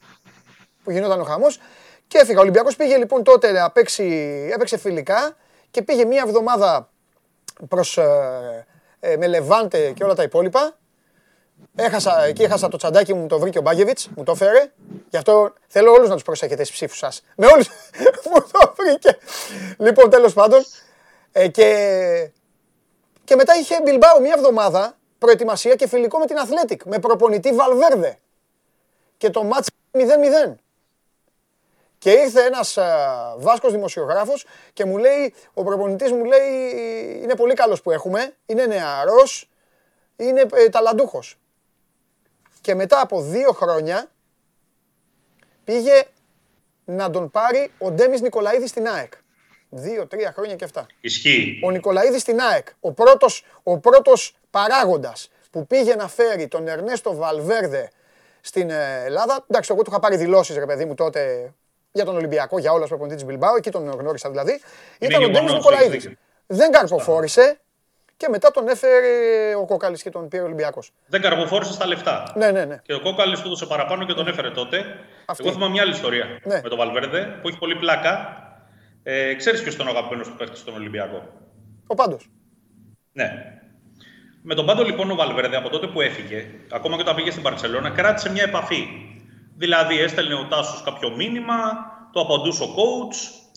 που 0.84 0.92
γινόταν 0.92 1.20
ο 1.20 1.24
χαμός, 1.24 1.60
και 2.08 2.18
έφυγα. 2.18 2.38
Ο 2.38 2.42
Ολυμπιακός 2.42 2.76
πήγε 2.76 2.98
λοιπόν 2.98 3.24
τότε 3.24 3.52
να 3.52 3.72
παίξει, 3.72 4.04
έπαιξε 4.54 4.78
φιλικά 4.78 5.36
και 5.72 5.82
πήγε 5.82 6.06
μια 6.06 6.24
εβδομάδα 6.26 6.90
προς, 7.68 7.98
ε, 7.98 8.66
ε, 9.00 9.18
με 9.18 9.28
Λεβάντε 9.28 9.92
και 9.92 10.04
όλα 10.04 10.14
τα 10.14 10.24
υπόλοιπα. 10.24 10.78
Έχασα, 11.76 12.24
εκεί 12.24 12.44
έχασα 12.44 12.68
το 12.68 12.78
τσαντάκι 12.78 13.14
μου, 13.14 13.28
το 13.28 13.40
βρήκε 13.40 13.58
ο 13.58 13.62
Μπάγεβιτς, 13.62 14.10
μου 14.16 14.24
το 14.24 14.36
φέρε. 14.36 14.72
Γι' 15.10 15.18
αυτό 15.18 15.54
θέλω 15.68 15.92
όλους 15.92 16.08
να 16.10 16.14
τους 16.14 16.24
προσέχετε 16.24 16.64
στις 16.64 16.76
ψήφους 16.76 16.98
σας. 16.98 17.24
Με 17.36 17.46
όλους 17.46 17.68
μου 18.32 18.42
το 18.52 18.74
βρήκε. 18.78 19.18
Λοιπόν, 19.78 20.10
τέλος 20.10 20.34
πάντων. 20.34 20.66
Ε, 21.32 21.48
και, 21.48 22.32
και 23.28 23.36
μετά 23.36 23.56
είχε 23.56 23.82
Μπιλμπάου 23.82 24.22
μια 24.22 24.34
εβδομάδα 24.38 24.98
προετοιμασία 25.18 25.76
και 25.76 25.88
φιλικό 25.88 26.20
με 26.20 26.26
την 26.26 26.38
Αθλέτικ, 26.38 26.86
με 26.86 27.00
προπονητή 27.00 27.54
Βαλβέρδε. 27.54 28.20
Και 29.18 29.30
το 29.30 29.44
μάτς 29.44 29.68
0-0. 29.92 30.56
Και 31.98 32.12
ήρθε 32.12 32.44
ένας 32.44 32.78
α, 32.78 33.36
Βάσκος 33.38 33.72
δημοσιογράφος 33.72 34.46
και 34.74 34.86
μου 34.86 34.98
λέει, 34.98 35.34
ο 35.54 35.64
προπονητής 35.64 36.12
μου 36.12 36.26
λέει, 36.26 36.72
είναι 37.24 37.36
πολύ 37.36 37.54
καλός 37.54 37.82
που 37.82 37.92
έχουμε, 37.92 38.36
είναι 38.46 38.66
νεαρός, 38.66 39.50
είναι 40.16 40.46
ε, 40.54 40.70
ταλαντούχος. 40.70 41.38
Και 42.62 42.76
μετά 42.76 43.02
από 43.02 43.22
δύο 43.22 43.52
χρόνια 43.52 44.12
πήγε 45.64 46.04
να 46.86 47.10
τον 47.10 47.32
πάρει 47.32 47.72
ο 47.78 47.92
Ντέμις 47.92 48.22
Νικολαίδης 48.22 48.70
στην 48.70 48.88
ΑΕΚ. 48.88 49.14
Δύο, 49.70 50.08
τρία 50.08 50.32
χρόνια 50.36 50.56
και 50.56 50.64
αυτά. 50.64 50.86
Ισχύει. 51.02 51.60
Ο 51.64 51.72
Νικολαίδης 51.72 52.22
στην 52.22 52.40
ΑΕΚ, 52.40 52.68
ο 52.80 52.92
πρώτος, 52.92 53.44
ο 53.64 53.78
πρώτος 53.78 54.36
παράγοντας 54.52 55.30
που 55.52 55.68
πήγε 55.68 55.96
να 55.96 56.08
φέρει 56.08 56.48
τον 56.48 56.68
Ερνέστο 56.68 57.16
Βαλβέρδε 57.16 57.92
στην 58.42 58.70
ε, 58.70 59.04
Ελλάδα. 59.06 59.46
Εντάξει, 59.50 59.72
εγώ 59.74 59.82
του 59.82 59.90
είχα 59.92 60.00
πάρει 60.00 60.16
δηλώσεις, 60.18 60.56
ρε 60.58 60.66
παιδί 60.66 60.86
μου, 60.86 60.94
τότε 60.94 61.52
για 61.92 62.06
τον 62.06 62.16
Ολυμπιακό, 62.16 62.60
για 62.60 62.72
όλα 62.72 62.82
του 62.82 62.88
προπονητή 62.88 63.16
της 63.16 63.26
Μπιλμπάου, 63.26 63.56
εκεί 63.56 63.70
τον 63.72 63.90
γνώρισα 63.90 64.30
δηλαδή. 64.30 64.62
Ήταν 65.00 65.24
ο 65.24 65.26
Ντέμις 65.26 65.40
γεγονός, 65.40 65.54
Νικολαίδης. 65.66 65.88
έχεις 65.90 66.04
δίκιο. 66.04 66.18
Δεν 66.48 66.72
καρποφόρησε 66.72 67.60
και 68.18 68.28
μετά 68.30 68.52
τον 68.52 68.68
έφερε 68.68 69.08
ο 69.56 69.66
Κόκαλης 69.66 70.02
και 70.02 70.10
τον 70.10 70.28
πήρε 70.28 70.42
ο 70.42 70.46
Ολυμπιακός. 70.46 70.92
Δεν 71.08 71.22
καρποφόρησε 71.22 71.74
στα 71.74 71.86
λεφτά. 71.88 72.34
Ναι, 72.36 72.52
ναι, 72.52 72.66
ναι. 72.66 72.80
Και 72.84 72.94
ο 72.94 73.00
Κόκαλης 73.02 73.40
του 73.40 73.48
έδωσε 73.48 73.66
παραπάνω 73.66 74.06
και 74.06 74.14
τον 74.14 74.28
έφερε 74.28 74.50
τότε. 74.52 74.86
Αυτή. 75.26 75.44
Εγώ 75.44 75.54
θυμάμαι 75.54 75.72
μια 75.72 75.82
άλλη 75.82 75.92
ιστορία 75.92 76.26
Ναι. 76.44 76.60
με 76.64 76.70
τον 76.70 76.78
Βαλβέρδε 76.78 77.22
που 77.42 77.48
έχει 77.48 77.58
πολύ 77.58 77.76
πλάκα. 77.76 78.42
Ε, 79.10 79.34
Ξέρεις 79.34 79.62
ποιος 79.62 79.74
ήταν 79.74 79.88
ο 79.88 79.90
αγαπημένος 79.90 80.28
του 80.28 80.36
παίχτη 80.38 80.58
στον 80.58 80.74
Ολυμπιακό; 80.74 81.30
Ο 81.88 81.96
Πάντος. 81.96 82.30
Ναι. 83.14 83.30
Με 84.42 84.56
τον 84.56 84.66
Πάντο 84.66 84.84
λοιπόν 84.84 85.12
ο 85.12 85.16
Βαλβέρδε 85.16 85.58
από 85.58 85.70
τότε 85.70 85.88
που 85.88 86.02
έφυγε, 86.02 86.46
ακόμα 86.72 86.96
και 86.96 87.02
όταν 87.02 87.16
πήγε 87.16 87.32
στην 87.32 87.44
Παρσελόνα, 87.44 87.90
κράτησε 87.90 88.32
μια 88.32 88.44
επαφή. 88.44 88.88
Δηλαδή 89.56 90.00
έστελνε 90.00 90.34
ο 90.34 90.48
Τάσος 90.50 90.84
κάποιο 90.84 91.16
μήνυμα, 91.16 91.56
το 92.12 92.20
απαντούσε 92.22 92.64
ο 92.64 92.68
coach 92.76 93.48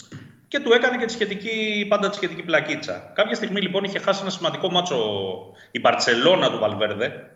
και 0.48 0.60
του 0.60 0.72
έκανε 0.72 0.96
και 0.96 1.04
τη 1.04 1.12
σχετική, 1.12 1.86
πάντα 1.88 2.08
τη 2.08 2.16
σχετική 2.16 2.42
πλακίτσα. 2.42 3.12
Κάποια 3.14 3.34
στιγμή 3.34 3.60
λοιπόν 3.60 3.84
είχε 3.84 3.98
χάσει 3.98 4.20
ένα 4.20 4.30
σημαντικό 4.30 4.70
μάτσο 4.70 4.98
η 5.70 5.80
Παρσελόνα 5.80 6.50
του 6.50 6.58
Βαλβέρδε 6.58 7.30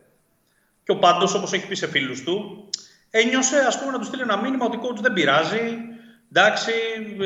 και 0.85 0.93
ο 0.93 0.97
Πάντος, 0.97 1.35
όπως 1.35 1.53
έχει 1.53 1.67
πει 1.67 1.75
σε 1.75 1.87
φίλους 1.87 2.23
του, 2.23 2.69
ένιωσε 3.11 3.57
ας 3.67 3.79
πούμε 3.79 3.91
να 3.91 3.99
του 3.99 4.05
στείλει 4.05 4.23
ένα 4.23 4.37
μήνυμα 4.37 4.67
ότι 4.67 4.79
coach 4.83 5.01
δεν 5.01 5.13
πειράζει, 5.13 5.93
εντάξει, 6.35 6.73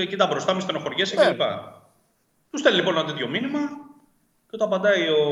κοίτα 0.08 0.26
μπροστά 0.26 0.54
μου, 0.54 0.60
στενοχωριέσαι 0.60 1.14
Ναι. 1.16 1.24
κλπ. 1.26 1.40
Του 2.50 2.58
στέλνει 2.58 2.78
λοιπόν 2.78 2.96
ένα 2.96 3.04
τέτοιο 3.04 3.28
μήνυμα 3.28 3.58
και 4.50 4.54
όταν 4.56 4.66
απαντάει 4.66 5.08
ο, 5.08 5.22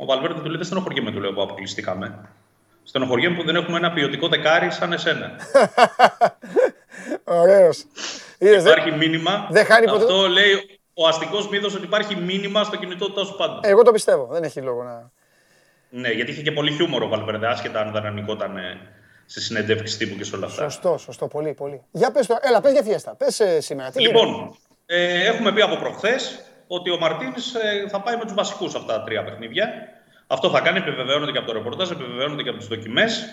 ο 0.00 0.04
Βαλβέρντε 0.04 0.40
του 0.40 0.46
λέει: 0.46 0.56
Δεν 0.56 0.66
στενοχωριέμαι, 0.66 1.10
του 1.10 1.20
λέω 1.20 1.32
που 1.32 1.42
αποκλειστήκαμε. 1.42 2.28
Στενοχωριέμαι 2.84 3.36
που 3.36 3.44
δεν 3.44 3.56
έχουμε 3.56 3.76
ένα 3.76 3.92
ποιοτικό 3.92 4.28
δεκάρι 4.28 4.70
σαν 4.70 4.92
εσένα. 4.92 5.30
Ωραίος. 7.24 7.84
Είδες, 8.38 8.62
δεν- 8.62 8.72
υπάρχει 8.72 8.92
μήνυμα. 8.98 9.46
δεν 9.50 9.64
χάνει 9.64 9.86
ποτέ- 9.86 10.02
Αυτό 10.02 10.28
λέει 10.28 10.80
ο 10.94 11.06
αστικός 11.08 11.48
μύθος 11.48 11.74
ότι 11.74 11.84
υπάρχει 11.84 12.16
μήνυμα 12.16 12.64
στο 12.64 12.76
κινητό 12.76 13.06
του 13.06 13.12
Τάσου 13.12 13.36
Πάντου. 13.36 13.60
Εγώ 13.62 13.82
το 13.82 13.92
πιστεύω. 13.92 14.28
Δεν 14.30 14.42
έχει 14.42 14.60
λόγο 14.60 14.82
να... 14.82 15.10
Ναι, 15.90 16.08
γιατί 16.08 16.30
είχε 16.30 16.42
και 16.42 16.52
πολύ 16.52 16.72
χιούμορ 16.72 17.02
ο 17.02 17.08
Βαλβέρντε, 17.08 17.46
άσχετα 17.46 17.80
αν 17.80 17.92
δεν 17.92 18.06
ανηκόταν 18.06 18.56
σε 19.26 19.40
συνεντεύξεις 19.40 19.96
τύπου 19.96 20.16
και 20.16 20.24
σε 20.24 20.36
όλα 20.36 20.46
αυτά. 20.46 20.62
Σωστό, 20.62 20.98
σωστό, 20.98 21.28
πολύ, 21.28 21.54
πολύ. 21.54 21.82
Για 21.90 22.10
πες 22.10 22.26
τώρα, 22.26 22.40
έλα, 22.42 22.60
πες 22.60 22.72
για 22.72 22.82
φιέστα. 22.82 23.14
Πες 23.14 23.40
ε, 23.40 23.60
σήμερα. 23.60 23.90
Τι 23.90 24.00
γίνεται; 24.00 24.18
Λοιπόν, 24.18 24.56
ε, 24.86 25.26
έχουμε 25.26 25.52
πει 25.52 25.60
από 25.60 25.76
προχθές 25.76 26.40
ότι 26.66 26.90
ο 26.90 26.98
Μαρτίνης 26.98 27.54
ε, 27.54 27.88
θα 27.88 28.00
πάει 28.00 28.16
με 28.16 28.24
τους 28.24 28.34
βασικούς 28.34 28.74
αυτά 28.74 28.92
τα 28.92 29.02
τρία 29.04 29.24
παιχνίδια. 29.24 29.68
Αυτό 30.26 30.50
θα 30.50 30.60
κάνει, 30.60 30.78
επιβεβαιώνεται 30.78 31.32
και 31.32 31.38
από 31.38 31.46
το 31.46 31.52
ρεπορτάζ, 31.52 31.90
επιβεβαιώνεται 31.90 32.42
και 32.42 32.48
από 32.48 32.58
τις 32.58 32.66
δοκιμές. 32.66 33.24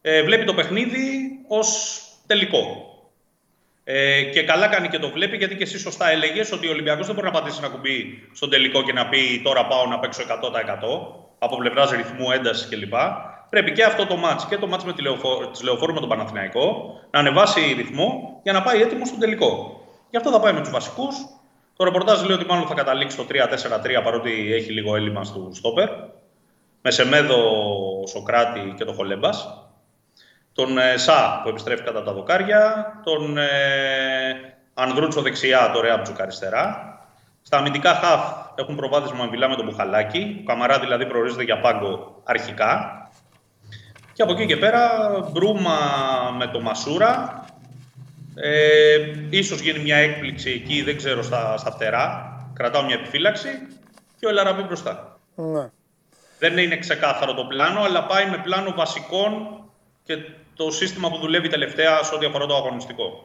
Ε, 0.00 0.22
βλέπει 0.22 0.44
το 0.44 0.54
παιχνίδι 0.54 1.30
ως 1.48 2.00
τελικό. 2.26 2.86
Ε, 3.84 4.22
και 4.22 4.42
καλά 4.42 4.68
κάνει 4.68 4.88
και 4.88 4.98
το 4.98 5.10
βλέπει, 5.10 5.36
γιατί 5.36 5.56
και 5.56 5.62
εσύ 5.62 5.78
σωστά 5.78 6.10
έλεγες 6.10 6.52
ότι 6.52 6.66
ο 6.68 6.70
Ολυμπιακός 6.70 7.06
δεν 7.06 7.14
μπορεί 7.14 7.26
να 7.26 7.32
πατήσει 7.32 7.58
ένα 7.62 7.68
κουμπί 7.68 8.28
στον 8.32 8.50
τελικό 8.50 8.82
και 8.82 8.92
να 8.92 9.08
πει 9.08 9.40
τώρα 9.44 9.66
πάω 9.66 9.86
να 9.86 9.98
παίξω 9.98 10.22
100% 10.22 10.28
από 11.38 11.56
πλευράς 11.56 11.90
ρυθμού, 11.90 12.30
έντασης 12.30 12.68
κλπ. 12.68 12.94
Πρέπει 13.52 13.72
και 13.72 13.84
αυτό 13.84 14.06
το 14.06 14.16
μάτς 14.16 14.46
και 14.46 14.58
το 14.58 14.66
μάτς 14.66 14.84
με 14.84 14.92
τη 14.92 15.02
Λεωφόρο, 15.02 15.46
της 15.46 15.62
Λεωφόρου 15.62 15.94
με 15.94 16.00
τον 16.00 16.08
Παναθηναϊκό 16.08 16.94
να 17.10 17.18
ανεβάσει 17.18 17.72
ρυθμό 17.76 18.40
για 18.42 18.52
να 18.52 18.62
πάει 18.62 18.80
έτοιμος 18.80 19.08
στον 19.08 19.20
τελικό. 19.20 19.80
Γι' 20.10 20.16
αυτό 20.16 20.30
θα 20.30 20.40
πάει 20.40 20.52
με 20.52 20.60
τους 20.60 20.70
βασικούς. 20.70 21.14
Το 21.76 21.84
ρεπορτάζ 21.84 22.22
λέει 22.22 22.36
ότι 22.36 22.46
μάλλον 22.46 22.66
θα 22.66 22.74
καταλήξει 22.74 23.16
το 23.16 23.26
3-4-3 23.28 24.02
παρότι 24.04 24.52
έχει 24.52 24.72
λίγο 24.72 24.96
έλλειμμα 24.96 25.24
στο 25.24 25.48
στόπερ. 25.52 25.88
Με 26.82 26.90
Σεμέδο, 26.90 27.36
Σοκράτη 28.08 28.74
και 28.76 28.84
το 28.84 28.92
Χολέμπας. 28.92 29.66
Τον 30.52 30.78
ε, 30.78 30.96
Σα 30.96 31.40
που 31.42 31.48
επιστρέφει 31.48 31.82
κατά 31.82 32.02
τα 32.02 32.12
δοκάρια. 32.12 32.92
Τον 33.04 33.38
ε, 33.38 33.46
Ανδρούτσο 34.74 35.22
δεξιά, 35.22 35.70
το 35.74 35.80
Ρέαμπτζουκ 35.80 36.20
αριστερά. 36.20 36.96
Στα 37.42 37.56
αμυντικά 37.56 37.94
χαφ 37.94 38.22
έχουν 38.54 38.76
προβάδισμα 38.76 39.24
με 39.24 39.46
με 39.46 39.56
τον 39.56 39.64
Μπουχαλάκη. 39.64 40.36
Ο 40.40 40.44
Καμαρά 40.44 40.78
δηλαδή 40.78 41.06
προορίζεται 41.06 41.42
για 41.42 41.60
πάγκο 41.60 42.20
αρχικά. 42.24 42.96
Και 44.12 44.22
από 44.22 44.32
εκεί 44.32 44.46
και 44.46 44.56
πέρα 44.56 45.10
Μπρούμα 45.30 45.78
με 46.38 46.46
το 46.46 46.60
Μασούρα. 46.60 47.44
Ε, 48.34 48.98
ίσως 49.30 49.60
γίνει 49.60 49.78
μια 49.78 49.96
έκπληξη 49.96 50.50
εκεί, 50.50 50.82
δεν 50.82 50.96
ξέρω, 50.96 51.22
στα, 51.22 51.56
στα 51.56 51.70
φτερά. 51.70 52.36
Κρατάω 52.52 52.84
μια 52.84 52.94
επιφύλαξη 52.94 53.48
και 54.18 54.26
ο 54.26 54.28
Ελαραμπή 54.28 54.62
μπροστά. 54.62 55.18
Ναι. 55.34 55.70
Δεν 56.38 56.58
είναι 56.58 56.76
ξεκάθαρο 56.76 57.34
το 57.34 57.44
πλάνο, 57.44 57.80
αλλά 57.80 58.06
πάει 58.06 58.30
με 58.30 58.40
πλάνο 58.42 58.72
βασικών 58.76 59.60
και 60.04 60.16
το 60.54 60.70
σύστημα 60.70 61.10
που 61.10 61.18
δουλεύει 61.18 61.48
τελευταία 61.48 62.02
σε 62.02 62.14
ό,τι 62.14 62.26
αφορά 62.26 62.46
το 62.46 62.56
αγωνιστικό. 62.56 63.24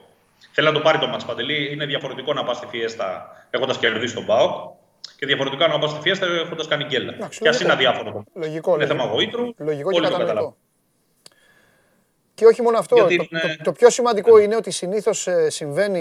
Θέλει 0.52 0.66
να 0.66 0.72
το 0.72 0.80
πάρει 0.80 0.98
το 0.98 1.06
μάτς 1.06 1.24
Παντελή. 1.24 1.72
Είναι 1.72 1.86
διαφορετικό 1.86 2.32
να 2.32 2.44
πας 2.44 2.56
στη 2.56 2.66
Φιέστα 2.66 3.36
έχοντας 3.50 3.78
κερδίσει 3.78 4.14
τον 4.14 4.24
Μπάουκ 4.24 4.50
και 5.18 5.26
διαφορετικό 5.26 5.66
να 5.66 5.78
πας 5.78 5.90
στη 5.90 6.00
Φιέστα 6.00 6.26
έχοντας 6.26 6.68
κάνει 6.68 6.84
γκέλα. 6.84 7.12
Και 7.40 7.48
ας 7.48 7.60
είναι 7.60 7.72
αδιάφορο. 7.72 8.24
Λογικό, 8.34 8.74
είναι 8.74 8.86
θέμα 8.86 9.04
γοήτρου. 9.04 9.54
Λογικό 9.58 9.90
και 9.90 10.00
κατανοητό. 10.00 10.56
Και 12.38 12.46
όχι 12.46 12.62
μόνο 12.62 12.78
αυτό. 12.78 12.96
το, 12.96 13.06
το, 13.62 13.72
πιο 13.72 13.90
σημαντικό 13.90 14.36
ναι. 14.36 14.42
είναι 14.42 14.56
ότι 14.56 14.70
συνήθως 14.70 15.26
ε, 15.26 15.50
συμβαίνει 15.50 16.00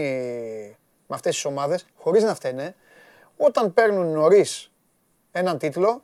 με 1.08 1.16
αυτές 1.16 1.34
τις 1.34 1.46
ομάδες, 1.46 1.86
χωρίς 1.96 2.24
να 2.24 2.36
φταίνε, 2.36 2.76
όταν 3.38 3.74
παίρνουν 3.74 4.12
νωρίς 4.12 4.72
έναν 5.32 5.58
τίτλο, 5.58 6.04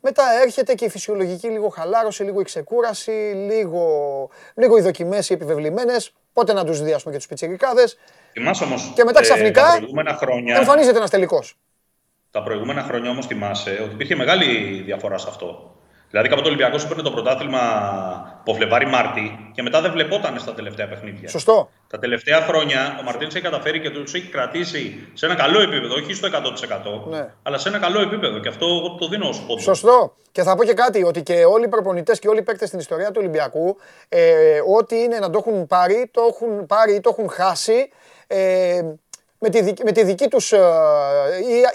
μετά 0.00 0.22
έρχεται 0.42 0.74
και 0.74 0.84
η 0.84 0.88
φυσιολογική 0.88 1.48
λίγο 1.48 1.68
χαλάρωση, 1.68 2.22
λίγο 2.22 2.40
η 2.40 2.44
ξεκούραση, 2.44 3.10
λίγο, 3.50 4.28
λίγο 4.54 4.76
οι 4.76 4.80
δοκιμές 4.80 5.30
οι 5.30 5.32
επιβεβλημένες. 5.32 6.12
Πότε 6.32 6.52
να 6.52 6.64
τους 6.64 6.82
δει, 6.82 6.92
ας 6.92 7.02
πούμε, 7.02 7.12
και 7.12 7.20
τους 7.20 7.28
πιτσιρικάδες. 7.28 7.98
Και 8.94 9.04
μετά 9.04 9.18
ε, 9.18 9.22
ξαφνικά 9.22 9.76
ε, 10.06 10.12
χρόνια, 10.12 10.56
εμφανίζεται 10.56 10.96
ένας 10.96 11.10
τελικός. 11.10 11.58
Τα 12.30 12.42
προηγούμενα 12.42 12.82
χρόνια 12.82 13.10
όμως 13.10 13.26
θυμάσαι 13.26 13.80
ότι 13.82 13.94
υπήρχε 13.94 14.14
μεγάλη 14.14 14.80
διαφορά 14.84 15.18
σε 15.18 15.26
αυτό. 15.28 15.76
Δηλαδή, 16.14 16.32
κάποτε 16.32 16.48
ο 16.48 16.52
Ολυμπιακός 16.52 16.84
έπαιρνε 16.84 17.02
το 17.02 17.10
πρωτάθλημα 17.10 17.60
από 18.40 18.54
Φλεβάρι 18.54 18.86
Μάρτι 18.86 19.50
και 19.54 19.62
μετά 19.62 19.80
δεν 19.80 19.92
βλεπόταν 19.92 20.38
στα 20.38 20.54
τελευταία 20.54 20.88
παιχνίδια. 20.88 21.28
Σωστό. 21.28 21.70
Τα 21.88 21.98
τελευταία 21.98 22.40
χρόνια 22.40 22.96
ο 23.00 23.02
Μαρτίν 23.02 23.28
έχει 23.28 23.40
καταφέρει 23.40 23.80
και 23.80 23.90
τους 23.90 24.14
έχει 24.14 24.28
κρατήσει 24.28 25.08
σε 25.12 25.26
ένα 25.26 25.34
καλό 25.34 25.60
επίπεδο, 25.60 25.94
όχι 25.94 26.14
στο 26.14 26.28
100%, 27.08 27.10
ναι. 27.10 27.26
αλλά 27.42 27.58
σε 27.58 27.68
ένα 27.68 27.78
καλό 27.78 28.00
επίπεδο. 28.00 28.38
Και 28.38 28.48
αυτό 28.48 28.66
εγώ 28.66 28.96
το 29.00 29.08
δίνω 29.08 29.28
ως 29.28 29.40
πόντο. 29.40 29.60
Σωστό. 29.60 30.14
Και 30.32 30.42
θα 30.42 30.54
πω 30.54 30.64
και 30.64 30.74
κάτι, 30.74 31.04
ότι 31.04 31.22
και 31.22 31.44
όλοι 31.44 31.64
οι 31.64 31.68
προπονητές 31.68 32.18
και 32.18 32.28
όλοι 32.28 32.38
οι 32.38 32.42
παίκτες 32.42 32.68
στην 32.68 32.80
ιστορία 32.80 33.06
του 33.06 33.18
Ολυμπιακού, 33.18 33.76
ε, 34.08 34.58
ό,τι 34.78 35.02
είναι 35.02 35.18
να 35.18 35.30
το 35.30 35.44
έχουν 35.46 35.66
πάρει, 35.66 36.10
το 36.10 36.22
έχουν 36.30 36.66
πάρει 36.66 36.94
ή 36.94 37.00
το 37.00 37.14
έχουν 37.18 37.30
χάσει. 37.30 37.88
Ε, 38.26 38.82
με 39.38 39.48
τη, 39.48 39.82
με 39.84 39.92
τη 39.92 40.04
δική 40.04 40.28
τους 40.28 40.52
ε, 40.52 40.58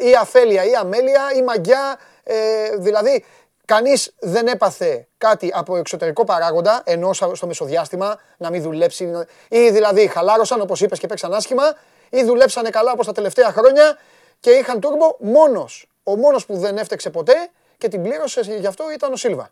ή, 0.02 0.10
ή 0.10 0.16
αφέλεια 0.22 0.66
ή 0.66 0.72
αμέλεια 0.80 1.22
ή 1.38 1.42
μαγιά, 1.42 2.00
ε, 2.24 2.36
δηλαδή 2.78 3.24
Κανείς 3.70 4.14
δεν 4.20 4.48
έπαθε 4.48 5.08
κάτι 5.18 5.52
από 5.54 5.78
εξωτερικό 5.78 6.24
παράγοντα, 6.24 6.82
ενώ 6.86 7.14
στο 7.14 7.48
μεσοδιάστημα 7.48 8.20
να 8.38 8.50
μην 8.50 8.62
δουλέψει. 8.62 9.12
ή 9.50 9.70
δηλαδή 9.70 10.08
χαλάρωσαν 10.08 10.62
όπως 10.62 10.82
είπες 10.82 11.00
και 11.00 11.08
παίξαν 11.08 11.34
άσχημα, 11.34 11.64
ή 12.10 12.24
δουλέψανε 12.24 12.70
καλά 12.70 12.92
όπως 12.92 13.06
τα 13.06 13.12
τελευταία 13.12 13.52
χρόνια 13.52 13.98
και 14.40 14.50
είχαν 14.50 14.80
τούρμπο 14.80 15.16
μόνος. 15.20 15.88
Ο 16.04 16.16
μόνος 16.16 16.46
που 16.46 16.58
δεν 16.58 16.78
έφτεξε 16.78 17.10
ποτέ 17.10 17.34
και 17.78 17.88
την 17.88 18.02
πλήρωσε 18.02 18.42
γι' 18.42 18.68
αυτό 18.68 18.92
ήταν 18.94 19.14
ο 19.14 19.16
Σίλβα. 19.16 19.50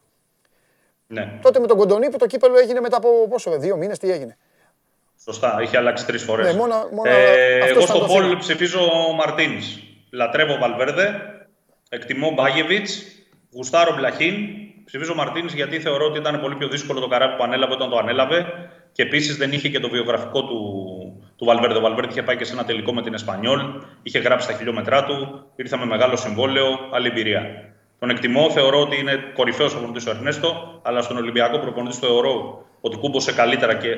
Ναι. 1.07 1.39
Τότε 1.41 1.59
με 1.59 1.67
τον 1.67 1.77
Κοντονί 1.77 2.09
που 2.09 2.17
το 2.17 2.25
κύπελο 2.25 2.57
έγινε 2.57 2.79
μετά 2.79 2.97
από 2.97 3.27
πόσο, 3.29 3.57
δύο 3.57 3.75
μήνες, 3.75 3.99
τι 3.99 4.11
έγινε; 4.11 4.37
Σωστά, 5.23 5.59
είχε 5.61 5.77
αλλάξει 5.77 6.05
τρεις 6.05 6.23
φορές. 6.23 6.45
Ναι, 6.45 6.59
μόνο, 6.59 6.89
μόνο 6.91 7.09
ε, 7.09 7.57
εγώ 7.57 7.81
στο 7.81 7.99
Πολ 7.99 8.37
ψηφίζω 8.37 8.89
Μαρτίνης. 9.17 9.79
Λατρεύω 10.11 10.57
Βαλβέρδε, 10.57 11.21
εκτιμώ 11.89 12.31
Μπάγεβιτς, 12.31 13.16
Γουστάρο 13.51 13.95
Μπλαχίν. 13.95 14.35
Ψηφίζω 14.85 15.15
Μαρτίνη 15.15 15.51
γιατί 15.53 15.79
θεωρώ 15.79 16.05
ότι 16.05 16.17
ήταν 16.17 16.41
πολύ 16.41 16.55
πιο 16.55 16.67
δύσκολο 16.67 16.99
το 16.99 17.07
καράβι 17.07 17.35
που 17.35 17.43
ανέλαβε 17.43 17.73
όταν 17.73 17.89
το 17.89 17.97
ανέλαβε. 17.97 18.45
Και 18.91 19.01
επίσης 19.01 19.37
δεν 19.37 19.51
είχε 19.51 19.69
και 19.69 19.79
το 19.79 19.89
βιογραφικό 19.89 20.43
του, 20.43 20.59
του 21.35 21.45
Βαλβέρδε. 21.45 21.77
Ο 21.77 21.81
Βαλβέρδε 21.81 22.11
είχε 22.11 22.23
πάει 22.23 22.35
και 22.35 22.43
σε 22.43 22.53
ένα 22.53 22.65
τελικό 22.65 22.93
με 22.93 23.01
την 23.01 23.13
Εσπανιόλ. 23.13 23.59
Είχε 24.03 24.19
γράψει 24.19 24.47
τα 24.47 24.53
χιλιόμετρά 24.53 25.03
του. 25.03 25.45
Ήρθα 25.55 25.77
με 25.77 25.85
μεγάλο 25.85 26.15
συμβόλαιο. 26.15 26.67
Άλλη 26.91 27.07
εμπειρία. 27.07 27.41
Τον 27.99 28.09
εκτιμώ. 28.09 28.49
Θεωρώ 28.51 28.81
ότι 28.81 28.99
είναι 28.99 29.17
κορυφαίος 29.33 29.71
προπονητής 29.71 30.05
ο 30.07 30.09
Ερνέστο. 30.09 30.79
Αλλά 30.83 31.01
στον 31.01 31.17
Ολυμπιακό 31.17 31.59
προπονητής 31.59 31.97
θεωρώ 31.97 32.65
ότι 32.81 32.97
κούμποσε 32.97 33.33
καλύτερα 33.33 33.75
και 33.75 33.89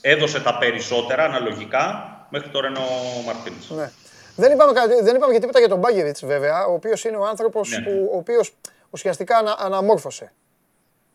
έδωσε 0.00 0.40
τα 0.40 0.58
περισσότερα 0.58 1.24
αναλογικά. 1.24 2.08
Μέχρι 2.30 2.48
τώρα 2.48 2.68
είναι 2.68 2.78
ο 2.78 3.22
Μαρτίνη. 3.26 3.56
Ναι. 3.68 3.90
Δεν 4.36 4.52
είπαμε, 4.52 4.72
δεν 5.02 5.16
είπαμε 5.16 5.32
και 5.32 5.38
τίποτα 5.38 5.58
για 5.58 5.68
τον 5.68 5.78
Μπάγκεβιτς, 5.78 6.24
βέβαια, 6.24 6.66
ο 6.66 6.72
οποίος 6.72 7.04
είναι 7.04 7.16
ο 7.16 7.26
άνθρωπος 7.26 7.70
ναι. 7.70 7.84
που 7.84 8.10
ο 8.12 8.16
οποίος 8.16 8.52
ουσιαστικά 8.94 9.36
ανα, 9.36 9.56
αναμόρφωσε. 9.58 10.32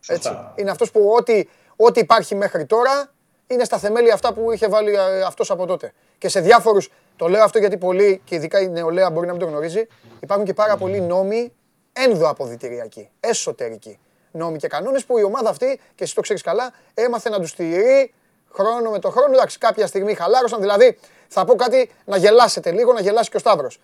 Έτσι. 0.08 0.38
Είναι 0.56 0.72
αυτός 0.72 0.92
που 0.92 1.14
ό,τι, 1.18 1.48
ό,τι 1.76 2.00
υπάρχει 2.00 2.36
μέχρι 2.36 2.66
τώρα 2.66 3.12
είναι 3.48 3.64
στα 3.64 3.78
θεμέλια 3.78 4.14
αυτά 4.14 4.34
που 4.34 4.52
είχε 4.52 4.68
βάλει 4.68 4.94
ε, 4.94 5.22
αυτός 5.22 5.52
από 5.52 5.66
τότε. 5.66 5.94
Και 6.18 6.30
σε 6.30 6.40
διάφορους, 6.40 6.92
το 7.16 7.28
λέω 7.28 7.44
αυτό 7.44 7.60
γιατί 7.60 7.78
πολλοί 7.78 8.22
και 8.26 8.36
ειδικά 8.36 8.60
η 8.60 8.70
νεολαία 8.70 9.10
μπορεί 9.10 9.26
να 9.26 9.32
μην 9.32 9.42
το 9.42 9.48
γνωρίζει, 9.48 9.88
υπάρχουν 10.20 10.46
και 10.46 10.54
πάρα 10.54 10.78
πολλοί 10.78 11.02
νόμοι 11.02 11.54
ενδοαποδητηριακοί, 11.94 13.10
εσωτερικοί. 13.20 14.00
Νόμοι 14.32 14.58
και 14.58 14.68
κανόνες 14.68 15.06
που 15.06 15.18
η 15.18 15.24
ομάδα 15.24 15.50
αυτή, 15.50 15.80
και 15.96 16.04
εσύ 16.04 16.16
το 16.16 16.22
ξέρεις 16.22 16.42
καλά, 16.42 16.74
έμαθε 16.94 17.30
να 17.30 17.40
τους 17.40 17.50
στηρεί 17.50 18.14
χρόνο 18.52 18.90
με 18.90 19.00
το 19.00 19.10
χρόνο. 19.10 19.34
Εντάξει, 19.34 19.58
κάποια 19.58 19.88
στιγμή 19.88 20.14
χαλάρωσαν. 20.14 20.60
Δηλαδή, 20.60 21.00
θα 21.28 21.46
πω 21.46 21.56
κάτι 21.56 21.92
να 22.06 22.18
γελάσετε 22.18 22.72
λίγο, 22.72 22.94
να 22.94 23.02
γελάσει 23.02 23.30
και 23.30 23.38
ο 23.38 23.40
Σταύρος. 23.40 23.80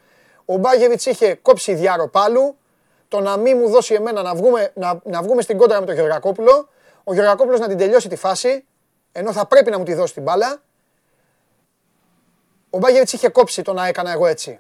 Ο 0.45 0.57
Μπάγεβιτς 0.57 1.05
είχε 1.05 1.35
κόψει 1.35 1.73
διάρο 1.73 2.07
πάλου, 2.07 2.57
το 3.07 3.19
να 3.19 3.37
μην 3.37 3.57
μου 3.57 3.69
δώσει 3.69 3.93
εμένα 3.93 4.21
να 4.21 4.35
βγούμε, 4.35 4.71
να, 4.73 4.99
να 5.03 5.21
βγούμε 5.21 5.41
στην 5.41 5.57
κόντρα 5.57 5.79
με 5.79 5.85
τον 5.85 5.95
Γεωργακόπουλο, 5.95 6.69
ο 7.03 7.13
Γεωργακόπουλος 7.13 7.59
να 7.59 7.67
την 7.67 7.77
τελειώσει 7.77 8.09
τη 8.09 8.15
φάση, 8.15 8.65
ενώ 9.11 9.31
θα 9.31 9.45
πρέπει 9.45 9.71
να 9.71 9.77
μου 9.77 9.83
τη 9.83 9.93
δώσει 9.93 10.13
την 10.13 10.23
μπάλα. 10.23 10.61
Ο 12.69 12.77
Μπάγεβιτς 12.77 13.13
είχε 13.13 13.29
κόψει 13.29 13.61
το 13.61 13.73
να 13.73 13.87
έκανα 13.87 14.11
εγώ 14.11 14.25
έτσι. 14.25 14.59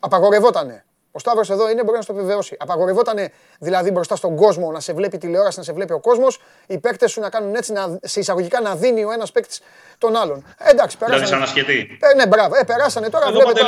Απαγορευότανε. 0.00 0.84
Ο 1.16 1.18
Σταύρος 1.18 1.50
εδώ 1.50 1.70
είναι, 1.70 1.84
μπορεί 1.84 1.98
να 1.98 2.04
το 2.04 2.12
επιβεβαιώσει. 2.12 2.56
Απαγορευότανε 2.58 3.32
δηλαδή 3.58 3.90
μπροστά 3.90 4.16
στον 4.16 4.36
κόσμο 4.36 4.72
να 4.72 4.80
σε 4.80 4.92
βλέπει 4.92 5.18
τηλεόραση, 5.18 5.58
να 5.58 5.64
σε 5.64 5.72
βλέπει 5.72 5.92
ο 5.92 6.00
κόσμος, 6.00 6.40
οι 6.66 6.78
παίκτες 6.78 7.10
σου 7.10 7.20
να 7.20 7.30
κάνουν 7.30 7.54
έτσι, 7.54 7.72
να, 7.72 7.98
σε 8.02 8.20
εισαγωγικά 8.20 8.60
να 8.60 8.76
δίνει 8.76 9.04
ο 9.04 9.12
ένας 9.12 9.32
παίκτης 9.32 9.60
τον 9.98 10.16
άλλον. 10.16 10.44
Ε, 10.58 10.70
εντάξει, 10.70 10.98
περάσανε. 10.98 11.26
Δηλαδή, 11.26 11.44
σαν 11.44 11.60
ασχετή. 11.60 11.98
Ε, 12.00 12.14
ναι, 12.14 12.26
μπράβο. 12.26 12.56
Ε, 12.56 12.64
περάσανε 12.64 13.08
τώρα. 13.08 13.30
Βλέπετε 13.30 13.60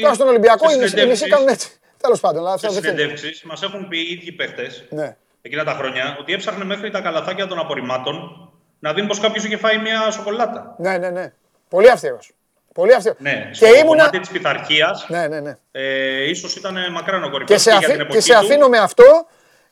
τώρα, 0.00 0.14
στον 0.14 0.28
Ολυμπιακό 0.28 0.70
οι 0.70 1.06
μισοί 1.06 1.28
κάνουν 1.28 1.48
έτσι. 1.48 1.80
Τέλος 2.00 2.20
πάντων, 2.20 2.40
αλλά 2.40 2.52
αυτό 2.52 2.72
δεν 2.72 2.82
συνεντεύξεις 2.82 3.42
μας 3.42 3.62
έχουν 3.62 3.88
πει 3.88 3.98
οι 3.98 4.12
ίδιοι 4.12 4.32
παίχτες 4.32 4.84
ναι. 4.90 5.16
εκείνα 5.42 5.64
τα 5.64 5.72
χρόνια 5.72 6.16
ότι 6.20 6.32
έψαχνε 6.32 6.64
μέχρι 6.64 6.90
τα 6.90 7.00
καλαθάκια 7.00 7.46
των 7.46 7.58
απορριμμάτων 7.58 8.48
να 8.78 8.92
δει 8.92 9.06
πως 9.06 9.20
κάποιος 9.20 9.44
είχε 9.44 9.56
φάει 9.56 9.78
μια 9.78 10.10
σοκολάτα. 10.10 10.74
Ναι, 10.78 10.98
ναι, 10.98 11.10
ναι. 11.10 11.32
Πολύ 11.68 11.90
αυστηρός. 11.90 12.32
Πολύ 12.74 12.94
αυστηρός. 12.94 13.18
Ναι, 13.20 13.48
και 13.48 13.54
στο 13.54 13.66
ήμουνα... 13.66 13.84
κομμάτι 13.84 14.20
της 14.20 14.30
πειθαρχίας. 14.30 15.06
Ναι, 15.08 15.28
ναι, 15.28 15.40
ναι. 15.40 15.58
Ε, 15.70 16.28
ίσως 16.28 16.56
ήταν 16.56 16.92
μακράν 16.92 17.24
ο 17.24 17.30
κορυφαίος. 17.30 17.62
Και, 17.62 17.70
σε, 17.70 17.76
αφή... 17.76 18.06
και 18.06 18.20
σε 18.20 18.34
αφήνω 18.34 18.68
με 18.68 18.78
αυτό. 18.78 19.26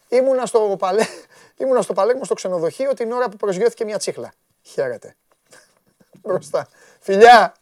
Ήμουνα 0.09 0.46
στο, 0.46 0.76
παλέ... 0.78 1.02
ήμουνα 1.60 1.82
στο 1.82 1.92
Παλέκμο 1.92 2.24
στο 2.24 2.34
ξενοδοχείο 2.34 2.94
την 2.94 3.12
ώρα 3.12 3.28
που 3.28 3.36
προσγειώθηκε 3.36 3.84
μια 3.84 3.98
τσίχλα. 3.98 4.32
Χαίρετε. 4.62 5.16
Μπροστά. 6.22 6.68
Φιλιά! 7.00 7.55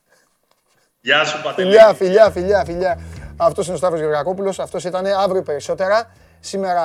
Γεια 1.00 1.24
σου, 1.24 1.42
Πατελή. 1.42 1.68
Φιλιά, 1.68 1.94
φιλιά, 1.94 2.30
φιλιά, 2.30 2.64
φιλιά. 2.64 3.00
Αυτός 3.36 3.66
είναι 3.66 3.74
ο 3.74 3.78
Σταύρος 3.78 4.00
Γεωργακόπουλος. 4.00 4.58
Αυτός 4.58 4.84
ήταν 4.84 5.06
αύριο 5.06 5.42
περισσότερα. 5.42 6.10
Σήμερα 6.40 6.82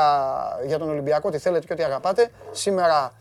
για 0.66 0.78
τον 0.78 0.90
Ολυμπιακό, 0.90 1.30
τι 1.30 1.38
θέλετε 1.38 1.66
και 1.66 1.74
ό,τι 1.74 1.84
αγαπάτε. 1.84 2.32
Σήμερα 2.52 3.12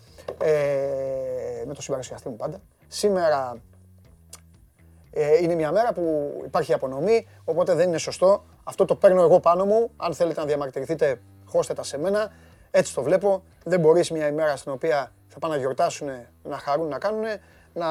ε, 0.42 1.64
με 1.66 1.74
το 1.74 1.82
συμπαρασιαστή 1.82 2.28
μου 2.28 2.36
πάντα. 2.36 2.60
Σήμερα 2.88 3.56
ε, 5.10 5.36
είναι 5.42 5.54
μια 5.54 5.72
μέρα 5.72 5.92
που 5.92 6.32
υπάρχει 6.44 6.72
απονομή, 6.72 7.26
οπότε 7.44 7.74
δεν 7.74 7.88
είναι 7.88 7.98
σωστό. 7.98 8.44
Αυτό 8.64 8.84
το 8.84 8.94
παίρνω 8.94 9.22
εγώ 9.22 9.40
πάνω 9.40 9.64
μου. 9.64 9.90
Αν 9.96 10.14
θέλετε 10.14 10.40
να 10.40 10.46
διαμαρτυρηθείτε, 10.46 11.20
χώστε 11.44 11.74
τα 11.74 11.82
σε 11.82 11.98
μένα. 11.98 12.30
Έτσι 12.70 12.94
το 12.94 13.02
βλέπω. 13.02 13.42
Δεν 13.64 13.80
μπορείς 13.80 14.10
μια 14.10 14.26
ημέρα 14.26 14.56
στην 14.56 14.72
οποία 14.72 15.12
θα 15.28 15.38
πάνε 15.38 15.54
να 15.54 15.60
γιορτάσουν, 15.60 16.08
να 16.42 16.58
χαρούν, 16.58 16.88
να 16.88 16.98
κάνουν, 16.98 17.24
να 17.72 17.86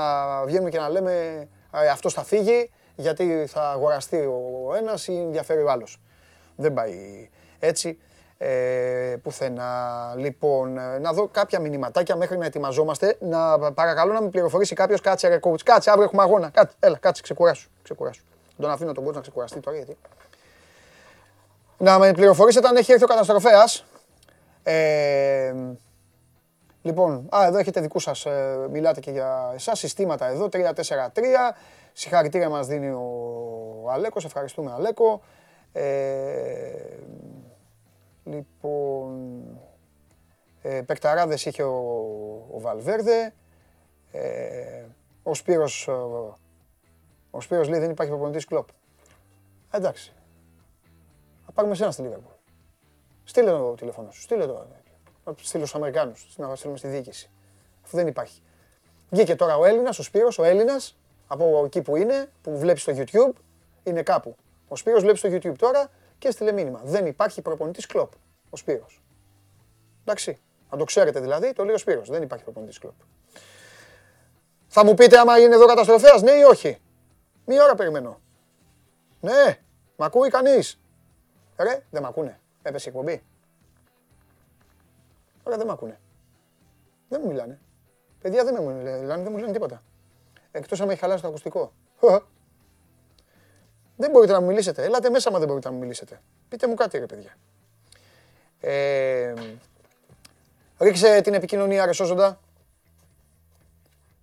βγαίνουμε 0.46 0.70
και 0.70 0.80
να 0.80 0.90
λέμε 0.90 1.48
«Ε, 1.74 1.88
αυτός 1.90 2.14
θα 2.14 2.24
φύγει 2.24 2.72
γιατί 3.00 3.46
θα 3.48 3.70
αγοραστεί 3.70 4.18
ο 4.18 4.74
ένας 4.78 5.08
ή 5.08 5.18
ενδιαφέρει 5.18 5.62
ο 5.62 5.70
άλλος. 5.72 6.02
Δεν 6.56 6.74
πάει 6.74 7.30
έτσι 7.60 8.00
ε, 8.38 9.16
πουθενά. 9.24 10.14
Λοιπόν, 10.18 10.78
ε, 10.78 11.00
να 11.00 11.14
δω 11.14 11.28
κάποια 11.28 11.60
μηνυματάκια 11.60 12.16
μέχρι 12.16 12.38
να 12.38 12.46
ετοιμαζόμαστε. 12.46 13.18
Να 13.20 13.72
παρακαλώ 13.72 14.14
να 14.14 14.22
με 14.22 14.30
πληροφορήσει 14.30 14.76
κάποιος. 14.76 15.02
Κάτσε, 15.02 15.28
ρε 15.28 15.40
coach. 15.42 15.62
Κάτσε, 15.64 15.90
αύριο 15.90 16.06
έχουμε 16.06 16.22
αγώνα. 16.22 16.50
Κάτσε, 16.50 16.76
έλα, 16.80 16.98
κάτσε, 16.98 17.22
ξεκουράσου. 17.22 17.70
ξεκουράσου. 17.84 18.24
Τον 18.60 18.70
αφήνω 18.70 18.92
τον 18.92 19.08
coach 19.08 19.14
να 19.14 19.22
ξεκουραστεί 19.22 19.60
τώρα 19.60 19.78
γιατί. 19.78 19.98
Να 21.78 22.00
με 22.00 22.12
πληροφορήσετε 22.12 22.68
αν 22.68 22.76
έχει 22.76 22.92
έρθει 22.92 23.04
ο 23.04 23.08
καταστροφέας. 23.08 23.86
Ε, 24.64 25.54
λοιπόν, 26.82 27.28
α, 27.36 27.46
εδώ 27.46 27.58
έχετε 27.58 27.82
δικούς 27.82 28.04
σας. 28.04 28.26
Ε, 28.26 28.68
μιλάτε 28.72 29.00
και 29.00 29.12
για 29.12 29.52
εσάς. 29.56 29.80
Συστήματα 29.80 30.28
εδώ. 30.28 30.50
3-4-3. 30.52 31.56
Συγχαρητήρια 31.94 32.50
μας 32.50 32.68
δίνει 32.68 32.90
ο 32.90 33.92
Αλέκος. 33.92 34.26
Ευχαριστούμε 34.26 34.72
Αλέκο. 34.72 35.22
Ε, 35.72 36.98
λοιπόν, 38.24 39.44
ε, 40.62 40.82
Πεκταράδες 40.82 41.46
είχε 41.46 41.64
ο, 41.64 41.78
ο 42.52 42.60
Βαλβέρδε. 42.60 43.34
Ε, 44.12 44.86
ο 45.24 45.34
Σπύρος, 45.34 45.88
ο, 45.88 46.38
ο 47.32 47.42
Σπύρος 47.42 47.68
λέει 47.70 47.80
δεν 47.80 47.90
υπάρχει 47.90 48.12
προπονητής 48.12 48.46
κλόπ. 48.46 48.68
Ε, 49.72 49.78
εντάξει. 49.78 50.14
Θα 51.46 51.52
πάρουμε 51.52 51.74
εσένα 51.74 51.92
στη 51.92 52.02
Λίβερπουλ. 52.02 52.32
Στείλε 53.24 53.52
το 53.52 53.74
τηλέφωνο 53.74 54.12
σου. 54.12 54.22
Στείλε 54.22 54.46
το. 54.46 54.68
Να 55.24 55.34
στείλω 55.42 55.66
στους 55.66 55.76
Αμερικάνους. 55.76 56.38
Να 56.38 56.56
στείλουμε 56.56 56.78
στη 56.78 56.88
διοίκηση. 56.88 57.30
Αφού 57.84 57.96
δεν 57.98 58.08
υπάρχει. 58.08 58.42
Βγήκε 59.10 59.36
τώρα 59.36 59.58
ο 59.58 59.66
Έλληνας, 59.66 60.00
ο 60.00 60.04
Σπύρος, 60.04 60.40
ο 60.40 60.44
Έλληνας, 60.44 60.99
από 61.32 61.64
εκεί 61.66 61.82
που 61.82 61.96
είναι, 61.96 62.32
που 62.42 62.58
βλέπεις 62.58 62.82
στο 62.82 62.94
YouTube, 62.96 63.34
είναι 63.84 64.04
κάπου. 64.04 64.36
Ο 64.68 64.76
Σπύρος 64.76 65.02
βλέπει 65.02 65.18
στο 65.18 65.30
YouTube 65.32 65.58
τώρα 65.58 65.90
και 66.18 66.28
έστειλε 66.28 66.52
μήνυμα. 66.52 66.82
Δεν 66.84 67.06
υπάρχει 67.06 67.42
προπονητής 67.42 67.86
κλοπ. 67.86 68.12
Ο 68.50 68.58
Σπύρος. 68.58 69.02
Εντάξει. 70.02 70.40
Να 70.72 70.78
το 70.78 70.84
ξέρετε 70.84 71.20
δηλαδή, 71.20 71.54
το 71.54 71.64
λέει 71.64 71.76
ο 71.76 71.78
Σπύρος. 71.78 72.10
Δεν 72.10 72.22
υπάρχει 72.22 72.44
προπονητής 72.44 72.80
κλοπ. 72.80 72.94
Θα 74.68 74.86
μου 74.86 74.94
πείτε 74.94 75.18
άμα 75.18 75.40
είναι 75.40 75.56
εδώ 75.56 75.66
καταστροφέας, 75.66 76.22
ναι 76.22 76.32
ή 76.32 76.44
όχι; 76.44 76.78
Μία 77.46 77.64
ώρα 77.64 77.76
περιμένω. 77.76 78.20
Ναι, 79.20 79.60
μ' 79.96 80.04
ακούει 80.04 80.30
κανείς; 80.30 80.80
Ρε, 81.58 81.84
δεν 81.90 82.02
μ' 82.02 82.06
ακούνε. 82.06 82.40
Έπεσε 82.62 82.90
η 82.90 82.92
εκπομπή. 82.92 83.24
Ωραία, 85.44 85.58
δεν 85.58 85.68
μ' 85.68 85.72
ακούνε. 85.72 86.00
Δεν 87.10 87.22
μου 87.24 87.28
μιλάνε. 87.28 87.60
Παιδιά 88.22 88.44
δεν 88.44 88.58
μου 88.60 88.72
μιλάνε, 88.72 89.24
δεν 89.24 89.32
μου 89.32 89.38
λένε 89.38 89.52
τίποτα. 89.52 89.84
Εκτός 90.52 90.82
άμα 90.82 90.92
έχει 90.92 91.00
χαλάσει 91.00 91.22
το 91.22 91.28
ακουστικό. 91.28 91.72
Δεν 94.02 94.12
μπορείτε 94.12 94.34
να 94.34 94.40
μου 94.40 94.48
μιλήσετε. 94.48 94.84
Έλατε 94.84 95.10
μέσα, 95.10 95.32
μα 95.32 95.40
δεν 95.40 95.48
μπορείτε 95.48 95.68
να 95.68 95.74
μου 95.74 95.80
μιλήσετε. 95.80 96.22
Πείτε 96.50 96.68
μου 96.68 96.74
κάτι, 96.74 96.98
ρε 96.98 97.06
παιδιά. 97.06 97.38
Ε, 98.60 99.34
ρίξε 100.78 101.22
την 101.22 101.34
επικοινωνία, 101.34 101.86
ρε 101.86 101.92
Σόζοντα. 101.92 102.40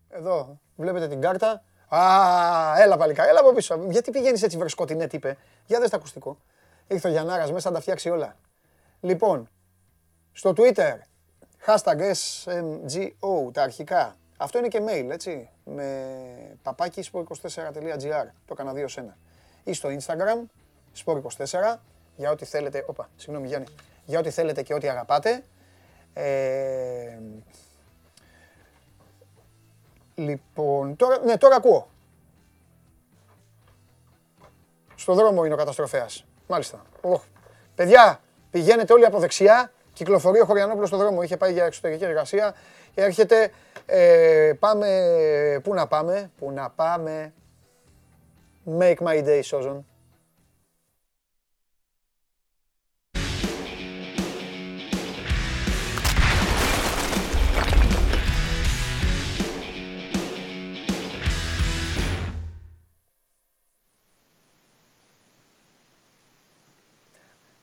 Εδώ, 0.09 0.59
βλέπετε 0.77 1.09
την 1.09 1.21
κάρτα. 1.21 1.63
Α, 1.89 2.01
έλα 2.79 2.97
παλικά, 2.97 3.29
έλα 3.29 3.41
από 3.41 3.53
πίσω. 3.53 3.87
Γιατί 3.89 4.11
πηγαίνεις 4.11 4.43
έτσι 4.43 4.57
βρεσκότινε, 4.57 5.07
τι 5.07 5.17
είπε. 5.17 5.37
Για 5.67 5.81
δες 5.81 5.91
το 5.91 5.97
ακουστικό. 5.97 6.39
Ήρθε 6.87 7.09
ο 7.09 7.11
Γιαννάρας 7.11 7.53
μέσα 7.53 7.69
να 7.69 7.75
τα 7.75 7.81
φτιάξει 7.81 8.11
όλα. 8.11 8.37
Λοιπόν, 9.01 9.49
στο 10.33 10.53
Twitter, 10.57 10.95
hashtag 11.67 12.13
SMGO, 12.45 13.53
τα 13.53 13.63
αρχικά. 13.63 14.17
Αυτό 14.37 14.59
είναι 14.59 14.69
και 14.69 14.81
mail, 14.89 15.09
έτσι, 15.11 15.51
με 15.65 16.59
παπάκι 16.63 17.05
sport24.gr. 17.13 18.27
Το 18.47 18.53
έκανα 18.53 18.73
δύο 18.73 18.89
σένα. 18.89 19.17
Ή 19.65 19.73
στο 19.73 19.89
Instagram, 19.89 20.43
sport24, 21.05 21.77
για 22.17 22.31
ό,τι 22.31 22.45
θέλετε. 22.45 22.85
Όπα, 22.87 23.09
συγγνώμη 23.17 23.47
Γιάννη. 23.47 23.67
Για 24.05 24.19
ό,τι 24.19 24.31
θέλετε 24.31 24.63
και 24.63 24.75
ό,τι 24.75 24.89
αγαπάτε. 24.89 25.43
Ε, 26.13 27.19
λοιπόν, 30.15 30.97
τώρα, 30.97 31.19
ναι, 31.25 31.37
τώρα 31.37 31.57
ακούω. 31.57 31.89
Στο 34.95 35.15
δρόμο 35.15 35.45
είναι 35.45 35.55
ο 35.55 35.57
καταστροφέας. 35.57 36.25
Μάλιστα. 36.47 36.83
Οχ. 37.01 37.23
Παιδιά, 37.75 38.21
πηγαίνετε 38.51 38.93
όλοι 38.93 39.05
από 39.05 39.19
δεξιά. 39.19 39.73
Κυκλοφορεί 39.97 40.41
ο 40.41 40.45
Χωριανόπουλος 40.45 40.89
στο 40.89 40.97
δρόμο. 40.97 41.23
Είχε 41.23 41.37
πάει 41.37 41.53
για 41.53 41.65
εξωτερική 41.65 42.05
εργασία. 42.05 42.55
Έρχεται. 42.95 43.51
Ε, 43.87 44.53
πάμε. 44.59 45.61
Πού 45.63 45.75
να 45.75 45.87
πάμε. 45.87 46.31
Πού 46.39 46.51
να 46.51 46.71
πάμε. 46.71 47.33
Make 48.79 48.97
my 48.97 49.25
day, 49.25 49.41
Σόζον. 49.43 49.87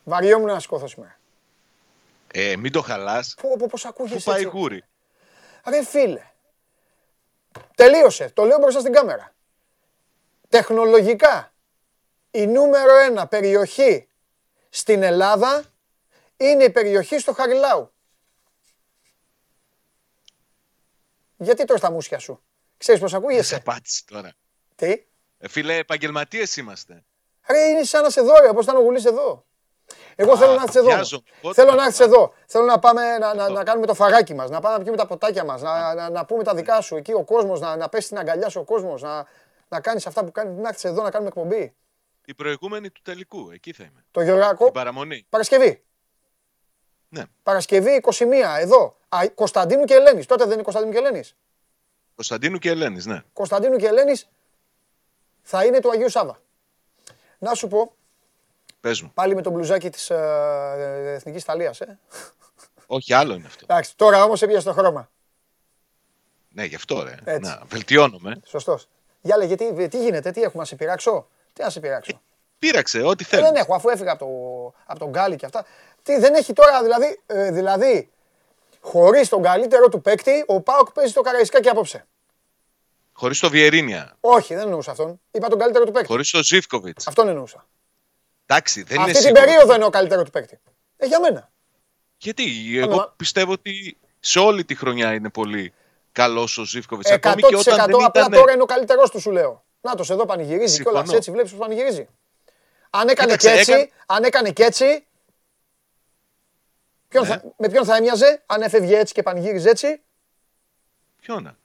Βαριόμουν 0.04 0.46
να 0.46 0.60
σηκώθω 0.60 0.86
σήμερα. 0.86 1.18
Ε, 2.36 2.56
μην 2.56 2.72
το 2.72 2.82
χαλάς. 2.82 3.34
Πω, 3.42 3.56
πω, 3.56 3.66
πώς 3.66 3.82
Πού 3.82 3.88
ακούγεσαι 3.88 4.30
πάει 4.30 4.42
έτσι; 4.42 4.56
γούρι. 4.56 4.84
Ρε 5.66 5.84
φίλε. 5.84 6.22
Τελείωσε. 7.74 8.30
Το 8.30 8.44
λέω 8.44 8.58
μπροστά 8.58 8.80
στην 8.80 8.92
κάμερα. 8.92 9.34
Τεχνολογικά, 10.48 11.54
η 12.30 12.46
νούμερο 12.46 12.96
ένα 12.96 13.26
περιοχή 13.26 14.08
στην 14.68 15.02
Ελλάδα 15.02 15.64
είναι 16.36 16.64
η 16.64 16.70
περιοχή 16.70 17.18
στο 17.18 17.32
Χαριλάου. 17.32 17.92
Γιατί 21.36 21.64
τώρα 21.64 21.78
στα 21.78 21.90
μουσια 21.90 22.18
σου; 22.18 22.42
Ξέρεις 22.76 23.00
πώς 23.00 23.10
Σε 23.10 23.16
ακούγεσαι; 23.16 23.54
απάντηση 23.54 24.06
τώρα. 24.06 24.34
Τι; 24.74 25.04
Ε, 25.38 25.48
φίλε, 25.48 25.76
επαγγελματίες 25.76 26.56
είμαστε. 26.56 27.04
Ρε 27.48 27.58
είναι 27.58 27.82
σαν 27.82 28.02
να 28.02 28.10
σε 28.10 28.20
δω, 28.20 28.40
ρε, 28.40 28.52
πώς 28.52 28.64
ήταν 28.64 28.76
ο 28.76 28.80
Γουλής 28.80 29.04
εδώ. 29.04 29.46
Εγώ 30.16 30.32
Α, 30.32 30.36
θέλω 30.36 30.52
να 30.54 30.62
έρθεις 30.62 30.74
εδώ. 30.74 30.86
βιάζομαι. 30.86 31.22
Πότε 31.40 31.54
Θέλω 31.54 31.70
θα 31.70 31.76
να 31.76 31.84
έρθεις 31.84 31.98
πάω. 31.98 32.08
εδώ. 32.08 32.32
Θέλω 32.46 32.64
να 32.64 32.78
πάμε 32.78 33.18
να, 33.18 33.34
να, 33.34 33.48
να 33.48 33.64
κάνουμε 33.64 33.86
το 33.86 33.94
φαράκι 33.94 34.34
μας, 34.34 34.50
να 34.50 34.60
πάμε 34.60 34.76
να 34.76 34.82
πιούμε 34.82 34.96
τα 34.96 35.06
ποτάκια 35.06 35.44
μας, 35.44 35.62
να, 35.62 35.94
να, 35.94 36.10
να 36.10 36.24
πούμε 36.24 36.42
τα 36.42 36.54
δικά 36.54 36.80
σου 36.80 36.96
εκεί, 36.96 37.12
ο 37.12 37.24
κόσμος, 37.24 37.60
να, 37.60 37.76
να 37.76 37.88
πέσει 37.88 38.06
στην 38.06 38.18
αγκαλιά 38.18 38.48
σου 38.48 38.60
ο 38.60 38.64
κόσμος, 38.64 39.02
να, 39.02 39.26
να 39.68 39.80
κάνεις 39.80 40.06
αυτά 40.06 40.24
που 40.24 40.32
κάνεις, 40.32 40.58
να 40.62 40.68
έρθεις 40.68 40.84
εδώ 40.84 41.02
να 41.02 41.10
κάνουμε 41.10 41.28
εκπομπή. 41.28 41.74
Η 42.24 42.34
προηγούμενη 42.34 42.90
του 42.90 43.00
τελικού, 43.04 43.50
εκεί 43.50 43.72
θα 43.72 43.82
είμαι. 43.82 44.04
Το 44.10 44.22
Γεωργάκο, 44.22 44.64
Την 44.64 44.72
παραμονή. 44.72 45.26
Παρασκευή. 45.28 45.82
Ναι. 47.08 47.22
Παρασκευή 47.42 48.00
21, 48.18 48.58
εδώ. 48.58 48.96
Α, 49.08 49.20
Κωνσταντίνου 49.34 49.84
και 49.84 49.94
Ελένης. 49.94 50.26
Τότε 50.26 50.44
δεν 50.44 50.52
είναι 50.52 50.62
Κωνσταντίνου 50.62 50.92
και 50.92 50.98
Ελένης. 50.98 51.36
Κωνσταντίνου 52.14 52.58
και 52.58 52.70
Ελένης, 52.70 53.06
ναι. 53.06 53.22
Κωνσταντίνου 53.32 53.76
και 53.76 53.86
Ελένης 53.86 54.28
θα 55.42 55.64
είναι 55.64 55.80
του 55.80 55.90
Αγίου 55.90 56.08
Σάβα. 56.08 56.38
Να 57.38 57.54
σου 57.54 57.68
πω, 57.68 57.92
Πες 58.84 59.00
μου. 59.00 59.10
πάλι 59.14 59.34
με 59.34 59.42
το 59.42 59.50
μπλουζάκι 59.50 59.90
της 59.90 60.10
ε, 60.10 61.12
Εθνικής 61.16 61.42
Ιταλίας, 61.42 61.80
ε. 61.80 61.98
Όχι, 62.86 63.12
άλλο 63.12 63.34
είναι 63.34 63.46
αυτό. 63.46 63.66
Εντάξει, 63.68 63.96
τώρα 63.96 64.24
όμως 64.24 64.42
έπιασε 64.42 64.66
το 64.66 64.72
χρώμα. 64.72 65.10
Ναι, 66.48 66.64
γι' 66.64 66.74
αυτό 66.74 67.02
ρε. 67.02 67.14
Έτσι. 67.24 67.50
Να, 67.50 67.62
βελτιώνομαι. 67.68 68.40
Σωστός. 68.44 68.88
Για 69.20 69.36
λέγε, 69.36 69.54
τι, 69.54 69.88
τι 69.88 70.02
γίνεται, 70.02 70.30
τι 70.30 70.40
έχουμε 70.42 70.62
να 70.62 70.64
σε 70.64 70.76
πειράξω; 70.76 71.28
Τι 71.52 71.62
να 71.62 71.70
σε 71.70 71.80
πειράξω; 71.80 72.20
Πήραξε, 72.58 73.00
ό,τι 73.02 73.24
Ε, 73.24 73.26
θέλεις. 73.26 73.44
δεν 73.44 73.54
έχω, 73.54 73.74
αφού 73.74 73.88
έφυγα 73.88 74.12
από, 74.12 74.24
το, 74.24 74.80
από 74.86 74.98
τον 74.98 75.08
Γκάλι 75.08 75.36
και 75.36 75.46
αυτά. 75.46 75.64
Τι 76.02 76.18
δεν 76.18 76.34
έχει 76.34 76.52
τώρα, 76.52 76.82
δηλαδή, 76.82 77.20
ε, 77.26 77.50
δηλαδή 77.50 78.10
χωρίς 78.80 79.28
τον 79.28 79.42
καλύτερο 79.42 79.88
του 79.88 80.00
παίκτη, 80.00 80.44
ο 80.46 80.60
Πάοκ 80.60 80.90
παίζει 80.92 81.12
το 81.12 81.20
Καραϊσκάκι 81.20 81.68
απόψε. 81.68 82.06
Χωρίς 83.12 83.40
το 83.40 83.50
Βιερίνια. 83.50 84.16
Όχι, 84.20 84.54
δεν 84.54 84.62
εννοούσα 84.64 84.90
αυτόν. 84.90 85.20
Είπα 85.30 85.48
τον 85.48 85.58
καλύτερο 85.58 85.84
του 85.84 85.92
παίκτη. 85.92 86.08
Χωρίς 86.08 86.30
το 86.30 86.42
Ζίβκοβιτς. 86.42 87.06
Αυτόν 87.06 87.28
εννοούσα. 87.28 87.66
Εντάξει, 88.46 88.82
δεν 88.82 88.94
είναι 89.00 89.04
Αυτή 89.10 89.12
την 89.16 89.22
σίγουρο. 89.26 89.44
περίοδο 89.44 89.72
εννοώ 89.72 89.90
καλύτερο 89.90 90.22
του 90.22 90.30
παίκτη. 90.30 90.60
Ε, 90.96 91.06
για 91.06 91.20
μένα. 91.20 91.50
Γιατί, 92.18 92.44
Άμα- 92.82 92.92
εγώ 92.92 93.12
πιστεύω 93.16 93.52
ότι 93.52 93.98
σε 94.20 94.38
όλη 94.38 94.64
τη 94.64 94.74
χρονιά 94.74 95.14
είναι 95.14 95.30
πολύ 95.30 95.72
καλός 96.12 96.58
ο 96.58 96.64
Ζίβκοβιτς. 96.64 97.10
100% 97.10 97.14
Ακόμη 97.14 97.42
και 97.42 97.56
όταν 97.56 97.76
δεν 97.86 97.94
απλά 98.04 98.10
ήταν... 98.26 98.30
τώρα 98.32 98.52
είναι 98.52 98.62
ο 98.62 98.66
καλύτερός 98.66 99.10
του, 99.10 99.20
σου 99.20 99.30
λέω. 99.30 99.64
Να 99.80 99.94
το 99.94 100.04
εδώ 100.10 100.26
πανηγυρίζει 100.26 100.74
Συμφωνώ. 100.74 100.96
κιόλας 100.96 101.16
έτσι, 101.16 101.30
βλέπεις 101.30 101.52
πώ 101.52 101.58
πανηγυρίζει. 101.58 102.08
Αν 102.90 103.08
έκανε 103.08 103.36
Κοίταξε, 103.36 103.48
και 103.54 103.58
έτσι, 103.60 103.70
έκανε- 103.72 103.90
αν 104.06 104.24
έκανε 104.24 104.50
και 104.50 104.62
έτσι. 104.64 105.06
ποιον 107.08 107.22
Ναι. 107.22 107.28
θα- 107.28 107.42
με 107.56 107.68
ποιον 107.68 107.84
θα 107.84 107.96
έμοιαζε, 107.96 108.42
αν 108.46 108.62
έφευγε 108.62 108.98
έτσι 108.98 109.14
και 109.14 109.22
πανηγύριζε 109.22 109.70
έτσι, 109.70 110.00
Ποιόνα. 111.20 111.56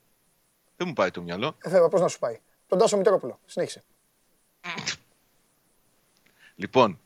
Δεν 0.77 0.87
μου 0.87 0.93
πάει 0.93 1.11
το 1.11 1.21
μυαλό. 1.21 1.55
έφευγε 1.63 1.87
πώς 1.87 2.01
να 2.01 2.07
σου 2.07 2.19
πάει. 2.19 2.39
Τον 2.67 2.77
Τάσο 2.77 2.97
Μητρόπουλο. 2.97 3.39
Συνέχισε. 3.45 3.83
Λοιπόν, 6.59 6.99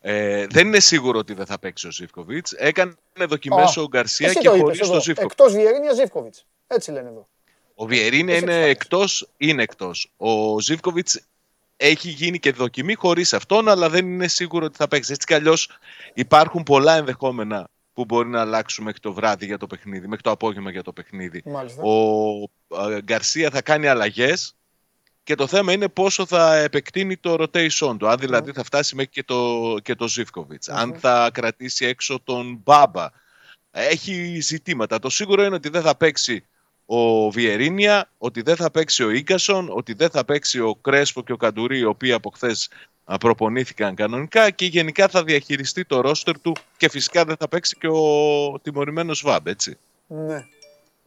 ε, 0.00 0.46
δεν 0.46 0.66
είναι 0.66 0.80
σίγουρο 0.80 1.18
ότι 1.18 1.34
δεν 1.34 1.46
θα 1.46 1.58
παίξει 1.58 1.86
ο 1.86 1.90
Ζίβκοβιτς. 1.90 2.52
Έκανε 2.52 2.94
δοκιμές 3.28 3.76
Α, 3.76 3.82
ο 3.82 3.86
Γκαρσία 3.88 4.28
Εσύ 4.28 4.38
και 4.38 4.48
το 4.48 4.54
είπες 4.54 4.62
χωρίς 4.64 4.80
εδώ. 4.80 4.92
το 4.92 5.00
Ζίβκοβιτς. 5.00 5.34
Εκτός 5.34 5.52
Βιερίνια 5.52 5.92
Ζίβκοβιτς. 5.92 6.46
Έτσι 6.66 6.90
λένε 6.90 7.08
εδώ. 7.08 7.28
Ο 7.74 7.86
Βιερίνια 7.86 8.24
Πόσες 8.34 8.40
είναι 8.42 8.52
φορές. 8.52 8.70
εκτός, 8.70 9.28
είναι 9.36 9.62
εκτός. 9.62 10.12
Ο 10.16 10.60
Ζίβκοβιτς 10.60 11.20
έχει 11.76 12.08
γίνει 12.08 12.38
και 12.38 12.52
δοκιμή 12.52 12.94
χωρίς 12.94 13.32
αυτόν, 13.32 13.68
αλλά 13.68 13.88
δεν 13.88 14.06
είναι 14.06 14.28
σίγουρο 14.28 14.64
ότι 14.64 14.76
θα 14.76 14.88
παίξει. 14.88 15.12
Έτσι 15.12 15.26
κι 15.26 15.34
αλλιώς 15.34 15.78
υπάρχουν 16.14 16.62
πολλά 16.62 16.96
ενδεχόμενα 16.96 17.68
που 17.92 18.04
μπορεί 18.04 18.28
να 18.28 18.40
αλλάξουν 18.40 18.84
μέχρι 18.84 19.00
το 19.00 19.12
βράδυ 19.12 19.46
για 19.46 19.58
το 19.58 19.66
παιχνίδι, 19.66 20.06
μέχρι 20.06 20.22
το 20.22 20.30
απόγευμα 20.30 20.70
για 20.70 20.82
το 20.82 20.92
παιχνίδι. 20.92 21.42
Μάλιστα. 21.44 21.82
Ο 21.82 22.90
ε, 22.90 23.00
Γκαρσία 23.02 23.50
θα 23.50 23.62
κάνει 23.62 23.86
αλλαγές 23.86 24.54
και 25.22 25.34
το 25.34 25.46
θέμα 25.46 25.72
είναι 25.72 25.88
πόσο 25.88 26.26
θα 26.26 26.56
επεκτείνει 26.56 27.16
το 27.16 27.32
rotation 27.38 27.96
του. 27.98 28.08
Αν 28.08 28.18
δηλαδή 28.18 28.52
θα 28.52 28.64
φτάσει 28.64 28.94
μέχρι 28.94 29.10
και 29.10 29.22
το, 29.22 29.76
και 29.82 29.94
το 29.94 30.08
Ζιβκοβιτς. 30.08 30.68
Αν 30.68 30.94
θα 30.94 31.30
κρατήσει 31.32 31.84
έξω 31.86 32.20
τον 32.24 32.60
Μπάμπα. 32.64 33.08
Έχει 33.70 34.40
ζητήματα. 34.40 34.98
Το 34.98 35.10
σίγουρο 35.10 35.44
είναι 35.44 35.54
ότι 35.54 35.68
δεν 35.68 35.82
θα 35.82 35.96
παίξει 35.96 36.44
ο 36.86 37.30
Βιερίνια, 37.30 38.10
ότι 38.18 38.42
δεν 38.42 38.56
θα 38.56 38.70
παίξει 38.70 39.02
ο 39.02 39.10
Ίγκασον, 39.10 39.68
ότι 39.72 39.92
δεν 39.92 40.10
θα 40.10 40.24
παίξει 40.24 40.60
ο 40.60 40.74
Κρέσπο 40.74 41.22
και 41.22 41.32
ο 41.32 41.36
Καντουρί, 41.36 41.78
οι 41.78 41.84
οποίοι 41.84 42.12
από 42.12 42.30
χθες 42.30 42.68
προπονήθηκαν 43.20 43.94
κανονικά 43.94 44.50
και 44.50 44.66
γενικά 44.66 45.08
θα 45.08 45.24
διαχειριστεί 45.24 45.84
το 45.84 46.00
ρόστερ 46.00 46.40
του 46.40 46.56
και 46.76 46.88
φυσικά 46.88 47.24
δεν 47.24 47.36
θα 47.36 47.48
παίξει 47.48 47.76
και 47.76 47.88
ο 47.88 48.60
τιμωρημένος 48.62 49.22
Βάμπ, 49.22 49.46
έτσι. 49.46 49.78
Ναι. 50.06 50.46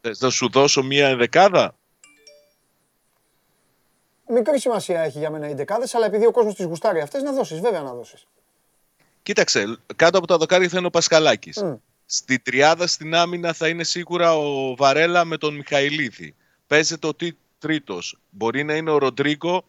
Θες 0.02 0.19
να 0.19 0.30
σου 0.30 0.49
δώσω 0.49 0.84
μία 0.84 1.07
ενδεκάδα; 1.07 1.76
Μικρή 4.34 4.60
σημασία 4.60 5.01
έχει 5.01 5.18
για 5.18 5.30
μένα 5.30 5.49
οι 5.49 5.53
δεκάδες, 5.53 5.95
αλλά 5.95 6.05
επειδή 6.05 6.26
ο 6.26 6.31
κόσμος 6.31 6.55
τις 6.55 6.65
γουστάρει 6.65 6.99
αυτές, 7.01 7.22
να 7.22 7.31
δώσεις. 7.31 7.60
Βέβαια 7.60 7.81
να 7.81 7.93
δώσεις. 7.93 8.26
Κοίταξε, 9.23 9.77
κάτω 9.95 10.18
από 10.18 10.27
τα 10.27 10.38
δοκάρια 10.38 10.69
θα 10.69 10.77
είναι 10.77 10.88
ο 10.88 10.89
Πασχαλάκης. 10.89 11.61
Μμ. 11.61 11.73
Στη 12.05 12.39
τριάδα 12.39 12.88
στην 12.88 13.15
άμυνα 13.15 13.53
θα 13.53 13.68
είναι 13.68 13.84
σίγουρα 13.84 14.35
ο 14.38 14.76
Βαρέλα 14.76 15.26
με 15.26 15.38
τον 15.38 15.55
Μιχαηλίδη. 15.55 16.35
Παίζεται 16.68 17.07
ο 17.07 17.14
τι- 17.15 17.38
τρίτος. 17.60 18.19
Μπορεί 18.30 18.64
να 18.64 18.76
είναι 18.76 18.91
ο 18.91 18.97
Ροντρίγκο, 18.97 19.64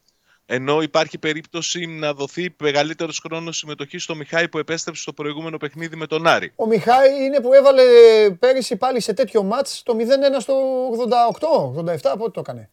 ενώ 0.47 0.83
υπάρχει 0.83 1.19
περίπτωση 1.19 1.87
να 1.87 2.15
δοθεί 2.15 2.55
μεγαλύτερος 2.61 3.19
χρόνος 3.25 3.57
συμμετοχής 3.57 4.03
στο 4.03 4.15
Μιχάη 4.15 4.49
που 4.49 4.59
επέστρεψε 4.59 5.03
στο 5.03 5.13
προηγούμενο 5.13 5.57
παιχνίδι 5.57 5.97
με 5.97 6.07
τον 6.07 6.27
Άρη. 6.27 6.53
Ο 6.57 6.67
Μιχάη 6.67 7.25
είναι 7.25 7.41
που 7.41 7.53
έβαλε 7.53 7.83
πέρυσι 8.39 8.77
πάλι 8.77 9.01
σε 9.01 9.13
τέτοιο 9.13 9.43
μάτς 9.43 9.83
το 9.83 9.97
0-1 9.97 10.41
στο 10.41 10.55
88, 10.91 11.73
87, 12.13 12.15
πότε 12.19 12.31
το 12.31 12.41
έκανε. 12.41 12.71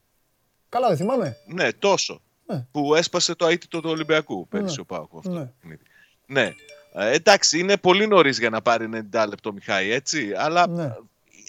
Καλά 0.72 0.88
δεν 0.88 0.98
θυμάμαι. 0.98 1.38
Ναι, 1.45 1.72
τόσο. 1.73 2.22
Ναι. 2.45 2.65
Που 2.72 2.95
έσπασε 2.95 3.35
το 3.35 3.48
αίτητο 3.48 3.81
του 3.81 3.89
Ολυμπιακού 3.89 4.48
πέρυσι 4.48 4.76
Ναι. 4.76 4.81
ο 4.81 4.85
Πάοκ. 4.85 5.10
Αυτό 5.18 5.30
Ναι. 5.31 5.39
το 5.39 5.52
παιχνίδι. 5.60 5.81
Ναι. 6.26 6.53
Ε, 6.93 7.11
εντάξει, 7.11 7.60
είναι 7.60 7.77
πολύ 7.77 8.07
νωρίς 8.07 8.39
για 8.39 8.49
να 8.49 8.61
πάρει 8.61 8.89
90 9.11 9.26
λεπτό 9.30 9.53
Μιχάη, 9.53 9.91
έτσι. 9.91 10.31
Αλλά 10.38 10.68
Ναι. 10.68 10.95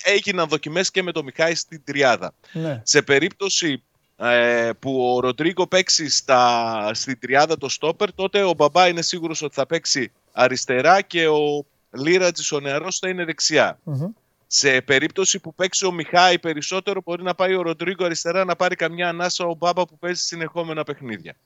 έγιναν 0.03 0.49
δοκιμές 0.49 0.90
και 0.90 1.03
με 1.03 1.12
το 1.12 1.23
Μιχάη 1.24 1.55
στην 1.55 1.81
τριάδα. 1.85 2.32
Ναι. 2.53 2.81
Σε 2.85 3.03
περίπτωση 3.03 3.82
ε, 4.16 4.70
που 4.78 5.15
ο 5.15 5.20
Ροντρίγκο 5.20 5.66
παίξει 5.66 6.09
στα, 6.09 6.90
στην 6.94 7.19
τριάδα 7.19 7.59
το 7.59 7.69
στόπερ, 7.69 8.12
τότε 8.15 8.43
ο 8.43 8.53
Μπαμπά 8.55 8.89
είναι 8.89 9.03
σίγουρος 9.03 9.43
ότι 9.43 9.55
θα 9.55 9.66
παίξει 9.66 10.12
αριστερά 10.32 11.01
και 11.03 11.27
ο 11.28 11.66
Λύρατζης 11.91 12.53
ο 12.53 12.61
νεαρός 12.61 12.99
θα 12.99 13.09
είναι 13.09 13.24
δεξιά. 13.24 13.78
Μμμ. 13.82 14.07
Σε 14.55 14.81
περίπτωση 14.81 15.39
που 15.39 15.55
παίξει 15.55 15.87
ο 15.87 15.93
Μιχάι 15.93 16.39
περισσότερο, 16.39 17.01
μπορεί 17.05 17.23
να 17.23 17.35
πάει 17.35 17.55
ο 17.55 17.62
Ροντρίγκο 17.62 18.05
αριστερά 18.05 18.45
να 18.45 18.57
πάρει 18.57 18.74
καμιά 18.74 19.09
ανάσα 19.09 19.45
ο 19.45 19.55
Μπάμπα 19.55 19.85
που 19.85 19.99
παίζει 19.99 20.23
συνεχόμενα 20.23 20.85
παιχνίδια. 20.85 21.37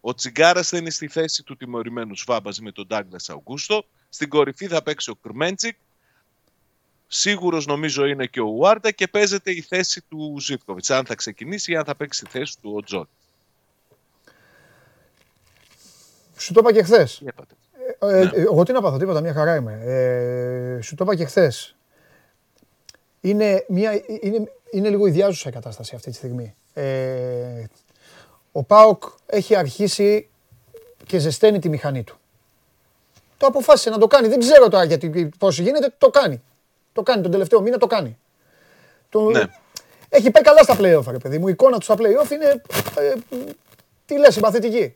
Ο 0.00 0.14
Τσιγκάρας 0.14 0.68
θα 0.68 0.76
είναι 0.76 0.90
στη 0.90 1.08
θέση 1.08 1.42
του 1.42 1.56
τιμωρημένου 1.56 2.16
Σβαμπ 2.16 2.50
με 2.60 2.72
τον 2.72 2.86
Ντάγκλας 2.86 3.30
Αουγκούστο. 3.30 3.84
Στην 4.08 4.28
κορυφή 4.28 4.66
θα 4.66 4.82
παίξει 4.82 5.10
ο 5.10 5.14
Κρμέντσικ. 5.14 5.76
Σίγουρος 7.06 7.66
νομίζω 7.66 8.04
είναι 8.04 8.26
και 8.26 8.40
ο 8.40 8.46
Ουάρντα 8.46 8.90
και 8.90 9.08
παίζεται 9.08 9.50
η 9.50 9.60
θέση 9.60 10.02
του 10.08 10.36
Ζίβκοβιτς. 10.40 10.90
Αν 10.90 11.06
θα 11.06 11.14
ξεκινήσει 11.14 11.72
ή 11.72 11.76
αν 11.76 11.84
θα 11.84 11.94
παίξει 11.94 12.24
τη 12.24 12.30
θέση 12.30 12.56
του 12.60 12.72
ο 12.76 12.82
Τζον. 12.82 13.08
Σου 16.36 16.52
το 16.52 16.60
είπα 16.60 16.72
και 16.72 16.82
χθες. 16.82 17.18
Τι 17.18 17.24
είπατε. 17.24 17.54
Ε, 17.98 18.20
ε, 18.20 18.30
εγώ 18.40 18.62
τι 18.62 18.72
να 18.72 18.80
πάθω, 18.80 18.98
τίποτα, 18.98 19.20
μια 19.20 19.32
χαρά 19.32 19.56
είμαι. 19.56 19.80
Ε, 19.84 20.82
σου 20.82 20.94
το 20.94 21.04
είπα 21.04 21.16
και 21.16 21.24
χθες. 21.24 21.76
Είναι, 23.24 23.64
μια, 23.68 24.02
είναι, 24.20 24.52
είναι 24.70 24.88
λίγο 24.88 25.06
ιδιάζουσα 25.06 25.48
η 25.48 25.52
κατάσταση 25.52 25.94
αυτή 25.94 26.10
τη 26.10 26.16
στιγμή. 26.16 26.54
Ε, 26.74 27.64
ο 28.52 28.62
ΠΑΟΚ 28.62 29.02
έχει 29.26 29.56
αρχίσει 29.56 30.28
και 31.06 31.18
ζεσταίνει 31.18 31.58
τη 31.58 31.68
μηχανή 31.68 32.02
του. 32.02 32.16
Το 33.36 33.46
αποφάσισε 33.46 33.90
να 33.90 33.98
το 33.98 34.06
κάνει. 34.06 34.28
Δεν 34.28 34.38
ξέρω 34.38 34.68
τώρα 34.68 34.84
γιατί 34.84 35.30
πώς 35.38 35.58
γίνεται, 35.58 35.94
το 35.98 36.10
κάνει. 36.10 36.42
Το 36.92 37.02
κάνει 37.02 37.22
τον 37.22 37.30
τελευταίο 37.30 37.60
μήνα, 37.60 37.78
το 37.78 37.86
κάνει. 37.86 38.18
Το... 39.08 39.30
Ναι. 39.30 39.44
Έχει 40.08 40.30
πάει 40.30 40.42
καλά 40.42 40.62
στα 40.62 40.76
play-off, 40.78 41.10
ρε 41.10 41.18
παιδί 41.18 41.38
μου. 41.38 41.48
Η 41.48 41.50
εικόνα 41.52 41.78
του 41.78 41.84
στα 41.84 41.94
play-off 41.98 42.30
είναι, 42.30 42.62
ε, 42.98 43.14
τι 44.06 44.18
λες, 44.18 44.34
συμπαθητική. 44.34 44.94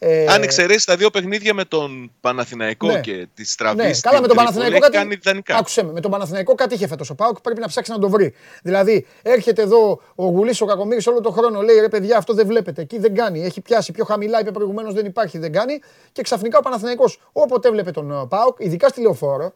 Ε, 0.00 0.26
Αν 0.28 0.42
εξαιρέσεις 0.42 0.84
τα 0.84 0.96
δύο 0.96 1.10
παιχνίδια 1.10 1.54
με 1.54 1.64
τον 1.64 2.12
Παναθηναϊκό 2.20 2.86
Ναι. 2.86 3.00
και 3.00 3.26
τη 3.34 3.44
στραβή 3.46 3.76
ναι, 3.82 3.92
στην 3.92 4.02
καλά 4.10 4.20
με 4.20 4.26
τον 4.26 4.36
Τρίπολη, 4.36 4.54
Παναθηναϊκό 4.54 4.74
έχει 4.86 4.92
κάτι. 4.92 4.96
κάνει 4.96 5.20
ιδανικά. 5.24 5.56
Άκουσε 5.56 5.82
με, 5.82 5.92
με 5.92 6.00
τον 6.00 6.10
Παναθηναϊκό 6.10 6.54
κάτι 6.54 6.74
είχε 6.74 6.86
φέτος 6.86 7.10
ο 7.10 7.14
Πάουκ. 7.14 7.40
Πρέπει 7.40 7.60
να 7.60 7.66
ψάξει 7.66 7.90
να 7.90 7.98
το 7.98 8.08
βρει. 8.08 8.34
Δηλαδή, 8.62 9.06
έρχεται 9.22 9.62
εδώ 9.62 10.00
ο 10.14 10.24
Γουλής 10.24 10.60
ο 10.60 10.66
Κακομήρη 10.66 11.02
όλο 11.08 11.20
τον 11.20 11.32
χρόνο. 11.32 11.62
Λέει 11.62 11.80
ρε 11.80 11.88
παιδιά, 11.88 12.16
αυτό 12.16 12.34
δεν 12.34 12.46
βλέπετε. 12.46 12.82
Εκεί 12.82 12.98
δεν 12.98 13.14
κάνει. 13.14 13.44
Έχει 13.44 13.60
πιάσει 13.60 13.92
πιο 13.92 14.04
χαμηλά, 14.04 14.40
είπε 14.40 14.50
προηγουμένως 14.50 14.94
δεν 14.94 15.06
υπάρχει, 15.06 15.38
δεν 15.38 15.52
κάνει. 15.52 15.80
Και 16.12 16.22
ξαφνικά 16.22 16.58
ο 16.58 16.60
Παναθηναϊκός 16.62 17.20
όποτε 17.32 17.68
έβλεπε 17.68 17.90
τον 17.90 18.10
ε, 18.10 18.26
Πάουκ, 18.28 18.56
ειδικά 18.58 18.88
στη 18.88 19.00
λεωφόρο, 19.00 19.54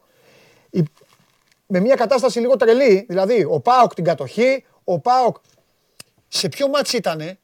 η- 0.69 0.83
με 1.67 1.79
μια 1.79 1.95
κατάσταση 1.95 2.39
λίγο 2.39 2.55
τρελή. 2.57 3.05
Δηλαδή, 3.09 3.45
ο 3.49 3.59
Πάουκ 3.59 3.93
την 3.93 4.03
κατοχή, 4.03 4.65
ο 4.83 4.99
Πάουκ. 4.99 5.35
Σε 6.27 6.49
ποιο 6.49 6.67
ματς 6.67 6.93
ήτανε 6.93 7.37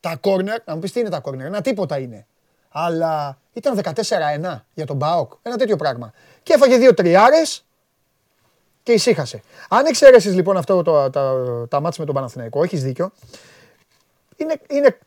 τα 0.00 0.16
κόρνερ, 0.20 0.58
να 0.64 0.74
μου 0.74 0.80
πεις 0.80 0.92
τι 0.92 1.00
είναι 1.00 1.08
τα 1.08 1.20
κόρνερ, 1.20 1.46
ένα 1.46 1.60
τίποτα 1.60 1.98
είναι. 1.98 2.26
Αλλά 2.76 3.38
ήταν 3.52 3.80
14-1 3.82 4.60
για 4.74 4.86
τον 4.86 4.96
ΠΑΟΚ. 4.96 5.32
Ένα 5.42 5.56
τέτοιο 5.56 5.76
πράγμα. 5.76 6.12
Και 6.42 6.52
έφαγε 6.52 6.76
δύο 6.76 6.94
τριάρες 6.94 7.64
και 8.82 8.92
ησύχασε. 8.92 9.42
Αν 9.68 9.86
εξαιρέσει 9.86 10.28
λοιπόν 10.28 10.56
αυτό 10.56 10.82
το, 10.82 11.10
τα, 11.10 11.34
τα 11.68 11.80
ματς 11.80 11.98
με 11.98 12.04
τον 12.04 12.14
Παναθηναϊκό, 12.14 12.62
έχεις 12.62 12.82
δίκιο. 12.82 13.12
Είναι, 14.36 14.60
είναι, 14.68 14.98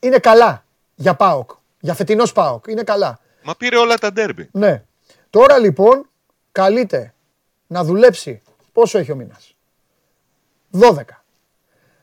είναι 0.00 0.18
καλά 0.18 0.64
για 0.94 1.14
ΠΑΟΚ. 1.14 1.50
Για 1.80 1.94
φετινός 1.94 2.32
ΠΑΟΚ. 2.32 2.64
Είναι 2.66 2.82
καλά. 2.82 3.18
Μα 3.42 3.54
πήρε 3.56 3.76
όλα 3.76 3.98
τα 3.98 4.12
ντέρμπι. 4.12 4.48
Ναι. 4.52 4.82
Τώρα 5.30 5.58
λοιπόν 5.58 6.08
καλείται 6.52 7.14
να 7.66 7.84
δουλέψει. 7.84 8.42
Πόσο 8.72 8.98
έχει 8.98 9.12
ο 9.12 9.16
μήνας, 9.16 9.54
12. 10.72 10.80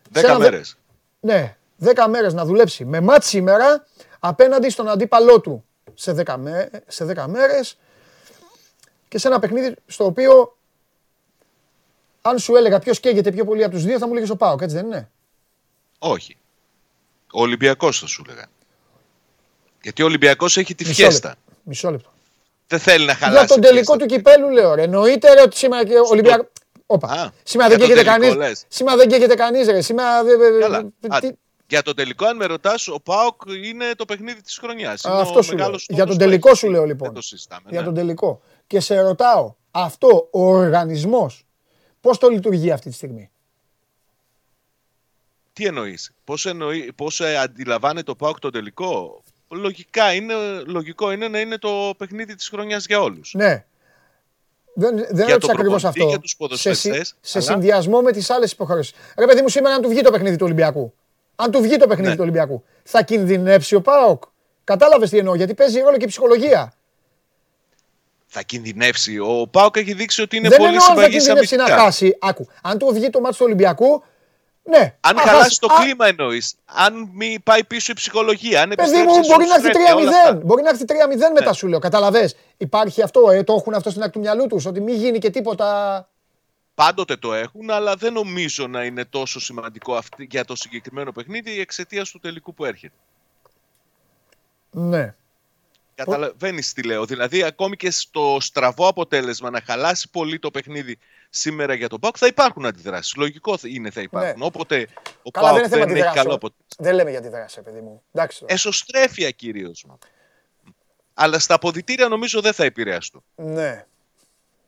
Δέκα 0.09 0.27
ένα 0.27 0.37
δε- 0.37 0.43
μέρες. 0.49 0.77
Ναι, 1.19 1.55
10 1.83 1.93
μέρες 2.09 2.33
να 2.33 2.45
δουλέψει 2.45 2.85
με 2.85 3.01
μάτς 3.01 3.27
σήμερα 3.27 3.85
απέναντι 4.27 4.69
στον 4.69 4.89
αντίπαλό 4.89 5.41
του 5.41 5.65
σε 5.93 6.23
10, 6.25 6.35
μέ, 6.39 6.69
σε 6.87 7.05
10 7.15 7.25
μέρες 7.27 7.77
και 9.07 9.17
σε 9.17 9.27
ένα 9.27 9.39
παιχνίδι 9.39 9.75
στο 9.87 10.05
οποίο 10.05 10.57
αν 12.21 12.39
σου 12.39 12.55
έλεγα 12.55 12.79
ποιος 12.79 12.99
καίγεται 12.99 13.31
πιο 13.31 13.45
πολύ 13.45 13.63
από 13.63 13.73
τους 13.73 13.83
δύο 13.83 13.97
θα 13.97 14.07
μου 14.07 14.13
λέγες 14.13 14.29
ο 14.29 14.35
Πάοκ, 14.35 14.61
έτσι 14.61 14.75
δεν 14.75 14.85
είναι; 14.85 15.09
Όχι. 15.99 16.37
Ο 17.33 17.41
Ολυμπιακός 17.41 17.99
θα 17.99 18.05
σου 18.07 18.23
έλεγα. 18.27 18.45
Γιατί 19.81 20.01
ο 20.01 20.05
Ολυμπιακός 20.05 20.57
έχει 20.57 20.75
τη 20.75 20.85
Μισό 20.87 21.01
φιέστα. 21.01 21.27
λεπτό. 21.29 21.41
Μισό 21.63 21.91
λεπτό. 21.91 22.09
Δεν 22.67 22.79
θέλει 22.79 23.05
να 23.05 23.15
χαλάσει. 23.15 23.37
Για 23.37 23.47
τον 23.47 23.61
τη 23.61 23.67
τελικό 23.67 23.93
φιέστα. 23.93 24.07
του 24.07 24.15
κυπέλου 24.15 24.49
λέω 24.49 24.73
ρε. 24.73 24.81
Εννοείται 24.83 25.33
ρε 25.33 25.41
ότι 25.41 25.57
σήμερα 25.57 25.85
και 25.85 25.95
ο 25.95 26.03
Ολυμπιακός... 26.09 26.47
Όπα. 26.85 27.07
Α, 27.07 27.29
Σήμερα 27.43 27.69
δεν 27.69 27.77
για 27.77 27.87
τον 27.87 27.95
καίγεται 27.95 28.17
τελικό 28.19 28.35
κανείς. 28.35 28.49
λες. 28.49 28.65
Σήμερα 28.67 28.97
δεν 28.97 29.07
καίγεται 29.07 29.35
κανείς 29.35 29.67
ρε. 29.67 29.81
Σήμερα... 29.81 30.23
δεν- 30.23 30.39
δεν- 30.39 30.59
Καλά. 30.59 30.83
τι- 30.99 31.27
Α, 31.27 31.33
Για 31.67 31.81
το 31.81 31.93
τελικό, 31.93 32.25
αν 32.25 32.35
με 32.35 32.45
ρωτάς, 32.45 32.87
ο 32.87 32.99
Πάοκ 32.99 33.41
είναι 33.63 33.85
το 33.95 34.05
παιχνίδι 34.05 34.41
της 34.41 34.57
χρονιάς. 34.57 35.05
Αυτό 35.05 35.41
σου 35.41 35.55
λέω. 35.55 35.75
Για 35.87 36.05
τον 36.05 36.17
τελικό 36.17 36.55
σου 36.55 36.69
λέω 36.69 36.85
λοιπόν. 36.85 37.07
Δεν 37.07 37.15
το 37.15 37.21
συζητάμε. 37.21 37.69
Για 37.69 37.79
ναι. 37.79 37.85
τον 37.85 37.93
τελικό. 37.93 38.41
Και 38.67 38.79
σε 38.79 39.01
ρωτάω, 39.01 39.53
αυτό 39.71 40.27
ο 40.31 40.45
οργανισμός 40.47 41.45
πώς 42.01 42.17
το 42.17 42.27
λειτουργεί 42.27 42.71
αυτή 42.71 42.89
τη 42.89 42.95
στιγμή; 42.95 43.29
Τι 45.53 45.65
εννοείς, 45.65 46.11
Πώς 46.23 46.45
εννοεί, 46.45 46.93
πώς, 46.95 47.19
ε, 47.19 47.37
αντιλαμβάνεται 47.37 48.11
ο 48.11 48.15
Πάοκ 48.15 48.39
το 48.39 48.49
τελικό; 48.49 49.23
Λογικά 49.49 50.13
είναι, 50.13 50.33
λογικό 50.65 51.11
είναι 51.11 51.27
να 51.27 51.39
είναι 51.39 51.57
το 51.57 51.93
παιχνίδι 51.97 52.35
της 52.35 52.49
χρονιάς 52.49 52.85
για 52.85 53.01
όλους. 53.01 53.33
Ναι. 53.33 53.65
Δεν, 54.73 54.95
δεν 54.95 55.05
Για 55.15 55.25
ρώτησα 55.25 55.37
τον 55.39 55.49
ακριβώς 55.49 55.81
προπονητή, 55.81 55.87
αυτό. 55.87 56.09
για 56.09 56.19
τους 56.19 56.29
σε, 56.29 56.35
ποδοσφαιριστές, 56.37 57.07
συ- 57.07 57.15
σε 57.21 57.37
αλλά- 57.37 57.47
συνδυασμό 57.51 58.01
με 58.01 58.11
τις 58.11 58.29
άλλες 58.29 58.51
υποχρεώσει. 58.51 58.93
Ρε 59.17 59.25
παιδί 59.25 59.41
μου, 59.41 59.49
σήμερα 59.49 59.75
αν 59.75 59.81
του 59.81 59.89
βγει 59.89 60.01
το 60.01 60.11
παιχνίδι 60.11 60.35
του 60.35 60.45
Ολυμπιακού. 60.45 60.93
Αν 61.35 61.51
του 61.51 61.61
βγει 61.61 61.77
το 61.77 61.87
παιχνίδι 61.87 62.09
Ναι. 62.09 62.15
του 62.15 62.21
Ολυμπιακού, 62.21 62.63
θα 62.83 63.01
κινδυνεύσει 63.03 63.75
ο 63.75 63.81
Πάοκ. 63.81 64.23
Κατάλαβες 64.63 65.09
τι 65.09 65.17
εννοώ, 65.17 65.35
γιατί 65.35 65.53
παίζει 65.53 65.79
ρόλο 65.79 65.97
και 65.97 66.03
η 66.05 66.07
ψυχολογία. 66.07 66.73
Θα 68.27 68.41
κινδυνεύσει. 68.41 69.19
Ο 69.19 69.47
Πάοκ 69.51 69.77
έχει 69.77 69.93
δείξει 69.93 70.21
ότι 70.21 70.37
είναι 70.37 70.49
δεν 70.49 70.57
πολύ 70.57 70.69
εννοώ 70.69 70.85
αν 70.85 70.89
θα 70.95 71.01
συμπαγής 71.01 71.23
κινδυνεύσει 71.23 71.55
να 71.55 71.63
αμυντικά. 71.63 71.83
χάσει. 71.85 72.17
Άκου. 72.21 72.47
Αν 72.61 72.77
του 72.77 72.89
βγει 72.93 73.09
το 73.09 73.19
μάτι 73.19 73.35
του 73.37 73.45
Ολυμπιακού, 73.45 74.03
ναι. 74.63 74.95
Αν 74.99 75.17
α, 75.17 75.21
χαλάσει 75.21 75.43
χάσει. 75.43 75.59
το 75.59 75.73
Α, 75.73 75.83
κλίμα 75.83 76.07
εννοείς. 76.07 76.55
Αν 76.65 77.09
μην 77.13 77.43
πάει 77.43 77.63
πίσω 77.63 77.91
η 77.91 77.95
ψυχολογία. 77.95 78.61
Αν 78.61 78.69
Παιδί 78.75 78.91
μου, 78.91 78.97
επιστρέψει 78.97 79.29
μπορεί 79.31 79.45
να 79.47 79.55
έρθει 79.55 79.67
ισοσυγκράτεια, 79.69 79.95
όλα 79.95 80.11
3-0. 80.11 80.15
αυτά. 80.29 80.45
Μπορεί 80.45 80.61
να 80.63 80.69
έρθει 80.69 80.85
3-0 80.85 81.31
μετά 81.33 81.45
Ναι. 81.49 81.53
σου 81.53 81.67
λέω. 81.67 81.79
Καταλαβέ. 81.79 82.31
Υπάρχει 82.57 83.01
αυτό, 83.01 83.29
ε, 83.31 83.43
το 83.43 83.53
έχουν 83.53 83.73
αυτό 83.73 83.89
στην 83.89 84.01
άκρη 84.01 84.11
του 84.13 84.19
μυαλού 84.19 84.47
τους, 84.47 84.65
ότι 84.65 84.81
μην 84.81 84.95
γίνει 84.95 85.17
και 85.19 85.29
τίποτα. 85.29 86.09
Πάντοτε 86.75 87.15
το 87.15 87.33
έχουν, 87.33 87.71
αλλά 87.71 87.95
δεν 87.95 88.13
νομίζω 88.13 88.67
να 88.67 88.83
είναι 88.83 89.05
τόσο 89.05 89.39
σημαντικό 89.39 89.95
αυτή, 89.95 90.27
για 90.29 90.45
το 90.45 90.55
συγκεκριμένο 90.55 91.11
παιχνίδι 91.11 91.59
εξαιτία 91.59 92.03
του 92.03 92.19
τελικού 92.19 92.53
που 92.53 92.65
έρχεται. 92.65 92.95
Ναι. 94.71 95.15
Καταλαβαίνει 95.95 96.61
τι 96.61 96.83
λέω. 96.83 97.05
Δηλαδή, 97.05 97.43
ακόμη 97.43 97.75
και 97.75 97.91
στο 97.91 98.37
στραβό 98.39 98.87
αποτέλεσμα 98.87 99.49
να 99.49 99.61
χαλάσει 99.61 100.09
πολύ 100.09 100.39
το 100.39 100.51
παιχνίδι 100.51 100.97
σήμερα 101.29 101.73
για 101.73 101.89
τον 101.89 101.99
Πάουκ, 101.99 102.15
θα 102.19 102.27
υπάρχουν 102.27 102.65
αντιδράσεις. 102.65 103.15
Λογικό 103.15 103.57
είναι 103.63 103.91
θα 103.91 104.01
υπάρχουν. 104.01 104.39
Ναι. 104.39 104.45
Όποτε 104.45 104.87
ο 105.23 105.31
Καλά, 105.31 105.53
δεν 105.53 105.59
Πάουκ 105.59 105.65
είναι 105.65 105.75
θέμα 105.75 105.85
δεν 105.85 105.95
έχει 105.95 106.07
αντιδράσεων. 106.07 106.23
καλό 106.23 106.35
αποτέλεσμα. 106.35 106.75
Δεν 106.77 106.95
λέμε 106.95 107.09
για 107.09 107.21
τη 107.21 107.27
δράση, 107.27 107.61
παιδί 107.61 107.81
μου. 107.81 108.03
Εντάξει. 108.11 108.39
τώρα. 108.39 108.53
Εσωστρέφεια 108.53 109.31
κυρίως. 109.31 109.85
Αλλά 111.13 111.39
στα 111.39 111.53
αποδητήρια 111.53 112.07
νομίζω 112.07 112.41
δεν 112.41 112.53
θα 112.53 112.63
επηρεαστούν. 112.63 113.23
Ναι. 113.35 113.85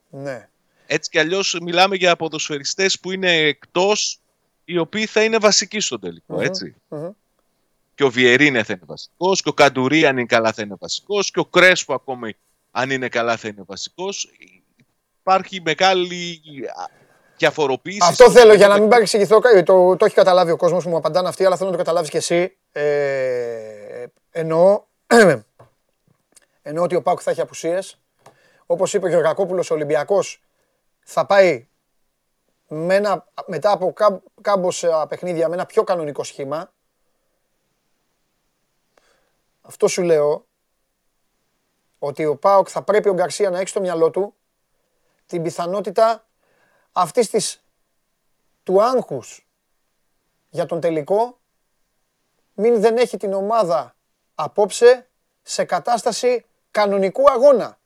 Ναι. 0.09 0.49
Έτσι 0.87 1.09
κι 1.09 1.19
αλλιώς 1.19 1.57
μιλάμε 1.61 1.95
για 1.95 2.15
ποδοσφαιριστές 2.15 2.99
που 2.99 3.11
είναι 3.11 3.31
εκτός, 3.31 4.19
οι 4.65 4.77
οποίοι 4.77 5.05
θα 5.05 5.23
είναι 5.23 5.37
βασικοί 5.37 5.79
στο 5.79 5.99
τελικο 5.99 6.41
έτσι. 6.41 6.75
Μμμ. 6.87 7.09
Και 7.95 8.03
ο 8.03 8.09
Βιερίνε 8.09 8.63
θα 8.63 8.73
είναι 8.73 8.81
βασικός, 8.85 9.41
και 9.41 9.49
ο 9.49 9.53
Καντουρί 9.53 10.05
αν 10.05 10.17
είναι 10.17 10.25
καλά 10.27 10.53
θα 10.53 10.61
είναι 10.61 10.75
βασικός, 10.79 11.31
και 11.31 11.39
ο 11.39 11.45
Κρέσπο 11.45 11.93
ακόμη 11.93 12.35
αν 12.71 12.89
είναι 12.89 13.07
καλά 13.09 13.37
θα 13.37 13.47
είναι 13.47 13.61
βασικός. 13.65 14.29
Υπάρχει 15.19 15.61
μεγάλη 15.61 16.41
α, 16.67 16.83
διαφοροποίηση. 17.37 17.99
Αυτό 18.09 18.23
στο- 18.23 18.31
θέλω 18.33 18.53
για 18.53 18.67
να 18.67 18.79
μην 18.79 18.89
παρεξηγηθώ. 18.89 19.39
κα- 19.39 19.63
Το, 19.63 19.95
το 19.95 20.05
έχει 20.05 20.15
καταλάβει 20.15 20.51
ο 20.51 20.55
κόσμος 20.57 20.83
που 20.83 20.89
μου 20.89 20.97
απαντάνε 20.97 21.27
αυτοί, 21.27 21.45
αλλά 21.45 21.55
θέλω 21.57 21.69
να 21.69 21.75
το 21.77 21.83
καταλάβεις 21.83 22.09
κι 22.09 22.17
εσύ. 22.17 22.57
Ε, 22.71 24.05
εννοώ, 24.31 24.83
εννοώ 26.61 26.83
ότι 26.83 26.95
ο 26.95 27.01
Πάουκ 27.01 27.19
θα 27.23 27.31
έχει 27.31 27.41
απουσίες. 27.41 27.99
Όπως 28.65 28.93
είπε 28.93 29.05
ο 29.05 29.09
Γεωργακόπουλος, 29.09 29.71
ο 29.71 29.73
Ολυμπιακός 29.73 30.41
θα 31.09 31.25
πάει 31.25 31.67
με 32.67 32.95
ένα, 32.95 33.27
μετά 33.45 33.71
από 33.71 33.93
κά, 33.93 34.21
κάμποσα 34.41 35.07
παιχνίδια 35.07 35.47
με 35.47 35.53
ένα 35.53 35.65
πιο 35.65 35.83
κανονικό 35.83 36.23
σχήμα. 36.23 36.73
Αυτό 39.61 39.87
σου 39.87 40.01
λέω 40.01 40.45
ότι 41.99 42.25
ο 42.25 42.35
Πάοκ 42.35 42.67
θα 42.71 42.81
πρέπει 42.81 43.09
ο 43.09 43.13
Γκαρσία 43.13 43.49
να 43.49 43.59
έχει 43.59 43.67
στο 43.67 43.79
μυαλό 43.79 44.11
του 44.11 44.35
την 45.25 45.43
πιθανότητα 45.43 46.27
αυτής 46.91 47.29
της 47.29 47.63
του 48.63 48.83
άγχους 48.83 49.47
για 50.49 50.65
τον 50.65 50.79
τελικό 50.79 51.39
μην 52.53 52.81
δεν 52.81 52.97
έχει 52.97 53.17
την 53.17 53.33
ομάδα 53.33 53.95
απόψε 54.35 55.07
σε 55.41 55.63
κατάσταση 55.63 56.45
κανονικού 56.71 57.31
αγώνα. 57.31 57.76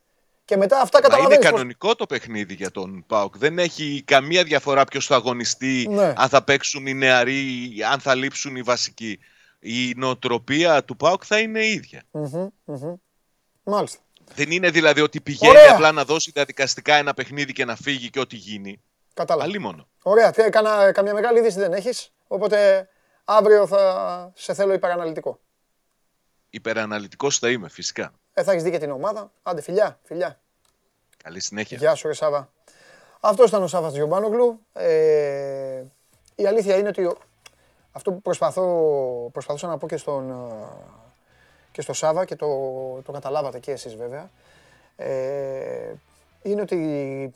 Και 0.52 0.58
μετά 0.58 0.82
αυτά 0.82 1.00
Μα 1.02 1.06
είναι 1.08 1.10
καταλαβαίνεις 1.16 1.46
πως- 1.46 1.56
κανονικό 1.56 1.96
το 1.96 2.06
παιχνίδι 2.06 2.54
για 2.54 2.72
τον 2.72 3.04
Πάουκ. 3.08 3.38
Δεν 3.38 3.60
έχει 3.60 4.04
καμία 4.06 4.44
διαφορά 4.44 4.84
ποιος 4.84 5.06
θα 5.06 5.16
αγωνιστεί, 5.16 5.88
Ναι. 5.90 6.14
αν 6.18 6.30
θα 6.30 6.44
παίξουν 6.44 6.88
οι 6.88 6.94
νεαροί, 6.94 7.74
αν 7.92 8.00
θα 8.00 8.16
λείψουν 8.16 8.56
οι 8.56 8.62
βασικοί. 8.62 9.20
Η 9.60 9.94
νοοτροπία 9.96 10.84
του 10.84 10.96
Πάουκ 10.98 11.24
θα 11.26 11.40
είναι 11.40 11.66
ίδια. 11.66 12.04
Μμμ, 12.12 12.48
μμμ. 12.66 12.94
Μάλιστα. 13.64 14.00
Δεν 14.34 14.52
είναι 14.52 14.70
δηλαδή 14.70 15.02
ότι 15.02 15.22
πηγαίνει 15.22 15.58
Ωραία. 15.58 15.72
απλά 15.74 15.92
να 15.92 16.06
δώσει 16.06 16.32
διαδικαστικά 16.34 16.96
ένα 16.96 17.14
παιχνίδι 17.14 17.54
και 17.54 17.66
να 17.66 17.76
φύγει 17.76 18.10
και 18.10 18.20
ό,τι 18.20 18.36
γίνει. 18.36 18.82
Κατάλαβα. 19.14 19.48
Αλλήμον. 19.48 19.88
Ωραία. 20.02 20.32
Τι, 20.32 20.50
κάνα, 20.50 20.92
καμιά 20.92 21.14
μεγάλη 21.14 21.40
είδηση 21.40 21.60
δεν 21.60 21.74
έχεις; 21.74 22.12
Οπότε 22.28 22.90
αύριο 23.26 23.68
θα 23.68 24.32
σε 24.36 24.54
θέλω 24.54 24.74
υπεραναλυτικό. 24.74 25.40
Υπεραναλυτικός 26.50 27.38
θα 27.40 27.50
είμαι, 27.50 27.70
φυσικά. 27.70 28.14
Ε, 28.34 28.44
θα 28.44 28.52
έχεις 28.52 28.64
δει 28.64 28.72
και 28.72 28.78
την 28.78 28.92
ομάδα. 28.92 29.32
Άντε 29.44 29.62
φιλιά, 29.62 30.00
φιλιά. 30.04 30.40
Καλή 31.24 31.42
συνέχεια. 31.42 31.78
Γεια 31.78 31.96
σου, 31.96 32.08
ρε 32.08 32.14
Σάβα. 32.14 32.50
Αυτός 33.20 33.50
ήταν 33.50 33.64
ο 33.64 33.68
Σάβα 33.68 33.92
Τζιομπάνογλου. 33.92 34.60
Ε, 34.74 35.84
η 36.36 36.46
αλήθεια 36.46 36.78
είναι 36.78 36.88
ότι 36.88 37.06
ο- 37.06 37.18
αυτό 37.92 38.12
που 38.12 38.22
προσπαθώ, 38.22 38.64
προσπαθούσα 39.34 39.68
να 39.68 39.78
πω 39.78 39.88
και 39.88 39.98
στον, 39.98 40.32
ε, 40.32 40.36
και 41.72 41.82
στο 41.82 41.94
Σάβα 41.94 42.26
και 42.26 42.36
το, 42.36 42.48
το 43.06 43.12
καταλάβατε 43.12 43.60
και 43.60 43.72
εσείς 43.72 43.96
βέβαια. 43.96 44.30
Ε, 44.96 45.94
είναι 46.42 46.62
ότι 46.62 47.32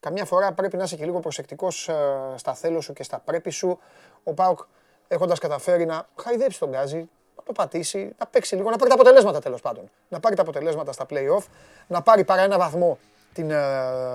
καμιά 0.00 0.24
φορά 0.24 0.52
πρέπει 0.52 0.76
να 0.76 0.82
είσαι 0.84 0.96
και 0.96 1.04
λίγο 1.04 1.20
προσεκτικός 1.20 1.88
ε, 1.88 1.94
στα 2.36 2.54
θέλω 2.54 2.80
σου 2.80 2.92
και 2.92 3.02
στα 3.02 3.18
πρέπει 3.18 3.50
σου. 3.50 3.78
Ο 4.24 4.32
Πάουκ 4.34 4.60
έχοντας 5.08 5.38
καταφέρει 5.38 5.84
να 5.84 6.08
χαϊδέψει 6.16 6.58
τον 6.58 6.68
Γκάζι, 6.70 6.98
να 6.98 7.08
το 7.52 7.62
πατήσει, 7.62 8.12
να 8.18 8.26
παίξει 8.26 8.56
λίγο, 8.56 8.70
να 8.70 8.76
πάρει 8.76 8.88
τα 8.88 8.94
αποτελέσματα 8.94 9.40
τέλος 9.40 9.60
πάντων. 9.60 9.90
Να 10.08 10.20
πάρει 10.20 10.34
τα 10.36 10.42
αποτελέσματα 10.42 10.92
στα 10.92 11.06
play-off, 11.10 11.44
να 11.86 12.02
πάρει 12.02 12.24
παρά 12.24 12.42
ένα 12.42 12.58
βαθμό 12.58 12.98
την 13.32 13.50
ε, 13.50 13.56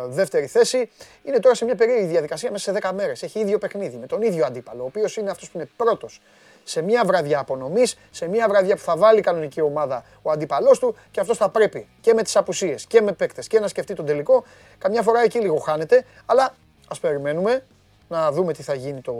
δεύτερη 0.07 0.45
θέση. 0.45 0.89
Είναι 1.23 1.39
τώρα 1.39 1.55
σε 1.55 1.65
μια 1.65 1.75
περίεργη 1.75 2.05
διαδικασία 2.05 2.51
μέσα 2.51 2.73
σε 2.73 2.79
10 2.81 2.91
μέρες. 2.93 3.23
Έχει 3.23 3.39
ίδιο 3.39 3.57
παιχνίδι 3.57 3.97
με 3.97 4.07
τον 4.07 4.21
ίδιο 4.21 4.45
αντίπαλο, 4.45 4.83
ο 4.83 4.85
οποίος 4.85 5.17
είναι 5.17 5.29
αυτός 5.29 5.49
που 5.49 5.57
είναι 5.57 5.69
πρώτος 5.75 6.21
σε 6.63 6.81
μια 6.81 7.03
βραδιά 7.05 7.39
απονομής, 7.39 7.97
σε 8.11 8.27
μια 8.27 8.47
βραδιά 8.47 8.75
που 8.75 8.81
θα 8.81 8.97
βάλει 8.97 9.21
κανονική 9.21 9.61
ομάδα 9.61 10.03
ο 10.21 10.31
αντίπαλός 10.31 10.79
του 10.79 10.95
και 11.11 11.19
αυτός 11.19 11.37
θα 11.37 11.49
πρέπει 11.49 11.87
και 12.01 12.13
με 12.13 12.23
τις 12.23 12.35
απουσίες 12.35 12.85
και 12.85 13.01
με 13.01 13.11
παίκτες 13.11 13.47
και 13.47 13.59
να 13.59 13.67
σκεφτεί 13.67 13.93
τον 13.93 14.05
τελικό. 14.05 14.43
Καμιά 14.77 15.01
φορά 15.01 15.21
εκεί 15.23 15.39
λίγο 15.39 15.57
χάνεται, 15.57 16.05
αλλά 16.25 16.55
ας 16.87 16.99
περιμένουμε 16.99 17.65
να 18.07 18.31
δούμε 18.31 18.53
τι 18.53 18.63
θα 18.63 18.73
γίνει 18.73 19.01
το, 19.01 19.15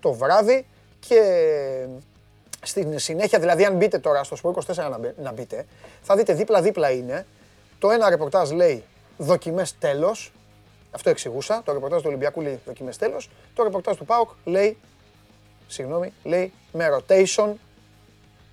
το 0.00 0.12
βράδυ 0.12 0.66
και 0.98 1.20
στην 2.62 2.98
συνέχεια, 2.98 3.38
δηλαδή 3.38 3.64
αν 3.64 3.76
μπείτε 3.76 3.98
τώρα 3.98 4.24
στο 4.24 4.36
Sport 4.42 4.74
24 4.74 4.90
να, 4.90 4.98
μπε- 4.98 5.18
να 5.18 5.32
μπείτε, 5.32 5.66
θα 6.02 6.16
δείτε 6.16 6.32
δίπλα-δίπλα 6.32 6.90
είναι. 6.90 7.26
Το 7.78 7.90
ένα 7.90 8.08
ρεπορτάζ 8.10 8.50
λέει 8.50 8.84
δοκιμές 9.18 9.78
τέλος, 9.78 10.32
αυτό 10.90 11.10
εξηγούσα, 11.10 11.62
το 11.64 11.72
ρεπορτάζ 11.72 12.00
του 12.00 12.06
Ολυμπιακού 12.08 12.40
λέει 12.40 12.60
δοκιμές 12.66 12.96
τέλος, 12.96 13.30
το 13.54 13.62
ρεπορτάζ 13.62 13.96
του 13.96 14.04
ΠΑΟΚ 14.04 14.30
λέει, 14.44 14.78
συγγνώμη, 15.66 16.12
λέει 16.22 16.52
με 16.72 16.88
rotation 16.96 17.52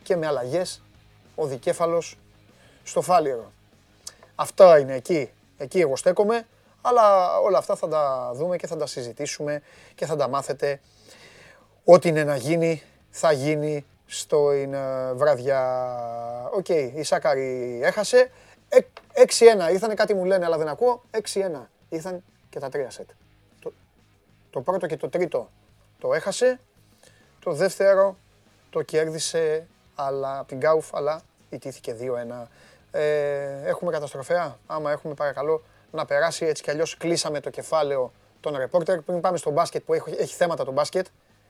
και 0.03 0.15
με 0.15 0.27
αλλαγές 0.27 0.81
ο 1.35 1.45
δικέφαλος 1.45 2.17
στο 2.83 3.01
φάλιρο. 3.01 3.51
Αυτό 4.35 4.77
είναι 4.77 4.95
εκεί, 4.95 5.29
εκεί 5.57 5.79
εγώ 5.79 5.95
στέκομαι, 5.95 6.47
αλλά 6.81 7.37
όλα 7.39 7.57
αυτά 7.57 7.75
θα 7.75 7.87
τα 7.87 8.31
δούμε 8.35 8.57
και 8.57 8.67
θα 8.67 8.77
τα 8.77 8.85
συζητήσουμε 8.85 9.61
και 9.95 10.05
θα 10.05 10.15
τα 10.15 10.27
μάθετε. 10.27 10.79
Ό,τι 11.85 12.09
είναι 12.09 12.23
να 12.23 12.35
γίνει, 12.35 12.81
θα 13.09 13.31
γίνει 13.31 13.85
στο 14.13 14.53
είναι, 14.53 15.11
βραδιά. 15.13 15.61
Οκ, 16.53 16.69
η 16.69 17.03
Σάκαρη 17.03 17.79
έχασε. 17.83 18.31
Ε, 18.69 18.77
6-1 19.67 19.71
ήρθανε, 19.71 19.93
κάτι 19.93 20.13
μου 20.13 20.25
λένε, 20.25 20.45
αλλά 20.45 20.57
δεν 20.57 20.67
ακούω. 20.67 21.03
6-1 21.11 21.69
ήρθαν 21.89 22.23
και 22.49 22.59
τα 22.59 22.69
τρία 22.69 22.89
σετ. 22.89 23.09
Το, 23.59 23.73
το 24.49 24.61
πρώτο 24.61 24.87
και 24.87 24.97
το 24.97 25.09
τρίτο 25.09 25.49
το 25.99 26.13
έχασε. 26.13 26.59
Το 27.39 27.51
δεύτερο 27.51 28.17
το 28.69 28.81
κέρδισε 28.81 29.67
αλλά, 29.95 30.39
από 30.39 30.47
την 30.47 30.57
Γκάουφ, 30.57 30.95
αλλά 30.95 31.21
ηττήθηκε 31.49 31.95
2-1. 31.99 32.47
Ε, 32.91 33.61
έχουμε 33.63 33.91
καταστροφέα; 33.91 34.57
Άμα 34.67 34.91
έχουμε, 34.91 35.13
παρακαλώ, 35.13 35.63
να 35.91 36.05
περάσει. 36.05 36.45
Έτσι 36.45 36.63
κι 36.63 36.69
αλλιώς 36.69 36.97
κλείσαμε 36.97 37.39
το 37.39 37.49
κεφάλαιο 37.49 38.11
των 38.39 38.55
ρεπόρτερ. 38.57 39.01
Πριν 39.01 39.21
πάμε 39.21 39.37
στο 39.37 39.51
μπάσκετ 39.51 39.83
που 39.83 39.93
έχει, 39.93 40.15
έχει 40.17 40.35
θέματα 40.35 40.65
το 40.65 40.71
μπάσκετ, 40.71 41.05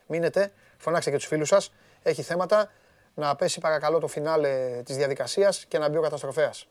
μείνετε, 0.07 0.51
φωνάξτε 0.77 1.11
και 1.11 1.17
τους 1.17 1.25
φίλους 1.25 1.47
σας. 1.47 1.71
Έχει 2.03 2.21
θέματα. 2.21 2.71
Να 3.15 3.35
πέσει 3.35 3.59
παρακαλώ 3.59 3.99
το 3.99 4.07
φινάλε 4.07 4.81
της 4.85 4.95
διαδικασίας 4.95 5.65
και 5.65 5.77
να 5.77 5.89
μπει 5.89 5.97
ο 5.97 6.01
καταστροφέας. 6.01 6.67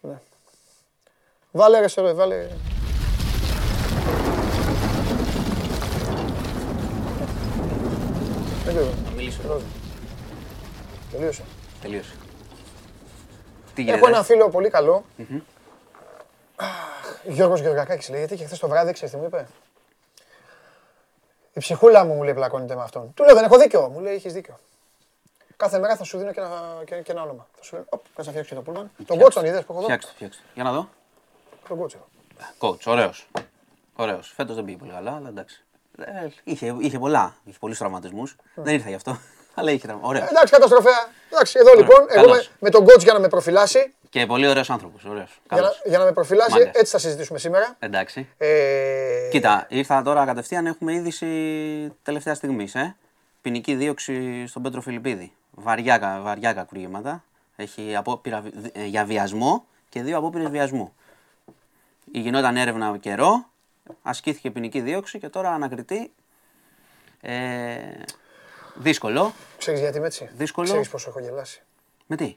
Ναι. 0.00 0.18
Βάλε 1.50 1.80
ρε 1.80 1.88
σωρό, 1.88 2.14
βάλε. 2.14 2.48
Δεν 8.64 8.74
ξέρω. 8.74 8.94
Να 9.04 9.10
μιλήσω. 9.10 9.42
Δώσε. 9.42 9.66
Τελείωσε. 11.10 11.44
Τελείωσε. 11.80 12.21
Τι 13.74 13.82
Έχω 13.82 13.90
γίνεται. 13.90 14.06
ένα 14.12 14.22
φίλο 14.22 14.48
πολύ 14.48 14.70
καλό. 14.70 15.04
Αχ, 16.56 17.20
Γιώργος 17.24 17.60
Γεωργακάκης 17.60 18.08
λέγεται 18.08 18.34
και 18.36 18.44
χθες 18.44 18.58
το 18.58 18.68
βράδυ, 18.68 18.92
ξέρεις 18.92 19.14
τι 19.14 19.20
μου 19.20 19.26
είπε; 19.26 19.46
Η 21.52 21.60
ψυχούλα 21.60 22.04
μου 22.04 22.14
μου 22.14 22.22
λέει 22.22 22.34
πλακώνεται 22.34 22.74
με 22.74 22.82
αυτόν. 22.82 23.14
Του 23.14 23.24
λέω 23.24 23.34
δεν 23.34 23.44
έχω 23.44 23.58
δίκιο. 23.58 23.88
Μου 23.88 24.00
λέει 24.00 24.14
έχεις 24.14 24.32
δίκιο. 24.32 24.58
Κάθε 25.56 25.78
μέρα 25.78 25.96
θα 25.96 26.04
σου 26.04 26.18
δίνω 26.18 26.32
και 26.32 26.40
ένα, 26.40 26.82
και, 26.84 26.94
και 26.94 27.12
ένα 27.12 27.22
όνομα. 27.22 27.46
Θα 27.56 27.62
σου 27.62 27.74
λέω, 27.74 27.84
οπ, 27.88 28.04
θα 28.14 28.22
σε 28.22 28.30
φτιάξω 28.30 28.48
και 28.48 28.54
το 28.54 28.62
πούλμαν. 28.62 28.90
Τον 29.06 29.18
coach 29.20 29.32
τον 29.32 29.44
είδες 29.44 29.64
που 29.64 29.72
έχω 29.72 29.78
εδώ; 29.78 29.82
Φτιάξτε, 29.82 30.12
φτιάξτε. 30.14 30.42
Για 30.54 30.62
να 30.62 30.72
δω. 30.72 30.88
Τον 31.68 31.80
coach. 31.80 31.96
Coach, 32.58 32.86
ωραίος. 32.86 33.28
Ωραίος. 33.96 34.32
Φέτος 34.36 34.54
δεν 34.56 34.64
πήγε 34.64 34.76
πολύ 34.76 34.90
καλά, 34.90 35.14
αλλά 35.16 35.28
εντάξει. 35.28 35.64
Ε, 35.98 36.28
είχε, 36.44 36.76
είχε 36.80 36.98
πολλά. 36.98 37.34
Είχε 37.44 37.58
πολλούς 37.60 37.78
τραυματισμούς. 37.78 38.36
Δεν 38.54 38.74
ήρθα 38.74 38.88
γι' 38.88 38.94
αυτό. 38.94 39.18
Αλλά 39.54 39.70
είχε 39.70 39.86
τραυμα. 39.86 40.08
Ωραίο. 40.08 40.24
Εντάξει, 40.30 40.52
καταστροφέα. 40.52 41.08
Εντάξει, 41.32 41.58
εδώ 41.60 41.72
λοιπόν, 41.74 42.06
εγώ 42.08 42.24
καλώς. 42.26 42.36
με, 42.48 42.54
με 42.58 42.70
τον 42.70 42.84
coach 42.84 42.98
για 43.02 43.12
να 43.12 43.18
με 43.20 43.28
προφυλάσει. 43.28 43.92
Και 44.10 44.26
πολύ 44.26 44.48
ωραίος 44.48 44.70
άνθρωπος. 44.70 45.04
Ωραίος. 45.04 45.30
Για 45.48 45.56
να, 45.56 45.56
Καλός. 45.56 45.82
για 45.84 45.98
να 45.98 46.04
με 46.04 46.12
προφυλάσει, 46.12 46.50
Μάγκας. 46.50 46.74
έτσι 46.74 46.92
θα 46.92 46.98
συζητήσουμε 46.98 47.38
σήμερα. 47.38 47.76
Εντάξει. 47.78 48.28
Ε, 48.38 49.28
Κοίτα, 49.30 49.66
ήρθα 49.68 50.02
τώρα 50.02 50.24
κατευθείαν. 50.24 50.66
Έχουμε 50.66 50.92
είδηση 50.92 51.26
τελευταία 52.02 52.34
στιγμής. 52.34 52.74
Ε; 52.74 52.96
Ποινική 53.42 53.74
δίωξη 53.74 54.46
στον 54.46 54.62
Πέτρο 54.62 54.80
Φιλιππίδη. 54.80 55.32
Βαριά, 55.50 55.98
κα- 55.98 56.20
βαριά 56.22 56.52
κακουργήματα. 56.52 57.24
Έχει 57.56 57.96
απόπειρα 57.96 58.40
βι- 58.40 58.76
ε, 58.76 58.84
για 58.84 59.04
βιασμό 59.04 59.64
και 59.88 60.02
δύο 60.02 60.18
απόπειρες 60.18 60.48
βιασμού. 60.48 60.92
Η 62.12 62.18
γινόταν 62.20 62.56
έρευνα 62.56 62.96
καιρό, 63.00 63.44
ασκήθηκε 64.02 64.50
ποινική 64.50 64.80
δίωξη 64.80 65.18
και 65.18 65.28
τώρα 65.28 65.50
ανακριτή. 65.50 66.12
Ε, 67.20 67.32
δύσκολο. 68.74 69.32
Ξέρεις 69.58 69.80
γιατί 69.80 69.96
είμαι 69.96 70.06
έτσι; 70.06 70.30
Δύσκολο. 70.36 70.66
Ξέρεις 70.66 70.88
πόσο 70.88 71.10
έχω 71.10 71.20
γελάσει; 71.20 71.62
Με 72.06 72.16
τι, 72.16 72.36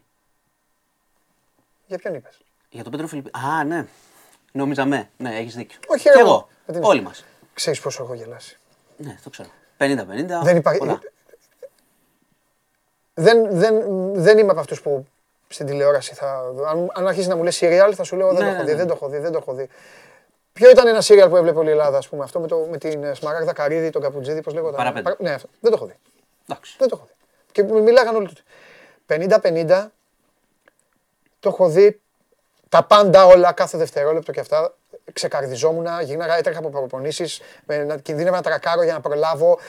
Για 1.86 1.98
ποιον 1.98 2.14
είπες; 2.14 2.41
για 2.70 2.84
τον 2.84 2.91
Πέτρο 2.91 3.07
Φιλιππίδη. 3.07 3.45
Α, 3.45 3.64
ναι. 3.64 3.86
Νόμιζα 4.52 4.86
με. 4.86 5.10
Ναι, 5.18 5.38
έχεις 5.38 5.56
δίκιο. 5.56 5.80
Όχι, 5.88 6.03
και 6.03 6.12
ρε, 6.12 6.20
εγώ. 6.20 6.48
με 6.66 6.74
την- 6.74 6.84
Όλοι 6.84 7.02
μας. 7.02 7.26
Ξέρεις 7.53 7.80
πόσο 7.80 8.03
έχω 8.03 8.14
γελάσει; 8.14 8.57
Ναι, 8.98 9.18
το 9.24 9.30
ξέρω. 9.30 9.49
50-50. 9.78 10.41
Δεν 10.44 10.57
υπάρχει. 10.57 10.80
πολλά. 10.80 10.99
Δεν, 13.14 13.48
δεν, 13.57 13.84
δεν 14.14 14.38
είμαι 14.38 14.52
από 14.52 14.60
αυτούς 14.60 14.82
που 14.82 15.07
στην 15.48 15.66
τηλεόραση 15.66 16.14
θα. 16.14 16.53
Αν, 16.68 16.90
αν 16.94 17.07
αρχίσει 17.07 17.28
να 17.28 17.36
μου 17.36 17.44
λες 17.44 17.60
serial 17.62 17.91
θα 17.95 18.03
σου 18.03 18.16
λέω 18.16 18.34
δεν 18.34 18.38
Ναι, 18.38 18.44
το 18.44 18.49
έχω 18.49 18.57
ναι, 18.57 18.64
δει, 18.64 18.72
ναι. 18.72 18.78
δεν 18.78 18.88
το 18.88 18.94
έχω 18.94 19.10
δει, 19.10 19.18
δεν 19.18 19.32
το 19.32 19.38
έχω 19.38 19.53
δει. 19.53 19.70
Ποιο 20.53 20.70
ήταν 20.70 20.88
ένα 20.88 21.02
serial 21.02 21.28
που 21.30 21.36
έβλεπε 21.38 21.57
όλη 21.60 21.68
η 21.68 21.72
Ελλάδα, 21.72 21.98
ας 21.98 22.10
πούμε, 22.10 22.24
αυτό 22.24 22.40
με, 22.40 22.48
το, 22.48 22.68
με 22.72 22.78
την 22.78 23.03
ε, 23.03 23.14
Σμαράγδα 23.14 23.53
Καρύδη, 23.53 23.90
τον 23.90 24.02
Καπουτζίδη, 24.02 24.41
πώς 24.41 24.53
λέγονταν; 24.53 24.78
Παραπέντε. 24.78 25.02
Παρα- 25.03 25.18
Ναι, 25.20 25.32
αυτό. 25.32 25.48
Δεν 25.60 25.72
το 25.72 25.78
έχω 25.78 25.86
δει. 25.86 25.95
Εντάξει. 26.50 26.76
Δεν 26.78 26.88
το 26.90 26.96
έχω 26.98 27.06
δει. 27.08 27.14
Και 27.52 27.64
μι- 27.64 27.82
μιλάγαν 27.84 28.16
όλοι 28.16 28.28
τότε. 28.28 28.42
50-50 29.08 29.92
το 31.40 31.50
έχω 31.50 31.70
δει 31.70 32.00
τα 32.70 32.84
πάντα 32.84 33.26
όλα, 33.26 33.52
κάθε 33.52 33.78
δευτερόλεπτο 33.78 34.32
και 34.32 34.40
αυτά. 34.40 34.76
Ξεκαρδιζόμουν, 35.14 35.88
γύρναγα, 36.04 36.38
έτρεχα 36.38 36.60
από 36.60 36.70
προπονήσεις, 36.70 37.42
με- 37.66 37.84
να 37.84 37.98
κινδύνευα 37.98 38.36
να 38.36 38.42
τρακάρω 38.42 38.84
για 38.84 38.94
να 38.94 39.00
προλάβω. 39.02 39.60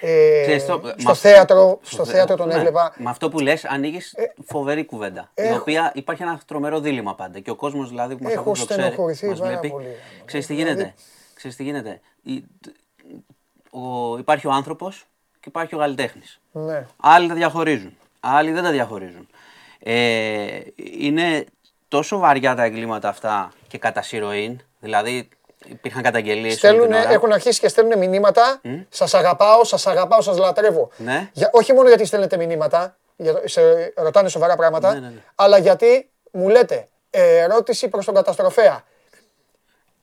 Ε, 0.00 0.40
Ξέρεις 0.42 0.66
το, 0.66 0.80
στο 0.84 0.94
μα- 1.08 1.14
θέατρο, 1.14 1.78
στο 1.82 2.04
θέ- 2.04 2.16
θέατρο 2.16 2.36
τον 2.36 2.48
ναι. 2.48 2.54
έβλεπα. 2.54 2.94
Με 2.96 3.10
αυτό 3.10 3.28
που 3.28 3.38
λες 3.40 3.64
ανοίγεις 3.64 4.14
φοβερή 4.46 4.84
κουβέντα. 4.84 5.30
Η 5.34 5.42
έχω- 5.42 5.56
οποία 5.60 5.92
υπάρχει 5.94 6.22
ένα 6.22 6.40
τρομερό 6.46 6.80
δίλημα 6.80 7.14
πάντα. 7.14 7.40
Και 7.40 7.50
ο 7.50 7.54
κόσμος 7.56 7.88
δηλαδή 7.88 8.16
που 8.16 8.22
μας 8.22 8.32
Έχω 8.32 8.40
ακούει 8.40 8.54
το 8.58 8.64
ξέρει, 8.64 8.80
στενοχωρηθεί 8.80 9.26
μας 9.26 9.38
πάρα 9.38 9.50
βλέπει. 9.50 9.68
πολύ. 9.70 9.96
Ξέρεις 10.24 10.46
τι 10.46 10.54
Δηλαδή- 10.54 10.72
γίνεται. 10.74 10.94
Ξέρεις 11.34 11.56
τι 11.56 11.62
γίνεται. 11.62 12.00
Η- 12.22 12.44
ο, 13.70 14.18
υπάρχει 14.18 14.46
ο 14.46 14.50
άνθρωπος 14.52 15.06
και 15.40 15.48
υπάρχει 15.48 15.74
ο 15.74 15.78
καλλιτέχνης. 15.78 16.40
Ναι. 16.52 16.86
Άλλοι 16.96 17.28
τα 17.28 17.34
διαχωρίζουν. 17.34 17.96
Άλλοι 18.20 18.50
δεν 18.52 18.62
τα 18.62 18.70
διαχωρίζουν. 18.70 19.28
Ε, 19.78 20.46
είναι 20.98 21.44
τόσο 21.88 22.18
βαριά 22.18 22.54
τα 22.54 22.62
εγκλήματα 22.62 23.08
αυτά 23.08 23.52
και 23.68 23.78
κατά 23.78 24.02
συρροήν. 24.02 24.60
Δηλαδή 24.80 25.28
υπήρχαν 25.66 26.02
καταγγελίες. 26.02 26.44
όλη 26.44 26.56
Στέλνουν, 26.56 26.86
την 26.86 26.94
ώρα. 26.94 27.10
έχουν 27.12 27.32
αρχίσει 27.32 27.60
και 27.60 27.68
στέλνουν 27.68 27.98
μηνύματα. 27.98 28.60
Σας 28.88 29.14
αγαπάω, 29.14 29.64
σας 29.64 29.86
αγαπάω, 29.86 30.20
σας 30.20 30.38
λατρεύω. 30.38 30.90
Ναι. 30.96 31.30
Για, 31.32 31.50
όχι 31.52 31.72
μόνο 31.72 31.88
γιατί 31.88 32.04
στέλνετε 32.04 32.36
μηνύματα, 32.36 32.96
για, 33.16 33.32
το- 33.34 33.48
σε, 33.48 33.92
ρωτάνε 33.96 34.28
σοβαρά 34.28 34.56
πράγματα, 34.56 34.92
Ναι, 34.94 35.00
ναι, 35.00 35.06
ναι. 35.06 35.22
αλλά 35.34 35.58
γιατί 35.58 36.10
μου 36.32 36.48
λέτε 36.48 36.88
ε, 37.10 37.36
ερώτηση 37.38 37.88
προς 37.88 38.04
τον 38.04 38.14
καταστροφέα. 38.14 38.84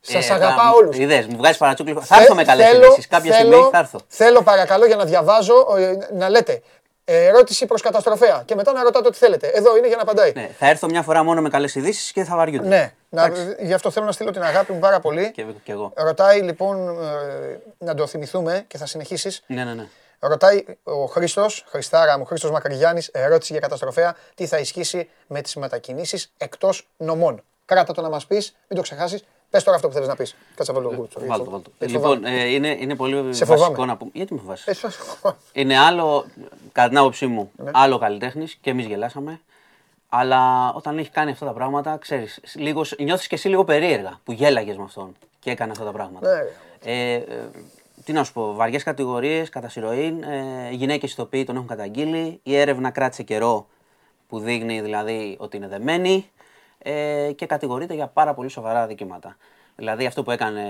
Σας 0.00 0.28
Ε, 0.30 0.32
αγαπάω 0.32 0.72
τα- 0.72 0.76
όλους. 0.76 0.96
Είδες, 0.98 1.26
μου 1.26 1.36
βγάζεις 1.36 1.56
παρατσούκλι. 1.58 1.98
Θα 2.02 2.20
έρθω 2.20 2.34
με 2.34 2.44
καλέ 2.44 2.64
ειδήσει. 2.74 3.08
Κάποια 3.08 3.34
θέλω, 3.34 3.52
στιγμή 3.52 3.68
θα 3.72 3.78
έρθω. 3.78 4.00
Θέλω 4.08 4.42
παρακαλώ 4.42 4.86
για 4.86 4.96
να 4.96 5.04
διαβάζω 5.04 5.66
ε, 5.78 5.96
να 6.14 6.28
λέτε 6.28 6.62
ε, 7.04 7.24
ερώτηση 7.26 7.66
προς 7.66 7.82
καταστροφέα 7.82 8.42
και 8.44 8.54
μετά 8.54 8.72
να 8.72 8.82
ρωτάτε 8.82 9.06
ό,τι 9.08 9.18
θέλετε. 9.18 9.46
Εδώ 9.46 9.76
είναι 9.76 9.86
για 9.86 9.96
να 9.96 10.02
απαντάει. 10.02 10.32
Ναι, 10.34 10.50
θα 10.58 10.66
έρθω 10.68 10.86
μια 10.86 11.02
φορά 11.02 11.22
μόνο 11.22 11.40
με 11.40 11.48
καλές 11.48 11.74
ειδήσεις 11.74 12.12
και 12.12 12.24
θα 12.24 12.36
βαριούνται. 12.36 12.68
Ναι, 12.68 12.92
να, 13.08 13.32
γι' 13.60 13.72
αυτό 13.72 13.90
θέλω 13.90 14.06
να 14.06 14.12
στείλω 14.12 14.30
την 14.30 14.42
αγάπη 14.42 14.72
μου 14.72 14.78
πάρα 14.78 15.00
πολύ. 15.00 15.30
Και, 15.32 15.44
και 15.62 15.72
εγώ. 15.72 15.92
Ρωτάει 15.96 16.40
λοιπόν, 16.40 16.88
ε, 16.88 17.60
να 17.78 17.94
το 17.94 18.06
θυμηθούμε 18.06 18.64
και 18.68 18.78
θα 18.78 18.86
συνεχίσεις. 18.86 19.42
Ναι, 19.46 19.64
ναι, 19.64 19.74
ναι. 19.74 19.86
Ρωτάει 20.20 20.64
ο 20.82 21.04
Χρήστος, 21.04 21.64
Χριστάρα 21.68 22.18
μου, 22.18 22.24
Χρήστος 22.24 22.50
Μακρυγιάννης, 22.50 23.08
ερώτηση 23.12 23.52
για 23.52 23.60
καταστροφέα. 23.60 24.16
Τι 24.34 24.46
θα 24.46 24.58
ισχύσει 24.58 25.08
με 25.26 25.40
τις 25.40 25.56
μετακινήσεις 25.56 26.32
εκτός 26.38 26.88
νομών. 26.96 27.42
Κράτα 27.64 27.92
το 27.92 28.00
να 28.02 28.08
μας 28.08 28.26
πεις, 28.26 28.56
μην 28.68 28.76
το 28.78 28.82
ξεχάσεις. 28.82 29.24
Πες 29.50 29.62
τώρα 29.64 29.76
αυτό 29.76 29.88
που 29.88 29.94
θέλεις 29.94 30.08
να 30.08 30.16
πεις. 30.16 30.36
Κάτσε 30.54 30.72
να 30.72 30.78
βάλω 30.80 30.92
εγώ. 30.92 31.08
Βάλτο, 31.26 31.50
βάλτο. 31.50 31.70
Έτσι 31.78 31.94
Λοιπόν, 31.94 32.24
ε, 32.24 32.44
είναι, 32.44 32.68
είναι 32.80 32.94
πολύ 32.94 33.34
Σε 33.34 33.44
βασικό 33.44 33.68
φοβάμαι. 33.68 33.86
να 33.86 33.96
πούμε. 33.96 34.10
Γιατί 34.14 34.34
με 34.34 34.40
φοβάσαι; 34.40 34.70
Έτσι 34.70 34.82
θα 34.82 34.90
σου 34.90 35.00
πω. 35.22 35.36
Είναι 35.52 35.78
άλλο, 35.78 36.24
κατά 36.72 36.88
την 36.88 36.98
άποψή 36.98 37.26
μου, 37.26 37.50
Ναι. 37.56 37.70
άλλο 37.74 37.98
καλλιτέχνης 37.98 38.54
και 38.60 38.70
εμείς 38.70 38.86
γελάσαμε. 38.86 39.40
Αλλά 40.08 40.72
όταν 40.74 40.98
έχει 40.98 41.10
κάνει 41.10 41.30
αυτά 41.30 41.46
τα 41.46 41.52
πράγματα, 41.52 41.96
ξέρεις, 41.96 42.40
νιώθεις 42.98 43.26
και 43.26 43.34
εσύ 43.34 43.48
λίγο 43.48 43.64
περίεργα 43.64 44.20
που 44.24 44.32
γέλαγες 44.32 44.76
με 44.76 44.82
αυτόν 44.82 45.16
και 45.40 45.50
έκανε 45.50 45.70
αυτά 45.72 45.84
τα 45.84 45.90
πράγματα. 45.92 46.28
Ναι, 46.34 46.42
ρε. 46.42 46.52
Ε, 46.84 47.14
ε, 47.14 47.22
τι 48.04 48.12
να 48.12 48.24
σου 48.24 48.32
πω, 48.32 48.54
βαριές 48.54 48.82
κατηγορίες 48.82 49.48
κατά 49.48 49.68
συρροήν. 49.68 50.22
Ε, 50.22 50.68
Γυναίκες 50.70 51.12
ηθοποιοί 51.12 51.44
τον 51.44 51.54
έχουν 51.56 51.68
καταγγείλει. 51.68 52.40
Η 52.42 52.56
έρευνα 52.56 52.90
κράτησε 52.90 53.22
καιρό 53.22 53.66
που 54.28 54.38
δείχνει 54.38 54.80
δηλαδή 54.80 55.36
ότι 55.38 55.56
είναι 55.56 55.68
δεμένη 55.68 56.30
ε, 56.78 57.32
και 57.36 57.46
κατηγορείται 57.46 57.94
για 57.94 58.06
πάρα 58.06 58.34
πολύ 58.34 58.48
σοβαρά 58.48 58.82
αδικήματα. 58.82 59.36
Δηλαδή 59.76 60.06
αυτό 60.06 60.22
που 60.22 60.30
έκανε 60.30 60.62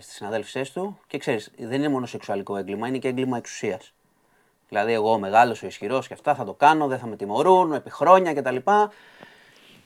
στις 0.00 0.14
συναδέλφισές 0.14 0.72
του 0.72 0.98
και 1.06 1.18
ξέρεις, 1.18 1.50
δεν 1.58 1.72
είναι 1.72 1.88
μόνο 1.88 2.06
σεξουαλικό 2.06 2.56
έγκλημα, 2.56 2.88
είναι 2.88 2.98
και 2.98 3.08
έγκλημα 3.08 3.36
εξουσίας. 3.36 3.92
Δηλαδή, 4.68 4.92
εγώ 4.92 5.18
μεγάλο, 5.18 5.56
ο 5.62 5.66
ισχυρός 5.66 6.06
και 6.06 6.14
αυτά 6.14 6.34
θα 6.34 6.44
το 6.44 6.52
κάνω, 6.52 6.86
δεν 6.86 6.98
θα 6.98 7.06
με 7.06 7.16
τιμωρούν 7.16 7.72
επί 7.72 7.90
χρόνια 7.90 8.34
κτλ. 8.34 8.56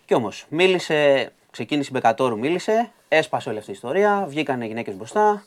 Κι 0.05 0.15
όμως, 0.15 0.47
μίλησε, 0.49 1.33
ξεκίνησε 1.51 1.89
η 1.89 1.93
Μπεκατόρου, 1.95 2.39
μίλησε, 2.39 2.91
έσπασε 3.09 3.49
όλη 3.49 3.59
αυτή 3.59 3.71
η 3.71 3.73
ιστορία, 3.75 4.25
βγήκαν 4.29 4.61
οι 4.61 4.67
γυναίκες 4.67 4.97
μπροστά. 4.97 5.45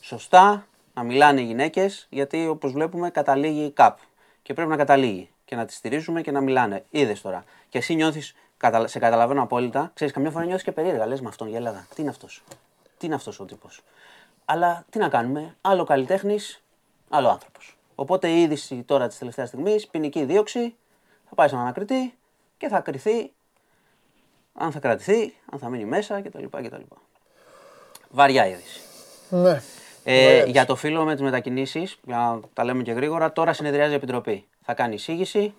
Σωστά, 0.00 0.66
να 0.94 1.02
μιλάνε 1.02 1.40
οι 1.40 1.44
γυναίκες, 1.44 2.06
γιατί 2.10 2.46
όπως 2.46 2.72
βλέπουμε 2.72 3.10
καταλήγει 3.10 3.70
κάπου. 3.70 4.02
Και 4.42 4.54
πρέπει 4.54 4.70
να 4.70 4.76
καταλήγει 4.76 5.30
και 5.44 5.56
να 5.56 5.64
τη 5.64 5.72
στηρίζουμε 5.72 6.20
και 6.20 6.30
να 6.30 6.40
μιλάνε. 6.40 6.84
Είδες 6.90 7.20
τώρα. 7.20 7.44
Και 7.68 7.78
εσύ 7.78 7.94
νιώθεις, 7.94 8.34
σε 8.84 8.98
καταλαβαίνω 8.98 9.42
απόλυτα, 9.42 9.90
ξέρεις, 9.94 10.12
καμιά 10.12 10.30
φορά 10.30 10.44
νιώθεις 10.44 10.62
και 10.64 10.72
περίεργα. 10.72 11.06
Λες 11.06 11.20
με 11.20 11.28
αυτόν, 11.28 11.48
γέλαγα. 11.48 11.86
Τι 11.94 12.00
είναι 12.00 12.10
αυτός; 12.10 12.42
Τι 12.98 13.06
είναι 13.06 13.14
αυτός 13.14 13.40
ο 13.40 13.44
τύπος; 13.44 13.82
Αλλά 14.44 14.84
τι 14.90 14.98
να 14.98 15.08
κάνουμε, 15.08 15.56
άλλο 15.60 15.84
καλλιτέχνης, 15.84 16.62
άλλο 17.08 17.28
άνθρωπος. 17.28 17.76
Οπότε 17.94 18.28
η 18.28 18.42
είδηση 18.42 18.82
τώρα 18.82 19.08
της 19.08 19.18
τελευταίας 19.18 19.48
στιγμής, 19.48 19.86
ποινική 19.86 20.24
δίωξη, 20.24 20.74
θα 21.28 21.34
πάει 21.34 21.48
στον 21.48 21.60
ανακριτή 21.60 22.14
και 22.56 22.68
θα 22.68 22.80
κρυθεί 22.80 23.32
αν 24.54 24.72
θα 24.72 24.78
κρατηθεί, 24.78 25.34
αν 25.52 25.58
θα 25.58 25.68
μείνει 25.68 25.84
μέσα 25.84 26.20
κτλ. 26.20 26.44
κτλ. 26.44 26.80
Βαριά 28.10 28.46
είδηση. 28.46 28.80
Ναι. 29.28 29.60
Ε, 30.04 30.44
για 30.44 30.64
το 30.64 30.76
φίλο 30.76 31.04
με 31.04 31.12
τις 31.12 31.22
μετακινήσεις, 31.22 31.98
για 32.02 32.16
να 32.16 32.40
τα 32.52 32.64
λέμε 32.64 32.82
και 32.82 32.92
γρήγορα, 32.92 33.32
τώρα 33.32 33.52
συνεδριάζει 33.52 33.92
η 33.92 33.94
Επιτροπή. 33.94 34.46
Θα 34.62 34.74
κάνει 34.74 34.94
εισήγηση. 34.94 35.54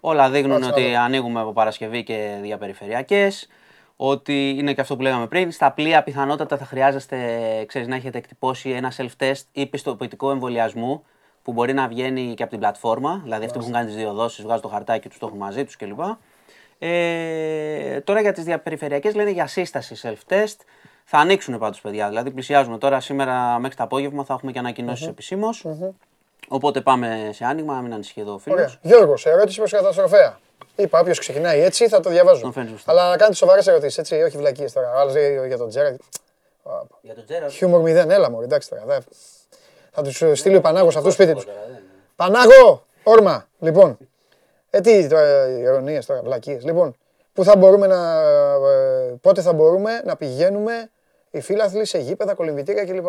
Όλα 0.00 0.30
δείχνουν 0.30 0.60
Κάτσε 0.60 0.68
να 0.68 0.76
ότι 0.76 0.90
δω. 0.90 1.00
ανοίγουμε 1.00 1.40
από 1.40 1.52
Παρασκευή 1.52 2.02
και 2.02 2.38
διαπεριφερειακές. 2.42 3.48
Ότι 3.96 4.48
είναι 4.58 4.74
και 4.74 4.80
αυτό 4.80 4.96
που 4.96 5.02
λέγαμε 5.02 5.26
πριν. 5.26 5.50
Στα 5.50 5.72
πλοία 5.72 6.02
πιθανότατα 6.02 6.56
θα 6.56 6.64
χρειάζεστε 6.64 7.16
ξέρεις, 7.66 7.88
να 7.88 7.94
έχετε 7.94 8.18
εκτυπώσει 8.18 8.70
ένα 8.70 8.92
self-test 8.96 9.42
ή 9.52 9.66
πιστοποιητικό 9.66 10.30
εμβολιασμού 10.30 11.04
που 11.42 11.52
μπορεί 11.52 11.72
να 11.72 11.88
βγαίνει 11.88 12.34
και 12.34 12.42
από 12.42 12.50
την 12.50 12.60
πλατφόρμα. 12.60 13.20
Δηλαδή 13.22 13.44
αυτοί 13.44 13.56
που 13.56 13.62
έχουν 13.62 13.74
κάνει 13.74 13.86
τις 13.86 13.96
δύο 13.96 14.12
δόσεις, 14.12 14.44
βγάζουν 14.44 14.62
το 14.62 14.68
χαρτάκι 14.68 15.08
τους, 15.08 15.18
το 15.18 15.26
έχουν 15.26 15.38
μαζί 15.38 15.64
τους 15.64 15.76
κλπ. 15.76 16.00
Ε, 16.78 18.00
τώρα 18.00 18.20
για 18.20 18.32
τις 18.32 18.44
διαπεριφερειακές 18.44 19.14
λένε 19.14 19.30
για 19.30 19.46
σύσταση 19.46 19.96
self-test. 20.02 20.56
Θα 21.04 21.18
ανοίξουν 21.18 21.58
πάντως, 21.58 21.80
παιδιά. 21.80 22.08
Δηλαδή 22.08 22.30
πλησιάζουμε 22.30 22.78
τώρα 22.78 23.00
σήμερα 23.00 23.58
μέχρι 23.58 23.76
το 23.76 23.82
απόγευμα 23.82 24.24
θα 24.24 24.34
έχουμε 24.34 24.52
και 24.52 24.58
ανακοινώσεις 24.58 25.06
επισήμως. 25.06 25.64
Οπότε 26.48 26.80
πάμε 26.80 27.30
σε 27.32 27.44
άνοιγμα, 27.44 27.74
να 27.74 27.80
μην 27.80 27.92
ανησυχεί 27.92 28.20
εδώ 28.20 28.32
ο 28.32 28.38
φίλος. 28.38 28.58
Ωραία. 28.58 28.74
Γιώργος, 28.82 29.26
ερώτηση 29.26 29.58
προς 29.58 29.70
καταστροφέα. 29.70 30.38
Είπα, 30.76 31.00
όποιος 31.00 31.18
ξεκινάει 31.18 31.60
έτσι 31.60 31.88
θα 31.88 32.00
το 32.00 32.10
διαβάζω. 32.10 32.40
Τον 32.40 32.52
φαίνεται 32.52 32.72
σωστά. 32.72 32.90
Αλλά 32.90 33.10
να 33.10 33.16
κάνετε 33.16 33.36
σοβαρές 33.36 33.66
ερωτήσεις, 33.66 33.98
έτσι, 33.98 34.22
όχι 34.22 34.36
βλακίες 34.36 34.72
τώρα. 34.72 34.92
Άλλος 34.96 35.12
λέει 35.12 35.46
για 35.46 35.56
τον 35.58 35.68
Τζέρετ. 35.68 36.00
Για 37.00 37.14
τον 37.14 37.24
Τζέραρντ. 37.24 37.52
Χιούμορ 37.52 37.80
μηδέν, 37.80 38.10
έλα 38.10 38.30
μου, 38.30 38.40
εντάξει 38.40 38.68
τώρα. 38.68 38.82
δε. 38.86 38.98
Θα 39.90 40.02
τους 40.02 40.22
στείλει 40.38 40.56
ο 40.56 40.60
Πανάγος 40.60 40.96
αυτού 40.96 41.10
σπίτι 41.10 41.34
τους. 41.34 41.46
Πανάγο, 42.16 42.84
όρμα. 43.02 43.46
Λοιπόν, 43.58 43.98
ε, 44.70 44.80
τι 44.80 45.08
τώρα, 45.08 45.48
ειρωνίες 45.48 46.06
τώρα, 46.06 46.22
βλακίες. 46.22 46.64
Λοιπόν, 46.64 46.96
πού 47.32 47.44
θα 47.44 47.56
μπορούμε 47.56 47.86
να. 47.86 48.20
ε, 48.70 49.18
πότε 49.20 49.42
θα 49.42 49.52
μπορούμε 49.52 50.02
να 50.04 50.16
πηγαίνουμε 50.16 50.90
οι 51.30 51.40
φίλαθλοι 51.40 51.84
σε 51.84 51.98
γήπεδα, 51.98 52.34
κολυμβητήρια 52.34 52.84
κλπ. 52.84 53.06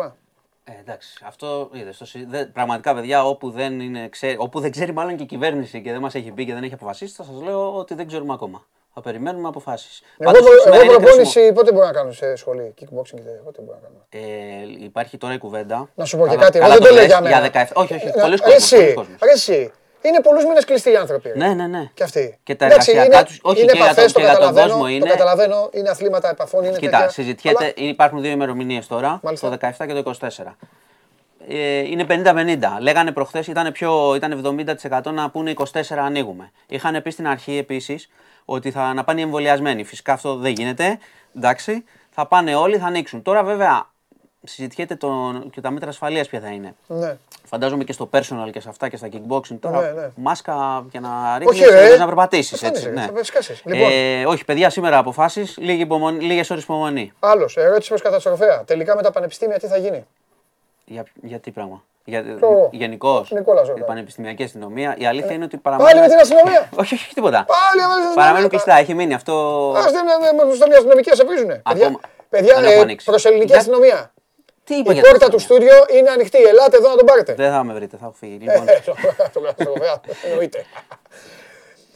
Ε, 0.64 0.72
εντάξει, 0.80 1.18
αυτό 1.26 1.68
είδες, 1.72 1.96
το 1.98 2.04
συ- 2.04 2.26
δεν- 2.28 2.52
πραγματικά 2.52 2.94
παιδιά 2.94 3.24
όπου 3.26 3.50
δεν, 3.50 3.80
είναι, 3.80 4.08
ξέ- 4.08 4.40
όπου 4.40 4.60
δεν 4.60 4.70
ξέρει 4.70 4.92
μάλλον 4.92 5.16
και 5.16 5.22
η 5.22 5.26
κυβέρνηση 5.26 5.80
και 5.82 5.90
δεν 5.92 6.00
μας 6.00 6.14
έχει 6.14 6.30
πει 6.30 6.44
και 6.44 6.54
δεν 6.54 6.62
έχει 6.62 6.74
αποφασίσει 6.74 7.14
θα 7.14 7.24
σας 7.24 7.42
λέω 7.42 7.74
ότι 7.76 7.94
δεν 7.94 8.06
ξέρουμε 8.06 8.32
ακόμα. 8.32 8.64
Θα 8.94 9.00
περιμένουμε 9.00 9.48
αποφάσεις. 9.48 10.02
Εγώ, 10.18 10.32
Πάντως, 10.32 10.48
σήμερα 10.62 10.76
εγώ 10.82 10.84
είναι 10.84 10.92
κρίσιμο. 10.92 11.04
προπόνηση 11.22 11.52
πότε 11.52 11.72
μπορώ 11.72 11.86
να 11.86 11.92
κάνω 11.92 12.12
σε 12.12 12.36
σχολή, 12.36 12.74
kickboxing 12.80 13.14
και 13.14 13.20
τέτοια, 13.20 13.40
πότε 13.44 13.62
μπορώ 13.62 13.78
να 13.82 13.88
κάνω. 13.88 14.28
Ε, 14.78 14.84
υπάρχει 14.84 15.16
τώρα 15.18 15.34
η 15.34 15.38
κουβέντα. 15.38 15.90
Να 15.94 16.04
σου 16.04 16.16
πω 16.16 16.22
και 16.22 16.28
Καλά- 16.28 16.42
κάτι, 16.42 16.58
εγώ 16.58 16.66
καλά 16.66 16.78
δεν 16.78 16.88
το 16.88 16.94
λέω 16.94 17.02
λες, 17.02 17.10
για 17.12 17.20
μένα. 17.20 17.48
Για 17.48 17.66
17, 17.70 17.72
όχι, 17.74 17.94
όχι, 17.94 18.06
Ε, 18.06 18.10
πολλοί 18.20 18.34
ρε 18.36 18.42
κόσμος, 18.42 18.72
εσύ, 19.20 19.72
πολλοί 20.02 20.08
κόσμος. 20.08 20.08
ρε 20.08 20.08
εσύ, 20.08 20.08
Είναι 20.08 20.20
πολλούς 20.20 20.44
μήνες 20.44 20.64
κλειστοί 20.64 20.90
οι 20.90 20.96
άνθρωποι. 20.96 21.28
ρε. 21.28 21.34
Ναι, 21.46 21.54
ναι, 21.54 21.66
ναι. 21.66 21.90
Και 21.94 22.02
αυτοί. 22.02 22.38
Και 22.42 22.54
τα 22.54 22.66
Εντάξει, 22.66 22.90
εργασιακά 22.90 23.16
είναι- 23.18 23.26
τους, 23.26 23.38
όχι 23.42 23.60
είναι 23.60 23.70
και 23.72 23.76
για 23.76 23.84
το- 23.86 23.90
επαφές, 23.92 24.12
το 24.12 24.18
και 24.18 24.24
για 24.24 24.34
τον 24.34 24.40
καταλαβαίνω, 24.44 24.68
κόσμο 24.72 24.88
Το 24.88 24.94
είναι. 24.94 25.08
καταλαβαίνω, 25.08 25.68
είναι 25.72 25.88
αθλήματα 25.88 26.30
επαφών, 26.30 26.64
είναι 26.64 26.78
Κοίτα, 26.78 26.90
τέτοια. 26.90 27.08
συζητιέται, 27.08 27.64
αλλά- 27.64 27.88
υπάρχουν 27.88 28.20
δύο 28.20 28.30
ημερομηνίες 28.30 28.86
τώρα, 28.86 29.20
Μάλιστα. 29.22 29.46
το 29.48 29.52
17 29.52 29.86
και 29.86 29.92
το 29.92 29.98
24. 29.98 30.56
Ε, 31.48 31.78
είναι 31.78 32.04
50-50. 32.04 32.78
Λέγανε 32.80 33.12
προχθές 33.12 33.46
ήταν, 33.46 33.72
πιο, 33.72 34.14
ήταν 34.14 34.32
70% 34.32 35.10
να 35.10 35.30
πούνε 35.30 35.50
24 35.50 36.04
ανοίγουμε. 36.04 36.50
Είχαν 36.66 37.02
πει 37.02 37.10
στην 37.10 37.26
αρχή 37.28 37.56
επίσης 37.56 38.10
ότι 38.44 38.70
θα 38.70 38.94
να 38.94 39.04
πάνε 39.04 39.20
οι 39.20 39.22
εμβολιασμένοι. 39.22 39.84
Φυσικά 39.84 40.12
αυτό 40.12 40.36
δεν 40.36 40.52
γίνεται. 40.52 40.98
Εντάξει, 41.36 41.84
θα 42.10 42.26
πάνε 42.26 42.54
όλοι, 42.54 42.78
θα 42.78 42.86
ανοίξουν. 42.86 43.22
Τώρα 43.22 43.42
βέβαια 43.44 43.86
συζητιέται 44.44 44.94
το, 44.96 45.08
και 45.52 45.60
τα 45.60 45.70
μέτρα 45.70 45.88
ασφαλεία 45.88 46.24
ποια 46.30 46.40
θα 46.40 46.48
είναι. 46.48 46.74
Ναι. 46.86 47.16
Φαντάζομαι 47.44 47.84
και 47.84 47.92
στο 47.92 48.08
personal 48.12 48.50
και 48.52 48.60
σε 48.60 48.68
αυτά 48.68 48.88
και 48.88 48.96
στα 48.96 49.08
kickboxing 49.12 49.56
τώρα. 49.60 49.80
Ναι, 49.80 50.00
ναι. 50.00 50.08
Μάσκα 50.16 50.84
για 50.90 51.00
να 51.00 51.08
Όχι, 51.44 51.64
ρίχνει 51.64 51.88
ρε. 51.88 51.96
να 51.96 52.04
περπατήσει. 52.06 52.56
Θα 52.56 52.66
Έτσι, 52.66 52.82
φανείς, 52.82 52.96
ρε, 52.96 53.00
ναι. 53.00 53.06
θα 53.06 53.12
πεσκάσεις. 53.12 53.62
Λοιπόν. 53.64 53.88
Ε, 53.92 54.26
όχι, 54.26 54.44
παιδιά, 54.44 54.70
σήμερα 54.70 54.98
αποφάσει. 54.98 55.46
Λίγε 55.56 56.42
ώρε 56.50 56.60
υπομονή. 56.60 57.12
Άλλο, 57.20 57.48
ερώτηση 57.54 57.88
προ 57.88 57.98
καταστροφέα. 57.98 58.64
Τελικά 58.64 58.96
με 58.96 59.02
τα 59.02 59.10
πανεπιστήμια 59.10 59.58
τι 59.58 59.66
θα 59.66 59.76
γίνει. 59.76 60.06
Για, 60.84 61.04
για 61.22 61.38
τι 61.38 61.50
πράγμα. 61.50 61.82
Για, 62.04 62.24
Το- 62.38 62.68
Γενικώ. 62.72 63.24
Νικόλα 63.30 63.62
Ζώτα. 63.64 63.78
Η 63.80 63.82
πανεπιστημιακή 63.82 64.42
αστυνομία. 64.42 64.94
Η 64.98 65.06
αλήθεια 65.06 65.32
είναι 65.32 65.44
ότι 65.44 65.56
παραμένουν. 65.56 65.92
Πάλι 65.92 66.04
με 66.04 66.10
την 66.12 66.20
αστυνομία. 66.20 66.68
όχι, 66.76 66.94
όχι, 66.94 67.14
τίποτα. 67.14 67.44
Πάλι 67.46 67.80
με 67.80 67.82
την 67.82 67.90
αστυνομία. 67.92 68.14
Παραμένουν 68.14 68.48
κλειστά. 68.48 68.74
Έχει 68.78 68.94
μείνει 68.94 69.14
αυτό. 69.14 69.32
Α, 69.76 69.82
δεν 69.82 70.04
είναι 70.44 70.54
στον 70.54 70.72
αστυνομικοί, 70.72 71.14
σε 71.14 71.24
βρίζουνε. 71.24 71.60
Παιδιά, 71.68 71.84
Ακόμα. 71.86 72.00
παιδιά 72.28 72.54
Δεν 72.54 72.64
έχω 72.64 72.72
ε, 72.78 72.80
ανοίξει. 72.80 73.06
προς 73.06 73.24
ελληνική 73.24 73.46
Για- 73.46 73.56
αστυνομία. 73.58 74.12
Τι 74.70 74.76
είπα 74.76 74.90
Η 74.90 74.94
για 74.94 75.02
την 75.02 75.10
πόρτα 75.10 75.28
του 75.28 75.36
αστυνομία. 75.36 75.72
στούντιο 75.72 75.98
είναι 75.98 76.10
ανοιχτή. 76.10 76.38
Ελάτε 76.42 76.76
εδώ 76.76 76.88
να 76.88 76.96
τον 76.96 77.06
πάρετε. 77.06 77.34
Δεν 77.34 77.50
θα 77.50 77.64
με 77.64 77.72
βρείτε, 77.74 77.96
θα 77.96 78.04
έχω 78.06 78.14
φύγει. 78.18 78.36
Λοιπόν, 78.38 78.68
Ε, 78.68 78.80
Τον 79.32 79.42
καταστροφέα, 79.42 80.00
εννοείται. 80.28 80.64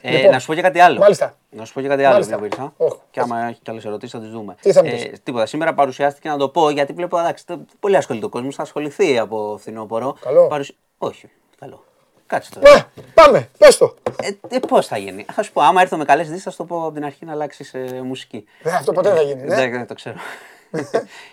ε, 0.00 0.10
λοιπόν. 0.16 0.30
να 0.32 0.38
σου 0.38 0.46
πω 0.46 0.54
και 0.54 0.60
κάτι 0.60 0.80
άλλο. 0.80 0.98
Μάλιστα. 0.98 1.36
Να 1.50 1.64
σου 1.64 1.72
πω 1.72 1.80
και 1.80 1.88
κάτι 1.88 2.02
άλλο 2.04 2.12
Μάλιστα. 2.12 2.38
μια 2.38 2.48
που 2.48 2.54
ήρθα. 2.54 2.72
Όχ. 2.76 2.94
Και 3.10 3.20
άμα 3.20 3.46
έχει 3.48 3.60
κι 3.62 3.70
άλλες 3.70 3.84
ερωτήσεις 3.84 4.14
θα 4.14 4.20
τις 4.24 4.30
δούμε. 4.30 4.54
Τι 4.60 4.72
θα 4.72 4.84
μου 4.84 4.90
πεις; 4.90 5.10
τίποτα. 5.22 5.46
Σήμερα 5.46 5.74
παρουσιάστηκε 5.74 6.28
να 6.28 6.36
το 6.36 6.48
πω 6.48 6.70
γιατί 6.70 6.92
βλέπω 6.92 7.18
εντάξει, 7.18 7.46
το- 7.46 7.64
πολύ 7.80 7.96
ασχολείται 7.96 8.26
ο 8.26 8.28
κόσμος. 8.28 8.54
Θα 8.54 8.62
ασχοληθεί 8.62 9.18
από 9.18 9.56
φθινόπωρο. 9.60 10.16
Καλό. 10.20 10.46
Παρουσι- 10.46 10.76
Όχι, 10.98 11.30
καλό. 11.60 11.84
Κάτσε 12.26 12.50
τώρα. 12.60 12.74
Μα, 12.76 12.86
πάμε, 13.14 13.48
πες 13.58 13.76
το. 13.76 13.94
Ε, 14.22 14.28
ε, 14.48 14.58
Πώς 14.58 14.86
θα 14.86 14.96
γίνει; 14.98 15.24
Θα 15.32 15.42
σου 15.42 15.52
πω, 15.52 15.60
άμα 15.60 15.80
έρθω 15.80 15.96
με 15.96 16.04
καλές 16.04 16.26
ειδήσει, 16.26 16.42
θα 16.42 16.50
σου 16.50 16.56
το 16.56 16.64
πω 16.64 16.76
από 16.84 16.92
την 16.92 17.04
αρχή 17.04 17.24
να 17.24 17.32
αλλάξεις 17.32 17.74
μουσική. 18.02 18.44
Ε, 18.62 18.70
Αυτό 18.70 18.92
ποτέ 18.92 19.08
δεν 19.08 19.18
θα 19.18 19.22
γίνει. 19.24 19.42
ναι. 19.42 19.54
Δεν, 19.54 19.70
δεν 19.70 19.86
το 19.86 19.94
ξέρω. 19.94 20.16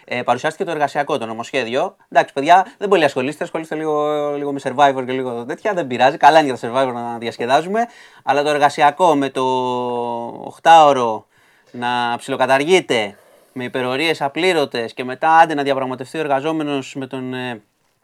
Ε, 0.05 0.21
παρουσιάστηκε 0.21 0.63
το 0.63 0.71
εργασιακό, 0.71 1.17
το 1.17 1.25
νομοσχέδιο. 1.25 1.95
Εντάξει, 2.09 2.33
παιδιά, 2.33 2.73
δεν 2.77 2.89
πολύ 2.89 3.03
ασχολείστε. 3.03 3.43
Ασχολείστε 3.43 3.75
λίγο, 3.75 4.29
λίγο 4.37 4.51
με 4.51 4.59
survivor 4.63 5.03
και 5.05 5.11
λίγο 5.11 5.45
τέτοια. 5.45 5.73
Δεν 5.73 5.87
πειράζει. 5.87 6.17
Καλά 6.17 6.39
είναι 6.39 6.53
για 6.53 6.57
τα 6.57 6.69
survivor 6.69 6.93
να 6.93 7.17
διασκεδάζουμε. 7.17 7.85
Αλλά 8.23 8.43
το 8.43 8.49
εργασιακό 8.49 9.15
με 9.15 9.29
το 9.29 10.55
8ωρο 10.61 11.23
να 11.71 12.15
ψιλοκαταργείται 12.17 13.15
με 13.53 13.63
υπερορίες 13.63 14.21
απλήρωτες 14.21 14.93
και 14.93 15.03
μετά 15.03 15.37
άντε 15.37 15.53
να 15.53 15.63
διαπραγματευτεί 15.63 16.17
ο 16.17 16.19
εργαζόμενος 16.19 16.95
με 16.95 17.07
τον 17.07 17.33
ε, 17.33 17.61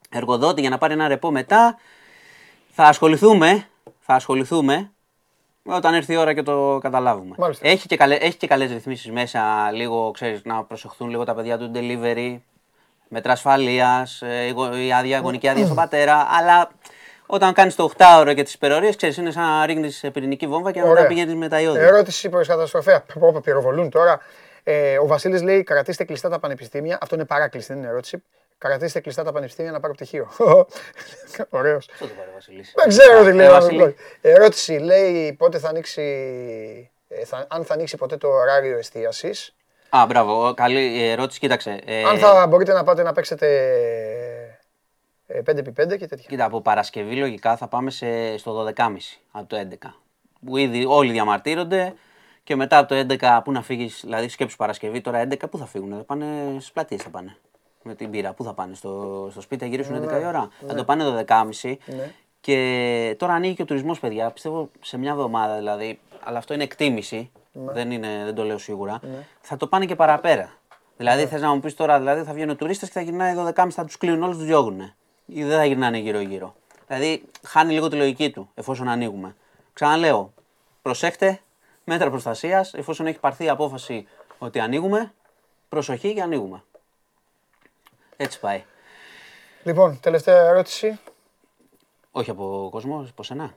εργοδότη 0.09 0.61
για 0.61 0.69
να 0.69 0.77
πάρει 0.77 0.93
ένα 0.93 1.07
ρεπό 1.07 1.31
μετά. 1.31 1.77
Θα 2.69 2.83
ασχοληθούμε. 2.83 3.67
Θα 3.99 4.13
ασχοληθούμε 4.13 4.91
όταν 5.67 5.93
έρθει 5.93 6.13
η 6.13 6.17
ώρα 6.17 6.33
και 6.33 6.43
το 6.43 6.77
καταλάβουμε. 6.81 7.35
Μάλιστα. 7.37 7.67
Έχει 7.67 7.87
και, 7.87 7.95
καλέ, 7.97 8.15
έχει 8.15 8.37
και 8.37 8.47
καλές 8.47 8.71
ρυθμίσεις 8.71 9.11
μέσα, 9.11 9.71
λίγο, 9.73 10.11
ξέρεις, 10.11 10.41
να 10.43 10.63
προσεχθούν 10.63 11.09
λίγο 11.09 11.23
τα 11.23 11.33
παιδιά 11.35 11.57
του 11.57 11.71
delivery, 11.75 12.37
μέτρα 13.07 13.31
ασφαλείας, 13.31 14.21
ε, 14.21 14.45
η 14.45 14.49
γο- 14.51 14.77
η 14.77 14.93
άδεια, 14.93 15.19
γονική 15.19 15.47
άδεια 15.47 15.63
στον 15.63 15.75
πατέρα, 15.75 16.27
αλλά 16.39 16.69
όταν 17.25 17.53
κάνεις 17.53 17.75
το 17.75 17.83
8ωρο 17.83 18.33
και 18.33 18.43
τις 18.43 18.53
υπερορίες, 18.53 18.95
ξέρεις, 18.95 19.17
είναι 19.17 19.31
σαν 19.31 19.43
να 19.43 19.65
ρίχνεις 19.65 20.05
πυρηνική 20.13 20.47
βόμβα 20.47 20.71
και 20.71 20.79
να 20.79 20.85
Ωραία. 20.85 20.95
μετά 20.95 21.07
πηγαίνεις 21.07 21.35
με 21.35 21.47
τα 21.47 21.61
ιόδια. 21.61 21.81
Ερώτηση 21.81 22.29
προς 22.29 22.47
καταστροφέα. 22.47 23.03
Πω, 23.19 23.31
πω, 23.31 23.41
πυροβολούν 23.43 23.89
τώρα. 23.89 24.19
Ε, 24.63 24.97
ο 24.99 25.07
Βασίλης 25.07 25.41
λέει: 25.41 25.63
Κρατήστε 25.63 26.03
κλειστά 26.03 26.29
τα 26.29 26.39
πανεπιστήμια. 26.39 26.97
Αυτό 27.01 27.15
είναι 27.15 27.25
παράκληση, 27.25 27.67
δεν 27.67 27.77
είναι 27.77 27.87
ερώτηση. 27.87 28.23
Κρατήστε 28.57 28.99
κλειστά 28.99 29.23
τα 29.23 29.31
πανεπιστήμια 29.31 29.71
να 29.71 29.79
πάρω 29.79 29.93
πτυχίο. 29.93 30.27
Ωραίος. 31.49 31.89
Αυτό 31.91 32.07
το 32.07 32.13
πάρε 32.17 32.29
ο 32.29 32.33
Βασίλης. 32.33 32.73
Δεν 32.75 32.87
ξέρω 32.87 33.21
τι 33.23 33.27
Ε, 33.29 33.31
λέει. 33.33 33.47
ο 33.47 33.51
Βασίλη. 33.51 33.77
Βασίλη. 33.77 33.95
Ερώτηση 34.21 34.73
λέει: 34.73 35.33
Πότε 35.33 35.59
θα 35.59 35.69
ανοίξει. 35.69 36.01
ε, 37.07 37.25
θα- 37.25 37.47
αν 37.49 37.65
θα 37.65 37.73
ανοίξει 37.73 37.97
ποτέ 37.97 38.17
το 38.17 38.27
ωράριο 38.27 38.77
εστίασης. 38.77 39.55
Α, 39.89 40.05
μπράβο, 40.07 40.53
καλή 40.53 41.03
ερώτηση, 41.09 41.39
κοίταξε. 41.39 41.79
Ε, 41.85 42.03
Αν 42.03 42.17
θα 42.17 42.47
μπορείτε 42.47 42.73
να 42.73 42.83
πάτε 42.83 43.03
να 43.03 43.11
παίξετε 43.11 43.47
ε, 45.27 45.39
5x5 45.45 45.97
και 45.97 46.07
τέτοια. 46.07 46.25
Κοίτα, 46.27 46.45
από 46.45 46.61
Παρασκευή 46.61 47.15
λογικά 47.15 47.57
θα 47.57 47.67
πάμε 47.67 47.91
σε, 47.91 48.37
στο 48.37 48.65
12.30 48.75 48.87
από 49.31 49.47
το 49.47 49.67
11. 49.83 49.87
Που 50.45 50.57
ήδη 50.57 50.85
όλοι 50.85 51.11
διαμαρτύρονται 51.11 51.93
και 52.43 52.55
μετά 52.55 52.77
από 52.77 52.87
το 52.95 53.05
11 53.19 53.39
που 53.43 53.51
να 53.51 53.61
φύγεις, 53.61 53.99
δηλαδή 54.03 54.29
σκέψου 54.29 54.55
Παρασκευή, 54.57 55.01
τώρα 55.01 55.27
11 55.31 55.49
πού 55.49 55.57
θα 55.57 55.65
φύγουν, 55.65 55.91
θα 55.97 56.03
πάνε 56.03 56.25
στις 56.59 56.71
πλατείες 56.71 57.01
θα 57.03 57.09
πάνε. 57.09 57.37
Με 57.87 57.95
την 57.95 58.09
πύρα, 58.11 58.33
πού 58.33 58.43
θα 58.43 58.53
πάνε, 58.53 58.75
στο, 58.75 59.27
στο 59.31 59.41
σπίτι 59.41 59.63
θα 59.63 59.69
γυρίσουν 59.69 60.03
11 60.09 60.21
η 60.21 60.25
ώρα. 60.25 60.49
Θα 60.67 60.73
το 60.73 60.83
πάνε 60.83 61.25
12.30 61.27 61.75
Ναι. 61.85 62.11
και 62.41 63.15
τώρα 63.19 63.33
ανοίγει 63.33 63.53
και 63.53 63.61
ο 63.61 63.65
τουρισμός, 63.65 63.99
παιδιά. 63.99 64.31
Πιστεύω 64.31 64.69
σε 64.81 64.97
μια 64.97 65.11
εβδομάδα 65.11 65.55
δηλαδή, 65.57 65.99
αλλά 66.23 66.37
αυτό 66.37 66.53
είναι 66.53 66.63
εκτίμηση, 66.63 67.31
Ναι. 67.51 67.71
δεν, 67.71 67.91
είναι, 67.91 68.21
δεν 68.25 68.35
το 68.35 68.43
λέω 68.43 68.57
σίγουρα. 68.57 68.99
Θα 69.41 69.57
το 69.57 69.67
πάνε 69.67 69.85
και 69.85 69.95
παραπέρα. 69.95 70.51
Δηλαδή, 70.97 71.21
Ναι. 71.23 71.27
θες 71.29 71.41
να 71.41 71.53
μου 71.53 71.59
πεις 71.59 71.73
τώρα, 71.75 71.97
δηλαδή, 71.97 72.23
θα 72.23 72.33
βγαίνουν 72.33 72.55
τουρίστες 72.57 72.87
και 72.89 72.93
θα 72.93 73.01
γυρνάει 73.01 73.33
12.30, 73.35 73.67
θα 73.69 73.85
τους 73.85 73.97
κλείνουν 73.97 74.23
όλους, 74.23 74.35
τους 74.37 74.45
διώγουν. 74.45 74.93
Ή 75.25 75.43
δεν 75.43 75.57
θα 75.57 75.65
γυρνάνε 75.65 75.97
γύρω-γύρω. 75.97 76.55
Δηλαδή, 76.87 77.23
χάνει 77.43 77.73
λίγο 77.73 77.87
τη 77.87 77.95
λογική 77.95 78.29
του 78.31 78.49
εφόσον 78.53 78.87
ανοίγουμε. 78.87 79.35
Ξαναλέω, 79.73 80.33
προσέχτε, 80.81 81.39
μέτρα 81.83 82.09
προστασίας, 82.09 82.73
εφόσον 82.73 83.07
έχει 83.07 83.19
πάρθει 83.19 83.43
η 83.43 83.49
απόφαση 83.49 84.07
ότι 84.37 84.59
ανοίγουμε, 84.59 85.13
προσοχή 85.69 86.13
και 86.13 86.21
ανοίγουμε. 86.21 86.63
Έτσι 88.17 88.39
πάει. 88.39 88.63
Λοιπόν, 89.63 89.99
τελευταία 89.99 90.45
ερώτηση 90.47 90.99
Όχι 92.11 92.29
από 92.29 92.67
κόσμος, 92.71 93.09
από 93.09 93.23
σένα. 93.23 93.53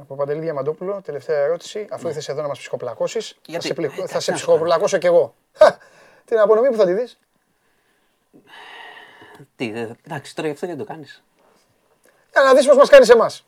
από 0.00 0.14
Παντελή 0.14 0.40
Διαμαντόπουλο. 0.40 1.00
Τελευταία 1.04 1.38
ερώτηση. 1.38 1.86
Αφού 1.90 2.08
ήρθες 2.08 2.28
εδώ 2.28 2.42
να 2.42 2.48
μας 2.48 2.58
ψυχοπλακώσει, 2.58 3.20
θα 3.20 3.34
Γιατί; 3.46 3.66
σε, 3.66 3.74
πλη- 3.74 3.98
Ε, 3.98 4.06
θα 4.06 4.20
σε 4.20 4.30
να 4.30 4.36
σου 4.36 4.44
ψυχοπλακώσω 4.46 4.98
κι 4.98 5.06
εγώ. 5.06 5.34
Χα, 5.52 5.76
Την 6.26 6.38
απονομή 6.38 6.68
που 6.68 6.76
θα 6.76 6.84
τη 6.86 6.92
δεις. 6.92 7.18
Τι, 9.56 9.70
δε- 9.72 9.90
εντάξει, 10.06 10.34
τώρα 10.34 10.48
γι' 10.48 10.54
αυτό 10.54 10.66
δεν 10.66 10.78
το 10.78 10.84
κάνεις. 10.84 11.22
Για 12.32 12.42
να 12.42 12.54
δεις 12.54 12.66
πώς 12.66 12.76
μας 12.76 12.88
κάνεις 12.88 13.08
εμάς. 13.08 13.44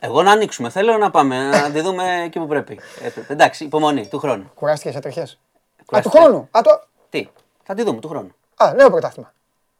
Εγώ 0.00 0.22
να 0.22 0.30
ανοίξουμε. 0.30 0.70
Θέλω 0.70 0.96
να 0.98 1.10
πάμε 1.10 1.48
να 1.50 1.70
τη 1.70 1.80
δούμε 1.80 2.22
εκεί 2.22 2.38
που 2.38 2.46
πρέπει. 2.46 2.80
Ε, 3.02 3.10
εντάξει, 3.32 3.64
υπομονή 3.64 4.08
του 4.08 4.18
χρόνου. 4.18 4.50
Κουράστηκες 4.54 4.94
σε 4.94 5.00
τριχέ. 5.00 5.20
Α, 5.20 5.26
του 5.26 5.84
Κουράστηκα. 5.86 6.20
χρόνου. 6.20 6.48
Α, 6.50 6.60
το... 6.62 6.82
Τι, 7.10 7.28
θα 7.62 7.74
τη 7.74 7.82
δούμε 7.82 8.00
του 8.00 8.08
χρόνου. 8.08 8.34
Α 8.56 8.72
νέο 8.74 8.90
πρωτάθλημα. 8.90 9.32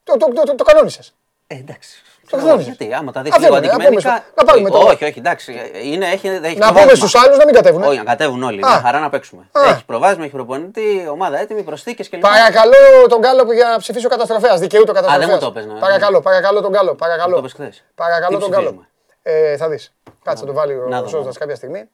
Το, 0.09 0.16
το, 0.16 0.32
το, 0.35 0.43
το, 0.43 0.55
το 0.55 0.64
κανόνισες. 0.64 1.14
Ε, 1.47 1.55
εντάξει. 1.55 2.02
Το 2.30 2.36
Όχι, 2.36 2.44
γνώριζες. 2.47 2.74
Γιατί, 2.76 2.94
άμα 2.94 3.12
τα 3.12 3.22
δεις 3.22 3.32
Αφήνουμε, 3.32 3.60
λίγο 3.60 3.72
να 3.72 3.78
πούμε 3.78 3.86
αντικειμενικά. 3.86 4.24
στο- 4.26 4.32
να 4.44 4.44
πάρουμε 4.52 4.70
το- 4.70 4.78
Όχι, 4.93 5.05
όχι, 5.05 5.18
εντάξει. 5.18 5.52
Είναι, 5.82 6.06
έχει, 6.06 6.26
έχει 6.28 6.40
Να 6.40 6.48
πούμε 6.51 6.56
προβάδισμα. 6.59 6.94
στους 6.94 7.14
άλλους 7.22 7.36
να 7.39 7.44
μην 7.44 7.55
κατέβουν. 7.55 7.82
Όχι, 7.82 7.97
να 7.98 8.05
κατέβουν 8.05 8.43
όλοι. 8.43 8.60
Α. 8.64 8.68
Μια 8.68 8.80
χαρά 8.80 8.98
να 9.01 9.09
παίξουμε. 9.09 9.48
Α. 9.52 9.64
Έχει 9.70 9.85
προβάδισμα, 9.85 10.24
έχει 10.24 10.32
προπονητή, 10.32 11.09
ομάδα 11.10 11.39
έτοιμη, 11.39 11.62
προσθήκες 11.62 12.09
κλπ. 12.09 12.20
Παρακαλώ 12.20 12.72
τον 13.09 13.18
Γκάλο 13.18 13.44
που 13.44 13.52
για 13.52 13.68
να 13.68 13.78
ψηφίσει 13.78 14.06
ο 14.06 14.09
καταστροφέα. 14.09 14.56
Δικαιούται 14.56 14.90
ο 14.90 14.94
καταστροφέα. 14.94 15.26
δεν 15.26 15.35
μου 15.40 15.52
το 15.52 15.60
είπες, 15.60 15.72
ναι. 15.72 15.78
Παρακαλώ, 15.80 16.20
παρακαλώ 16.20 16.60
τον 16.60 16.70
Γκάλο. 16.70 16.89
Το 16.89 16.94
Παρακαλώ, 16.94 17.39
είπες 17.39 17.52
χθες. 17.52 17.85
παρακαλώ 17.94 18.36
Τι 18.36 18.43
τον 18.43 18.51
Γκάλο. 18.51 18.62
ψηφίζουμε; 18.64 18.89
Ε, 19.22 19.56
θα 19.56 19.68
δεις. 19.68 19.93
Κάτσε 20.22 20.44
να 20.44 20.48
το 20.51 20.55
βάλει 20.56 20.74
Να 20.89 20.98
ο 20.98 21.02
δω, 21.02 21.09
Σόζας 21.09 21.24
να 21.26 21.32
δω. 21.32 21.39
κάποια 21.39 21.55
στιγμή. 21.55 21.89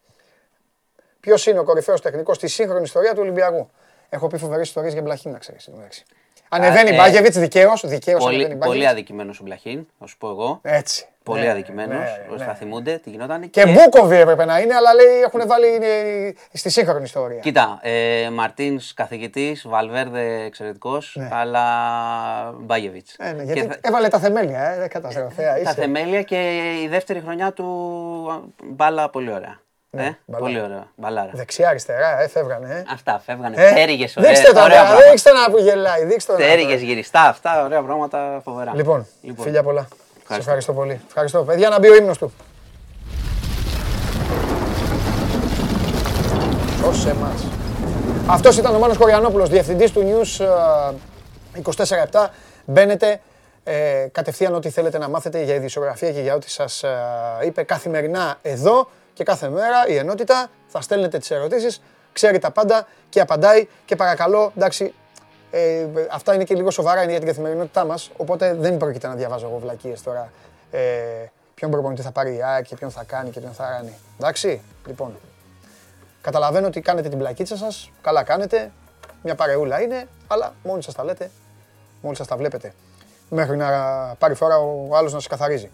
Ποιος 1.21 1.47
είναι 1.47 1.59
ο 1.59 1.65
κορυφαίος 1.65 2.01
τεχνικός 2.01 2.37
στη 2.37 2.49
σύγχρονη 2.49 2.83
ιστορία 2.83 3.13
του 3.15 3.21
Ολυμπιακού; 3.23 3.71
Έχω 4.09 4.27
πει 4.27 4.39
φοβερές 4.39 4.67
ιστορίες 4.69 4.93
για 4.93 5.03
Μπλαχίν, 5.03 5.31
να 5.33 5.39
ξέρεις. 5.39 5.71
Ανεβαίνει 6.49 6.91
ε, 6.91 6.97
Μπάγεβιτ 6.97 7.39
δικαίως. 7.39 7.83
Δικαίως 7.87 8.23
Πολύ, 8.23 8.35
ανεβαίνει 8.35 8.59
πολύ 8.59 8.69
Μπάγεβιτ. 8.71 8.91
αδικημένος 8.93 9.41
ο 9.41 9.43
Μπλαχίν, 9.45 9.87
θα 9.99 10.07
σου 10.07 10.17
πω 10.19 10.29
εγώ. 10.29 10.59
Έτσι. 10.63 11.07
Πολύ 11.23 11.41
Ναι, 11.41 11.51
αδικημένος. 11.51 11.97
ναι, 12.31 12.37
ναι. 12.37 12.45
Θα 12.45 12.55
θυμούνται 12.55 12.99
τι 13.05 13.11
γινόταν. 13.11 13.51
Και 13.51 13.67
Μπούκοβι 13.67 14.17
έπρεπε 14.17 14.45
να 14.45 14.59
είναι, 14.59 14.75
αλλά 14.75 14.95
λέει 14.95 15.21
έχουν 15.25 15.43
βάλει 15.47 15.75
είναι, 15.75 15.87
στη 16.53 16.71
σύγχρονη 16.71 17.05
ιστορία. 17.05 17.39
Κοίτα, 17.39 17.79
ε, 17.83 18.31
Μαρτίνς 18.33 18.95
καθηγητής, 18.95 19.65
Βαλβέρδε 19.69 20.43
εξαιρετικός, 20.45 21.19
αλλά 21.31 21.65
Μπάγεβιτ. 22.61 23.07
Ε, 23.19 23.33
ναι, 23.33 23.43
γιατί 23.43 23.69
έβαλε 23.81 24.09
τα 24.09 24.19
θεμέλια, 24.19 24.83
ε, 24.83 24.89
καταστροφέα. 24.89 25.53
Τα 25.55 25.61
είσαι. 25.61 25.73
θεμέλια 25.73 26.23
και 26.23 26.63
η 26.83 26.89
δεύτερη 26.89 27.21
χρονιά 27.21 27.53
του 27.53 28.53
μπάλα 28.65 29.11
πολύ 29.11 29.33
ωραία. 29.33 29.59
Ναι, 29.95 30.05
ε, 30.07 30.19
μπαλάρα. 30.25 30.53
πολύ 30.53 30.61
ωραία. 30.61 30.87
Μπαλάρα. 30.95 31.31
Δεξιά, 31.33 31.69
αριστερά, 31.69 32.21
ε, 32.21 32.29
φεύγανε. 32.29 32.75
Ε. 32.75 32.85
Αυτά 32.93 33.23
φεύγανε. 33.25 33.57
Ε, 33.59 33.73
Τέριγες 33.73 34.17
ωραία. 34.17 34.31
Δείξτε 34.31 34.53
το, 34.53 34.61
ωραία 34.61 34.81
ρε, 34.81 34.87
πράγματα. 34.87 35.09
δείξτε 35.11 35.33
να 35.33 35.51
που 35.51 35.59
γελάει. 35.59 36.05
Δείξτε 36.05 36.33
το. 36.33 36.39
να. 36.39 36.45
Τέριγες 36.45 36.81
γυριστά, 36.83 37.21
αυτά 37.23 37.65
ωραία 37.65 37.83
πράγματα 37.83 38.41
φοβερά. 38.45 38.73
Λοιπόν, 38.75 39.07
φιλιά 39.39 39.63
πολλά. 39.63 39.81
Σε 39.81 39.89
Ευχαριστώ. 40.21 40.51
ευχαριστώ 40.51 40.73
πολύ. 40.73 41.01
Ευχαριστώ. 41.07 41.43
Παιδιά, 41.43 41.69
να 41.69 41.79
μπει 41.79 41.89
ο 41.89 41.95
ύμνος 41.95 42.19
του. 42.19 42.33
Ως 46.89 47.07
εμάς. 47.07 47.45
Αυτός 48.27 48.57
ήταν 48.57 48.75
ο 48.75 48.79
Μάνος 48.79 48.97
Κοριανόπουλος, 48.97 49.49
διευθυντής 49.49 49.93
του 49.93 50.01
News 50.01 50.45
ε, 51.57 51.61
24-7. 52.11 52.27
Μπαίνετε, 52.65 53.21
Ε, 53.67 54.07
κατευθείαν 54.13 54.55
ό,τι 54.55 54.71
θέλετε 54.71 54.99
να 54.99 55.09
μάθετε 55.09 55.43
για 55.43 55.55
ειδησιογραφία 55.55 56.13
και 56.13 56.21
για 56.21 56.35
ό,τι 56.35 56.51
σας 56.51 56.83
ε, 56.83 56.97
είπε 57.45 57.63
καθημερινά 57.63 58.39
εδώ 58.43 58.89
και 59.15 59.25
κάθε 59.25 59.49
μέρα 59.49 59.87
η 59.89 59.97
ενότητα. 59.97 60.49
Θα 60.67 60.81
στέλνετε 60.81 61.19
τις 61.19 61.31
ερωτήσεις, 61.31 61.83
ξέρει 62.13 62.39
τα 62.39 62.51
πάντα 62.51 62.87
και 63.09 63.21
απαντάει 63.21 63.69
και 63.85 63.97
παρακαλώ, 63.97 64.53
εντάξει, 64.57 64.95
ε, 65.51 65.87
αυτά 66.11 66.35
είναι 66.35 66.45
και 66.45 66.55
λίγο 66.55 66.71
σοβαρά 66.71 67.03
είναι 67.03 67.11
για 67.11 67.21
την 67.21 67.29
καθημερινότητά 67.29 67.85
μας, 67.85 68.11
οπότε 68.17 68.55
δεν 68.55 68.77
πρόκειται 68.77 69.07
να 69.07 69.15
διαβάζω 69.15 69.47
εγώ 69.47 69.59
βλακίες 69.59 70.03
τώρα. 70.03 70.31
Ε, 70.71 70.81
ποιον 71.55 71.71
προπονητή 71.71 72.03
θα 72.03 72.11
πάρει 72.11 72.37
η 72.37 72.43
ΑΕΚ 72.43 72.65
και 72.65 72.77
ποιον 72.77 72.91
θα 72.91 73.05
κάνει 73.05 73.31
και 73.31 73.41
ποιον 73.41 73.53
θα 73.53 73.65
κάνει. 73.65 73.93
Εντάξει, 74.19 74.63
λοιπόν. 74.87 75.17
Καταλαβαίνω 76.21 76.67
ότι 76.67 76.81
κάνετε 76.81 77.09
την 77.09 77.19
πλακίτσα 77.19 77.57
σας, 77.57 77.91
καλά 78.03 78.23
κάνετε, 78.23 78.71
μια 79.23 79.35
παρεούλα 79.35 79.81
είναι, 79.81 80.09
αλλά 80.27 80.55
μόνοι 80.63 80.83
σας 80.83 80.95
τα 80.95 81.05
λέτε, 81.05 81.31
μόλις 82.03 82.19
σας 82.19 82.27
τα 82.27 82.37
βλέπετε. 82.37 82.73
Μέχρι 83.31 83.57
να 83.57 83.69
πάρει 84.19 84.35
φορά 84.35 84.59
ο 84.59 84.97
άλλος 84.97 85.13
να 85.13 85.19
σας 85.19 85.27
καθαρίζει. 85.27 85.71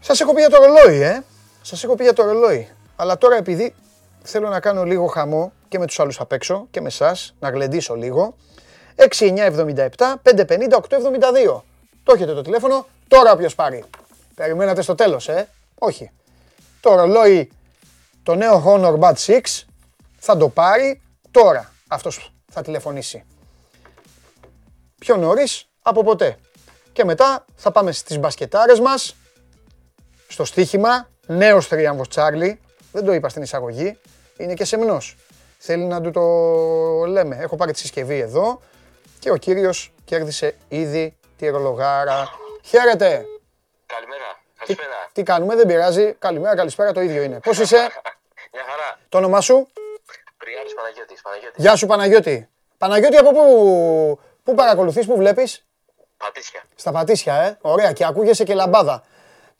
Σας 0.00 0.20
έχω 0.20 0.34
πει 0.34 0.40
για 0.40 0.50
το 0.50 0.56
ρολόι, 0.56 1.02
ε. 1.02 1.22
Σας 1.62 1.84
έχω 1.84 1.94
πει 1.94 2.02
για 2.02 2.12
το 2.12 2.24
ρολόι. 2.24 2.68
Αλλά 2.96 3.18
τώρα 3.18 3.36
επειδή 3.36 3.74
θέλω 4.22 4.48
να 4.48 4.60
κάνω 4.60 4.84
λίγο 4.84 5.06
χαμό 5.06 5.52
και 5.68 5.78
με 5.78 5.86
τους 5.86 6.00
άλλους 6.00 6.20
απ' 6.20 6.32
έξω 6.32 6.66
και 6.70 6.80
με 6.80 6.86
εσάς, 6.86 7.34
να 7.40 7.50
γλεντήσω 7.50 7.94
λίγο. 7.94 8.36
6977 8.96 10.16
550 10.22 10.76
872. 10.76 11.62
Το 12.02 12.12
έχετε 12.14 12.34
το 12.34 12.42
τηλέφωνο, 12.42 12.86
τώρα 13.08 13.32
όποιος 13.32 13.54
πάρει. 13.54 13.84
Περιμένατε 14.34 14.82
στο 14.82 14.94
τέλος, 14.94 15.28
ε; 15.28 15.48
Όχι. 15.78 16.10
Το 16.80 16.94
ρολόι, 16.94 17.50
το 18.22 18.34
νέο 18.34 18.64
Honor 18.66 18.98
Bad 18.98 19.14
6, 19.14 19.40
θα 20.18 20.36
το 20.36 20.48
πάρει 20.48 21.00
τώρα. 21.30 21.72
Αυτός 21.88 22.32
θα 22.50 22.62
τηλεφωνήσει. 22.62 23.24
Πιο 24.98 25.16
νωρίς 25.16 25.68
από 25.82 26.04
ποτέ. 26.04 26.38
Και 26.92 27.04
μετά 27.04 27.44
θα 27.54 27.72
πάμε 27.72 27.92
στις 27.92 28.18
μπασκετάρες 28.18 28.80
μας, 28.80 29.16
στο 30.28 30.44
στοίχημα, 30.44 31.08
νέος 31.26 31.68
τρίαμβος 31.68 32.08
Τσάρλι, 32.08 32.60
δεν 32.92 33.04
το 33.04 33.12
είπα 33.12 33.28
στην 33.28 33.42
εισαγωγή, 33.42 33.98
είναι 34.36 34.54
και 34.54 34.64
σεμνός. 34.64 35.16
Θέλει 35.58 35.84
να 35.84 36.00
του 36.00 36.10
το 36.10 36.22
λέμε. 37.06 37.36
Έχω 37.40 37.56
πάρει 37.56 37.72
τη 37.72 37.78
συσκευή 37.78 38.18
εδώ 38.18 38.60
και 39.18 39.30
ο 39.30 39.36
κύριος 39.36 39.92
κέρδισε 40.04 40.54
ήδη 40.68 41.16
τη 41.36 41.48
ρολογάρα. 41.48 42.28
Χαίρετε! 42.64 43.24
Καλημέρα. 43.86 44.40
Τι, 44.54 44.74
Καλησπέρα. 44.74 45.08
τι 45.12 45.22
κάνουμε, 45.22 45.54
δεν 45.56 45.66
πειράζει. 45.66 46.12
Καλημέρα, 46.18 46.56
καλησπέρα, 46.56 46.92
το 46.92 47.00
ίδιο 47.00 47.22
είναι. 47.22 47.40
Πώς 47.40 47.58
είσαι, 47.58 47.76
Μια 48.54 48.62
χαρά. 48.70 48.98
το 49.08 49.18
όνομά 49.18 49.40
σου, 49.40 49.68
Πριάρης 50.36 50.74
Παναγιώτης. 50.74 51.20
Παναγιώτης. 51.22 51.62
Γεια 51.64 51.76
σου 51.76 51.86
Παναγιώτη. 51.86 52.48
Παναγιώτη, 52.78 53.16
από 53.16 53.30
πού, 53.32 54.20
πού 54.42 54.54
παρακολουθείς, 54.54 55.06
πού 55.06 55.16
βλέπεις; 55.16 55.66
Πατήσια. 56.16 56.62
Στα 56.74 56.92
Πατήσια, 56.92 57.34
ε. 57.34 57.58
Ωραία, 57.60 57.92
και 57.92 58.04
ακούγεσαι 58.04 58.44
και 58.44 58.54
λαμπάδα. 58.54 59.02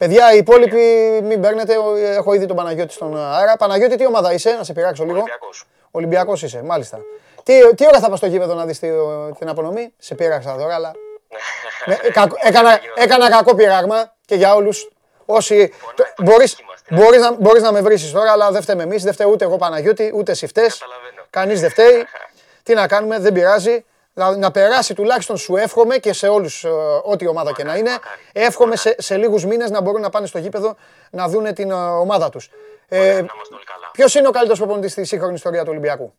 Παιδιά, 0.03 0.33
οι 0.35 0.37
υπόλοιποι 0.37 0.81
μην 1.23 1.41
παίρνετε. 1.41 1.77
ο- 1.77 1.97
Έχω 1.97 2.35
ήδη 2.35 2.47
τον 2.47 2.57
Παναγιώτη 2.57 2.93
στον 2.93 3.17
αέρα. 3.19 3.57
Παναγιώτη, 3.57 3.97
τι 3.97 4.07
ομάδα 4.07 4.33
είσαι, 4.33 4.51
να 4.51 4.65
σε 4.65 4.73
πειράξω 4.73 5.03
λίγο. 5.05 5.15
Ολυμπιακός. 5.17 5.65
Ολυμπιακός 5.91 6.43
είσαι, 6.43 6.63
μάλιστα. 6.63 6.99
Τι, 7.43 7.75
τι 7.75 7.87
ώρα 7.87 7.99
θα 8.01 8.09
πας 8.09 8.19
στο 8.19 8.27
γήπεδο 8.27 8.55
να 8.55 8.65
δεις 8.67 8.79
τη- 8.79 8.89
την 9.39 9.49
απονομή; 9.49 9.93
Σε 9.99 10.15
πείραξα 10.15 10.57
τώρα, 10.57 10.75
αλλά. 10.75 10.93
Ναι, 11.87 11.99
ε, 12.03 12.11
κακο- 12.11 12.37
έκανα, 12.41 12.81
έκανα 12.95 13.31
κακό 13.31 13.55
πειράγμα 13.55 14.13
και 14.27 14.35
για 14.35 14.55
όλους. 14.55 14.89
Όσοι. 15.27 15.73
το- 15.95 16.05
μπορείς, 16.23 16.59
είμαστε. 16.61 16.95
μπορείς, 16.95 17.21
να, 17.21 17.33
μπορείς 17.33 17.63
να 17.63 17.73
με 17.73 17.81
βρίσεις 17.81 18.13
τώρα, 18.13 18.33
αλλά 18.33 18.51
δεν 18.51 18.63
φταίμε 18.63 18.83
εμείς. 18.83 19.03
Δεν 19.03 19.13
φταίει 19.13 19.27
ούτε 19.31 19.45
εγώ 19.45 19.57
Παναγιώτη, 19.57 20.13
ούτε 20.15 20.33
εσύ 20.33 20.47
φταίς. 20.47 20.79
Καταλαβαίνω. 20.79 21.23
Κανείς 21.31 21.61
δεν 21.61 21.71
φταίει. 21.71 22.07
Τι 22.65 22.75
να 22.75 22.87
κάνουμε, 22.87 23.19
δεν 23.19 23.33
πειράζει. 23.33 23.85
Να, 24.15 24.37
να 24.37 24.51
περάσει 24.51 24.95
τουλάχιστον 24.95 25.37
σου 25.37 25.57
εύχομαι 25.57 25.97
και 25.97 26.13
σε 26.13 26.29
όλους 26.29 26.65
ε, 26.65 26.69
ό,τι 27.03 27.27
ομάδα 27.27 27.53
και 27.53 27.65
να 27.65 27.77
είναι. 27.77 27.91
μακάρι. 27.91 28.21
Εύχομαι 28.33 28.77
σε, 28.77 28.95
σε 28.99 29.17
λίγους 29.17 29.45
μήνες 29.45 29.71
να 29.71 29.81
μπορούν 29.81 30.01
να 30.01 30.11
πάνε 30.11 30.27
στο 30.27 30.39
γήπεδο 30.39 30.77
να 31.11 31.29
δούνε 31.29 31.53
την 31.53 31.71
ε, 31.71 31.75
ομάδα 31.75 32.29
τους. 32.29 32.51
Ε, 32.89 32.99
Να 32.99 33.05
είμαστε 33.05 33.55
όλοι 33.55 33.65
καλά. 33.65 33.91
Ποιος 33.93 34.15
είναι 34.15 34.29
ο 34.29 34.31
καλύτερος 34.31 34.59
προπονητής 34.59 34.93
στη 34.93 35.05
σύγχρονη 35.05 35.35
ιστορία 35.35 35.63
του 35.63 35.69
Ολυμπιακού; 35.71 36.15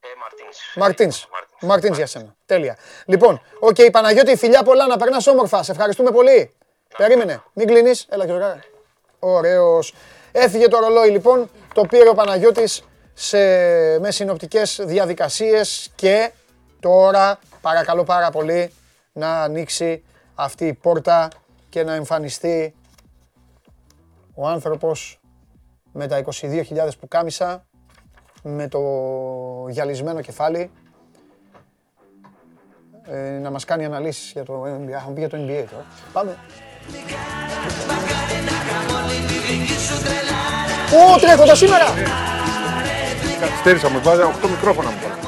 Ε, 0.00 0.06
Μαρτίνς. 0.20 0.58
Μαρτίνς. 0.76 1.26
Μαρτίνς. 1.30 1.62
Μαρτίνς 1.62 1.96
για 1.96 2.06
σένα. 2.06 2.36
Τέλεια. 2.46 2.76
Λοιπόν, 3.04 3.40
οκ, 3.58 3.76
Παναγιώτη, 3.92 4.36
φιλιά 4.36 4.62
πολλά, 4.62 4.86
να 4.86 4.96
περνάς 4.96 5.26
όμορφα. 5.26 5.62
Σε 5.62 5.70
ευχαριστούμε 5.72 6.10
πολύ. 6.10 6.54
Περίμενε. 6.96 7.42
Μην 7.52 7.66
κλείνεις. 7.66 8.06
Έλα 8.10 8.26
και 8.26 8.32
Ωραίος. 9.18 9.94
Έφυγε 10.32 10.68
το 10.68 10.78
ρολόι 10.78 11.08
λοιπόν, 11.10 11.50
το 11.74 11.82
πήρε 11.82 12.08
ο 12.08 12.14
Παναγιώτης 12.14 12.82
σε, 13.14 13.38
με 13.98 14.10
συνοπτικές 14.10 14.80
διαδικασίες 14.82 15.90
και 15.94 16.30
τώρα 16.80 17.38
παρακαλώ 17.60 18.04
πάρα 18.04 18.30
πολύ 18.30 18.72
να 19.12 19.42
ανοίξει 19.42 20.04
αυτή 20.34 20.66
η 20.66 20.74
πόρτα 20.74 21.28
και 21.68 21.84
να 21.84 21.94
εμφανιστεί 21.94 22.74
ο 24.34 24.48
άνθρωπος 24.48 25.20
με 25.92 26.06
τα 26.06 26.22
22.000 26.40 26.62
που 27.00 27.08
κάμισα 27.08 27.64
με 28.42 28.68
το 28.68 28.80
γυαλισμένο 29.68 30.20
κεφάλι 30.20 30.70
ε, 33.06 33.38
να 33.38 33.50
μας 33.50 33.64
κάνει 33.64 33.84
αναλύσεις 33.84 34.32
για 34.32 34.44
το 34.44 34.62
NBA. 34.62 34.88
Έχουμε 34.88 35.14
πει 35.14 35.20
για 35.20 35.28
το 35.28 35.36
NBA 35.36 35.64
τώρα. 35.70 35.84
Πάμε. 36.12 36.36
Ω, 40.92 41.18
τρέχοντας 41.20 41.58
σήμερα! 41.58 41.84
Καθυστέρησα, 43.40 43.88
μου 43.88 44.00
βάζει 44.02 44.20
8 44.44 44.48
μικρόφωνα 44.48 44.90
μου 44.90 44.96
βάλε. 45.02 45.19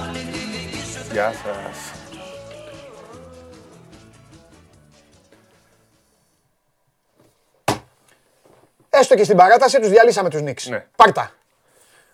Γεια 1.12 1.32
σας. 1.32 1.92
Έστω 8.90 9.14
και 9.14 9.24
στην 9.24 9.36
παράταση 9.36 9.80
τους 9.80 9.88
διαλύσαμε 9.88 10.28
τους 10.28 10.40
Knicks. 10.40 10.68
Ναι. 10.68 10.86
Πάρτα. 10.96 11.30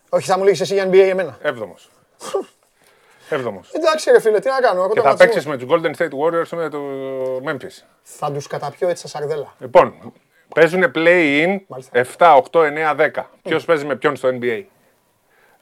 Όχι, 0.08 0.26
θα 0.26 0.38
μου 0.38 0.44
λύσεις 0.44 0.60
εσύ 0.60 0.74
για 0.74 0.86
NBA 0.86 1.08
εμένα. 1.08 1.38
Έβδομος. 1.42 1.90
Έβδομος. 3.28 3.70
Εντάξει 3.72 4.10
ρε 4.10 4.20
φίλε, 4.20 4.38
τι 4.40 4.48
να 4.48 4.60
κάνω. 4.60 4.80
Εγώ 4.82 4.88
Και 4.88 5.00
το 5.00 5.02
θα 5.02 5.08
ρατσισμό. 5.08 5.32
παίξεις 5.32 5.46
με 5.46 5.56
τους 5.56 5.68
Golden 5.70 6.02
State 6.02 6.18
Warriors 6.20 6.48
με 6.48 6.68
το 6.68 6.80
Memphis. 7.46 7.84
Θα 8.02 8.32
τους 8.32 8.46
καταπιώ 8.46 8.88
έτσι 8.88 9.08
στα 9.08 9.18
σαρδέλα. 9.18 9.54
Λοιπόν, 9.58 10.12
παίζουν 10.54 10.92
play-in 10.94 11.58
Μάλιστα. 11.66 12.04
7, 12.18 12.42
8, 12.52 12.62
9, 12.62 12.94
10. 12.94 13.30
Ποιος 13.42 13.64
παίζει 13.64 13.84
με 13.84 13.96
ποιον 13.96 14.16
στο 14.16 14.28
NBA. 14.32 14.64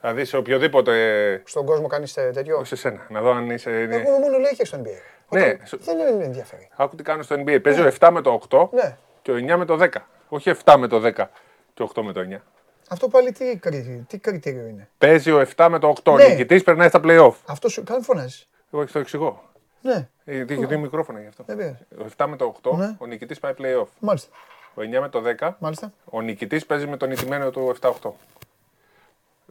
Δηλαδή 0.07 0.25
σε 0.25 0.37
οποιοδήποτε. 0.37 1.41
Στον 1.45 1.65
κόσμο 1.65 1.87
κάνεις 1.87 2.17
ε, 2.17 2.29
τέτοιο; 2.33 2.63
Σε 2.63 2.75
σένα. 2.75 3.05
Να 3.09 3.21
δω 3.21 3.31
αν 3.31 3.49
είσαι. 3.49 3.69
είναι- 3.71 3.95
Εγώ 3.95 4.17
μόνο 4.17 4.37
λέει 4.37 4.55
και 4.55 4.65
στο 4.65 4.77
NBA. 4.77 4.89
Ναι, 5.29 5.41
Όταν- 5.45 5.59
σου- 5.67 5.79
Δεν 5.83 5.99
είναι- 5.99 6.11
με 6.11 6.23
ενδιαφέρει. 6.23 6.69
Άκου 6.75 6.95
τι 6.95 7.03
κάνω 7.03 7.23
στο 7.23 7.35
NBA. 7.35 7.59
Παίζει 7.61 7.81
ο 7.81 7.85
7 7.99 8.09
με 8.11 8.21
το 8.21 8.31
8 8.33 8.69
Ναι. 8.73 8.97
και 9.21 9.31
ο 9.31 9.35
9 9.35 9.57
με 9.57 9.65
το 9.65 9.77
10. 9.77 10.07
Όχι 10.29 10.49
7 10.49 10.77
με 10.77 10.87
το 10.87 10.99
10 10.99 11.29
και 11.73 11.83
8 11.83 12.03
με 12.03 12.11
το 12.11 12.19
9. 12.19 12.41
Αυτό 12.89 13.07
πάλι 13.07 13.31
τι, 13.31 13.57
κριτήριο- 13.57 14.03
τι 14.07 14.17
κριτήριο 14.17 14.65
είναι; 14.67 14.89
Παίζει 14.97 15.31
ο 15.31 15.39
7 15.39 15.67
με 15.69 15.79
το 15.79 15.87
8. 15.87 16.15
Ναι. 16.15 16.23
Ο 16.23 16.27
νικητής 16.27 16.63
περνάει 16.63 16.87
στα 16.87 16.99
playoff. 17.03 17.33
Αυτό 17.45 17.69
σου 17.69 17.83
κάνει 17.83 18.03
φωνάζεις; 18.03 18.49
Εγώ 18.73 18.85
το 18.85 18.99
εξηγώ. 18.99 19.43
Ναι, 19.81 20.07
Ε, 20.25 20.39
Έχει 20.49 20.65
δύο 20.65 20.79
μικρόφωνα 20.79 21.19
γι' 21.21 21.27
αυτό. 21.27 21.43
δεν 21.47 21.57
πειράζει. 21.57 21.77
Ο 21.99 22.05
7 22.17 22.27
με 22.27 22.35
το 22.35 22.45
8, 22.45 22.77
Ναι. 22.77 22.95
ο 22.99 23.05
νικητής 23.05 23.39
πάει 23.39 23.53
playoff. 23.57 23.87
Μάλιστα. 23.99 24.29
Ο 24.73 24.81
9 24.81 25.01
με 25.01 25.09
το 25.09 25.21
10, 25.21 25.55
Μάλιστα. 25.59 25.93
ο 26.05 26.21
νικητής 26.21 26.65
παίζει 26.65 26.87
με 26.87 26.97
τον 26.97 27.09
νικημένο 27.09 27.49
του 27.51 27.69
7-8. 27.69 28.15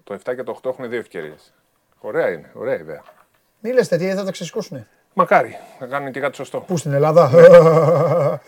Το 0.06 0.18
7 0.24 0.34
και 0.36 0.42
το 0.42 0.60
8 0.62 0.70
έχουν 0.70 0.88
δύο 0.88 0.98
ευκαιρίες. 0.98 1.52
Ωραία 2.00 2.28
είναι, 2.30 2.50
ωραία 2.54 2.74
ιδέα. 2.74 3.02
Μη 3.60 3.72
λες 3.72 3.88
τέτοια, 3.88 4.14
θα 4.14 4.24
τα 4.24 4.30
ξεσκούσουνε. 4.30 4.86
Μακάρι 5.14 5.56
να 5.80 5.86
κάνουν 5.86 6.12
και 6.12 6.20
κάτι 6.20 6.36
σωστό. 6.36 6.60
Πού 6.60 6.76
στην 6.76 6.92
Ελλάδα. 6.92 7.30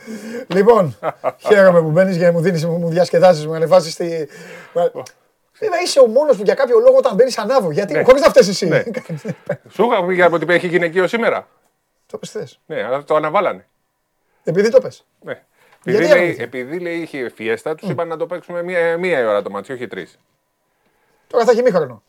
λοιπόν, 0.54 0.98
χαίρομαι 1.38 1.80
που 1.80 1.90
μπαίνεις 1.90 2.16
και 2.18 2.30
μου 2.30 2.40
δίνεις, 2.40 2.64
μου 2.66 2.88
διασκεδάζεις, 2.88 3.46
μου 3.46 3.54
ανεβάζεις 3.54 3.92
στη. 3.92 4.28
Βέβαια 5.58 5.80
είσαι 5.84 6.00
ο 6.00 6.06
μόνος 6.06 6.36
που 6.36 6.42
για 6.42 6.54
κάποιο 6.54 6.78
λόγο 6.78 6.96
όταν 6.96 7.14
μπαίνεις 7.14 7.38
ανάβω. 7.38 7.70
Γιατί 7.70 7.92
Ναι. 7.92 8.02
χωρίς 8.02 8.20
να 8.22 8.28
φταίει 8.28 8.48
εσύ. 8.48 8.66
Ναι. 8.66 8.82
Σου 9.74 9.84
είχα 9.84 10.04
πει 10.06 10.14
για 10.14 10.28
ότι 10.32 10.54
έχει 10.54 10.66
γυναικείο 10.66 11.06
σήμερα. 11.06 11.48
το 12.06 12.18
πες 12.18 12.30
θες. 12.30 12.60
Ναι, 12.66 12.82
αλλά 12.82 13.04
το 13.04 13.14
αναβάλανε. 13.14 13.66
Επειδή 14.44 14.70
το 14.70 14.80
πες. 14.80 15.04
Ναι. 15.20 15.42
Γιατί 15.84 15.98
Επειδή, 16.04 16.18
λέει, 16.18 16.26
έρχεται; 16.28 16.42
επειδή 16.42 16.78
λέει, 16.78 16.96
είχε 16.96 17.28
φιέστα, 17.34 17.74
τους 17.74 17.88
είπαν 17.88 18.08
να 18.08 18.16
το 18.16 18.26
παίξουμε 18.26 18.62
μία, 18.62 18.96
μία 18.98 19.20
η 19.20 19.24
ώρα 19.24 19.42
το 19.42 19.50
μάτσο, 19.50 19.72
όχι 19.74 19.86
τρεις. 19.86 20.18
Τώρα 21.28 21.44
θα 21.44 21.50
έχει 21.50 21.62
μήχρονο. 21.62 22.02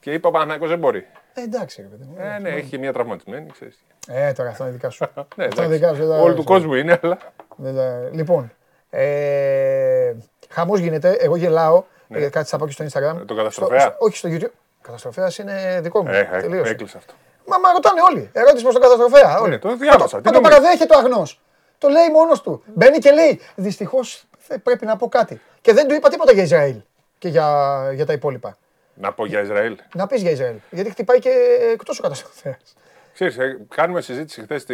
Και 0.00 0.12
είπα 0.12 0.28
ο 0.28 0.32
Παναγιώτος 0.32 0.68
δεν 0.68 0.78
μπορεί. 0.78 1.06
Ε, 1.34 1.42
εντάξει, 1.42 1.82
ρε 1.82 1.88
παιδί 1.88 2.04
μου. 2.04 2.16
Ε, 2.18 2.38
ναι, 2.38 2.48
έχει 2.48 2.78
μία 2.78 2.92
τραυματισμένη, 2.92 3.50
ξέρεις. 3.50 3.84
Ε, 4.08 4.32
τώρα 4.32 4.48
αυτό 4.48 4.62
είναι 4.64 4.72
δικά 4.72 4.90
σου. 4.90 5.04
Ναι, 5.36 5.44
αυτό 5.44 5.44
είναι 5.44 5.44
εντάξει. 5.54 5.68
δικά 5.72 5.88
σου. 5.88 5.94
δεν 6.06 6.08
τα- 6.08 6.22
Όλου 6.22 6.34
του 6.34 6.44
κόσμου 6.44 6.74
είναι, 6.74 6.98
αλλά. 7.02 7.18
δεν 7.56 7.74
τα- 7.76 8.08
Λοιπόν, 8.12 8.52
ε, 8.90 10.12
χαμός 10.48 10.78
γίνεται. 10.80 11.10
Εγώ 11.20 11.36
γελάω. 11.36 11.84
ε, 12.08 12.28
Κάτι 12.28 12.48
θα 12.48 12.58
πω 12.58 12.66
και 12.66 12.72
στο 12.72 12.84
Instagram. 12.84 13.14
Ναι. 13.16 13.24
τον 13.24 13.36
καταστροφέα; 13.36 13.80
Στο- 13.80 13.88
στο- 13.90 14.04
όχι 14.04 14.16
στο 14.16 14.28
YouTube. 14.32 14.52
Καταστροφέας 14.82 15.38
είναι 15.38 15.80
δικό 15.82 16.02
μου. 16.02 16.10
Ε, 16.10 16.28
ε, 16.32 16.40
Τελείωσε. 16.40 16.70
έκλεισε 16.70 16.96
αυτό. 16.96 17.14
Μα, 17.46 17.58
μα 17.58 17.72
ρωτάνε 17.72 18.00
όλοι. 18.10 18.30
Ερώτηση 18.32 18.62
προς 18.62 18.74
τον 18.74 18.82
καταστροφέα. 18.82 19.38
Όλοι. 19.40 19.50
Ναι, 19.50 19.58
το 19.58 19.76
διάβασα. 19.76 20.16
Μα 20.16 20.22
Τι 20.22 20.28
το 20.28 20.34
νομίζεις; 20.34 20.58
παραδέχεται 20.58 20.94
ο 20.94 20.98
αγνός. 20.98 21.40
Το 21.78 21.88
λέει 21.88 22.08
μόνος 22.12 22.40
του. 22.42 22.62
Μπαίνει 22.74 22.98
και 22.98 23.10
λέει. 23.10 23.40
Δυστυχώς 23.54 24.24
πρέπει 24.62 24.86
να 24.86 24.96
πω 24.96 25.08
κάτι. 25.08 25.40
Και 25.60 25.72
δεν 25.72 25.88
του 25.88 25.94
είπα 25.94 26.08
τίποτα 26.08 26.32
για 26.32 26.42
Ισραήλ 26.42 26.76
και 27.18 27.28
για, 27.28 27.46
για 27.94 28.06
τα 28.06 28.12
υπόλοιπα. 28.12 28.56
Να 28.94 29.12
πω 29.12 29.26
για 29.26 29.40
Ισραήλ. 29.40 29.76
Να 29.94 30.06
πεις 30.06 30.22
για 30.22 30.30
Ισραήλ. 30.30 30.56
Γιατί 30.70 30.90
χτυπάει 30.90 31.18
και 31.18 31.30
εκτός 31.72 31.98
ο 31.98 32.02
καταστροφέας. 32.02 32.74
Ξέρεις, 33.14 33.38
ε, 33.38 33.58
κάνουμε 33.74 34.00
συζήτηση 34.00 34.42
χθες 34.42 34.66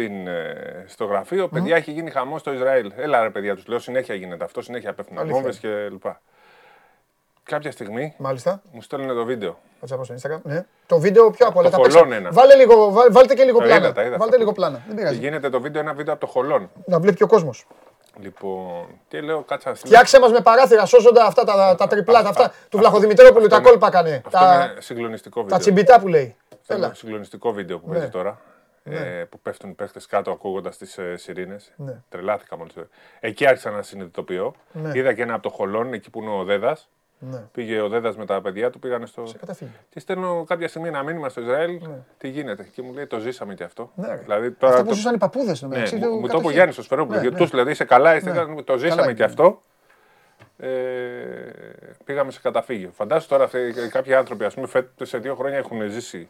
στο 0.87 1.05
γραφείο. 1.05 1.47
Παιδιά, 1.47 1.75
έχει 1.75 1.91
γίνει 1.91 2.09
χαμό 2.11 2.37
στο 2.37 2.53
Ισραήλ. 2.53 2.91
Έλα 2.97 3.23
ρε 3.23 3.29
παιδιά, 3.29 3.55
τους 3.55 3.67
λέω 3.67 3.79
συνέχεια 3.79 4.15
γίνεται 4.15 4.43
αυτό, 4.43 4.61
συνέχεια 4.61 4.93
πέφτουν 4.93 5.17
Αλήθεια. 5.17 5.35
βόμβες 5.35 5.59
κλπ. 5.59 6.03
Κάποια 7.43 7.71
στιγμή 7.71 8.13
Μάλιστα. 8.17 8.61
μου 8.71 8.81
στέλνουν 8.81 9.15
το 9.15 9.25
βίντεο. 9.25 9.59
Θα 9.79 9.85
τσάπω 9.85 10.03
στο 10.03 10.15
Instagram. 10.21 10.39
Ναι. 10.43 10.65
Το 10.85 10.99
βίντεο 10.99 11.31
πιο 11.31 11.47
απ' 11.47 11.55
όλα. 11.57 11.69
Το 11.69 11.77
τα 11.77 11.83
χολόν 11.83 12.01
παίξα. 12.03 12.15
ένα. 12.15 12.31
Βάλε 12.31 12.55
λίγο, 12.55 12.91
βά- 12.91 13.11
βάλτε 13.11 13.33
και 13.33 13.43
λίγο 13.43 13.57
Το 13.59 13.63
πλάνα. 13.65 13.79
είδα, 13.85 13.93
τα 13.93 14.01
είδα 14.01 14.09
Βάλτε 14.09 14.23
αυτά. 14.25 14.37
λίγο 14.37 14.51
πλάνα. 14.51 14.77
Δεν 14.87 14.95
Και 14.95 15.01
πειράζει. 15.01 15.17
γίνεται 15.19 15.49
το 15.49 15.61
βίντεο 15.61 15.81
ένα 15.81 15.93
βίντεο 15.93 16.13
από 16.13 16.25
το 16.25 16.31
χολόν. 16.31 16.69
Να 16.85 16.99
βλέπει 16.99 17.17
και 17.17 17.23
ο 17.23 17.27
κόσμος. 17.27 17.67
Λοιπόν, 18.19 18.85
και 19.07 19.21
λέω 19.21 19.41
κάτσα 19.43 19.69
να 19.69 19.75
στείλω. 19.75 19.91
Φτιάξε 19.93 20.19
μας 20.19 20.31
με 20.31 20.39
παράθυρα, 20.41 20.85
σώζοντα 20.85 21.25
αυτά 21.25 21.43
τα, 21.43 21.75
τα 21.77 21.87
τριπλά, 21.87 22.23
τα 22.23 22.29
αυτά 22.29 22.53
του 22.69 22.77
Βλαχοδημητρόπουλου, 22.77 23.47
τα 23.47 23.55
είναι- 23.55 23.69
κόλπα 23.69 23.89
κάνε. 23.89 24.15
Αυτό 24.25 24.29
Τα, 24.39 24.69
είναι 24.71 24.81
συγκλονιστικό 24.81 25.35
τα 25.39 25.43
βίντεο. 25.43 25.59
τσιμπιτά 25.59 25.99
που 25.99 26.07
λέει. 26.07 26.35
Αυτό 26.61 26.73
είναι 26.75 26.85
Έλα. 26.85 26.93
συγκλονιστικό 26.93 27.51
βίντεο 27.51 27.79
που 27.79 27.87
Ναι. 27.87 27.93
παίζει 27.93 28.09
τώρα. 28.09 28.39
Ε, 28.83 29.23
που 29.29 29.39
πέφτουν 29.39 29.69
οι 29.69 29.73
παίχτες 29.73 30.05
κάτω 30.05 30.31
ακούγοντας 30.31 30.77
τις 30.77 30.97
ε, 30.97 31.15
σιρήνες. 31.17 31.71
Ναι. 31.75 32.01
Τρελάθηκα 32.09 32.57
μόλις. 32.57 32.73
Εκεί 33.19 33.45
άρχισα 33.47 33.69
να 33.69 33.81
συνειδητοποιώ. 33.81 34.53
Ναι. 34.71 34.91
Είδα 34.93 35.13
και 35.13 35.21
ένα 35.21 35.33
από 35.33 35.43
το 35.43 35.49
χολόν, 35.49 35.93
εκεί 35.93 36.09
που 36.09 36.21
είναι 36.21 36.31
ο 36.31 36.43
Δέδας. 36.43 36.89
Ναι. 37.23 37.37
Πήγε 37.51 37.81
ο 37.81 37.89
Δέδας 37.89 38.15
με 38.17 38.25
τα 38.25 38.41
παιδιά 38.41 38.69
του, 38.69 38.79
πήγανε 38.79 39.05
στο. 39.05 39.25
Σε 39.25 39.37
καταφύγιο. 39.37 39.73
Και 39.89 39.99
στέλνω 39.99 40.43
κάποια 40.47 40.67
στιγμή 40.67 40.87
ένα 40.87 41.03
μήνυμα 41.03 41.29
στο 41.29 41.41
Ισραήλ. 41.41 41.79
Τι 42.17 42.27
γίνεται. 42.29 42.63
Και 42.71 42.81
μου 42.81 42.93
λέει 42.93 43.05
το 43.07 43.19
ζήσαμε 43.19 43.53
και 43.53 43.63
αυτό. 43.63 43.91
Ναι, 43.95 44.07
ρε. 44.07 44.15
δηλαδή, 44.15 44.51
τώρα, 44.51 44.71
Αυτά 44.73 44.83
που 44.83 44.89
το- 44.89 44.95
ζούσαν 44.95 45.15
οι 45.15 45.17
παππούδες. 45.17 45.61
ναι, 45.61 45.67
μου, 45.99 46.19
μου 46.19 46.27
το 46.27 46.37
είπε 46.37 46.47
ο 46.47 46.51
Γιάννης 46.51 46.77
ο 46.77 46.81
Σφερόπουλο. 46.83 47.15
Ναι, 47.15 47.21
γιατί 47.21 47.35
ναι. 47.35 47.41
τους 47.41 47.49
δηλαδή 47.51 47.71
είσαι 47.71 47.83
καλά, 47.83 48.15
είστε, 48.15 48.45
Ναι. 48.45 48.61
το 48.63 48.77
ζήσαμε 48.77 49.01
Καλά 49.01 49.13
και 49.13 49.23
είναι. 49.23 49.31
αυτό. 49.31 49.61
Ε, 50.57 50.69
πήγαμε 52.05 52.31
σε 52.31 52.39
καταφύγιο. 52.41 52.91
Φαντάσου 52.93 53.27
τώρα 53.27 53.43
αυτοί, 53.43 53.59
κάποιοι 53.91 54.13
άνθρωποι, 54.13 54.43
ας 54.45 54.53
πούμε, 54.53 54.67
φέτος 54.67 55.09
σε 55.09 55.17
δύο 55.17 55.35
χρόνια 55.35 55.57
έχουν 55.57 55.89
ζήσει 55.89 56.29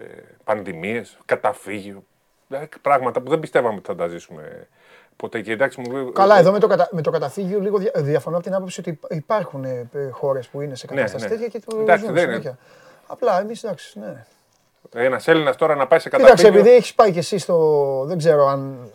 ε, 0.00 0.04
πανδημίες, 0.44 1.18
καταφύγιο. 1.24 2.04
Δηλαδή, 2.50 2.68
πράγματα 2.82 3.20
που 3.20 3.30
δεν 3.30 3.40
πιστεύαμε 3.40 3.74
ότι 3.76 3.86
θα 3.86 3.94
τα 3.94 4.06
ζήσουμε 4.08 4.68
ποτέ. 5.16 5.40
Και 5.40 5.52
εντάξει, 5.52 5.80
μου 5.80 5.90
λέει. 5.92 6.12
Καλά, 6.12 6.38
εδώ 6.38 6.52
με 6.52 6.58
το, 6.58 6.66
κατα... 6.66 6.88
με 6.90 7.02
το 7.02 7.10
καταφύγιο 7.10 7.60
λίγο 7.60 7.78
δια... 7.78 7.90
διαφωνώ 7.96 8.36
από 8.36 8.44
την 8.44 8.54
άποψη 8.54 8.80
ότι 8.80 8.98
υπάρχουν 9.10 9.64
ε, 9.64 9.88
χώρες 10.10 10.48
που 10.48 10.60
είναι 10.60 10.74
σε 10.74 10.86
Ναι, 10.90 10.96
κατάσταση 10.96 11.24
ναι. 11.24 11.30
τέτοια 11.30 11.46
και 11.48 11.60
το 11.66 11.78
Εντάξει, 11.80 12.04
ζουν 12.04 12.14
δεν 12.14 12.22
είναι. 12.24 12.32
συνέχεια. 12.32 12.58
Απλά 13.06 13.40
εμείς 13.40 13.62
εντάξει. 13.64 13.98
Ναι. 13.98 14.24
Ένας 14.94 15.28
Έλληνας 15.28 15.56
τώρα 15.56 15.74
να 15.74 15.86
πάει 15.86 15.98
σε 15.98 16.08
Κοίταξε, 16.08 16.30
καταφύγιο. 16.30 16.58
επειδή 16.60 16.74
έχεις 16.76 16.94
πάει 16.94 17.12
και 17.12 17.18
εσύ 17.18 17.38
στο. 17.38 18.04
Δεν 18.06 18.18
ξέρω 18.18 18.46
αν 18.46 18.90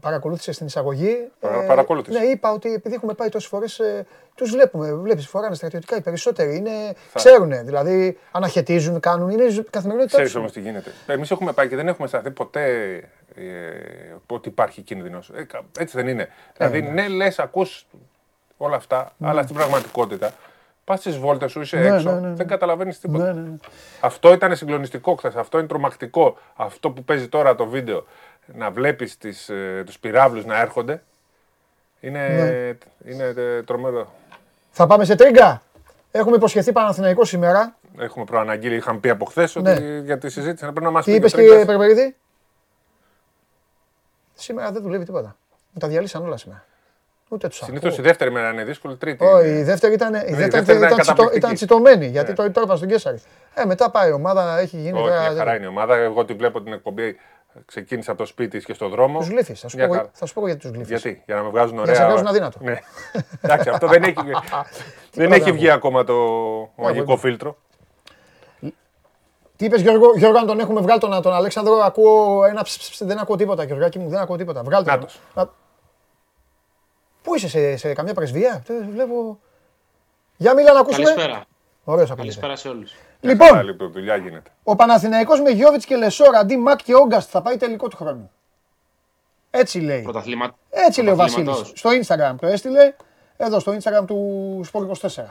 παρακολούθησε 0.00 0.50
την 0.50 0.66
εισαγωγή. 0.66 1.28
Παρα- 1.40 1.62
παρακολούθησα. 1.66 2.18
Ναι, 2.18 2.24
είπα 2.24 2.52
ότι 2.52 2.72
επειδή 2.72 2.94
έχουμε 2.94 3.14
πάει 3.14 3.28
τόσες 3.28 3.48
φορές, 3.48 3.78
ε, 3.78 4.06
τους 4.34 4.50
βλέπουμε. 4.50 4.92
Βλέπεις, 4.92 5.26
φοράνε 5.28 5.54
στρατιωτικά. 5.54 5.96
Οι 5.96 6.00
περισσότεροι 6.00 6.56
είναι, 6.56 6.70
ξέρουν. 7.14 7.64
Δηλαδή, 7.64 8.18
αναχαιτίζουν, 8.30 9.00
κάνουν. 9.00 9.30
Είναι 9.30 9.42
η 9.44 9.64
καθημερινότητά 9.70 10.06
Ξέρεις 10.06 10.30
τους. 10.30 10.34
όμως 10.40 10.52
τι 10.52 10.60
γίνεται. 10.60 10.92
Εμείς 11.06 11.30
έχουμε 11.30 11.52
πάει 11.52 11.68
και 11.68 11.76
δεν 11.76 11.88
έχουμε 11.88 12.08
σταθεί 12.08 12.30
ποτέ 12.30 12.94
ε, 13.34 13.42
ότι 14.26 14.48
υπάρχει 14.48 14.82
κίνδυνος. 14.82 15.30
Ε, 15.34 15.42
κα- 15.44 15.62
έτσι 15.78 15.96
δεν 15.96 16.08
είναι. 16.08 16.28
δηλαδή, 16.56 16.82
ναι, 16.82 17.08
λες, 17.08 17.38
ακούς 17.38 17.86
όλα 18.56 18.76
αυτά, 18.76 19.12
αλλά 19.20 19.42
στην 19.42 19.54
πραγματικότητα 19.54 20.30
πας 20.84 20.98
στις 20.98 21.16
βόλτες 21.18 21.50
σου, 21.50 21.60
είσαι 21.60 21.76
Ναι, 21.76 21.86
έξω, 21.94 22.10
ναι, 22.12 22.20
ναι, 22.20 22.28
ναι. 22.28 22.34
δεν 22.34 22.46
καταλαβαίνεις 22.46 23.00
τίποτα. 23.00 23.24
Ναι, 23.24 23.40
ναι, 23.40 23.48
ναι. 23.48 23.56
Αυτό 24.00 24.32
ήταν 24.32 24.56
συγκλονιστικό 24.56 25.14
χθες. 25.14 25.34
Αυτό 25.34 25.58
είναι 25.58 25.66
τρομακτικό. 25.66 26.38
Αυτό 26.56 26.90
που 26.90 27.04
παίζει 27.04 27.28
τώρα 27.28 27.54
το 27.54 27.66
βίντεο, 27.66 28.06
να 28.54 28.70
βλέπεις 28.70 29.18
ε, 29.48 29.82
τους 29.86 29.98
πυράβλους 29.98 30.44
να 30.44 30.60
έρχονται, 30.60 31.02
είναι, 32.00 32.28
Ναι. 32.28 33.10
είναι 33.12 33.24
ε, 33.36 33.62
τρομερό. 33.62 34.12
Θα 34.70 34.86
πάμε 34.86 35.04
σε 35.04 35.14
τρίγκα. 35.14 35.62
Έχουμε 36.10 36.36
υποσχεθεί 36.36 36.72
Παναθηναϊκός 36.72 37.28
σήμερα. 37.28 37.76
Έχουμε 37.98 38.24
προαναγγείλει, 38.24 38.74
είχαμε 38.76 38.98
πει 38.98 39.08
από 39.08 39.24
χθες 39.24 39.54
Ναι. 39.54 39.72
ότι 39.72 40.00
για 40.04 40.18
τη 40.18 40.30
συζήτηση 40.30 40.64
να 40.64 40.70
πρέπει 40.70 40.86
να 40.86 40.92
μας 40.92 41.04
Τι 41.04 41.10
πει. 41.10 41.16
είπες 41.16 41.32
και 41.32 41.36
ο 41.40 41.42
κύριε 41.42 41.56
Τρίγκας. 41.64 41.76
Περπερίδη; 41.76 42.16
Σήμερα 44.34 44.72
δεν 44.72 44.82
δουλεύει 44.82 45.04
τίποτα. 45.04 45.36
Μου 45.72 45.80
τα 45.80 45.88
διαλύσαν 45.88 46.22
όλα 46.24 46.36
σήμερα. 46.36 46.64
Ούτε 47.28 47.48
τους 47.48 47.56
Συνήθως 47.58 47.98
η 47.98 48.02
δεύτερη 48.02 48.30
μέρα 48.30 48.50
είναι 48.50 48.64
δύσκολη, 48.64 48.96
τρίτη. 48.96 49.24
Όχι, 49.24 49.48
είναι- 49.48 49.58
η 49.58 49.62
δεύτερη 49.62 49.94
ήταν, 49.94 50.14
η 50.14 50.18
η 50.18 50.20
δεύτερη 50.20 50.36
δεύτερη 50.50 50.78
ήταν, 50.78 50.78
ήταν 50.78 50.88
τσιτω- 50.88 51.04
καταπληκτική. 51.06 51.38
ήταν 51.38 51.54
τσιτωμένη 51.54 52.06
γιατί 52.06 52.28
Ναι. 52.30 52.34
το, 52.36 52.50
το 52.50 52.60
είπα 52.60 52.76
στον 52.76 52.88
Κέσσαρη. 52.88 53.18
Ε, 53.54 53.64
μετά 53.64 53.90
πάει 53.90 54.08
η 54.08 54.12
ομάδα, 54.12 54.58
έχει 54.58 54.76
γίνει. 54.76 54.98
Όχι, 54.98 55.08
τώρα- 55.08 55.20
μια 55.30 55.38
χαρά 55.38 55.54
είναι 55.56 55.64
η 55.64 55.68
ομάδα. 55.68 55.96
Εγώ 55.96 56.24
τη 56.24 56.34
βλέπω 56.34 56.62
την 56.62 56.72
εκπομπή. 56.72 57.16
Ξεκίνησα 57.66 58.10
από 58.10 58.20
το 58.20 58.26
σπίτι 58.26 58.56
της 58.56 58.64
και 58.64 58.72
στον 58.72 58.90
δρόμο. 58.90 59.18
Τους 59.18 59.28
γλύφεις. 59.28 59.60
Θα 59.60 59.68
σου, 59.68 59.76
Μια 59.76 59.86
πω, 59.88 59.92
χαρά. 59.94 60.10
θα 60.12 60.26
σου 60.26 60.34
πω 60.34 60.46
γιατί 60.46 60.60
τους 60.60 60.70
γλύφεις. 60.70 60.88
Γιατί, 60.88 61.22
για 61.26 61.34
να 61.34 61.42
με 61.42 61.48
βγάζουν 61.48 61.74
να 61.76 61.82
ωραία. 61.82 61.94
σε 61.94 62.04
βγάζουν 62.04 62.26
αδύνατο. 62.26 62.58
Ναι. 62.62 62.78
Εντάξει, 63.42 63.68
αυτό 63.68 63.86
δεν 63.86 64.02
έχει, 64.02 64.14
δεν 65.12 65.28
να 65.28 65.34
έχει 65.34 65.48
πω. 65.50 65.54
βγει 65.56 65.70
ακόμα 65.70 66.04
το 66.04 66.14
μαγικό 66.76 67.02
εγώ. 67.12 67.16
φίλτρο. 67.16 67.56
Τι 69.56 69.64
είπες 69.64 69.80
Γιώργο, 69.80 70.12
Γιώργο, 70.16 70.38
αν 70.38 70.46
τον 70.46 70.60
έχουμε 70.60 70.80
βγάλει 70.80 71.00
τον, 71.00 71.22
τον 71.22 71.32
Αλέξανδρο, 71.32 71.74
ακούω 71.74 72.44
ένα 72.44 72.62
ψ, 72.62 72.76
ψ, 72.78 72.90
ψ, 72.90 73.04
δεν 73.04 73.18
ακούω 73.18 73.36
τίποτα 73.36 73.64
Γιωργάκη 73.64 73.98
μου, 73.98 74.08
δεν 74.08 74.18
ακούω 74.18 74.36
τίποτα. 74.36 74.62
Βγάλτε 74.62 74.90
τον. 74.90 74.98
Νάτος. 74.98 75.20
Να- 75.34 75.50
Πού 77.22 77.34
είσαι, 77.34 77.48
σε, 77.48 77.76
σε 77.76 77.92
καμιά 77.92 78.14
πρεσβεία, 78.14 78.62
Τε, 78.66 78.72
βλέπω... 78.92 79.38
Για 80.36 80.54
μίλα 80.54 80.72
να 80.72 80.80
ακούσουμε. 80.80 81.04
Καλησπέρα. 81.04 81.44
Ωραίος 81.90 82.10
απαντής. 82.10 82.38
Καλησπέρα 82.38 82.56
σε 82.56 82.68
όλους. 82.68 82.92
Λοιπόν, 83.20 83.48
Καλά, 83.48 83.62
λοιπόν, 83.62 83.92
δουλειά 83.92 84.16
γίνεται. 84.16 84.50
ο 84.62 84.76
Παναθηναϊκός 84.76 85.40
με 85.40 85.50
Γιώβιτς 85.50 85.84
και 85.84 85.96
Λεσόρ 85.96 86.34
αντί 86.36 86.56
Μακ 86.56 86.82
και 86.82 86.94
Όγκαστ 86.94 87.28
θα 87.30 87.42
πάει 87.42 87.56
τελικό 87.56 87.88
του 87.88 87.96
χρόνου. 87.96 88.30
Έτσι 89.50 89.80
λέει. 89.80 90.02
Πρωταθλήμα... 90.02 90.54
Έτσι 90.70 91.02
λέει 91.02 91.12
ο 91.12 91.16
Βασίλης. 91.16 91.44
πρωταθλήματος. 91.44 91.78
Στο 91.78 92.14
Instagram 92.14 92.36
το 92.40 92.46
έστειλε. 92.46 92.94
Εδώ 93.36 93.58
στο 93.58 93.72
Instagram 93.76 94.06
του 94.06 94.60
Sport 94.72 94.86
24. 94.86 95.24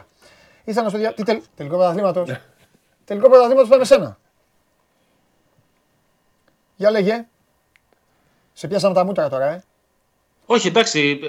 Ήθελα 0.64 0.82
να 0.82 0.88
στο 0.88 0.98
δια... 0.98 1.14
Τι 1.14 1.22
τελ... 1.22 1.42
τελικό 1.56 1.76
πρωταθλήματος; 1.76 2.30
τελικό 3.04 3.28
πρωταθλήματος 3.28 3.66
ήταν 3.66 3.78
με 3.78 3.84
σένα. 3.84 4.18
Για 6.76 6.90
λέγε. 6.90 7.26
Σε 8.52 8.68
πιάσαμε 8.68 8.94
τα 8.94 9.04
μούτρα 9.04 9.28
τώρα, 9.28 9.46
ε. 9.46 9.62
Όχι, 10.46 10.68
εντάξει. 10.68 11.20
ε, 11.22 11.28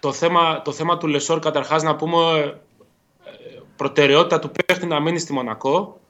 Το 0.00 0.12
θέμα, 0.12 0.62
το 0.62 0.72
θέμα 0.72 0.98
του 0.98 1.06
Λεσόρ 1.06 1.38
καταρχάς 1.38 1.82
να 1.82 1.96
πούμε 1.96 2.38
ε, 2.38 2.54
προτεραιότητα 3.82 4.38
του 4.38 4.50
παίχτη 4.50 4.86
να 4.86 5.00
μείνει 5.00 5.18
στη 5.18 5.32
Μονακό. 5.32 6.00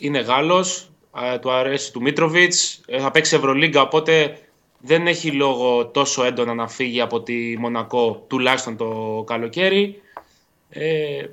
Είναι 0.00 0.20
Γάλλος, 0.20 0.90
ε, 1.34 1.38
του 1.38 1.50
αρέσει 1.50 1.92
του 1.92 2.00
Μίτροβιτς, 2.00 2.80
ε, 2.86 2.98
θα 3.00 3.10
παίξει 3.10 3.36
Ευρωλίγκα, 3.36 3.82
οπότε 3.82 4.38
δεν 4.80 5.06
έχει 5.06 5.32
λόγο 5.32 5.86
τόσο 5.86 6.24
έντονα 6.24 6.54
να 6.54 6.68
φύγει 6.68 7.00
από 7.00 7.22
τη 7.22 7.58
Μονακό, 7.58 8.24
τουλάχιστον 8.26 8.76
το 8.76 9.22
καλοκαίρι. 9.26 10.02
Ε, 10.70 11.26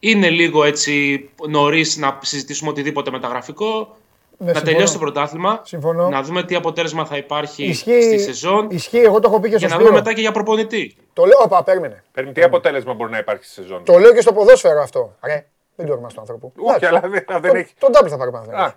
είναι 0.00 0.30
λίγο 0.30 0.64
έτσι 0.64 1.28
νωρίς 1.48 1.96
να 1.96 2.18
συζητήσουμε 2.22 2.70
οτιδήποτε 2.70 3.10
μεταγραφικό. 3.10 3.96
Ναι, 4.40 4.46
να 4.46 4.52
συμφωνώ. 4.52 4.72
τελειώσει 4.72 4.92
το 4.92 4.98
πρωτάθλημα, 4.98 5.60
Συμφωνώ. 5.64 6.08
να 6.08 6.22
δούμε 6.22 6.42
τι 6.44 6.54
αποτέλεσμα 6.54 7.04
θα 7.04 7.16
υπάρχει 7.16 7.64
Ισχύει, 7.64 8.02
στη 8.02 8.18
σεζόν 8.18 8.66
ισχύει, 8.70 8.98
εγώ 8.98 9.20
το 9.20 9.28
έχω 9.28 9.40
πει 9.40 9.48
και 9.50 9.56
στο 9.56 9.66
για 9.66 9.68
να 9.68 9.74
δούμε 9.74 9.86
Σπύρο. 9.88 10.02
μετά 10.02 10.14
και 10.14 10.20
για 10.20 10.32
προπονητή. 10.32 10.96
Το 11.12 11.24
λέω, 11.24 11.38
όπα, 11.42 11.62
περίμενε. 11.64 12.04
Παίρνει 12.12 12.32
τι 12.32 12.42
αποτέλεσμα 12.42 12.94
μπορεί 12.94 13.10
να 13.10 13.18
υπάρχει 13.18 13.44
στη 13.44 13.52
σεζόν; 13.52 13.84
Το 13.84 13.98
λέω 13.98 14.12
και 14.12 14.20
στο 14.20 14.32
ποδόσφαιρο 14.32 14.80
αυτό. 14.82 15.16
Ρε, 15.24 15.46
δεν 15.76 15.86
το 15.86 15.92
ορμάς 15.92 16.14
του 16.14 16.20
άνθρωπου. 16.20 16.52
Όχι, 16.56 16.66
Εντάξει. 16.68 16.86
αλλά 16.86 17.00
δεν, 17.00 17.24
δεν 17.40 17.42
Τον- 17.50 17.56
έχει. 17.56 17.74
Τον 17.78 17.92
τάπλ 17.92 18.06
θα 18.10 18.16
πάρει 18.16 18.30
πάνω. 18.30 18.56
Α, 18.56 18.72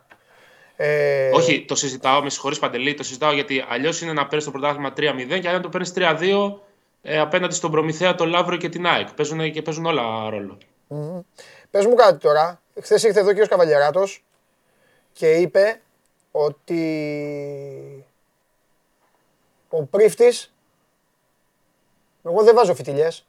Ε, 0.76 1.30
Όχι, 1.34 1.66
το 1.68 1.76
συζητάω, 1.76 2.22
με 2.24 2.30
συγχωρείς 2.30 2.60
Παντελή, 2.60 2.94
το 2.94 3.04
συζητάω 3.04 3.32
γιατί 3.32 3.66
αλλιώς 3.70 4.02
είναι 4.02 4.14
να 4.14 4.26
παίρνεις 4.26 4.46
το 4.46 4.52
πρωτάθλημα 4.52 4.94
3-0 4.94 5.40
και 5.40 5.48
αν 5.48 5.54
να 5.54 5.60
το 5.62 5.70
παίρνεις 5.70 5.94
3-2 5.96 6.62
ε, 7.02 7.20
απέναντι 7.20 7.54
στον 7.56 7.72
Προμηθέα, 7.72 8.16
τον 8.16 8.28
Λαύρο 8.30 8.56
και 8.56 8.70
την 8.70 8.86
ΑΕΚ. 8.88 9.08
Παίζουν 9.16 9.52
και 9.52 9.62
παίζουν 9.62 9.86
όλα 9.86 10.02
ρόλο. 10.30 10.58
Πες 11.72 11.86
μου 11.86 11.94
κάτι 11.94 12.18
τώρα. 12.18 12.62
Χθες 12.82 13.04
ήρθε 13.04 13.20
εδώ 13.20 13.34
και 13.34 13.42
ο 13.42 13.46
Καβαλιαράτος 13.48 14.24
και 15.14 15.36
είπε 15.36 15.82
ότι 16.32 16.86
ο 19.70 19.84
πρίφτης, 19.84 20.54
εγώ 22.26 22.44
δεν 22.44 22.56
βάζω 22.56 22.76
φιτιλιές, 22.76 23.26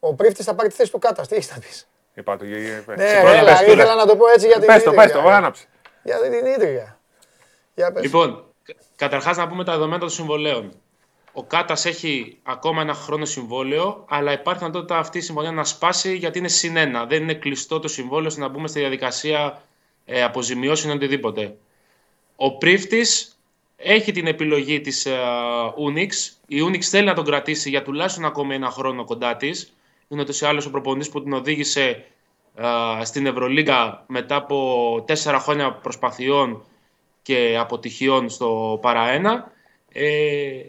ο 0.00 0.14
πρίφτης 0.14 0.44
θα 0.44 0.54
πάρει 0.54 0.68
τη 0.68 0.74
θέση 0.74 0.90
του 0.90 0.98
Κάτας. 0.98 1.28
Τι 1.28 1.34
έχεις 1.36 1.50
να 1.50 1.58
πεις; 1.58 1.88
είπα 2.14 2.36
το. 2.36 2.44
γε- 2.44 2.58
γε- 2.58 2.96
Ναι, 2.96 3.08
Συμφωνώ, 3.08 3.32
έλα, 3.32 3.50
πες 3.50 3.58
του, 3.58 3.64
ήθελα 3.64 3.84
ρε. 3.84 3.94
να 3.94 4.06
το 4.06 4.16
πω 4.16 4.26
έτσι 4.28 4.46
για 4.46 4.56
την 4.58 4.66
Πες 4.66 4.82
το, 4.82 4.90
πες 4.90 5.12
το, 5.12 5.18
ίδρυγα. 5.18 5.36
άναψε. 5.36 5.66
Για 6.02 6.20
την 6.20 6.46
ίδρυγα. 6.46 6.98
Για 7.74 7.92
πες. 7.92 8.02
Λοιπόν, 8.02 8.44
καταρχάς 8.96 9.36
να 9.36 9.48
πούμε 9.48 9.64
τα 9.64 9.72
δεδομένα 9.72 9.98
των 10.00 10.10
συμβολέων. 10.10 10.72
Ο 11.32 11.44
Κάτας 11.44 11.84
έχει 11.84 12.40
ακόμα 12.42 12.82
ένα 12.82 12.94
χρόνο 12.94 13.24
συμβόλαιο, 13.24 14.04
αλλά 14.08 14.32
υπάρχει 14.32 14.58
δυνατότητα 14.60 14.98
αυτή 14.98 15.18
η 15.18 15.20
συμφωνία 15.20 15.52
να 15.52 15.64
σπάσει 15.64 16.14
γιατί 16.16 16.38
είναι 16.38 16.48
συν 16.48 16.76
ένα. 16.76 17.04
Δεν 17.06 17.22
είναι 17.22 17.34
κλειστό 17.34 17.78
το 17.80 17.88
συμβόλαιο 17.88 18.28
ώστε 18.28 18.40
να 18.40 18.48
μπούμε 18.48 18.68
στη 18.68 18.78
διαδικασία 18.80 19.62
ε, 20.04 20.22
αποζημιώσεων 20.22 20.92
ή 20.92 20.96
οτιδήποτε. 20.96 21.56
Ο 22.36 22.56
πρίφτης 22.56 23.38
έχει 23.76 24.12
την 24.12 24.26
επιλογή 24.26 24.80
της 24.80 25.06
ε, 25.06 25.18
Unix. 25.86 26.10
Η 26.46 26.58
Unix 26.68 26.80
θέλει 26.80 27.06
να 27.06 27.14
τον 27.14 27.24
κρατήσει 27.24 27.68
για 27.68 27.82
τουλάχιστον 27.82 28.24
ακόμη 28.24 28.54
ένα 28.54 28.70
χρόνο 28.70 29.04
κοντά 29.04 29.36
της. 29.36 29.72
Είναι 30.08 30.20
ούτως 30.20 30.40
ή 30.40 30.46
άλλως 30.46 30.66
ο 30.66 30.70
προπονητής 30.70 31.08
που 31.08 31.22
την 31.22 31.32
οδήγησε 31.32 32.04
ε, 32.54 33.04
στην 33.04 33.26
Ευρωλίγκα 33.26 34.04
μετά 34.06 34.36
από 34.36 35.04
τέσσερα 35.06 35.38
χρόνια 35.38 35.72
προσπαθειών 35.72 36.64
και 37.22 37.56
αποτυχιών 37.58 38.28
στο 38.28 38.78
παραένα. 38.82 39.52
Ε, 39.92 40.60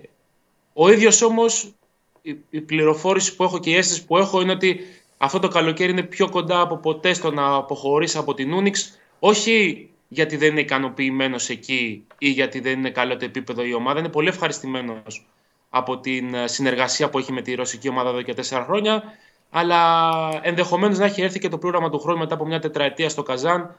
ο 0.74 0.92
ίδιος 0.92 1.22
όμως 1.22 1.74
η, 2.22 2.38
η 2.50 2.62
πληροφόρηση 2.62 3.36
που 3.36 3.44
έχω 3.44 3.60
και 3.60 3.70
η 3.70 3.76
αίσθηση 3.76 4.06
που 4.06 4.18
έχω 4.18 4.42
είναι 4.42 4.52
ότι 4.52 4.80
αυτό 5.18 5.40
το 5.40 5.48
καλοκαίρι 5.48 5.92
είναι 5.92 6.04
πιο 6.04 6.30
κοντά 6.30 6.62
από 6.62 6.78
ποτέ 6.78 7.14
στο 7.14 7.32
να 7.32 7.56
αποχωρήσει 7.56 8.18
από 8.18 8.34
την 8.34 8.52
Unix 8.56 8.74
όχι 9.20 9.90
γιατί 10.08 10.38
δεν 10.38 10.50
είναι 10.52 10.60
ικανοποιημένος 10.60 11.50
εκεί 11.50 12.08
ή 12.18 12.30
γιατί 12.30 12.60
δεν 12.60 12.78
είναι 12.80 12.90
καλό 12.90 13.18
το 13.18 13.26
επίπεδο 13.26 13.64
η 13.64 13.74
ομάδα. 13.74 14.00
Είναι 14.00 14.10
πολύ 14.10 14.28
ευχαριστημένος 14.28 15.28
από 15.70 16.00
την 16.00 16.34
ε, 16.34 16.48
συνεργασία 16.48 17.10
που 17.10 17.18
έχει 17.18 17.32
με 17.32 17.42
τη 17.42 17.56
ρωσική 17.56 17.90
ομάδα 17.90 18.10
εδώ 18.10 18.22
και 18.22 18.34
τέσσερα 18.34 18.64
χρόνια. 18.64 19.04
Αλλά 19.50 20.20
ενδεχομένως 20.42 20.98
να 20.98 21.06
έχει 21.06 21.22
έρθει 21.22 21.40
και 21.40 21.50
το 21.50 21.58
πρόγραμμα 21.58 21.90
του 21.90 22.00
χρόνου 22.00 22.20
μετά 22.20 22.34
από 22.34 22.46
μια 22.46 22.60
τετραετία 22.60 23.10
στο 23.10 23.24
Καζάν. 23.24 23.76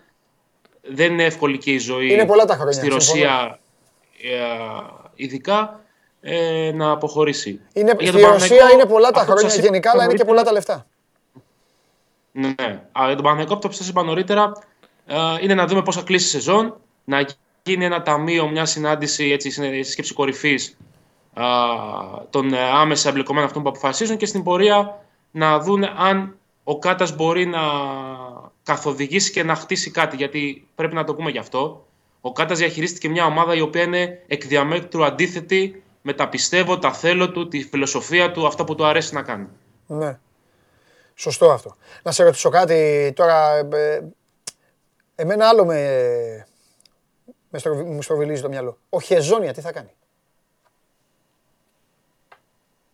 Δεν 0.83 1.13
είναι 1.13 1.25
εύκολη 1.25 1.59
και 1.59 1.73
η 1.73 1.79
ζωή 1.79 2.13
Είναι 2.13 2.27
πολλά 2.27 2.45
τα 2.45 2.55
χρόνια, 2.55 2.73
στη 2.73 2.91
συμφωνώ. 2.91 3.05
Ρωσία, 3.05 3.59
ε, 4.23 4.37
ειδικά, 5.15 5.81
ε, 6.21 6.73
να 6.75 6.91
αποχωρήσει. 6.91 7.61
Είναι, 7.73 7.95
Για 7.99 8.13
στη 8.13 8.21
τον 8.21 8.31
Ρωσία 8.31 8.31
Παναθηναϊκό, 8.31 8.75
είναι 8.75 8.85
πολλά 8.85 9.11
τα 9.11 9.21
αυτό 9.21 9.33
που 9.33 9.39
χρόνια 9.39 9.51
σας 9.51 9.59
είπα 9.59 9.67
γενικά, 9.67 9.91
αλλά 9.91 10.05
είναι 10.05 10.15
και 10.15 10.25
πολλά 10.25 10.43
τα 10.43 10.53
λεφτά. 10.53 10.87
Ναι, 12.33 12.55
αλλά 12.93 13.07
για 13.07 13.15
τον 13.15 13.25
Παναθηναϊκό 13.25 13.55
αυτό 13.55 13.69
που 13.69 13.75
σας 13.75 13.89
είπα 13.89 14.03
νωρίτερα 14.03 14.53
ε, 14.76 14.76
είναι 15.43 15.55
να 15.55 15.67
δούμε 15.67 15.83
πώς 15.83 15.97
θα 15.97 16.03
κλείσει 16.03 16.27
η 16.27 16.29
σεζόν, 16.31 16.77
να 17.05 17.27
γίνει 17.63 17.85
ένα 17.85 18.03
ταμείο, 18.03 18.49
μια 18.49 18.65
συνάντηση, 18.65 19.31
έτσι, 19.31 19.51
συνε- 19.51 19.85
σκέψη 19.85 20.15
κορυφής 20.15 20.77
α, 21.35 21.45
των 22.31 22.53
ε, 22.55 22.61
άμεσα 22.61 23.09
εμπλεκομένων 23.09 23.49
αυτών 23.49 23.63
που 23.63 23.69
αποφασίζουν 23.69 24.17
και 24.17 24.27
στην 24.27 24.43
πορεία 24.43 25.05
να 25.31 25.59
δουν 25.61 25.85
αν 25.85 26.37
ο 26.65 26.79
Κάτας 26.79 27.17
μπορεί 27.17 27.47
να 27.47 27.61
καθοδηγήσει 28.63 29.33
και 29.33 29.43
να 29.43 29.55
χτίσει 29.55 29.91
κάτι, 29.91 30.17
γιατί 30.17 30.69
πρέπει 30.75 30.95
να 30.95 31.05
το 31.05 31.15
πούμε 31.15 31.31
γι' 31.31 31.39
αυτό. 31.39 31.87
Ο 32.21 32.33
Κάτας 32.33 32.59
διαχειρίστηκε 32.59 33.09
μια 33.09 33.25
ομάδα 33.25 33.55
η 33.55 33.61
οποία 33.61 33.83
είναι 33.83 34.23
εκ 34.27 34.47
διαμέτρου 34.47 35.05
αντίθετη 35.05 35.83
με 36.03 36.13
τα 36.13 36.29
πιστεύω, 36.29 36.79
τα 36.79 36.93
θέλω 36.93 37.31
του, 37.31 37.49
τη 37.49 37.63
φιλοσοφία 37.63 38.33
του, 38.33 38.47
αυτό 38.47 38.65
που 38.65 38.75
του 38.75 38.85
αρέσει 38.87 39.15
να 39.15 39.23
κάνει. 39.23 39.47
Ναι. 39.87 40.19
Σωστό 41.15 41.51
αυτό. 41.51 41.77
Να 42.03 42.13
σε 42.13 42.25
ρωτήσω 42.25 42.49
κάτι 42.49 43.13
τώρα. 43.17 43.57
ε, 43.57 44.01
εμένα 45.17 45.49
άλλο 45.49 45.65
με, 45.65 45.81
με 47.51 47.59
στροβι- 47.59 47.87
μου 47.87 48.03
στροβιλίζει 48.03 48.43
το 48.43 48.49
μυαλό. 48.49 48.79
Ο 48.89 49.01
Χεζόνια 49.01 49.53
τι 49.53 49.61
θα 49.61 49.73
κάνει; 49.73 49.91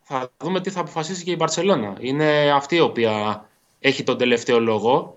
θα 0.03 0.31
δούμε 0.39 0.61
τι 0.61 0.71
θα 0.71 0.81
αποφασίσει 0.81 1.25
και 1.25 1.31
η 1.31 1.37
Μπαρσελόνα. 1.39 1.97
Είναι 2.01 2.51
αυτή 2.51 2.77
η 2.77 2.81
οποία 2.81 3.45
έχει 3.81 4.03
τον 4.05 4.19
τελευταίο 4.19 4.61
λόγο. 4.61 5.17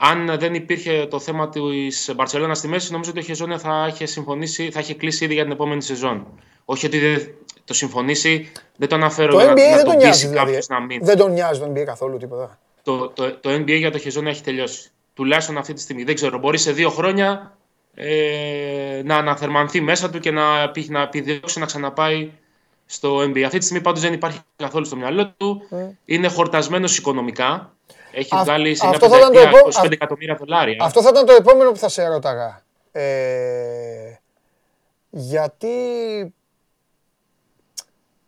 Αν 0.00 0.38
δεν 0.38 0.54
υπήρχε 0.54 1.06
το 1.10 1.18
θέμα 1.20 1.48
της 1.48 2.12
Μπαρσελόνας 2.16 2.58
στη 2.58 2.68
μέση, 2.68 2.92
νομίζω 2.92 3.10
ότι 3.10 3.18
ο 3.20 3.22
Χεζόνια 3.22 3.58
θα 3.58 3.86
είχε 3.90 4.06
συμφωνήσει, 4.06 4.70
θα 4.70 4.80
είχε 4.80 4.94
κλείσει 4.94 5.24
ήδη 5.24 5.34
για 5.34 5.42
την 5.42 5.52
επόμενη 5.52 5.82
σεζόν. 5.82 6.26
Όχι 6.64 6.86
ότι 6.86 6.98
δεν 6.98 7.34
το 7.64 7.74
συμφωνήσει, 7.74 8.52
δεν 8.76 8.88
το 8.88 8.94
αναφέρω 8.94 9.32
Το 9.32 9.40
για 9.40 9.52
NBA 9.52 9.56
να, 9.56 9.70
να 9.70 9.76
δεν 9.76 9.84
τον 9.84 9.84
τον 9.84 9.94
πείσει 9.94 10.04
νοιάζει 10.06 10.26
δηλαδή. 10.26 10.46
κάποιος 10.46 10.68
να 10.68 10.80
μην. 10.80 11.04
Δεν 11.04 11.16
τον 11.16 11.32
νοιάζει 11.32 11.60
τον 11.60 11.72
NBA 11.72 11.84
καθόλου 11.84 12.16
τίποτα. 12.16 12.58
Το, 12.82 13.08
το, 13.08 13.34
το 13.36 13.50
NBA 13.54 13.76
για 13.78 13.90
το 13.90 13.98
Χεζόνια 13.98 14.30
έχει 14.30 14.42
τελειώσει. 14.42 14.90
Τουλάχιστον 15.18 15.58
αυτή 15.58 15.72
τη 15.72 15.80
στιγμή. 15.80 16.04
Δεν 16.04 16.14
ξέρω, 16.14 16.38
μπορεί 16.38 16.58
σε 16.58 16.72
δύο 16.72 16.90
χρόνια 16.90 17.56
ε, 17.94 19.00
να 19.04 19.16
αναθερμανθεί 19.16 19.80
μέσα 19.80 20.10
του 20.10 20.18
και 20.18 20.30
να, 20.30 20.60
επι- 20.62 20.88
να 20.90 21.00
επιδιώξει 21.02 21.58
να 21.58 21.66
ξαναπάει 21.66 22.30
στο 22.86 23.18
NBA. 23.20 23.40
Αυτή 23.42 23.58
τη 23.58 23.64
στιγμή 23.64 23.82
πάντως 23.82 24.00
δεν 24.02 24.12
υπάρχει 24.12 24.40
καθόλου 24.56 24.84
στο 24.84 24.96
μυαλό 24.96 25.30
του. 25.36 25.62
Είναι 26.04 26.28
χορτασμένος 26.28 26.98
οικονομικά. 26.98 27.72
Έχει 28.12 28.34
Α- 28.36 28.42
βγάλει 28.42 28.74
σε 28.74 28.86
αυτό 28.86 29.08
μια 29.08 29.16
θα 29.18 29.18
ήταν 29.18 29.32
το 29.32 29.38
πενταετία 29.38 29.58
επό- 29.58 29.86
25 29.88 29.92
εκατομμύρια 29.92 30.34
δολάρια. 30.34 30.76
Αυτό 30.84 31.02
θα 31.02 31.08
ήταν 31.08 31.26
το 31.26 31.32
επόμενο 31.32 31.70
που 31.70 31.78
θα 31.78 31.88
σε 31.88 32.06
ρώταγα. 32.06 32.62
Ε, 32.92 34.18
γιατί 35.10 35.68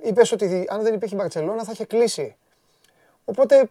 είπες 0.03 0.33
ότι 0.33 0.67
αν 0.69 0.83
δεν 0.83 0.95
υπήρχε 0.95 1.15
η 1.15 1.19
Μπαρσελόνα 1.21 1.65
θα 1.65 1.71
είχε 1.73 1.85
κλείσει. 1.85 2.37
Οπότε 3.25 3.69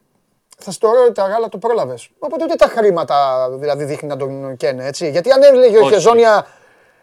θα 0.59 0.71
στο 0.71 0.91
ρώταγα, 0.91 1.35
αλλά 1.35 1.49
το 1.49 1.57
πρόλαβες. 1.57 2.09
Οπότε 2.19 2.43
ούτε 2.43 2.55
τα 2.55 2.67
χρήματα 2.67 3.47
δηλαδή 3.59 3.83
δείχνει 3.83 4.07
να 4.07 4.17
τον 4.17 4.57
καίνε, 4.57 4.85
έτσι. 4.87 5.09
Γιατί 5.09 5.31
αν 5.31 5.43
έλεγε 5.43 5.77
ο 5.77 5.81
Όχι. 5.83 5.93
Χεζόνια 5.93 6.47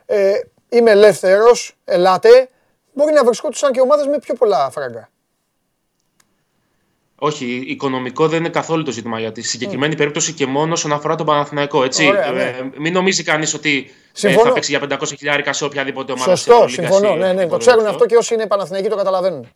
ε, 0.07 0.33
είμαι 0.69 0.91
ελεύθερος, 0.91 1.77
ελάτε, 1.85 2.49
μπορεί 2.93 3.13
να 3.13 3.25
βρισκόντουσαν 3.25 3.73
και 3.73 3.81
ομάδες 3.81 4.07
με 4.07 4.19
πιο 4.19 4.35
πολλά 4.35 4.71
φράγκα. 4.71 5.09
Όχι, 7.19 7.65
οικονομικό 7.67 8.29
δεν 8.29 8.39
είναι 8.39 8.49
καθόλου 8.49 8.83
το 8.85 8.91
ζήτημα 8.91 9.21
για 9.21 9.33
τη 9.33 9.43
συγκεκριμένη 9.43 9.95
περίπτωση 9.97 10.33
και 10.33 10.47
μόνο 10.47 10.73
όσον 10.73 10.93
αφορά 10.93 11.15
τον 11.15 11.27
Παναθηναϊκό. 11.27 11.85
Έτσι. 11.85 12.07
Ωραία, 12.09 12.31
ναι. 12.31 12.43
Ε, 12.43 12.71
μην 12.79 12.93
νομίζει 12.93 13.23
κανείς 13.23 13.55
ότι 13.55 13.87
ε, 13.89 13.93
Συμφωνώ. 14.13 14.47
θα 14.47 14.53
παίξει 14.53 14.71
για 14.79 14.99
500 15.01 15.07
χιλιάρικα 15.19 15.53
σε 15.53 15.65
οποιαδήποτε 15.65 16.13
ομάδα. 16.13 16.33
της 16.33 16.41
Σωστό, 16.41 16.63
Ευρωλίγκας 16.65 16.95
συμφωνώ. 16.97 17.15
ή 17.15 17.19
Ναι, 17.19 17.25
ναι, 17.27 17.27
το 17.27 17.33
οτιδήποτε 17.33 17.59
ξέρουν 17.59 17.79
τέτοιο. 17.79 17.95
αυτό 17.95 18.07
και 18.07 18.17
όσοι 18.17 18.35
είναι 18.35 18.47
Παναθηναϊκοί 18.47 18.89
το 18.89 18.97
καταλαβαίνουν. 18.97 19.49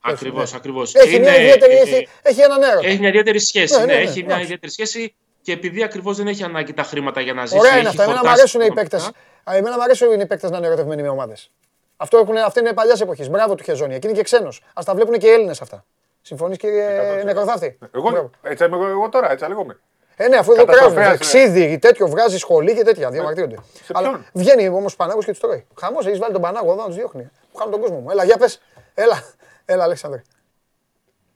Ακριβώς, 0.00 0.50
ναι. 0.52 0.56
ακριβώς. 0.58 0.94
Έχει, 0.94 1.18
μια 1.20 1.36
ιδιαίτερη, 1.40 1.74
έχει, 1.74 2.08
έχει 2.22 2.40
έναν 2.40 2.62
έρωτα. 2.62 2.86
Έχει 2.88 2.98
μια 2.98 3.08
ιδιαίτερη 3.08 3.38
σχέση. 3.38 3.78
Ναι, 3.78 3.84
Ναι, 3.84 3.92
ναι, 3.92 3.98
ναι, 3.98 4.04
έχει 4.04 4.16
μια 4.18 4.24
εντάξει. 4.24 4.42
ιδιαίτερη 4.44 4.72
σχέση 4.72 5.14
και 5.42 5.52
επειδή 5.52 5.82
ακριβώς 5.82 6.16
δεν 6.16 6.26
έχει 6.26 6.42
ανάγκη 6.42 6.72
τα 6.72 6.82
χρήματα 6.82 7.20
για 7.20 7.32
να 7.32 7.46
ζήσει. 7.46 7.58
Ωραία 7.58 7.70
έχει 7.70 7.80
είναι 7.80 7.88
αυτά. 7.88 8.02
Εμένα 8.02 8.18
μου 8.18 8.24
χορτάσει 8.26 8.40
αρέσουν 8.40 8.60
οι 8.60 8.64
οικονομικά. 8.66 8.96
παίκτες. 8.98 9.56
Εμένα 9.58 9.76
μου 9.76 9.82
αρέσουν 9.82 10.20
οι 10.20 10.26
παίκτες 10.26 10.50
να 10.50 10.56
είναι 10.56 10.66
ερωτευμένοι 10.66 11.02
με 11.02 11.08
ομάδες. 11.08 11.50
Αυτό, 11.96 12.18
έχουν, 12.18 12.36
αυτό 12.36 12.60
είναι 12.60 12.72
παλιάς 12.72 13.00
εποχής. 13.00 13.28
Μπράβο 13.30 13.54
του 13.54 13.62
Χεζόνια. 13.64 13.98
Και 13.98 14.08
είναι 14.08 14.16
και 14.16 14.22
ξένος. 14.22 14.62
Α 14.74 14.82
τα 14.84 14.94
βλέπουν 14.94 15.18
και 15.18 15.26
οι 15.26 15.30
Έλληνες 15.30 15.60
αυτά. 15.60 15.84
Συμφωνείς 16.22 16.56
κύριε 16.58 17.20
100%. 17.20 17.24
Νεκροθάφτη; 17.24 17.78
Εγώ, 17.94 18.10
Μπράβο. 18.10 18.30
έτσι 18.42 18.64
είμαι 18.64 18.76
εγώ, 18.76 18.86
εγώ 18.86 19.08
τώρα, 19.08 19.30
έτσι 19.32 19.48
λέγομαι. 19.48 19.78
Ε, 20.16 20.28
ναι, 20.28 20.36
αφού 20.36 20.52
εδώ 20.52 20.64
Καταστροφέας, 20.64 20.94
κράζουν. 21.18 21.40
ναι. 21.40 21.48
Εξίδι, 21.48 21.78
τέτοιο 21.78 22.06
βγάζει 22.08 22.38
σχολή 22.38 22.74
και 22.74 22.82
τέτοια. 22.82 23.10
Διαμαρτύρονται. 23.10 23.56
σε 23.84 23.92
Αλλά 23.94 24.08
ποιον; 24.08 24.26
βγαίνει 24.32 24.68
όμως 24.68 24.96
Πανάγος 24.96 25.24
και 25.24 25.30
τους 25.30 25.40
τρώει. 25.40 25.66
Χαμός, 25.80 26.06
έχεις 26.06 26.18
βάλει 26.18 26.32
τον 26.32 26.42
Πανάγο 26.42 26.72
εδώ 26.72 26.80
να 26.80 26.86
τους 26.86 26.94
διώχνει. 26.96 27.22
Μου 27.22 27.58
χάνουν 27.58 27.72
τον 27.72 27.80
κόσμο 27.80 27.98
μου. 27.98 28.10
Έλα, 28.10 28.24
για 28.24 28.36
πες. 28.36 28.60
Έλα, 28.94 29.22
έλα, 29.68 29.84
Αλέξανδρε. 29.84 30.22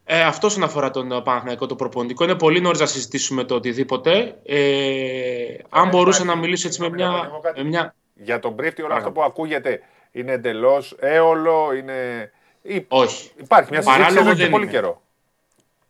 Ε, 0.05 0.23
αυτό 0.23 0.47
όσον 0.47 0.63
αφορά 0.63 0.91
τον 0.91 1.13
ε, 1.13 1.21
Παναθηναϊκό 1.21 1.67
το 1.67 1.77
προπονητικό. 1.77 2.25
Είναι 2.25 2.35
πολύ 2.35 2.61
νωρίς 2.61 2.81
να 2.81 2.87
συζητήσουμε 2.87 3.45
το 3.45 3.55
οτιδήποτε. 3.55 4.39
Ε, 4.45 5.55
αν 5.69 5.89
μπορούσα 5.89 6.25
να 6.25 6.37
μιλήσω 6.37 6.67
έτσι 6.67 6.81
με 6.81 6.87
Συγγνώμη, 6.87 7.13
να 7.13 7.21
μια. 7.23 7.31
πω 7.31 7.39
κάτι. 7.39 7.63
με 7.63 7.69
μια 7.69 7.95
Για 8.15 8.39
τον 8.39 8.53
Μπρίφτη, 8.53 8.83
όλο 8.83 8.91
Άρα. 8.91 9.01
αυτό 9.01 9.13
που 9.13 9.23
ακούγεται 9.23 9.81
είναι 10.13 10.33
εντελώς 10.33 10.97
έολο, 11.01 11.73
είναι. 11.75 12.31
Ή- 12.63 12.85
όχι. 12.89 13.31
Υπάρχει 13.37 13.71
μια 13.71 13.83
συζήτηση 13.83 14.03
Παράλογο 14.05 14.27
εδώ 14.27 14.37
και 14.37 14.43
δεν 14.43 14.51
πολύ 14.51 14.63
είναι. 14.63 14.73
καιρό. 14.73 15.03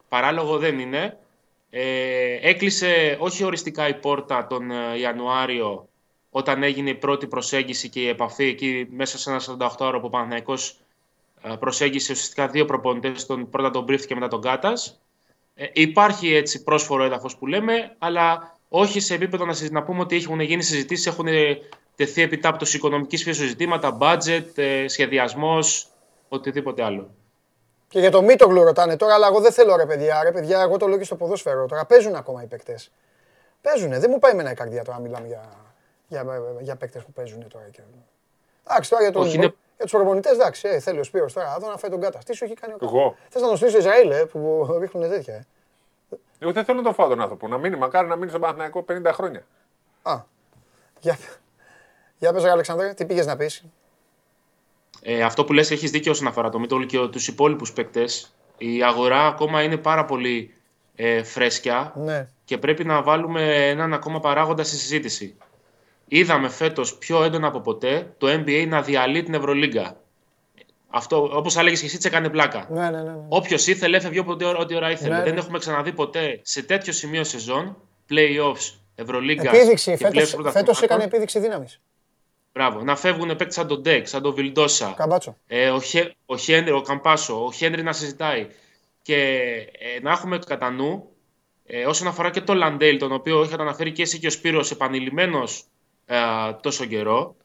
Παράλογο 0.08 0.58
δεν 0.58 0.78
είναι. 0.78 1.16
Ε, 1.70 2.38
έκλεισε 2.48 3.16
όχι 3.20 3.44
οριστικά 3.44 3.88
η 3.88 3.94
πόρτα 3.94 4.46
τον 4.46 4.70
ε, 4.70 4.98
Ιανουάριο 4.98 5.88
όταν 6.30 6.62
έγινε 6.62 6.90
η 6.90 6.94
πρώτη 6.94 7.26
προσέγγιση 7.26 7.88
και 7.88 8.00
η 8.00 8.08
επαφή 8.08 8.44
εκεί 8.44 8.86
μέσα 8.90 9.18
σε 9.18 9.30
ένα 9.30 9.40
48ωρο 9.58 9.92
που 9.92 10.00
ο 10.04 10.08
Παναθηναϊκός 10.08 10.68
ε, 10.70 10.81
προσέγγισε 11.58 12.12
ουσιαστικά 12.12 12.46
δύο 12.48 12.64
προπονητές, 12.64 13.26
τον, 13.26 13.50
πρώτα 13.50 13.70
τον 13.70 13.84
Μπρίφτη 13.84 14.06
και 14.06 14.14
μετά 14.14 14.28
τον 14.28 14.40
Κάτας. 14.40 15.00
Ε, 15.54 15.66
υπάρχει 15.72 16.34
έτσι 16.34 16.62
πρόσφορο 16.62 17.04
έδαφος 17.04 17.36
που 17.36 17.46
λέμε, 17.46 17.94
αλλά 17.98 18.56
όχι 18.68 19.00
σε 19.00 19.14
επίπεδο 19.14 19.44
να, 19.44 19.52
συζη- 19.52 19.72
να 19.72 19.82
πούμε 19.82 20.00
ότι 20.00 20.16
έχουν 20.16 20.40
γίνει 20.40 20.62
συζητήσεις, 20.62 21.06
έχουν 21.06 21.26
τεθεί 21.96 22.22
επιτάπτωση 22.22 22.76
οικονομικής 22.76 23.22
φύσης 23.22 23.48
ζητήματα, 23.48 23.98
budget, 24.00 24.44
ε, 24.54 24.88
σχεδιασμός, 24.88 25.88
οτιδήποτε 26.28 26.82
άλλο. 26.82 27.10
Και 27.88 27.98
για 28.00 28.10
το 28.10 28.22
Μίτογλου 28.22 28.62
ρωτάνε 28.62 28.96
τώρα, 28.96 29.14
αλλά 29.14 29.26
εγώ 29.26 29.40
δεν 29.40 29.52
θέλω 29.52 29.76
ρε 29.76 29.86
παιδιά. 29.86 30.22
Ρε 30.22 30.32
παιδιά, 30.32 30.60
εγώ 30.60 30.76
το 30.76 30.86
λέω 30.86 30.98
και 30.98 31.04
στο 31.04 31.16
ποδόσφαιρο. 31.16 31.66
Τώρα 31.66 31.84
παίζουν 31.86 32.14
ακόμα 32.14 32.42
οι 32.42 32.46
παίκτες. 32.46 32.90
Παίζουνε. 33.60 33.98
Δεν 33.98 34.10
μου 34.10 34.18
πάει 34.18 34.32
εμένα 34.32 34.50
η 34.50 34.54
καρδιά 34.54 34.84
τώρα 34.84 34.96
να 34.96 35.02
μιλάμε 35.02 35.26
για, 35.26 35.42
για, 36.08 36.24
για 36.60 36.76
παίκτες 36.76 37.02
που 37.02 37.12
παίζουν 37.12 37.48
τώρα. 37.48 37.64
Και... 37.72 37.80
Εντάξει, 38.68 38.90
τώρα 38.90 39.02
για, 39.02 39.12
τον, 39.12 39.22
Όχι, 39.22 39.36
είναι- 39.36 39.54
για 39.82 39.90
τους 39.90 40.00
προπονητέ, 40.00 40.30
εντάξει, 40.30 40.68
ε, 40.68 40.78
θέλει 40.80 40.98
ο 40.98 41.02
Σπύρος 41.04 41.32
τώρα 41.32 41.54
εδώ 41.56 41.70
να 41.70 41.76
φάει 41.76 41.90
τον 41.90 42.00
κάτα. 42.00 42.18
Τι 42.18 42.34
σου 42.34 42.44
έχει 42.44 42.54
κάνει 42.54 42.72
ο 42.72 42.76
κάτα. 42.76 42.92
Εγώ. 42.96 43.16
Θες 43.28 43.42
να 43.42 43.48
τον 43.48 43.56
στείλεις 43.56 43.74
στο 43.74 43.82
Ισραήλ, 43.82 44.10
ε, 44.10 44.24
που 44.24 44.66
ρίχνουν 44.80 45.08
τέτοια. 45.08 45.34
Ε. 45.34 45.46
Εγώ 46.38 46.52
δεν 46.52 46.64
θέλω 46.64 46.78
να 46.78 46.84
το 46.84 46.92
φάω 46.92 47.08
τον 47.08 47.20
άνθρωπο. 47.20 47.48
Να 47.48 47.58
μείνει, 47.58 47.76
μακάρι 47.76 48.08
να 48.08 48.16
μείνει 48.16 48.28
στον 48.28 48.40
Παναθηναϊκό 48.40 48.84
50 48.88 49.12
χρόνια. 49.12 49.46
Α, 50.02 50.20
για, 51.00 51.18
για 52.18 52.32
πες 52.32 52.42
ρε 52.42 52.50
Αλεξανδρέ, 52.50 52.94
τι 52.94 53.04
πήγες 53.04 53.26
να 53.26 53.36
πεις; 53.36 53.64
Ε, 55.02 55.22
αυτό 55.22 55.44
που 55.44 55.52
λες 55.52 55.70
έχεις 55.70 55.90
δίκιο 55.90 56.12
όσον 56.12 56.26
αφορά 56.26 56.48
το 56.48 56.58
Μίτολ 56.58 56.86
και 56.86 56.98
τους 56.98 57.28
υπόλοιπους 57.28 57.72
παίκτες. 57.72 58.34
Η 58.58 58.82
αγορά 58.82 59.26
ακόμα 59.26 59.62
είναι 59.62 59.76
πάρα 59.76 60.04
πολύ 60.04 60.54
ε, 60.94 61.22
φρέσκια 61.22 61.92
Ναι. 61.96 62.28
και 62.44 62.58
πρέπει 62.58 62.84
να 62.84 63.02
βάλουμε 63.02 63.68
έναν 63.68 63.92
ακόμα 63.94 64.20
παράγοντα 64.20 64.64
στη 64.64 64.76
συζήτηση. 64.76 65.36
Είδαμε 66.14 66.48
φέτος 66.48 66.94
πιο 66.98 67.22
έντονα 67.24 67.46
από 67.46 67.60
ποτέ 67.60 68.14
το 68.18 68.26
NBA 68.28 68.66
να 68.68 68.82
διαλύει 68.82 69.22
την 69.22 69.34
Ευρωλίγκα. 69.34 69.96
Αυτό, 70.88 71.30
όπως 71.36 71.56
έλεγες 71.56 71.80
και 71.80 71.86
εσύ, 71.86 72.00
σε 72.00 72.08
έκανε 72.08 72.28
πλάκα. 72.28 72.66
Ναι, 72.70 72.80
ναι, 72.80 72.90
ναι. 72.90 73.02
ναι. 73.02 73.24
Όποιος 73.28 73.66
ήθελε, 73.66 73.96
έφευγε 73.96 74.18
όποτε 74.18 74.44
ώρα- 74.44 74.58
ό,τι 74.58 74.74
ώρα 74.74 74.90
ήθελε. 74.90 75.16
Ναι, 75.16 75.22
Δεν 75.22 75.34
ναι. 75.34 75.40
έχουμε 75.40 75.58
ξαναδεί 75.58 75.92
ποτέ 75.92 76.40
σε 76.42 76.62
τέτοιο 76.62 76.92
σημείο 76.92 77.24
σεζόν, 77.24 77.76
playoffs, 78.10 78.74
Ευρωλίγκα. 78.94 79.54
Επίδειξη, 79.56 79.96
και 79.96 80.06
playoffs 80.06 80.12
φέτος, 80.12 80.30
πρωταθλημάτων. 80.30 80.52
φέτος 80.52 80.82
έκανε 80.82 81.04
επίδειξη 81.04 81.38
δύναμης. 81.38 81.80
Μπράβο. 82.52 82.82
Να 82.82 82.96
φεύγουν 82.96 83.28
παίκτες 83.28 83.54
σαν 83.54 83.66
τον 83.66 83.80
Ντεκ, 83.80 84.06
σαν 84.08 84.22
τον 84.22 84.34
Βιλντόσα. 84.34 84.94
Καμπάτσο. 84.96 85.36
Ε, 85.46 85.70
ο, 85.70 85.80
Χε, 85.80 86.14
ο 86.26 86.36
Χένρι, 86.36 86.70
ο 86.70 86.80
Καμπάσο, 86.80 87.44
ο 87.44 87.52
Χένρι 87.52 87.82
να 87.82 87.92
συζητάει. 87.92 88.46
Και 89.02 89.16
ε, 89.96 90.00
να 90.02 90.10
έχουμε 90.10 90.38
κατά 90.46 90.70
νου, 90.70 91.08
ε, 91.66 91.86
όσον 91.86 92.06
αφορά 92.06 92.30
και 92.30 92.40
το 92.40 92.54
Λαντέιλ, 92.54 92.98
τον 92.98 93.12
οποίο 93.12 93.42
είχατε 93.42 93.62
αναφέρει 93.62 93.92
και 93.92 94.02
εσύ 94.02 94.18
και 94.18 94.26
ο 94.26 94.30
Σπύρος 94.30 94.70
επανειλημμένος 94.70 95.60
ε, 95.60 95.64
τόσο 96.62 96.84
καιρό, 96.84 97.36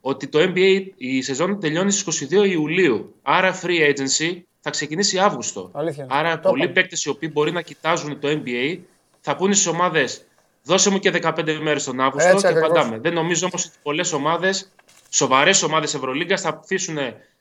ότι 0.00 0.26
το 0.28 0.38
NBA 0.54 0.84
η 0.96 1.22
σεζόν 1.22 1.60
τελειώνει 1.60 1.90
στις 1.90 2.28
22 2.30 2.46
Ιουλίου. 2.48 3.14
Άρα 3.22 3.60
free 3.62 3.92
agency 3.92 4.40
θα 4.60 4.70
ξεκινήσει 4.70 5.18
Αύγουστο. 5.18 5.70
Αλήθεια 5.72 6.04
είναι. 6.04 6.14
Άρα 6.16 6.40
Το 6.40 6.48
πολλοί 6.48 6.62
είπαμε. 6.62 6.80
παίκτες 6.80 7.04
οι 7.04 7.08
οποίοι 7.08 7.30
μπορεί 7.32 7.52
να 7.52 7.62
κοιτάζουν 7.62 8.20
το 8.20 8.28
NBA 8.28 8.78
θα 9.20 9.36
πούνε 9.36 9.54
στις 9.54 9.66
ομάδες 9.66 10.22
Δώσε 10.62 10.90
μου 10.90 10.98
και 10.98 11.10
15 11.22 11.58
μέρες 11.62 11.84
τον 11.84 12.00
Αύγουστο 12.00 12.28
Έτσι 12.28 12.40
και 12.40 12.46
ακριβώς. 12.46 12.70
απαντάμε. 12.70 12.98
Δεν 12.98 13.12
νομίζω 13.12 13.46
όμως 13.46 13.64
ότι 13.64 13.74
πολλές 13.82 14.12
ομάδες, 14.12 14.72
σοβαρές 15.10 15.62
ομάδες 15.62 15.94
Ευρωλίγκας, 15.94 16.40
θα 16.40 16.48
αφήσουν 16.62 16.98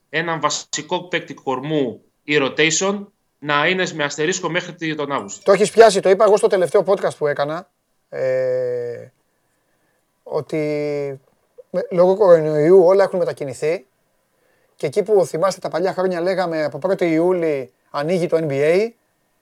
έναν 0.09 0.39
βασικό 0.39 1.03
παίκτη 1.07 1.33
κορμού 1.33 2.01
ή 2.23 2.37
rotation 2.41 3.05
να 3.39 3.67
είναι 3.67 3.85
με 3.93 4.03
αστερίσκο 4.03 4.49
μέχρι 4.49 4.95
τον 4.95 5.11
Αύγουστο. 5.11 5.41
Το 5.43 5.51
έχεις 5.51 5.71
πιάσει, 5.71 5.99
το 5.99 6.09
είπα 6.09 6.25
εγώ 6.25 6.37
στο 6.37 6.47
τελευταίο 6.47 6.83
podcast 6.87 7.15
που 7.17 7.27
έκανα. 7.27 7.69
Ε, 8.09 9.11
ότι 10.29 10.57
με- 11.69 11.87
λόγω 11.91 12.15
κορονοϊού 12.15 12.85
όλα 12.85 13.03
έχουν 13.03 13.19
μετακινηθεί 13.19 13.85
και 14.75 14.85
εκεί 14.85 15.03
που 15.03 15.25
θυμάστε 15.25 15.59
τα 15.61 15.69
παλιά 15.69 15.93
χρόνια 15.93 16.21
λέγαμε 16.21 16.63
από 16.63 16.79
1η 16.87 17.01
Ιούλη 17.01 17.71
ανοίγει 17.91 18.27
το 18.27 18.37
NBA 18.41 18.89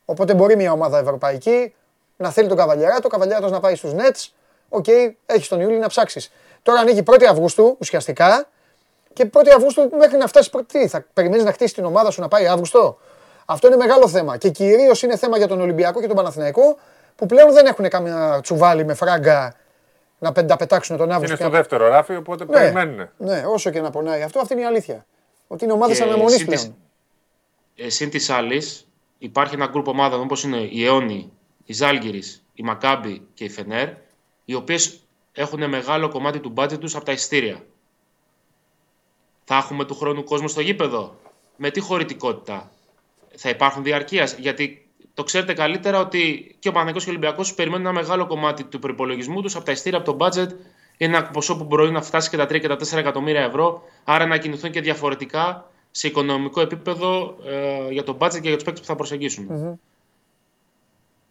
οπότε 0.06 0.34
μπορεί 0.34 0.56
μια 0.56 0.72
ομάδα 0.72 0.98
ευρωπαϊκή 1.00 1.74
να 2.18 2.30
θέλει 2.32 2.48
τον 2.48 2.58
Καβαλιαράτο, 2.58 3.02
ο 3.06 3.10
Καβαλιαράτος 3.10 3.52
να 3.52 3.60
πάει 3.60 3.76
στους 3.76 3.92
Nets 3.96 4.30
OK, 4.70 4.86
έχεις 5.26 5.48
τον 5.48 5.62
Ιούλη 5.62 5.78
να 5.78 5.88
ψάξεις. 5.88 6.32
Τώρα 6.64 6.80
ανοίγει 6.80 7.04
1η 7.08 7.24
Αυγούστου 7.24 7.76
ουσιαστικά 7.80 8.48
και 9.14 9.30
1η 9.34 9.50
Αυγούστου 9.56 9.90
μέχρι 9.98 10.18
να 10.18 10.28
φτάσει 10.28 10.50
πρώτη. 10.50 10.88
Θα 10.88 11.06
περιμένεις 11.14 11.46
να 11.46 11.52
χτίσει 11.52 11.74
την 11.74 11.86
ομάδα 11.86 12.12
σου 12.12 12.22
να 12.22 12.28
πάει 12.28 12.48
Αύγουστο; 12.48 12.98
Αυτό 13.46 13.68
είναι 13.68 13.76
μεγάλο 13.76 14.08
θέμα. 14.08 14.38
Και 14.38 14.50
κυρίως 14.50 15.04
είναι 15.04 15.18
θέμα 15.18 15.38
για 15.38 15.48
τον 15.48 15.62
Ολυμπιακό 15.62 16.02
και 16.02 16.08
τον 16.08 16.16
Παναθηναϊκό 16.16 16.78
που 17.16 17.26
πλέον 17.26 17.54
δεν 17.54 17.66
έχουν 17.66 17.90
καμία 17.90 18.40
τσουβάλι 18.44 18.86
με 18.86 18.94
φράγκα 18.94 19.56
να 20.20 20.32
πεν- 20.32 20.48
τα 20.48 20.56
πετάξουν 20.56 20.98
τον 20.98 21.06
Είναι 21.06 21.14
Αύγουστο. 21.16 21.36
στο 21.36 21.46
και 21.46 21.52
να- 21.52 21.58
δεύτερο 21.58 21.88
ράφι, 21.88 22.16
οπότε 22.16 22.46
Ναι, 22.46 22.52
περιμένουν. 22.52 23.10
ναι, 23.18 23.44
όσο 23.48 23.70
και 23.70 23.82
να 23.82 23.90
πονάει 23.90 24.22
αυτό, 24.22 24.40
αυτή 24.40 24.54
είναι 24.54 24.62
η 24.62 24.66
αλήθεια. 24.66 25.06
Ότι 25.48 25.64
είναι 25.64 25.74
ομάδες 25.74 25.98
Και 25.98 26.04
αναμονής 26.04 26.36
συν 26.36 26.48
της- 26.48 26.62
πλέον. 26.62 26.78
Ε, 27.76 27.90
Συν 27.90 28.10
της 28.10 28.30
άλλης, 28.30 28.88
υπάρχει 29.18 29.54
ένα 29.56 29.66
γκρουπ 29.68 29.88
ομάδων 29.88 30.22
όπως 30.22 30.44
είναι 30.44 30.58
η 30.58 30.86
Αιώνη, 30.86 31.32
η 31.66 31.74
Ζάλγκηρη, 31.74 32.22
η 32.54 32.64
Μακάμπη 32.64 33.28
και 33.34 33.44
η 33.44 33.50
Φενέρ, 33.50 33.90
οι 34.46 34.54
οποίες 34.54 35.00
έχουν 35.34 35.70
μεγάλο 35.70 36.10
κομμάτι 36.10 36.40
του 36.40 36.50
μπάτζετ 36.50 36.80
τους 36.80 36.96
από 36.96 37.06
τα 37.06 37.12
ειστήρια. 37.12 37.64
Θα 39.44 39.56
έχουμε 39.56 39.86
του 39.86 39.96
χρόνου 39.96 40.24
κόσμο 40.24 40.48
στο 40.48 40.62
γήπεδο; 40.62 41.16
Με 41.58 41.70
τι 41.72 41.80
χωρητικότητα. 41.80 42.72
Θα 43.36 43.50
υπάρχουν 43.50 43.84
διαρκείας; 43.84 44.34
Γιατί 44.34 44.85
το 45.16 45.24
ξέρετε 45.24 45.54
καλύτερα 45.54 46.00
ότι 46.00 46.56
και 46.60 46.70
ο 46.70 46.72
Παναγιώτης 46.72 47.04
και 47.04 47.10
ο 47.10 47.14
Ολυμπιακός 47.14 47.54
περιμένουν 47.54 47.86
ένα 47.86 47.96
μεγάλο 47.96 48.28
κομμάτι 48.28 48.64
του 48.64 48.80
προπολογισμού 48.80 49.42
τους 49.42 49.56
από 49.56 49.66
τα 49.66 49.72
ειστήρια, 49.72 49.98
από 49.98 50.08
το 50.08 50.14
μπάτζετ. 50.16 50.52
Είναι 50.98 51.18
ένα 51.18 51.30
ποσό 51.30 51.58
που 51.58 51.64
μπορεί 51.64 51.92
να 51.92 52.02
φτάσει 52.02 52.30
και 52.30 52.38
τα 52.38 52.44
3 52.44 52.60
και 52.60 52.68
τα 52.68 52.76
4 52.76 52.98
εκατομμύρια 52.98 53.42
ευρώ. 53.42 53.82
Άρα 54.04 54.26
να 54.26 54.38
κινηθούν 54.38 54.72
και 54.72 54.82
διαφορετικά 54.82 55.70
σε 55.92 56.08
οικονομικό 56.08 56.62
επίπεδο 56.62 57.36
ε, 57.46 57.92
για 57.92 58.04
το 58.04 58.14
μπάτζετ 58.14 58.42
και 58.42 58.48
για 58.48 58.58
τους 58.58 58.66
παίκτες 58.66 58.82
που 58.82 58.88
θα 58.90 58.96
προσεγγίσουν. 58.96 59.80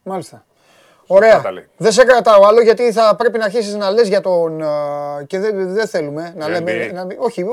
Μάλιστα. 0.03 0.45
Ωραία. 1.07 1.41
τα 1.41 1.51
λέει. 1.53 1.67
Δεν 1.77 1.93
σε 1.93 2.05
κρατάω 2.05 2.47
άλλο 2.47 2.61
γιατί 2.61 2.93
θα 2.93 3.15
πρέπει 3.17 3.39
να 3.39 3.45
αρχίσεις 3.45 3.75
να 3.75 3.91
λες 3.91 4.09
για 4.09 4.21
τον. 4.21 4.63
α, 4.63 5.25
και 5.27 5.39
δεν 5.39 5.73
δεν 5.75 5.87
θέλουμε 5.89 6.35
να 6.37 6.49
Για 6.49 6.61
λέμε. 6.61 6.89
NBA. 6.91 6.95
Να, 6.95 7.05
μην- 7.05 7.17
όχι, 7.21 7.45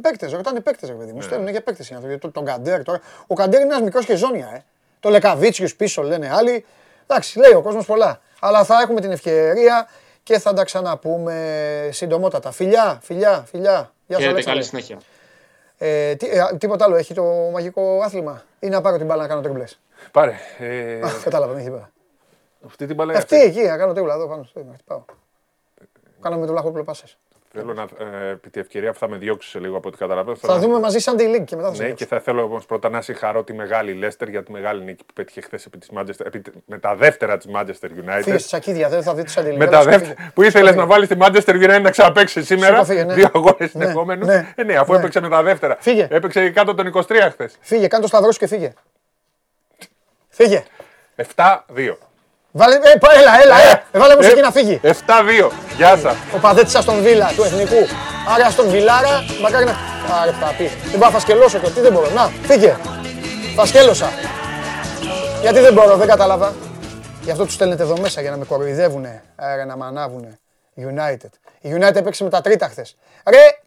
παίκτες. 0.00 0.32
Ρωτάνε 0.32 0.60
παίκτες, 0.60 0.88
ρε 0.88 0.94
παιδί 0.94 1.12
μου. 1.12 1.20
Στέλνουν 1.22 1.48
για 1.48 1.62
παίκτες 1.62 1.90
οι 1.90 1.94
άνθρωποι. 1.94 2.18
Τον, 2.18 2.32
τον 2.32 2.44
Καντέρ 2.44 2.82
τώρα. 2.82 3.00
Ο 3.26 3.34
Καντέρ 3.34 3.60
είναι 3.60 3.70
ένας 3.70 3.82
μικρός 3.84 4.04
και 4.04 4.16
ζώνια, 4.16 4.50
ε. 4.54 4.64
Το 5.00 5.08
Λεκαβίτσιου 5.08 5.68
πίσω 5.76 6.02
λένε 6.02 6.30
άλλοι. 6.32 6.64
Εντάξει, 7.06 7.38
λέει 7.38 7.52
ο 7.52 7.62
κόσμος 7.62 7.86
πολλά. 7.86 8.20
Αλλά 8.40 8.64
θα 8.64 8.80
έχουμε 8.82 9.00
την 9.00 9.10
ευκαιρία 9.10 9.88
και 10.22 10.38
θα 10.38 10.52
τα 10.52 10.64
ξαναπούμε 10.64 11.88
συντομότατα. 11.92 12.50
Φιλιά, 12.50 12.98
φιλιά, 13.02 13.44
φιλιά. 13.50 13.92
Γεια 14.06 14.18
σου, 14.18 14.22
Χαίρετε, 14.24 14.50
Αλέξανδρε. 14.50 14.50
καλή 14.52 14.64
συνέχεια. 14.64 14.98
Ε, 15.78 16.14
τι, 16.14 16.26
ε, 16.28 16.56
τίποτα 16.58 16.84
άλλο, 16.84 16.96
έχει 16.96 17.14
το 17.14 17.22
μαγικό 17.52 18.00
άθλημα 18.02 18.42
ή 18.60 18.68
να 18.68 18.80
πάρω 18.80 18.96
την 18.96 19.06
μπάλα 19.06 19.22
να 19.22 19.28
κάνω 19.28 19.40
τριμπλές. 19.40 19.78
Πάρε. 20.10 20.34
Ε, 20.58 20.98
Κατάλαβα, 21.24 21.52
δεν 21.52 21.60
έχει 21.60 21.70
τίποτα. 21.70 21.90
αυτή 22.66 22.86
την 22.86 22.94
μπαλά 22.96 23.12
Αυτή 23.14 23.36
εκεί, 23.36 23.60
να 23.62 23.76
κάνω 23.76 23.92
τρίβλα 23.92 24.14
εδώ 24.14 24.26
πάνω 24.28 24.42
στο 24.42 24.64
να 24.64 24.72
χτυπάω. 24.74 25.04
Κάναμε 26.20 26.46
το 26.46 26.52
λαχόπουλο 26.52 26.84
πάσες. 26.84 27.18
Θέλω 27.52 27.74
να, 27.74 27.82
ε, 27.82 28.30
επί 28.30 28.50
τη 28.50 28.60
ευκαιρία 28.60 28.92
που 28.92 28.98
θα 28.98 29.08
με 29.08 29.16
διώξεις 29.16 29.50
σε 29.50 29.58
λίγο 29.58 29.76
από 29.76 29.88
ό,τι 29.88 29.96
καταλαβαίνω. 29.98 30.36
Θα 30.36 30.58
δούμε 30.58 30.78
μαζί 30.78 30.98
Sunday 31.04 31.36
League 31.36 31.44
και 31.44 31.56
μετά 31.56 31.68
θα 31.68 31.74
σε 31.74 31.80
Ναι, 31.80 31.86
διώξω. 31.86 31.94
και 31.94 32.06
θα 32.06 32.20
θέλω 32.20 32.42
όμως 32.42 32.66
πρώτα 32.66 32.88
να 32.88 33.00
συγχαρώ 33.02 33.44
τη 33.44 33.52
μεγάλη 33.54 33.92
Λέστερ 33.92 34.28
για 34.28 34.42
τη 34.42 34.52
μεγάλη 34.52 34.84
νίκη 34.84 35.04
που 35.04 35.12
πέτυχε 35.14 35.40
χθες 35.40 35.66
επί 35.66 35.78
της 35.78 35.90
Manchester, 35.96 36.26
επί, 36.26 36.42
με 36.66 36.78
τα 36.78 36.94
δεύτερα 36.96 37.36
της 37.36 37.46
Manchester 37.54 37.84
United. 38.04 38.20
Φύγε 38.22 38.38
στη 38.38 38.48
σακίδια, 38.48 38.88
δεν 38.88 39.02
θα 39.02 39.14
δει 39.14 39.22
τη 39.22 39.32
Sunday 39.36 39.40
League. 39.40 39.56
με 39.56 39.64
Έλα, 39.64 39.70
τα 39.70 39.78
σηκώ, 39.80 39.90
δεύτερα, 39.90 40.14
φύγε. 40.16 40.30
που 40.34 40.42
ήθελες 40.42 40.70
Σηκώ, 40.70 40.84
να 40.86 40.94
φύγε. 40.94 41.16
βάλεις 41.16 41.44
τη 41.44 41.44
Manchester 41.54 41.64
United 41.76 41.82
να 41.82 41.90
ξαναπέξει 41.90 42.42
σήμερα; 42.44 42.72
Σηκώ, 42.74 42.84
φύγε, 42.84 43.04
ναι. 43.04 43.14
Δύο 43.14 43.28
αγώνες 43.34 43.56
Ναι, 43.58 43.66
συνεχόμενους. 43.66 44.26
ναι, 44.26 44.52
Ε, 44.56 44.62
ναι, 44.62 44.76
αφού 44.76 44.92
ναι. 44.92 44.98
έπαιξε 44.98 45.20
με 45.20 45.28
τα 45.28 45.42
δεύτερα. 45.42 45.76
Φύγε. 45.80 46.06
Έπαιξε 46.10 46.50
κάτω 46.50 46.74
των 46.74 46.86
23 46.86 47.02
χθες. 47.30 47.56
Φύγε, 47.60 47.86
κάνε 47.86 48.02
το 48.02 48.08
σταυρό 48.08 48.32
σου 48.32 48.38
και 48.38 48.46
φύγε. 48.46 48.72
Φύγε. 50.28 50.64
7-2. 51.16 51.96
Βάλε, 52.52 52.74
ε, 52.74 52.96
πά, 53.00 53.12
έλα, 53.12 53.42
έλα, 53.42 53.60
έλα. 53.60 53.82
Ε, 53.92 53.98
βάλε 53.98 54.16
μουσική 54.16 54.40
να 54.40 54.50
φύγει. 54.50 54.80
7-2. 54.82 55.50
Γεια 55.76 55.96
σας. 55.96 56.16
Ο 56.34 56.38
παδέτης 56.38 56.74
Αστον 56.74 57.02
Βίλα 57.02 57.32
του 57.36 57.42
Εθνικού. 57.42 57.86
Άρα 58.34 58.50
στον 58.50 58.68
Βιλάρα, 58.68 59.24
μακάρι 59.40 59.64
να... 59.64 59.74
Άρε, 60.20 60.30
θα 60.30 60.54
πει. 60.58 60.64
Δεν 60.64 60.90
μπορώ 60.90 61.04
να 61.04 61.10
φασκελώσω 61.10 61.58
και 61.58 61.70
τι 61.70 61.80
δεν 61.80 61.92
μπορώ. 61.92 62.10
Να, 62.10 62.30
φύγε. 62.42 62.76
Φασκέλωσα. 63.54 64.10
Γιατί 65.40 65.60
δεν 65.60 65.72
μπορώ, 65.72 65.96
δεν 65.96 66.08
κατάλαβα. 66.08 66.54
Γι' 67.22 67.30
αυτό 67.30 67.44
τους 67.44 67.54
στέλνετε 67.54 67.82
εδώ 67.82 67.98
μέσα 68.00 68.20
για 68.20 68.30
να 68.30 68.36
με 68.36 68.44
κοροϊδεύουνε. 68.44 69.22
Άρα 69.36 69.64
να 69.64 69.76
με 69.76 69.84
ανάβουνε. 69.84 70.38
United. 70.76 71.30
Η 71.60 71.76
United 71.80 71.96
έπαιξε 71.96 72.24
με 72.24 72.30
τα 72.30 72.40
τρίτα 72.40 72.68
χθες. 72.68 72.96
Ρε, 73.26 73.58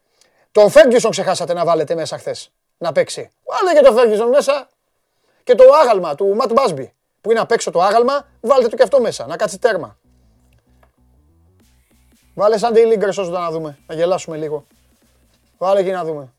τον 0.52 0.72
Ferguson 0.72 1.10
ξεχάσατε 1.10 1.54
να 1.54 1.66
βάλετε 1.66 1.96
μέσα 1.96 2.18
χθες. 2.18 2.52
Να 2.78 2.92
παίξει. 2.92 3.30
Βάλε 3.44 3.80
και 3.80 3.86
τον 3.86 3.96
Ferguson 3.98 4.30
μέσα. 4.32 4.68
Και 5.44 5.56
το 5.56 5.64
άγαλμα 5.82 6.16
του 6.16 6.36
Ματ 6.36 6.52
Μπάσμπι. 6.54 6.94
Που 7.24 7.32
είναι 7.32 7.40
απ' 7.40 7.52
έξω 7.52 7.72
το 7.72 7.82
άγαλμα, 7.82 8.28
βάλτε 8.42 8.68
το 8.68 8.76
και 8.76 8.84
αυτό 8.84 9.02
μέσα. 9.02 9.28
Να 9.28 9.36
κάτσει 9.36 9.60
τέρμα. 9.60 9.98
Βάλε 12.34 12.58
σαν 12.58 12.74
Daily 12.76 12.94
League 12.94 13.08
όσο 13.08 13.24
να 13.24 13.52
δούμε. 13.52 13.78
Να 13.88 13.96
γελάσουμε 13.96 14.38
λίγο. 14.38 14.66
Βάλε 15.58 15.80
εκεί 15.80 15.92
να 15.92 16.04
δούμε. 16.04 16.34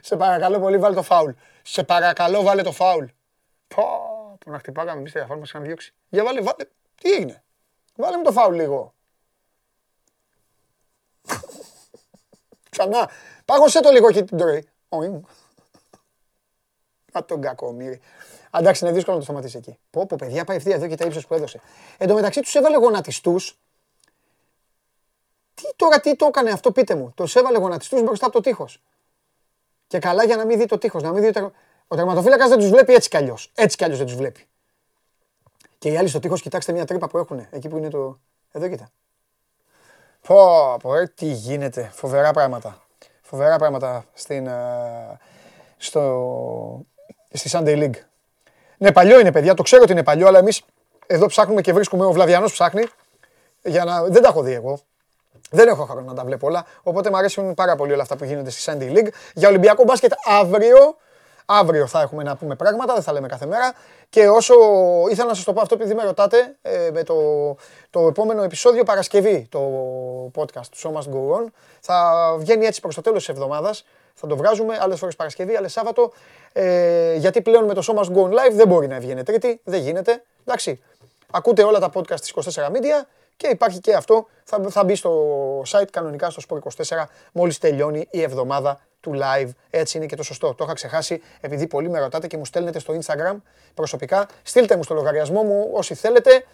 Σε 0.00 0.16
παρακαλώ 0.16 0.60
πολύ 0.60 0.78
βάλε 0.78 0.94
το 0.94 1.02
φάουλ. 1.02 1.30
Σε 1.62 1.84
παρακαλώ 1.84 2.42
βάλε 2.42 2.62
το 2.62 2.72
φάουλ. 2.72 3.04
Πω, 3.74 3.84
πω 4.44 4.50
να 4.50 4.58
χτυπάγαμε 4.58 4.98
εμείς 4.98 5.12
διαφόρμα 5.12 5.40
μας 5.40 5.48
είχαν 5.48 5.62
διώξει. 5.62 5.94
Για 6.08 6.24
βάλε, 6.24 6.40
βάλε. 6.40 6.64
Τι 7.00 7.12
έγινε. 7.12 7.42
Βάλε 7.96 8.16
μου 8.16 8.22
το 8.22 8.32
φάουλ 8.32 8.54
λίγο. 8.54 8.94
Ξανά. 12.70 13.10
Πάγωσέ 13.44 13.80
το 13.80 13.90
λίγο 13.90 14.08
εκεί 14.08 14.24
την 14.24 14.38
τρώει. 14.38 14.68
Οιμ. 14.88 15.20
Α, 17.12 17.24
τον 17.24 17.40
κακομύρι. 17.40 18.00
Εντάξει, 18.50 18.84
είναι 18.84 18.94
δύσκολο 18.94 19.16
να 19.16 19.22
το 19.22 19.26
σταματήσεις 19.28 19.60
εκεί. 19.60 19.78
Πω, 19.90 20.06
πω, 20.06 20.16
παιδιά, 20.16 20.44
πάει 20.44 20.56
ευθεία 20.56 20.74
εδώ 20.74 20.86
και 20.86 20.96
τα 20.96 21.04
ύψος 21.04 21.26
που 21.26 21.34
έδωσε. 21.34 21.60
Εν 21.98 22.08
τω 22.08 22.14
μεταξύ 22.14 22.40
τους 22.40 22.54
έβαλε 22.54 22.76
γονατιστούς. 22.76 23.58
Τι 25.54 25.62
τώρα, 25.76 26.00
τι 26.00 26.16
το 26.16 26.26
έκανε 26.26 26.50
αυτό, 26.50 26.72
πείτε 26.72 26.94
μου. 26.94 27.12
Τους 27.16 27.34
έβαλε 27.34 27.58
γονατιστούς 27.58 28.02
μπροστά 28.02 28.26
από 28.26 28.34
το 28.34 28.40
τείχος. 28.40 28.82
Και 29.86 29.98
καλά 29.98 30.24
για 30.24 30.36
να 30.36 30.44
μην 30.44 30.58
δει 30.58 30.66
το 30.66 30.78
τείχος, 30.78 31.02
να 31.02 31.12
μην 31.12 31.22
δει 31.22 31.28
ο, 31.28 31.32
τερ... 31.32 31.44
ο 31.86 31.96
τερματοφύλακας 31.96 32.48
δεν 32.48 32.58
τους 32.58 32.68
βλέπει 32.68 32.94
έτσι 32.94 33.08
κι 33.08 33.16
αλλιώς. 33.16 33.50
Έτσι 33.54 33.76
κι 33.76 33.84
αλλιώς 33.84 33.98
δεν 33.98 34.06
τους 34.06 34.16
βλέπει. 34.16 34.46
Και 35.84 35.90
οι 35.90 35.96
άλλοι 35.96 36.08
στο 36.08 36.18
τείχος, 36.18 36.40
κοιτάξτε 36.40 36.72
μια 36.72 36.84
τρύπα 36.84 37.08
που 37.08 37.18
έχουν, 37.18 37.46
εκεί 37.50 37.68
που 37.68 37.76
είναι 37.76 37.88
το... 37.88 38.18
Εδώ 38.52 38.68
κοίτα. 38.68 38.88
Πω, 40.26 40.76
πω, 40.82 40.94
ε, 40.96 41.12
τι 41.14 41.26
γίνεται. 41.26 41.90
Φοβερά 41.94 42.32
πράγματα. 42.32 42.82
Φοβερά 43.22 43.56
πράγματα 43.56 44.04
στην, 44.14 44.46
ε, 44.46 45.18
στο, 45.76 46.86
στη 47.32 47.50
Sunday 47.52 47.82
League. 47.82 47.94
Ναι, 48.78 48.92
παλιό 48.92 49.20
είναι, 49.20 49.32
παιδιά. 49.32 49.54
Το 49.54 49.62
ξέρω 49.62 49.82
ότι 49.82 49.92
είναι 49.92 50.02
παλιό, 50.02 50.26
αλλά 50.26 50.38
εμείς 50.38 50.62
εδώ 51.06 51.26
ψάχνουμε 51.26 51.60
και 51.60 51.72
βρίσκουμε. 51.72 52.04
Ο 52.04 52.12
Βλαδιανός 52.12 52.52
ψάχνει. 52.52 52.84
Για 53.62 53.84
να... 53.84 54.02
Δεν 54.02 54.22
τα 54.22 54.28
έχω 54.28 54.42
δει 54.42 54.52
εγώ. 54.52 54.78
Δεν 55.50 55.68
έχω 55.68 55.84
χρόνο 55.84 56.06
να 56.06 56.14
τα 56.14 56.24
βλέπω 56.24 56.46
όλα. 56.46 56.66
Οπότε 56.82 57.10
μου 57.10 57.16
αρέσουν 57.16 57.54
πάρα 57.54 57.76
πολύ 57.76 57.92
όλα 57.92 58.02
αυτά 58.02 58.16
που 58.16 58.24
γίνονται 58.24 58.50
στη 58.50 58.72
Sunday 58.72 58.96
League. 58.96 59.08
Για 59.34 59.48
Ολυμπιακό 59.48 59.84
μπάσκετ 59.84 60.12
αύριο. 60.24 60.96
Αύριο 61.46 61.86
θα 61.86 62.00
έχουμε 62.00 62.22
να 62.22 62.36
πούμε 62.36 62.54
πράγματα, 62.54 62.94
δεν 62.94 63.02
θα 63.02 63.12
λέμε 63.12 63.28
κάθε 63.28 63.46
μέρα. 63.46 63.74
Και 64.10 64.28
όσο 64.28 64.54
ήθελα 65.10 65.28
να 65.28 65.34
σας 65.34 65.44
το 65.44 65.52
πω 65.52 65.60
αυτό, 65.60 65.74
επειδή 65.74 65.94
με 65.94 66.02
ρωτάτε, 66.02 66.56
ε, 66.62 66.90
με 66.92 67.02
το, 67.02 67.14
το 67.90 68.06
επόμενο 68.06 68.42
επεισόδιο 68.42 68.84
Παρασκευή, 68.84 69.46
το 69.50 69.60
podcast 70.34 70.66
του 70.70 70.78
Show 70.78 70.92
Must 70.92 71.14
Go 71.14 71.38
On, 71.38 71.44
θα 71.80 72.36
βγαίνει 72.38 72.66
έτσι 72.66 72.80
προς 72.80 72.94
το 72.94 73.00
τέλος 73.00 73.18
της 73.18 73.28
εβδομάδας. 73.28 73.84
Θα 74.14 74.26
το 74.26 74.36
βγάζουμε 74.36 74.78
άλλες 74.80 74.98
φορές 74.98 75.16
Παρασκευή, 75.16 75.56
άλλες 75.56 75.72
Σάββατο. 75.72 76.12
Ε, 76.52 77.14
γιατί 77.14 77.42
πλέον 77.42 77.64
με 77.64 77.74
το 77.74 77.82
Show 77.86 78.00
Must 78.00 78.16
Go 78.16 78.22
On 78.22 78.30
Live 78.30 78.52
δεν 78.52 78.68
μπορεί 78.68 78.86
να 78.86 78.98
βγαίνει 78.98 79.22
Τρίτη, 79.22 79.60
δεν 79.64 79.80
γίνεται. 79.80 80.22
Εντάξει. 80.44 80.82
Ακούτε 81.30 81.62
όλα 81.62 81.78
τα 81.78 81.90
podcast 81.94 82.20
της 82.20 82.32
24 82.34 82.70
Media 82.70 83.06
και 83.36 83.46
υπάρχει 83.46 83.80
και 83.80 83.94
αυτό. 83.94 84.26
Θα, 84.44 84.60
θα 84.68 84.84
μπει 84.84 84.94
στο 84.94 85.12
site 85.68 85.88
κανονικά 85.90 86.30
στο 86.30 86.42
Sport24 86.48 87.04
μόλις 87.32 87.58
τελειώνει 87.58 88.06
η 88.10 88.22
εβδομάδα 88.22 88.80
του 89.00 89.12
live. 89.14 89.48
Έτσι 89.70 89.96
είναι 89.96 90.06
και 90.06 90.16
το 90.16 90.22
σωστό. 90.22 90.54
Το 90.54 90.64
είχα 90.64 90.72
ξεχάσει 90.74 91.22
επειδή 91.40 91.66
πολλοί 91.66 91.90
με 91.90 91.98
ρωτάτε 91.98 92.26
και 92.26 92.36
μου 92.36 92.44
στέλνετε 92.44 92.78
στο 92.78 92.94
Instagram 93.00 93.36
προσωπικά. 93.74 94.26
Στείλτε 94.42 94.76
μου 94.76 94.82
στο 94.82 94.94
λογαριασμό 94.94 95.42
μου 95.42 95.70
όσοι 95.72 95.94
θέλετε, 95.94 96.44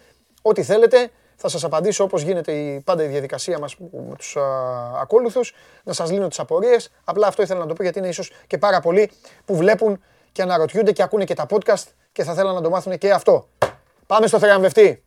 ό,τι 0.41 0.63
θέλετε. 0.63 1.09
Θα 1.43 1.49
σας 1.49 1.63
απαντήσω 1.63 2.03
όπως 2.03 2.21
γίνεται 2.21 2.51
η, 2.51 2.79
πάντα 2.79 3.03
η 3.03 3.07
διαδικασία 3.07 3.59
μας 3.59 3.75
που- 3.75 4.05
με 4.09 4.15
τους 4.15 4.35
α, 4.35 4.41
ακόλουθους, 5.01 5.53
να 5.83 5.93
σας 5.93 6.11
λύνω 6.11 6.27
τις 6.27 6.39
απορίες. 6.39 6.91
Απλά 7.03 7.27
αυτό 7.27 7.41
ήθελα 7.41 7.59
να 7.59 7.65
το 7.65 7.73
πω 7.73 7.83
γιατί 7.83 7.99
είναι 7.99 8.07
ίσως 8.07 8.31
και 8.47 8.57
πάρα 8.57 8.79
πολλοί 8.79 9.11
που 9.45 9.55
βλέπουν 9.55 10.03
και 10.31 10.41
αναρωτιούνται 10.41 10.91
και 10.91 11.03
ακούνε 11.03 11.23
και 11.23 11.33
τα 11.33 11.45
podcast 11.49 11.83
και 12.11 12.23
θα 12.23 12.33
θέλουν 12.33 12.53
να 12.53 12.61
το 12.61 12.69
μάθουν 12.69 12.97
και 12.97 13.11
αυτό. 13.11 13.47
Πάμε 14.07 14.27
στο 14.27 14.39
θριαμβευτή. 14.39 15.03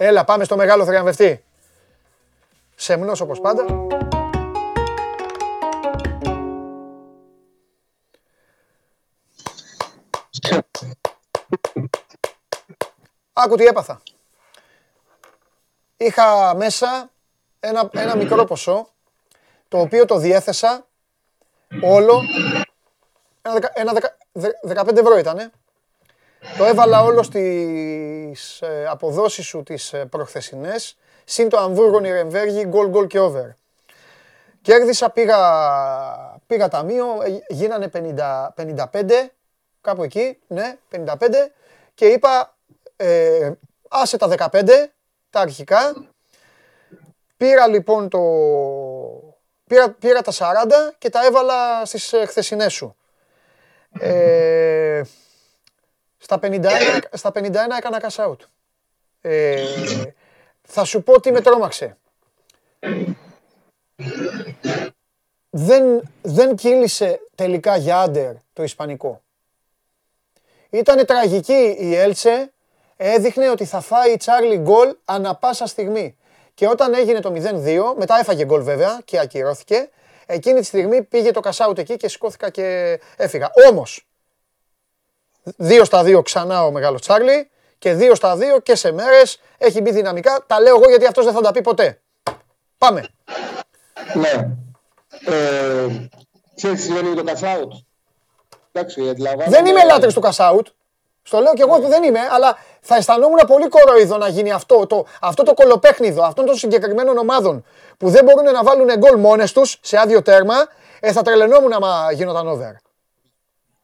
Έλα, 0.00 0.24
πάμε 0.24 0.44
στο 0.44 0.56
μεγάλο 0.56 0.84
θριαμβευτή. 0.84 1.44
Σεμνός 2.74 3.20
όπως 3.20 3.40
πάντα. 3.40 3.64
Άκου 13.32 13.56
τι 13.56 13.64
έπαθα. 13.64 14.02
Είχα 15.96 16.54
μέσα 16.56 17.10
ένα, 17.60 17.90
ένα 17.92 18.16
μικρό 18.16 18.44
ποσό, 18.44 18.88
το 19.68 19.80
οποίο 19.80 20.04
το 20.04 20.18
διέθεσα 20.18 20.86
όλο, 21.82 22.20
ένα, 23.42 23.54
δεκα- 23.54 23.72
ένα 23.74 23.92
δεκα- 23.92 24.16
δε- 24.32 24.50
15 24.62 24.96
ευρώ 25.00 25.16
ήτανε. 25.18 25.50
Το 26.58 26.64
έβαλα 26.64 27.02
όλο 27.02 27.22
στις 27.22 28.60
ε, 28.60 28.86
αποδόσεις 28.86 29.46
σου 29.46 29.62
τις 29.62 29.92
ε, 29.92 30.04
προχθεσινές, 30.04 30.96
συν 31.24 31.48
το 31.48 31.58
Αμβούργο 31.58 32.00
Νιρεμβέργη, 32.00 32.64
γκολ 32.66 32.88
γκολ 32.88 33.06
και 33.06 33.18
over. 33.18 33.54
Κέρδισα, 34.62 35.10
πήγα, 35.10 35.38
πήγα 36.46 36.68
ταμείο, 36.68 37.06
ε, 37.06 37.54
γίνανε 37.54 37.90
50, 37.92 38.48
55, 38.56 39.30
κάπου 39.80 40.02
εκεί, 40.02 40.38
ναι, 40.46 40.78
55 40.90 41.14
και 41.94 42.06
είπα 42.06 42.56
ε, 42.96 43.52
άσε 43.88 44.16
τα 44.16 44.50
15, 44.52 44.68
τα 45.30 45.40
αρχικά. 45.40 46.06
Πήρα 47.36 47.66
λοιπόν 47.66 48.08
το... 48.08 48.20
Πήρα, 49.66 49.90
πήρα 49.90 50.22
τα 50.22 50.32
40 50.32 50.36
και 50.98 51.08
τα 51.08 51.24
έβαλα 51.26 51.84
στις 51.84 52.12
ε, 52.12 52.26
χθεσινές 52.26 52.72
σου. 52.72 52.96
Ε, 54.00 55.02
στα, 56.28 56.38
51, 56.42 56.68
στα 57.12 57.30
51 57.34 57.52
έκανα 57.78 58.02
cash 58.02 58.26
out. 58.26 58.36
Ε, 59.20 59.64
θα 60.62 60.84
σου 60.84 61.02
πω 61.02 61.20
τι 61.20 61.32
με 61.32 61.40
τρόμαξε. 61.40 61.96
Δεν, 65.50 66.02
δεν 66.22 66.56
κύλησε 66.56 67.20
τελικά 67.34 67.76
για 67.76 68.00
άντερ 68.00 68.34
το 68.52 68.62
ισπανικό. 68.62 69.22
Ήτανε 70.70 71.04
τραγική 71.04 71.76
η 71.78 71.94
Έλτσε, 71.94 72.52
έδειχνε 72.96 73.50
ότι 73.50 73.64
θα 73.64 73.80
φάει 73.80 74.12
η 74.12 74.16
Τσάρλι 74.16 74.56
γκολ 74.56 74.96
ανα 75.04 75.34
πάσα 75.34 75.66
στιγμή. 75.66 76.16
Και 76.54 76.68
όταν 76.68 76.94
έγινε 76.94 77.20
το 77.20 77.32
0-2, 77.34 77.94
μετά 77.96 78.18
έφαγε 78.18 78.44
γκολ 78.44 78.62
βέβαια 78.62 79.00
και 79.04 79.18
ακυρώθηκε, 79.18 79.90
εκείνη 80.26 80.60
τη 80.60 80.66
στιγμή 80.66 81.02
πήγε 81.02 81.30
το 81.30 81.40
κασάουτ 81.40 81.78
εκεί 81.78 81.96
και 81.96 82.08
σηκώθηκα 82.08 82.50
και 82.50 82.98
έφυγα. 83.16 83.50
Όμως, 83.70 84.07
2 85.62 85.80
στα 85.84 86.02
2 86.02 86.24
ξανά 86.24 86.64
ο 86.64 86.70
μεγάλος 86.70 87.00
Τσάρλι 87.00 87.50
και 87.78 87.96
2 87.98 88.12
στα 88.14 88.36
2 88.36 88.62
και 88.62 88.74
σε 88.74 88.92
μέρες 88.92 89.40
έχει 89.58 89.80
μπει 89.80 89.90
δυναμικά. 89.90 90.44
Τα 90.46 90.60
λέω 90.60 90.74
εγώ 90.76 90.88
γιατί 90.88 91.06
αυτός 91.06 91.24
δεν 91.24 91.34
θα 91.34 91.40
τα 91.40 91.50
πει 91.50 91.60
ποτέ. 91.60 92.00
Πάμε. 92.78 93.04
Ναι. 94.14 94.56
Ε, 95.34 95.86
ξέρεις 96.54 96.80
τι 96.80 96.86
σημαίνει 96.86 97.14
το 97.14 97.24
cash 97.26 97.44
out; 97.44 97.68
Εντάξει, 98.72 99.08
αντιλαμβάνομαι. 99.08 99.56
Δεν 99.56 99.66
είμαι 99.66 99.84
λάτρης 99.84 100.14
του 100.14 100.22
cash 100.24 100.50
out. 100.50 100.66
Στο 101.22 101.40
λέω 101.40 101.54
και 101.54 101.62
εγώ 101.62 101.80
που 101.80 101.88
δεν 101.88 102.02
είμαι, 102.02 102.20
αλλά 102.30 102.58
θα 102.80 102.96
αισθανόμουν 102.96 103.38
πολύ 103.46 103.68
κοροϊδό 103.68 104.16
να 104.16 104.28
γίνει 104.28 104.52
αυτό 104.52 104.86
το, 104.86 105.06
αυτό 105.20 105.42
το 105.42 105.54
κολοπέχνιδο 105.54 106.22
αυτών 106.22 106.46
των 106.46 106.56
συγκεκριμένων 106.56 107.18
ομάδων 107.18 107.64
που 107.96 108.10
δεν 108.10 108.24
μπορούν 108.24 108.52
να 108.52 108.62
βάλουν 108.62 108.98
γκολ 108.98 109.18
μόνες 109.18 109.52
τους 109.52 109.78
σε 109.80 109.98
άδειο 109.98 110.22
τέρμα. 110.22 110.54
Ε, 111.00 111.12
θα 111.12 111.22
τρελαινόμουν 111.22 111.72
άμα 111.72 112.12
γίνονταν 112.12 112.48
over. 112.48 112.72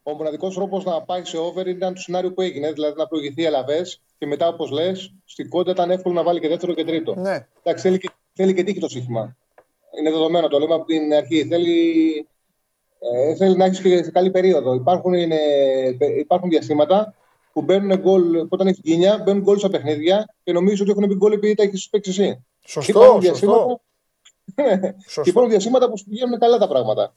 Ο 0.07 0.13
μοναδικός 0.13 0.55
τρόπος 0.55 0.85
να 0.85 1.03
πάει 1.03 1.25
σε 1.25 1.37
over 1.39 1.67
ήταν 1.67 1.95
το 1.95 2.01
σενάριο 2.01 2.33
που 2.33 2.41
έγινε. 2.41 2.73
Δηλαδή 2.73 2.99
να 2.99 3.07
προηγηθεί 3.07 3.43
η 3.43 3.45
Ελαβέ 3.45 3.87
και 4.19 4.27
μετά, 4.27 4.49
όπως 4.49 4.71
λες, 4.71 5.13
στην 5.25 5.49
κόντα 5.49 5.71
ήταν 5.71 5.91
εύκολο 5.91 6.15
να 6.15 6.23
βάλει 6.23 6.41
και 6.41 6.49
δεύτερο 6.49 6.73
και 6.75 6.85
τρίτο. 6.85 7.15
Ναι. 7.15 7.47
Εντάξει, 7.63 7.83
θέλει 7.89 7.99
και, 7.99 8.11
θέλει 8.33 8.55
και 8.55 8.63
τύχη 8.65 8.81
το 8.81 8.89
σύγχυμα. 8.89 9.37
Είναι 9.99 10.11
δεδομένο, 10.11 10.49
το 10.49 10.59
λέμε 10.59 10.75
από 10.75 10.85
την 10.85 11.15
αρχή. 11.15 11.47
Θέλει, 11.49 12.27
ε, 12.99 13.35
θέλει 13.35 13.57
να 13.57 13.65
έχεις 13.65 13.81
και 13.81 14.03
σε 14.03 14.11
καλή 14.11 14.31
περίοδο. 14.31 14.75
Υπάρχουν, 14.75 15.13
είναι, 15.15 15.39
υπάρχουν 16.19 16.49
διαστήματα 16.51 17.15
που 17.53 17.63
μπαίνουν 17.63 17.99
γκολ, 17.99 18.39
που 18.41 18.49
όταν 18.51 18.67
έχεις 18.67 18.81
γκίνια, 18.81 19.23
μπαίνουν 19.25 19.43
γκολ 19.43 19.59
στα 19.59 19.71
παιχνίδια 19.71 20.35
και 20.45 20.53
νομίζω 20.53 20.83
ότι 20.83 20.91
έχουν 20.93 21.07
μπει 21.07 21.15
γκολ 21.15 21.33
επειδή 21.33 21.55
τα 21.55 21.63
έχεις 21.63 21.89
παίξει 21.89 22.11
εσύ. 22.11 22.45
Σωστό, 22.67 22.93
Και 22.93 22.99
υπάρχουν 22.99 23.23
σωστό. 23.23 23.31
διαστήματα- 23.35 23.81
Και 25.23 25.31
υπάρχουν 25.31 25.51
διαστήματα 25.51 25.91
που 25.91 25.99
σου 25.99 26.05
πηγαίνουν 26.05 26.39
καλά 26.39 26.59
τα 26.59 26.69
πράγματα. 26.69 27.15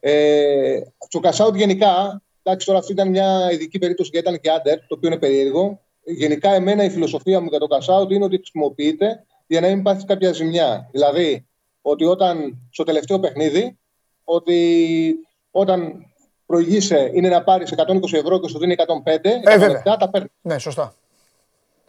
Ε, 0.00 0.80
στο 1.08 1.20
cash 1.22 1.46
out 1.46 1.54
γενικά, 1.54 2.22
εντάξει, 2.46 2.66
τώρα 2.66 2.78
αυτή 2.78 2.92
ήταν 2.92 3.08
μια 3.08 3.50
ειδική 3.52 3.78
περίπτωση 3.78 4.10
και 4.10 4.18
ήταν 4.18 4.40
και 4.40 4.50
άντερ, 4.50 4.78
το 4.78 4.86
οποίο 4.94 5.08
είναι 5.08 5.18
περίεργο. 5.18 5.80
Γενικά, 6.04 6.54
εμένα 6.54 6.84
η 6.84 6.90
φιλοσοφία 6.90 7.40
μου 7.40 7.48
για 7.50 7.58
το 7.58 7.66
cash 7.70 7.94
out 8.02 8.10
είναι 8.10 8.24
ότι 8.24 8.36
χρησιμοποιείται 8.36 9.24
για 9.46 9.60
να 9.60 9.68
μην 9.68 9.82
πάθεις 9.82 10.04
κάποια 10.04 10.32
ζημιά. 10.32 10.88
Δηλαδή, 10.92 11.46
ότι 11.82 12.04
όταν 12.04 12.58
στο 12.70 12.84
τελευταίο 12.84 13.20
παιχνίδι, 13.20 13.78
ότι 14.24 15.14
όταν 15.50 16.06
προηγείσαι 16.46 17.10
είναι 17.14 17.28
να 17.28 17.42
πάρεις 17.42 17.72
120 17.76 18.12
ευρώ 18.12 18.40
και 18.40 18.48
σου 18.48 18.58
δίνει 18.58 18.72
105, 18.72 19.24
Ε, 19.24 19.40
βέβαια. 19.44 19.68
λεπτά 19.68 19.96
τα 19.96 20.10
παίρνεις. 20.10 20.30
Ναι, 20.40 20.58
σωστά. 20.58 20.94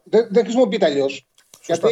Δεν, 0.03 0.27
δεν 0.31 0.43
χρησιμοποιείται 0.43 0.85
αλλιώς. 0.85 1.27
Γιατί 1.65 1.91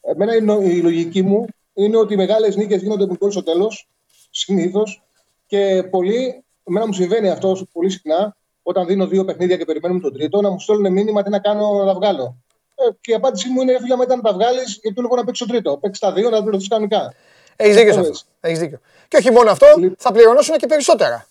εμένα 0.00 0.36
η, 0.36 0.40
νο- 0.40 0.62
η 0.62 0.80
λογική 0.80 1.22
μου 1.22 1.44
είναι 1.74 1.96
ότι 1.96 2.12
οι 2.12 2.16
μεγάλες 2.16 2.56
νίκες 2.56 2.82
γίνονται 2.82 3.06
με 3.06 3.14
γκολ 3.18 3.30
στο 3.30 3.42
τέλος, 3.42 3.88
συνήθως. 4.30 5.02
Και 5.46 5.82
πολλοί, 5.90 6.44
εμένα 6.68 6.86
μου 6.86 6.92
συμβαίνει 6.92 7.30
αυτό 7.30 7.66
πολύ 7.72 7.90
συχνά, 7.90 8.36
όταν 8.62 8.86
δίνω 8.86 9.06
δύο 9.06 9.24
παιχνίδια 9.24 9.56
και 9.56 9.64
περιμένουμε 9.64 10.00
τον 10.00 10.12
τρίτο, 10.12 10.40
να 10.40 10.50
μου 10.50 10.60
στέλνουν 10.60 10.92
μήνυμα 10.92 11.22
τι 11.22 11.30
να 11.30 11.38
κάνω 11.38 11.72
να 11.72 11.84
τα 11.86 11.94
βγάλω. 11.94 12.36
Ε, 12.74 12.82
και 13.00 13.10
η 13.10 13.14
απάντησή 13.14 13.48
μου 13.48 13.60
είναι, 13.60 13.78
φίλε, 13.80 13.96
μετά 13.96 14.16
να 14.16 14.22
τα 14.22 14.32
βγάλεις, 14.32 14.78
γιατί 14.82 15.00
λόγω 15.00 15.16
να 15.16 15.24
παίξει 15.24 15.44
τον 15.46 15.52
τρίτο. 15.54 15.76
Παίξει 15.76 16.00
τα 16.00 16.12
δύο, 16.12 16.30
να 16.30 16.42
πληρωθεί 16.42 16.68
κανονικά. 16.68 17.14
Έχεις 17.56 17.76
δίκιο 17.76 17.92
σε 17.92 17.98
αυτό. 17.98 18.10
Κατάλαβες. 18.12 18.26
Έχεις 18.40 18.58
δίκιο. 18.58 18.78
Και 19.08 19.16
όχι 19.16 19.30
μόνο 19.30 19.50
αυτό, 19.50 19.66
θα 19.98 20.12
πληρωνώσουν 20.12 20.56
και 20.56 20.66
περισσότερα. 20.66 21.26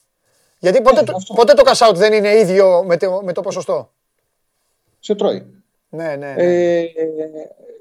Γιατί 0.59 0.81
ποτέ, 0.81 1.03
το- 1.03 1.33
ποτέ 1.35 1.53
το 1.53 1.63
cash 1.65 1.89
out 1.89 1.95
δεν 1.95 2.13
είναι 2.13 2.29
ίδιο 2.37 2.83
με 2.85 2.97
το, 2.97 3.21
με 3.23 3.33
το 3.33 3.41
ποσοστό; 3.41 3.91
Σε 4.99 5.15
τρώει. 5.15 5.45
Ναι, 5.89 6.15
ναι. 6.15 6.15
ναι. 6.15 6.33
Ε, 6.37 6.85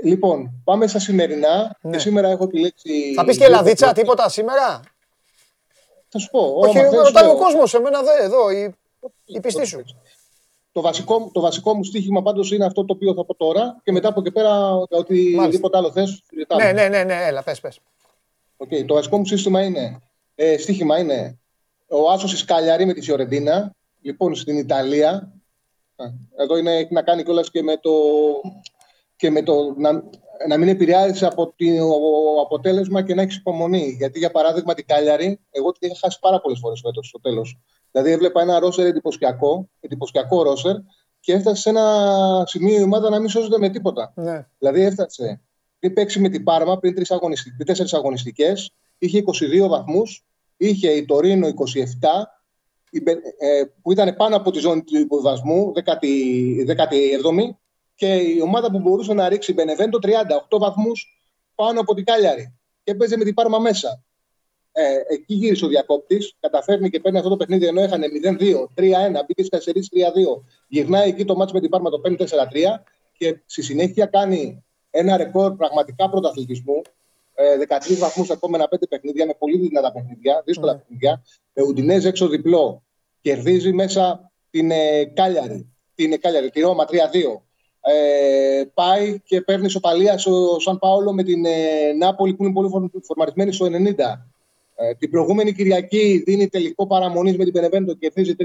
λοιπόν, 0.05 0.51
πάμε 0.65 0.87
στα 0.87 0.99
σημερινά. 0.99 1.79
Και 1.91 1.99
σήμερα 1.99 2.29
έχω 2.29 2.45
επιλέξει. 2.45 3.13
θα 3.15 3.25
πεις 3.25 3.37
και 3.37 3.49
λαδίτσα 3.49 3.93
τίποτα 3.93 4.29
σήμερα; 4.29 4.81
Θα 6.09 6.19
σου 6.19 6.31
πω. 6.31 6.55
Όχι, 6.57 6.79
άμα 6.79 6.89
θες, 6.89 7.01
ρωτάει 7.01 7.25
ο 7.25 7.27
λέω. 7.27 7.37
κόσμος. 7.37 7.75
Εμένα 7.75 8.03
δε, 8.03 8.25
εδώ, 8.25 8.51
η, 8.51 8.75
η 9.25 9.41
πιστή 9.41 9.67
σου. 9.67 9.85
Το 10.73 10.81
βασικό, 10.81 11.31
το 11.33 11.41
βασικό 11.41 11.75
μου 11.75 11.85
στοίχημα 11.85 12.23
πάντως 12.23 12.53
είναι 12.53 12.65
αυτό 12.65 12.85
το 12.85 12.93
οποίο 12.93 13.15
θα 13.15 13.25
πω 13.25 13.35
τώρα 13.35 13.81
και 13.85 13.93
μετά 13.93 14.09
από 14.09 14.21
εκεί 14.21 14.31
πέρα 14.31 14.75
οτιδήποτε 14.75 15.77
άλλο 15.77 15.93
θες. 15.93 16.23
Ναι, 16.57 16.73
ναι, 16.73 16.89
ναι, 16.89 17.03
ναι, 17.03 17.27
έλα, 17.27 17.43
πες, 17.43 17.61
πες. 17.61 17.81
Okay, 18.57 18.85
το 18.87 18.95
βασικό 18.95 19.19
μου 19.19 19.27
σύστημα 19.27 19.63
είναι, 19.63 20.01
ε, 20.35 20.59
στοίχημα 20.59 20.99
είναι 20.99 21.39
ο 21.89 22.11
Άσος 22.11 22.35
τη 22.35 22.45
Καλιαρή 22.45 22.87
με 22.87 22.93
τη 22.93 23.01
Φιωρεντίνα, 23.01 23.75
λοιπόν 24.01 24.35
στην 24.35 24.59
Ιταλία. 24.59 25.33
Α, 25.97 26.05
Εδώ 26.37 26.57
είναι, 26.57 26.77
έχει 26.77 26.93
να 26.93 27.03
κάνει 27.03 27.23
κιόλας 27.23 27.51
και 27.51 27.63
με 27.63 27.77
το, 27.77 27.91
και 29.19 29.31
με 29.31 29.43
το 29.43 29.75
να, 29.77 29.93
να 30.49 30.57
μην 30.59 30.69
επηρεάζεις 30.69 31.23
από 31.23 31.45
το 31.47 31.55
αποτέλεσμα 32.43 33.03
και 33.03 33.15
να 33.15 33.23
έχεις 33.23 33.37
υπομονή. 33.37 33.95
Γιατί 33.99 34.19
για 34.19 34.31
παράδειγμα 34.31 34.75
την 34.75 34.87
Κάλιαρη, 34.87 35.41
εγώ 35.51 35.73
την 35.73 35.89
είχα 35.91 35.99
χάσει 36.01 36.19
πάρα 36.21 36.41
πολλές 36.41 36.59
φορές 36.59 36.81
φέτος 36.85 37.07
στο 37.09 37.21
τέλος. 37.21 37.59
Δηλαδή 37.91 38.11
έβλεπα 38.11 38.41
ένα 38.41 38.59
ρόσερ 38.59 38.87
εντυπωσιακό, 38.87 39.69
εντυπωσιακό 39.81 40.43
ρόσερ 40.43 40.77
και 41.21 41.33
έφτασε 41.33 41.61
σε 41.61 41.69
ένα 41.69 42.45
σημείο 42.47 42.79
η 42.81 42.83
ομάδα 42.83 43.11
να 43.11 43.19
μην 43.19 43.29
σώζεται 43.29 43.59
με 43.59 43.69
τίποτα. 43.69 44.13
Ναι. 44.17 44.47
Δηλαδή 44.59 44.81
έφτασε 44.83 45.41
πριν 45.79 45.93
παίξει 45.93 46.21
με 46.21 46.29
την 46.29 46.45
Πάρμα 46.45 46.79
πριν, 46.79 46.95
τρεις 46.95 47.11
αγωνιστικές, 47.11 47.55
πριν 47.55 47.67
τέσσερις 47.67 47.95
αγωνιστικές, 47.95 48.71
είχε 48.99 49.19
22 49.19 49.69
βαθμούς, 49.69 50.25
είχε 50.57 50.91
η 50.91 51.05
Τωρίνο 51.05 51.47
27, 51.47 51.53
η 52.91 53.01
Μπε- 53.03 53.25
ε, 53.39 53.63
που 53.83 53.93
ήταν 53.93 54.17
πάνω 54.17 54.37
από 54.37 54.51
τη 54.51 54.59
ζώνη 54.59 54.83
του 54.83 54.99
υποβασμού, 54.99 55.73
17η, 55.75 56.65
και 57.99 58.15
η 58.15 58.41
ομάδα 58.41 58.71
που 58.71 58.79
μπορούσε 58.79 59.15
να 59.15 59.29
ρίξει 59.29 59.51
η 59.51 59.55
Μπενεβέντο 59.57 59.99
38 60.03 60.59
βαθμούς 60.59 61.21
πάνω 61.55 61.81
από 61.81 61.95
την 61.95 62.05
Κάλιαρη 62.05 62.57
και 62.83 62.95
παίζει 62.95 63.17
με 63.17 63.25
την 63.25 63.35
Πάρμα 63.35 63.59
μέσα. 63.59 64.03
Ε, 64.73 64.83
εκεί 65.09 65.35
γύρισε 65.35 65.65
ο 65.65 65.69
διακόπτης, 65.69 66.35
καταφέρνει 66.41 66.91
και 66.91 67.01
παίρνει 67.01 67.19
αυτό 67.19 67.31
το 67.31 67.37
παιχνίδι 67.37 67.67
ενώ 67.67 67.83
είχαν 67.83 68.03
0-2, 68.03 68.67
3-1, 68.75 69.25
μπήκε 69.27 69.43
στι 69.43 69.49
καθυστερήσει 69.49 69.91
3-2. 69.93 70.43
Γυρνάει 70.69 71.09
εκεί 71.09 71.25
το 71.25 71.37
μάτσο 71.37 71.55
με 71.55 71.61
την 71.61 71.71
Πάρμα 71.71 71.91
το 71.91 72.01
5-4-3 72.05 72.15
και 73.13 73.43
στη 73.47 73.63
συνέχεια 73.63 74.07
κάνει 74.07 74.65
ένα 74.91 75.17
ρεκόρ 75.17 75.57
πραγματικά 75.57 76.11
πρωταθλητισμού. 76.11 76.83
Ε, 77.35 77.57
13 77.69 77.99
βαθμούς 77.99 78.25
στα 78.25 78.35
επόμενα 78.35 78.69
5 78.71 78.89
παιχνίδια 78.89 79.27
με 79.27 79.35
πολύ 79.39 79.59
δυνατά 79.59 79.93
παιχνίδια, 79.93 80.43
δύσκολα 80.45 80.77
παιχνίδια. 80.77 81.25
Με 81.53 81.63
Ουντινέζ 81.63 82.05
έξω 82.05 82.29
διπλό. 82.29 82.83
Κερδίζει 83.21 83.73
μέσα 83.73 84.33
την 84.51 84.71
ε, 84.71 85.05
Κάλιαρη, 85.05 85.73
την, 85.95 86.13
ε, 86.13 86.17
Κάλιαρη, 86.17 86.51
τη 86.51 86.61
Ρώμα 86.61 86.85
3-2. 86.85 87.48
Ε, 87.91 88.65
πάει 88.75 89.21
και 89.25 89.41
παίρνει 89.41 89.67
ισοπαλία 89.67 90.19
στο 90.19 90.57
Σαν 90.61 90.79
Πάολο 90.79 91.13
με 91.13 91.23
την 91.23 91.45
ε, 91.45 91.93
Νάπολη 91.99 92.35
που 92.35 92.45
είναι 92.45 92.53
πολύ 92.53 92.69
φορ- 92.69 92.91
φορμαρισμένη 93.03 93.53
στο 93.53 93.67
90. 93.67 93.71
Ε, 94.75 94.95
την 94.95 95.11
προηγούμενη 95.11 95.53
Κυριακή 95.53 96.23
δίνει 96.27 96.49
τελικό 96.49 96.87
παραμονής 96.87 97.37
με 97.37 97.45
την 97.45 97.53
Πενεβέντο 97.53 97.95
και 97.95 97.99
κερδίζει 98.09 98.37
3-1. 98.39 98.43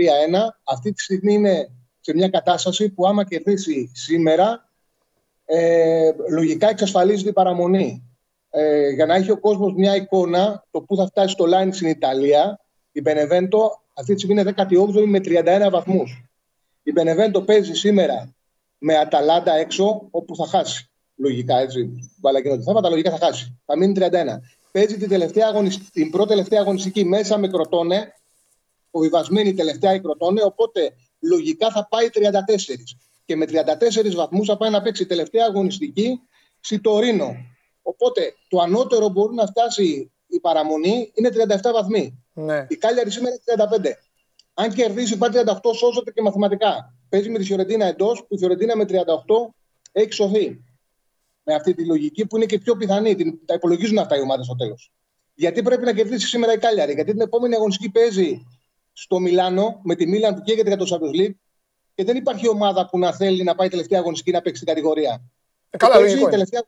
Αυτή 0.63 0.91
τη 0.91 1.01
στιγμή 1.01 1.33
είναι 1.33 1.69
σε 1.99 2.13
μια 2.13 2.29
κατάσταση 2.29 2.89
που 2.89 3.07
άμα 3.07 3.25
κερδίσει 3.25 3.91
σήμερα, 3.93 4.69
ε, 5.45 6.11
λογικά 6.29 6.69
εξασφαλίζει 6.69 7.23
την 7.23 7.33
παραμονή. 7.33 8.03
Ε, 8.49 8.89
για 8.89 9.05
να 9.05 9.15
έχει 9.15 9.31
ο 9.31 9.39
κόσμος 9.39 9.73
μια 9.73 9.95
εικόνα 9.95 10.65
το 10.71 10.81
πού 10.81 10.95
θα 10.95 11.05
φτάσει 11.05 11.33
στο 11.33 11.45
line 11.47 11.69
στην 11.71 11.87
Ιταλία, 11.87 12.59
η 12.91 13.01
Benevento 13.05 13.59
αυτή 13.93 14.13
τη 14.13 14.19
στιγμή 14.19 14.41
είναι 14.41 14.53
18η 14.57 15.05
με 15.05 15.19
31 15.19 15.69
βαθμούς. 15.71 16.25
Η 16.83 16.93
Benevento 16.95 17.45
παίζει 17.45 17.73
σήμερα 17.73 18.33
με 18.85 18.97
Αταλάντα 18.97 19.53
έξω, 19.55 20.07
όπου 20.11 20.35
θα 20.35 20.47
χάσει. 20.47 20.89
Λογικά 21.15 21.59
έτσι. 21.59 21.89
Βάλα 22.21 22.41
και 22.41 22.49
το 22.49 22.61
θέματα, 22.61 22.89
λογικά 22.89 23.11
θα 23.17 23.25
χάσει. 23.25 23.59
Θα 23.65 23.77
μείνει 23.77 23.93
31. 23.93 24.09
Παίζει 24.71 24.97
την, 24.97 25.09
τελευταία 25.09 25.47
αγωνισ- 25.47 25.91
την 25.91 26.09
πρώτη 26.09 26.29
τελευταία 26.29 26.59
αγωνιστική 26.61 27.05
μέσα 27.05 27.37
με 27.37 27.47
κροτώνε, 27.47 28.13
φοβιβασμένη 28.91 29.53
τελευταία 29.53 29.93
η 29.93 30.01
κροτώνε, 30.01 30.43
οπότε 30.43 30.93
λογικά 31.19 31.71
θα 31.71 31.87
πάει 31.87 32.09
34. 32.13 32.83
Και 33.25 33.35
με 33.35 33.45
34 33.45 34.15
βαθμούς 34.15 34.47
θα 34.47 34.57
πάει 34.57 34.69
να 34.69 34.81
παίξει 34.81 35.05
τελευταία 35.05 35.45
αγωνιστική 35.45 36.19
στη 36.59 36.79
Τωρίνο. 36.79 37.35
Οπότε 37.81 38.33
το 38.47 38.59
ανώτερο 38.59 39.09
μπορεί 39.09 39.35
να 39.35 39.45
φτάσει 39.45 40.11
η 40.27 40.39
παραμονή 40.39 41.11
είναι 41.13 41.29
37 41.29 41.71
βαθμοί. 41.73 42.23
Ναι. 42.33 42.65
Η 42.69 42.75
Κάλιαρη 42.75 43.11
σήμερα 43.11 43.35
είναι 43.35 43.67
35. 43.79 43.93
Αν 44.53 44.73
κερδίσει 44.73 45.17
πάει 45.17 45.29
38, 45.33 45.75
σώζεται 45.75 46.11
και 46.11 46.21
μαθηματικά. 46.21 46.95
Παίζει 47.09 47.29
με 47.29 47.37
τη 47.37 47.43
Φιωρεντίνα 47.43 47.85
εντός, 47.85 48.19
που 48.19 48.35
η 48.35 48.37
Φιωρεντίνα 48.37 48.75
με 48.75 48.85
38 48.89 48.95
έχει 49.91 50.13
σωθεί. 50.13 50.63
Με 51.43 51.53
αυτή 51.53 51.73
τη 51.73 51.85
λογική 51.85 52.25
που 52.25 52.35
είναι 52.35 52.45
και 52.45 52.59
πιο 52.59 52.75
πιθανή. 52.75 53.15
Την, 53.15 53.39
τα 53.45 53.53
υπολογίζουν 53.53 53.97
αυτά 53.97 54.17
οι 54.17 54.21
ομάδες 54.21 54.45
στο 54.45 54.55
τέλος. 54.55 54.91
Γιατί 55.33 55.61
πρέπει 55.61 55.85
να 55.85 55.93
κερδίσει 55.93 56.27
σήμερα 56.27 56.53
η 56.53 56.57
Κάλιαρη. 56.57 56.93
Γιατί 56.93 57.11
την 57.11 57.21
επόμενη 57.21 57.55
αγωνιστική 57.55 57.91
παίζει 57.91 58.45
στο 58.93 59.19
Μιλάνο 59.19 59.79
με 59.83 59.95
τη 59.95 60.07
Μίλαν 60.07 60.35
που 60.35 60.41
καίγεται 60.41 60.67
για 60.67 60.77
το 60.77 60.85
Champions 60.89 61.19
League 61.21 61.33
και 61.95 62.03
δεν 62.03 62.15
υπάρχει 62.15 62.47
ομάδα 62.47 62.89
που 62.89 62.97
να 62.99 63.13
θέλει 63.13 63.43
να 63.43 63.55
πάει 63.55 63.67
τελευταία 63.67 63.99
αγωνιστική 63.99 64.31
να 64.31 64.41
παίξει 64.41 64.63
την 64.63 64.73
κατηγορία. 64.73 65.21
Ε, 65.69 65.77
καλά, 65.77 65.93
Και 65.93 65.99
παίζει 65.99 66.15
λογικό 66.15 66.29
είναι. 66.29 66.37
τελευταία, 66.37 66.63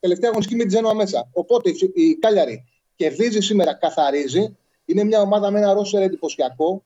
τελευταία 0.00 0.28
αγωνιστική 0.28 0.58
με 0.58 0.64
τη 0.64 0.68
Τζένοα 0.68 0.94
μέσα. 0.94 1.28
Οπότε 1.32 1.70
η, 1.70 1.92
η 1.94 2.14
Κάλιαρη 2.14 2.64
κερδίζει 2.96 3.40
σήμερα, 3.40 3.74
καθαρίζει. 3.74 4.56
Είναι 4.84 5.04
μια 5.04 5.20
ομάδα 5.20 5.50
με 5.50 5.58
ένα 5.58 5.72
ρόσερ 5.72 6.02
εντυπωσιακό. 6.02 6.84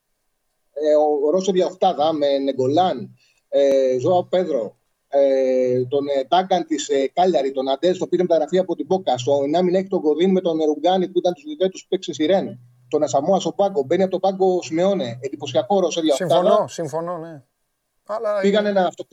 Ε, 0.87 0.95
ο, 0.95 1.27
ο 1.27 1.31
ρόσερ 1.31 1.55
για 1.55 1.67
οχτάδα 1.67 2.13
με 2.13 2.39
Νεγκολάν, 2.39 3.17
ε, 3.49 3.99
Ζωά 3.99 4.27
Πέδρο, 4.27 4.79
ε, 5.09 5.85
τον 5.85 6.07
ε, 6.19 6.25
Τάγκαν 6.25 6.67
της 6.67 6.89
ε, 6.89 7.09
Κάλιαρη, 7.13 7.53
τον 7.53 7.69
Αντές, 7.69 7.99
το 7.99 8.07
πήρε 8.07 8.23
μεταγραφή 8.23 8.59
από 8.59 8.75
την 8.75 8.87
Πόκα. 8.87 9.19
Στο 9.19 9.41
9 9.71 9.75
έχει 9.75 9.89
τον 9.89 10.01
Κοδίν 10.01 10.31
με 10.31 10.41
τον 10.41 10.59
Ρουγκάνη 10.65 11.09
που 11.09 11.19
ήταν 11.19 11.35
τους 11.35 11.45
Λιβέτου 11.45 11.79
που 11.79 11.87
παίξει 11.89 12.13
στη 12.13 12.27
Ρεν. 12.27 12.59
Τον 12.89 13.03
Ασαμόα 13.03 13.41
στο 13.41 13.53
πάγκο. 13.53 13.83
Μπαίνει 13.83 14.03
από 14.03 14.11
το 14.11 14.19
πάγκο 14.19 14.57
ο 14.57 14.63
Σιμεώνε. 14.63 15.19
Εντυπωσιακό 15.21 15.81
ρόσερ 15.81 16.05
για 16.05 16.13
οχτάδα. 16.21 16.35
Συμφωνώ, 16.43 16.69
συμφωνώ, 16.69 17.19
ναι. 17.19 17.43
Αλλά 18.07 18.41
Πήγανε 18.41 18.73
να, 18.73 18.87
αυτο... 18.87 19.05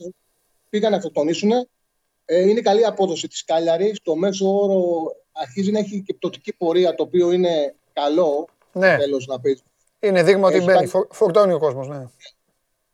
πήγαν 0.68 0.90
να 0.90 0.96
αυτοκτονήσουν. 0.96 1.50
Ε, 2.24 2.48
είναι 2.48 2.60
καλή 2.60 2.84
απόδοση 2.84 3.28
της 3.28 3.44
Κάλιαρης. 3.44 3.96
Στο 3.96 4.16
μέσο 4.16 4.60
όρο 4.60 5.06
αρχίζει 5.32 5.70
να 5.70 5.78
έχει 5.78 6.02
και 6.02 6.14
πτωτική 6.14 6.56
πορεία, 6.56 6.94
το 6.94 7.02
οποίο 7.02 7.30
είναι 7.30 7.74
καλό. 7.92 8.48
Ναι. 8.72 8.96
Τέλος 8.96 9.26
να 9.26 9.40
πεις. 9.40 9.62
Είναι 10.00 10.22
δείγμα 10.22 10.46
ότι 10.46 10.56
Έχει 10.56 10.64
μπαίνει. 10.64 10.76
κάνει- 10.78 10.88
Φορ- 10.90 11.08
Φορτώνει 11.14 11.52
ο 11.52 11.58
κόσμος, 11.58 11.88
ναι. 11.88 12.04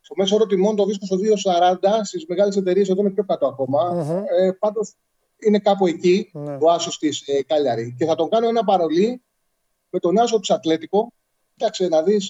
Στο 0.01 0.13
μέσο 0.17 0.35
όρο 0.35 0.45
τιμών 0.45 0.75
το 0.75 0.83
βρίσκω 0.85 1.05
στο 1.05 1.17
2,40. 1.17 2.03
Στις 2.03 2.25
μεγάλες 2.27 2.55
εταιρείες 2.55 2.89
εδώ 2.89 3.01
είναι 3.01 3.09
πιο 3.09 3.23
κάτω 3.23 3.47
ακόμα. 3.47 3.91
Μμμ. 3.93 4.17
Ε, 4.17 4.51
Πάντως 4.59 4.93
είναι 5.39 5.59
κάπου 5.59 5.87
εκεί 5.87 6.29
Ναι. 6.33 6.57
ο 6.61 6.71
άσος 6.71 6.97
της 6.97 7.23
ε, 7.27 7.43
Κάλιαρη. 7.43 7.95
Και 7.97 8.05
θα 8.05 8.15
τον 8.15 8.29
κάνω 8.29 8.47
ένα 8.47 8.63
παρολί 8.63 9.21
με 9.89 9.99
τον 9.99 10.17
άσο 10.19 10.39
της 10.39 10.49
Ατλέτικο. 10.51 11.11
Κοίταξε 11.55 11.87
να 11.87 12.01
δεις 12.03 12.29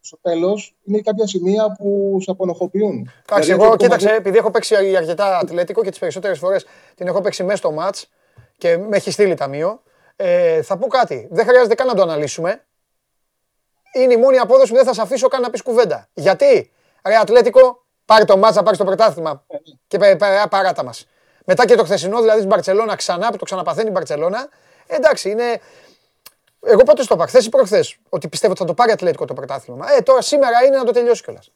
στο 0.00 0.18
τέλος 0.20 0.76
είναι 0.84 1.00
κάποια 1.00 1.26
σημεία 1.26 1.72
που 1.78 2.18
σε 2.22 2.30
απονοχοποιούν. 2.30 2.92
Εντάξει, 2.92 3.10
Δηλαδή, 3.34 3.50
εγώ 3.50 3.62
αυτό 3.62 3.76
που 3.76 3.82
κοίταξε, 3.82 4.06
μας 4.06 4.16
επειδή 4.16 4.38
έχω 4.38 4.50
παίξει 4.50 4.74
αρκετά 4.96 5.38
ατλέτικο 5.38 5.82
και 5.82 5.90
τις 5.90 5.98
περισσότερες 5.98 6.38
φορές 6.38 6.64
την 6.94 7.06
έχω 7.06 7.20
παίξει 7.20 7.42
μέσα 7.42 7.56
στο 7.56 7.72
ματ 7.72 7.96
και 8.58 8.76
με 8.76 8.96
έχει 8.96 9.10
στείλει 9.10 9.34
ταμείο. 9.34 9.82
Ε, 10.16 10.62
θα 10.62 10.78
πω 10.78 10.86
κάτι. 10.86 11.28
Δεν 11.30 11.46
χρειάζεται 11.46 11.74
καν 11.74 11.86
να 11.86 11.94
το 11.94 12.02
αναλύσουμε. 12.02 12.64
Είναι 13.94 14.12
η 14.12 14.16
μόνη 14.16 14.38
απόδοση 14.38 14.70
που 14.70 14.76
δεν 14.76 14.84
θα 14.84 14.92
σε 14.94 15.00
αφήσω 15.02 15.28
καν 15.28 15.40
να 15.40 15.50
πεις 15.50 15.62
κουβέντα. 15.62 16.08
Γιατί, 16.14 16.72
ρε 17.04 17.16
Ατλέτικο, 17.16 17.84
πάρει 18.04 18.24
το 18.24 18.36
μάτσα, 18.36 18.62
πάρεις 18.62 18.78
το 18.78 18.84
πρωτάθλημα 18.84 19.44
και 19.88 19.98
πε- 19.98 20.16
πε- 20.18 20.48
παράτα 20.50 20.84
μας. 20.84 21.06
Μετά 21.44 21.64
και 21.66 21.74
το 21.74 21.84
χθεσινό, 21.84 22.18
δηλαδή 22.20 22.36
στην 22.38 22.48
Μπαρσελόνα 22.50 22.96
ξανά 22.96 23.30
που 23.30 23.36
το 23.36 23.44
ξαναπαθαίνει 23.44 23.88
η 23.88 23.92
Μπαρσελόνα. 23.94 24.48
Εντάξει, 24.86 25.30
είναι. 25.30 25.60
Εγώ 26.66 26.82
πότε 26.82 27.02
στο 27.02 27.14
είπα, 27.14 27.26
χθες 27.26 27.46
ή 27.46 27.48
προχθές, 27.48 27.96
ότι 28.08 28.28
πιστεύω 28.28 28.52
ότι 28.52 28.60
θα 28.60 28.66
το 28.66 28.74
πάρει 28.74 28.92
Ατλέτικο 28.92 29.24
το 29.24 29.34
πρωτάθλημα. 29.34 29.92
Ε, 29.92 30.00
τώρα 30.00 30.22
σήμερα 30.22 30.64
είναι 30.66 30.76
να 30.76 30.84
το 30.84 30.92
τελειώσει 30.92 31.22
κιόλας. 31.22 31.50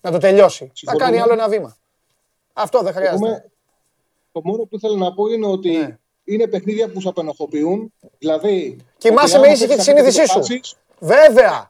Να 0.00 0.10
το 0.10 0.18
τελειώσει. 0.18 0.64
Να 0.64 0.70
Συμφωνούμε. 0.74 1.04
κάνει 1.04 1.20
άλλο 1.22 1.32
ένα 1.32 1.48
βήμα. 1.48 1.76
Αυτό 2.52 2.80
δεν 2.82 2.92
χρειάζεται. 2.92 3.18
πούμε, 3.18 3.50
το 4.32 4.40
μόνο 4.44 4.62
που 4.64 4.78
θέλω 4.78 4.94
να 4.96 5.14
πω 5.14 5.26
είναι 5.26 5.46
ότι 5.46 5.76
Ναι. 5.76 5.98
είναι 6.24 6.46
παιχνίδια 6.46 6.88
που 6.88 7.00
σε 7.00 7.08
απενοχοποιούν. 7.08 7.92
Δηλαδή. 8.18 8.76
Κοιμάσαι 8.98 9.36
ότι 9.38 9.40
με 9.40 9.46
άμα 9.46 9.52
ήσυχη 9.54 9.68
τη 9.68 9.74
παίξεις 9.74 9.84
συνείδησή 9.94 10.26
σου. 10.26 10.32
αποφάσεις, 10.38 10.76
Βέβαια. 10.98 11.68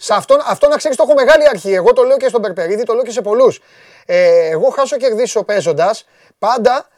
Σε 0.00 0.14
αυτό, 0.14 0.38
αυτό 0.46 0.68
να 0.68 0.76
ξέρεις 0.76 0.96
το 0.96 1.02
έχω 1.06 1.14
μεγάλη 1.14 1.48
αρχή. 1.48 1.72
Εγώ 1.72 1.92
το 1.92 2.02
λέω 2.02 2.16
και 2.16 2.28
στον 2.28 2.42
Περπερίδη, 2.42 2.82
το 2.82 2.94
λέω 2.94 3.02
και 3.02 3.10
σε 3.10 3.20
πολλούς. 3.20 3.60
Ε, 4.06 4.48
εγώ 4.48 4.70
χάσω 4.70 4.96
κερδίσω 4.96 5.42
παίζοντας 5.42 6.04
πάντα, 6.38 6.88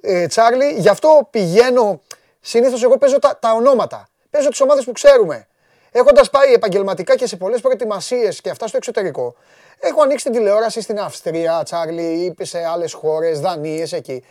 ε, 0.00 0.26
Τσάρλι, 0.26 0.74
γι' 0.78 0.88
αυτό 0.88 1.28
πηγαίνω. 1.30 2.00
Συνήθως 2.40 2.82
εγώ 2.82 2.98
παίζω 2.98 3.18
τα, 3.18 3.38
τα 3.40 3.52
ονόματα. 3.52 4.08
Παίζω 4.30 4.48
τις 4.48 4.60
ομάδες 4.60 4.84
που 4.84 4.92
ξέρουμε. 4.92 5.46
Έχοντας 5.90 6.30
πάει 6.30 6.52
επαγγελματικά 6.52 7.16
και 7.16 7.26
σε 7.26 7.36
πολλές 7.36 7.60
προετοιμασίες 7.60 8.40
και 8.40 8.50
αυτά 8.50 8.66
στο 8.66 8.76
εξωτερικό, 8.76 9.34
έχω 9.80 10.02
ανοίξει 10.02 10.24
την 10.24 10.34
τηλεόραση 10.34 10.80
στην 10.80 11.00
Αυστρία, 11.00 11.62
Τσάρλι, 11.64 12.34
ή 12.38 12.44
σε 12.44 12.64
άλλες 12.64 12.92
χώρες, 12.92 13.40
Δανίες 13.40 13.92
εκεί. 13.92 14.24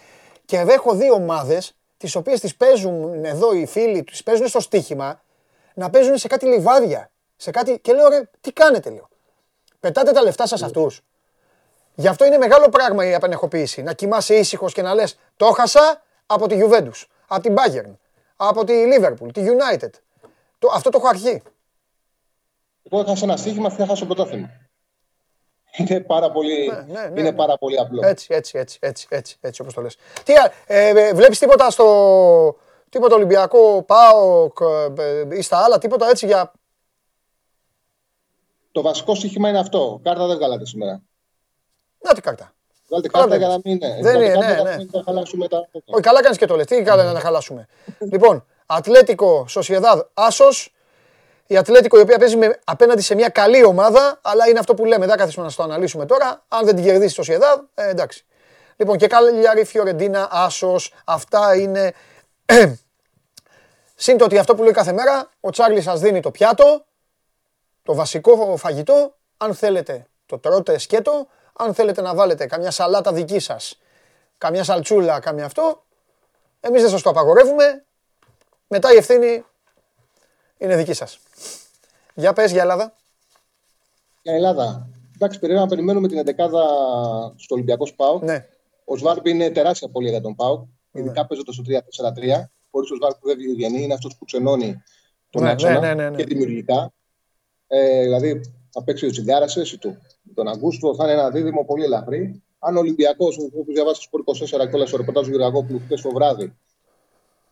Και 0.46 0.58
έχω 0.58 0.94
δει 0.94 1.12
ομάδες 1.12 1.76
τις 1.98 2.16
οποίες 2.16 2.40
τις 2.40 2.56
παίζουν 2.56 3.26
εδώ 3.26 3.54
οι 3.54 3.66
φίλοι, 3.66 4.04
τις 4.04 4.24
παίζουν 4.24 4.48
στο 4.48 4.60
στοίχημα, 4.60 5.22
να 5.74 5.90
παίζουν 5.90 6.18
σε 6.18 6.28
κάτι 6.28 6.46
λιβάδια. 6.46 7.12
Σε 7.44 7.52
κάτι... 7.52 7.80
Και 7.80 7.94
λέω, 7.94 8.08
ρε, 8.08 8.30
τι 8.42 8.52
κάνετε, 8.52 8.90
λέω. 8.90 9.08
Πετάτε 9.80 10.12
τα 10.12 10.22
λεφτά 10.22 10.48
σας 10.48 10.64
αυτούς. 10.64 11.02
Γι' 11.96 12.08
αυτό 12.08 12.26
είναι 12.26 12.38
μεγάλο 12.38 12.70
πράγμα 12.70 13.06
η 13.06 13.14
απενεχοποίηση. 13.14 13.82
Να 13.82 13.94
κοιμάσαι 13.94 14.36
ήσυχος 14.36 14.74
και 14.74 14.82
να 14.82 14.94
λες: 14.94 15.18
Το 15.38 15.46
έχασα 15.46 16.02
από 16.26 16.48
τη 16.48 16.60
Juventus, 16.62 17.04
από 17.28 17.42
την 17.42 17.56
Bayern, 17.58 17.96
από 18.36 18.64
τη 18.64 18.74
Liverpool, 18.74 19.34
τη 19.34 19.42
United. 19.46 19.90
Το, 20.60 20.72
αυτό 20.74 20.90
το 20.90 20.98
έχω 20.98 21.08
αρχή. 21.08 21.42
Εγώ 22.92 23.02
έχασα 23.02 23.26
ένα 23.26 23.38
στοίχημα 23.38 23.76
και 23.76 23.82
έχασα 23.84 24.06
το 24.06 24.14
πρωτάθλημα. 24.14 24.50
Είναι 25.78 26.00
πάρα 26.00 26.32
πολύ, 26.32 26.68
Ναι, 26.68 26.94
ναι, 26.94 27.02
ναι, 27.02 27.20
είναι 27.20 27.30
ναι. 27.30 27.34
πάρα 27.34 27.58
πολύ 27.58 27.80
απλό. 27.80 28.08
Έτσι, 28.08 28.28
έτσι, 28.30 28.58
έτσι, 28.58 28.78
έτσι, 28.82 29.08
έτσι, 29.10 29.38
έτσι 29.42 29.62
όπως 29.62 29.74
το 29.74 29.82
λες. 29.82 29.98
Τι, 30.24 30.34
α- 30.34 30.52
ε, 30.66 30.88
ε, 30.88 31.14
βλέπεις 31.14 31.40
τίποτα 31.40 31.70
στο 31.70 32.58
τίποτα 32.90 33.16
Ολυμπιακό, 33.16 33.84
ΠΑΟΚ 33.84 34.58
ε, 34.98 35.04
ε, 35.04 35.38
ή 35.38 35.42
στα 35.42 35.58
άλλα, 35.58 35.78
τίποτα 35.78 36.10
έτσι 36.10 36.26
για... 36.26 36.52
Το 38.74 38.82
βασικό 38.82 39.16
στοίχημα 39.16 39.50
είναι 39.50 39.60
αυτό. 39.60 40.00
Κάρτα 40.04 40.28
δεν 40.28 40.38
βγάλατε 40.38 40.66
σήμερα. 40.66 41.02
Να 42.00 42.14
τι 42.14 42.22
κάρτα. 42.22 42.54
Βγάλετε 42.88 43.10
Καλά 43.10 43.24
κάρτα 43.24 43.38
για 43.38 43.48
δεν 43.48 43.56
να 43.56 43.62
μην 43.64 43.76
είναι. 43.76 43.94
Δεν 44.02 44.12
Βγάλτε 44.12 44.26
είναι, 44.26 44.34
κάρτα 44.34 44.48
ναι, 44.48 44.54
για 44.54 44.64
να 44.64 44.70
ναι. 44.70 44.78
μην 44.78 44.92
τα 44.92 45.02
χαλάσουμε 45.06 45.48
τα. 45.48 45.68
Όχι, 45.86 46.02
καλά 46.02 46.22
κάνεις 46.22 46.38
και 46.38 46.46
το 46.46 46.56
λες. 46.56 46.66
Τι 46.66 46.82
καλά 46.82 47.12
να 47.12 47.20
χαλάσουμε. 47.20 47.68
λοιπόν, 48.14 48.46
Ατλέτικο, 48.66 49.46
Σοσιεδάδ, 49.48 50.00
Άσος. 50.14 50.74
Η 51.48 51.58
Ατλέτικο 51.58 51.98
η 51.98 52.02
οποία 52.02 52.18
παίζει 52.18 52.36
με, 52.36 52.60
απέναντι 52.64 53.02
σε 53.02 53.16
μια 53.16 53.30
καλή 53.30 53.64
ομάδα, 53.64 54.20
αλλά 54.22 54.48
είναι 54.50 54.60
αυτό 54.60 54.74
που 54.74 54.86
λέμε, 54.86 55.00
δεν 55.00 55.10
θα 55.10 55.16
καθίσουμε 55.16 55.46
να 55.46 55.52
το 55.52 55.64
αναλύσουμε 55.64 56.06
τώρα. 56.06 56.44
Αν 56.48 56.66
δεν 56.66 56.76
την 56.76 56.84
κερδίσει 56.84 57.06
η 57.06 57.10
Σοσιεδάδ, 57.10 57.60
ε, 57.74 57.90
εντάξει. 57.90 58.26
Λοιπόν, 58.76 58.98
και 58.98 59.08
Καλιάρη, 59.08 59.64
Φιωρεντίνα, 59.64 60.28
Άσος, 60.32 60.94
αυτά 61.06 61.56
είναι. 61.56 61.94
Συν 63.96 64.18
το 64.18 64.26
ότι 64.26 64.38
αυτό 64.38 64.56
που 64.56 64.64
λέει 64.64 64.72
κάθε 64.72 64.92
μέρα, 64.92 65.30
ο 65.40 65.50
Τσάρλι 65.50 65.82
σας 65.82 66.00
δίνει 66.00 66.20
το 66.20 66.32
πιάτο, 66.32 66.86
το 67.84 67.94
βασικό 67.96 68.58
φαγητό. 68.58 69.16
Αν 69.38 69.54
θέλετε, 69.54 70.06
το 70.26 70.38
τρώτε 70.38 70.78
σκέτο. 70.78 71.28
Αν 71.54 71.74
θέλετε 71.74 72.02
να 72.02 72.16
βάλετε 72.16 72.46
καμιά 72.46 72.72
σαλάτα 72.72 73.14
δική 73.14 73.40
σας, 73.40 73.80
καμιά 74.38 74.64
σαλτσούλα, 74.64 75.20
καμιά 75.20 75.46
αυτό, 75.46 75.84
εμείς 76.60 76.82
δεν 76.82 76.90
σας 76.92 77.02
το 77.02 77.10
απαγορεύουμε. 77.10 77.86
Μετά 78.68 78.94
η 78.94 78.96
ευθύνη 78.98 79.46
είναι 80.58 80.76
δική 80.76 80.94
σας. 80.94 81.20
Για 82.14 82.34
πες 82.34 82.52
για 82.52 82.62
Ελλάδα. 82.62 82.94
Για 84.22 84.34
Ελλάδα. 84.34 84.88
Εντάξει, 85.16 85.40
πρέπει 85.40 85.54
να 85.54 85.68
περιμένουμε 85.68 86.08
την 86.08 86.18
11 86.18 86.50
στο 87.36 87.56
Ολυμπιακό 87.56 87.86
ΣΠΑΟ. 87.86 88.20
Ναι. 88.20 88.48
Ο 88.86 88.98
Σβάρμπ 88.98 89.26
είναι 89.26 89.50
τεράστια 89.50 89.90
πολύ 89.90 90.10
για 90.10 90.22
τον 90.22 90.36
ΠΑΟ. 90.36 90.66
Ειδικά 90.92 91.26
παίζοντα 91.26 91.52
στο 91.52 91.64
3-4-3. 91.68 92.50
Χωρίς 92.72 92.92
ο 92.92 92.96
Σβάρμπ 92.96 93.16
που 93.20 93.28
δεν 93.28 93.38
βγαίνει, 93.38 93.84
είναι 93.84 93.94
αυτός 93.94 94.16
που 94.18 94.26
ξενώνει 94.26 94.84
τον 95.30 95.44
Ναι, 95.44 95.50
άξονα 95.50 95.80
ναι, 95.80 95.80
ναι, 95.80 95.94
ναι, 95.94 96.10
ναι. 96.10 96.16
και 96.16 96.24
δημιουργικά. 96.24 96.94
Ε, 97.68 98.02
δηλαδή 98.02 98.42
θα 98.70 98.84
παίξει 98.84 99.06
ο 99.06 99.10
Τσιγκάρα, 99.10 99.46
εσύ 99.56 99.78
του. 99.78 99.98
Τον 100.34 100.48
Αγκούστο 100.48 100.96
θα 100.96 101.04
είναι 101.04 101.14
ένα 101.14 101.30
δίδυμο 101.30 101.66
πολύ 101.66 101.84
ελαφρύ. 101.84 102.42
αν 102.66 102.76
ο 102.76 102.80
Ολυμπιακός, 102.80 103.38
όπως 103.38 103.74
διαβάσει 103.74 104.02
στο 104.02 104.18
24 104.18 104.70
και 104.70 104.76
όλα 104.76 104.86
στο 104.86 104.98
ρεπορτάζ 104.98 105.28
του 105.28 105.38
Γεωργόπουλου 105.38 105.80
χθες 105.80 106.02
το 106.02 106.10
βράδυ, 106.12 106.54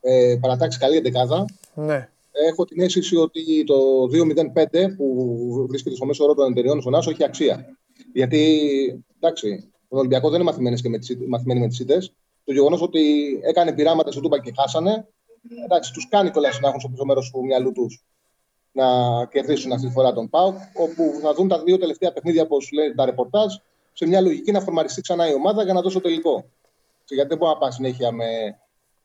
ε, 0.02 0.38
παρατάξει 0.42 0.80
καλή 0.80 0.96
εντεκάδα, 0.98 1.46
Ναι. 1.74 2.10
έχω 2.32 2.66
την 2.66 2.82
αίσθηση 2.82 3.16
ότι 3.16 3.64
το 3.64 4.08
2-0-5 4.08 4.96
που 4.98 5.66
βρίσκεται 5.70 5.96
στο 5.96 6.06
μέσο 6.06 6.24
όρο 6.24 6.34
των 6.34 6.52
εταιριών 6.52 6.82
στον 6.82 6.96
Άσο 6.96 7.10
έχει 7.10 7.24
αξία. 7.24 7.78
Γιατί, 8.14 9.04
εντάξει, 9.20 9.72
τον 9.90 10.00
Ολυμπιακό 10.00 10.30
δεν 10.30 10.40
είναι 10.42 10.50
μαθημένοι, 10.50 10.82
και 10.82 10.90
με 10.90 10.98
τις, 10.98 11.18
μαθημένοι 11.28 11.60
με 11.60 11.68
τις 11.68 11.80
ήττε. 11.80 11.98
Το 12.44 12.54
γεγονός 12.54 12.82
ότι 12.82 13.02
έκανε 13.44 13.74
πειράματα 13.74 14.12
στο 14.12 14.22
Τούμπα 14.22 14.40
και 14.40 14.54
χάσανε, 14.60 15.08
εντάξει, 15.66 15.94
τους 15.94 16.08
κάνει 16.10 16.32
κιόλας 16.32 16.60
να 16.60 16.68
έχουν 16.68 16.80
στο 16.80 16.90
πίσω 16.90 17.06
μέρος 17.06 17.32
του 17.32 17.46
μυαλού 17.46 17.72
τους 17.72 18.04
να 18.72 18.85
κερδίσουν 19.26 19.72
αυτή 19.72 19.88
τη 19.88 19.91
φορά 19.93 20.14
τον 20.14 20.30
ΠΑΟΚ, 20.30 20.56
όπου 20.73 21.19
θα 21.22 21.34
δουν 21.34 21.48
τα 21.48 21.64
δύο 21.64 21.77
τελευταία 21.77 22.11
παιχνίδια, 22.14 22.41
όπως 22.41 22.72
λέει 22.72 22.93
τα 22.95 23.06
ρεπορτάζ, 23.06 23.56
σε 23.93 24.07
μια 24.07 24.22
λογική 24.22 24.52
να 24.52 24.60
φορμαριστεί 24.60 25.02
ξανά 25.02 25.30
η 25.30 25.34
ομάδα 25.34 25.64
για 25.64 25.73
να 25.73 25.81
δώσει 25.81 25.95
το 25.95 26.02
τελικό. 26.02 26.45
Γιατί 27.07 27.30
δεν 27.30 27.38
μπορεί 27.38 27.52
να 27.52 27.57
πάει 27.57 27.72
συνέχεια 27.72 28.11
με 28.11 28.26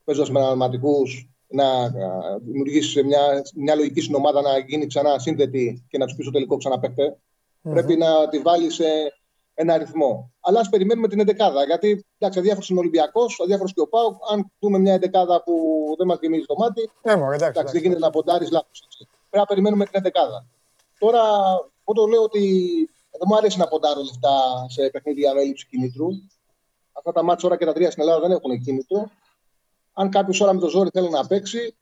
παίζοντας 0.05 0.31
με 0.31 0.41
αναλυτικού 0.41 1.03
να 1.49 1.65
δημιουργήσεις 2.39 3.03
μια, 3.03 3.43
μια 3.55 3.75
λογική 3.75 4.01
στην 4.01 4.15
ομάδα 4.15 4.41
να 4.41 4.59
γίνει 4.59 4.87
ξανά 4.87 5.19
σύνδετη 5.19 5.85
και 5.89 5.99
να 5.99 6.05
τους 6.07 6.15
πεις 6.15 6.25
στο 6.25 6.33
τελικό 6.33 6.57
ξαναπαίχτε. 6.57 7.17
Πρέπει 7.63 7.97
να 7.97 8.29
τη 8.29 8.39
βάλεις 8.39 8.75
σε 8.75 8.85
ένα 9.55 9.75
αριθμό. 9.75 10.33
Αλλά 10.41 10.61
ας 10.61 10.69
περιμένουμε 10.69 11.09
την 11.09 11.21
11 11.21 11.65
Γιατί 11.67 12.05
εντάξει, 12.19 12.39
αδιάφορος 12.39 12.69
είναι 12.69 12.79
ο 12.79 12.83
Ολυμπιακός, 12.83 13.41
αδιάφορος 13.43 13.73
και 13.73 13.81
ο 13.81 13.89
Πάουκ. 13.89 14.15
Αν 14.33 14.53
δούμε 14.59 14.79
μια 14.79 14.95
11 14.95 15.43
που 15.45 15.55
δεν 15.99 16.07
μας 16.07 16.19
γεμίζει 16.21 16.45
το 16.47 16.55
μάτι, 16.59 16.91
Ναι, 17.03 17.17
μωρέ, 17.17 17.35
εντάξει. 17.35 17.45
εντάξει, 17.45 17.53
δεν 17.53 17.61
εντάξει. 17.61 17.79
γίνεται 17.79 18.01
να 18.01 18.11
ποντάρεις 18.11 18.51
λάθος. 18.51 18.89
Πρέπει 19.37 19.49
να 19.49 19.55
περιμένουμε 19.55 19.85
την 19.85 20.13
11 20.13 20.47
Τώρα, 20.99 21.21
εγώ 21.85 21.93
το 21.95 22.07
λέω 22.07 22.23
ότι 22.23 22.41
δεν 23.11 23.27
μου 23.29 23.37
αρέσει 23.37 23.59
να 23.59 23.69
ποντάρω 23.69 24.01
λεφτά 24.03 24.67
σε 24.69 24.91
παιχνίδια 24.91 25.35
με 25.35 25.41
έλλειψη 25.41 25.67
κινήτρου. 25.67 26.07
Αυτά 26.93 27.13
τα 27.13 27.23
μάτια 27.23 27.49
ώρα 27.49 27.59
και 27.59 27.65
τα 27.65 27.73
τρία 27.73 27.91
στην 27.91 28.03
Ελλάδα 28.03 28.21
δεν 28.21 28.31
έχουν 28.31 28.63
κίνητρο. 28.63 29.11
Αν 29.93 30.11
κάποιος 30.11 30.41
ώρα 30.41 30.53
με 30.55 30.61
το 30.61 30.69
ζόρι 30.69 30.91
θέλει 30.93 31.09
να 31.09 31.27
παίξει, 31.27 31.77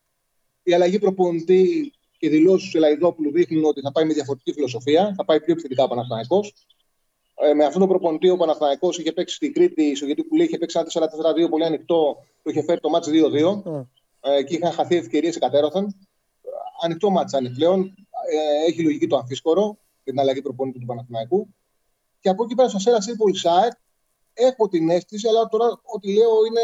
η 0.62 0.74
αλλαγή 0.74 0.98
προπονητή 0.98 1.92
και 2.18 2.26
οι 2.26 2.28
δηλώσεις 2.28 2.70
του 2.70 2.76
Ελαϊδόπουλου 2.76 3.32
δείχνουν 3.32 3.64
ότι 3.64 3.80
θα 3.80 3.92
πάει 3.92 4.04
με 4.04 4.12
διαφορετική 4.12 4.52
φιλοσοφία. 4.52 5.14
Θα 5.16 5.24
πάει 5.24 5.40
πιο 5.40 5.52
επιθετικά 5.52 5.84
ο 5.84 5.88
Παναθηναϊκός. 5.88 6.54
Ε, 7.34 7.54
με 7.54 7.64
αυτόν 7.64 7.80
τον 7.80 7.88
προπονητή 7.88 8.28
ο 8.28 8.36
Παναθηναϊκός 8.36 8.98
είχε 8.98 9.12
παίξει 9.12 9.34
στην 9.34 9.52
Κρήτη, 9.52 9.96
στο 9.96 10.06
γιατί 10.06 10.24
που 10.24 10.36
λέει 10.36 10.46
είχε 10.46 10.58
παίξει 10.58 10.78
ένα 10.94 11.34
4-4-2 11.46 11.50
πολύ 11.50 11.64
ανοιχτό, 11.64 12.16
το 12.42 12.50
είχε 12.50 12.62
φέρει 12.62 12.80
το 12.80 12.88
μάτς 12.88 13.08
2-2 13.08 13.62
Μμ. 13.64 13.80
ε, 14.20 14.42
και 14.42 14.54
είχαν 14.54 14.72
χαθεί 14.72 14.96
ευκαιρίες 14.96 15.36
εκατέρωθεν. 15.36 15.94
Ανοιχτό 16.82 17.10
ματς 17.10 17.38
είναι 17.38 17.50
πλέον. 17.50 17.94
Ε, 18.30 18.70
έχει 18.70 18.82
λογική 18.82 19.06
το 19.06 19.16
αμφίσκορο 19.16 19.78
για 20.02 20.12
την 20.12 20.20
αλλαγή 20.20 20.42
προπονητή 20.42 20.78
του 20.78 20.86
Παναθηναϊκού. 20.86 21.48
Και 22.20 22.28
από 22.28 22.44
εκεί 22.44 22.54
πέρα 22.54 22.68
στο 22.68 22.78
Αστέρας 22.78 23.06
Τρίπολης 23.06 23.36
ΑΕΚ 23.36 23.72
έχω 24.34 24.68
την 24.68 24.90
αίσθηση, 24.90 25.28
αλλά 25.28 25.46
τώρα 25.46 25.80
ό,τι 25.82 26.12
λέω 26.12 26.44
είναι 26.48 26.60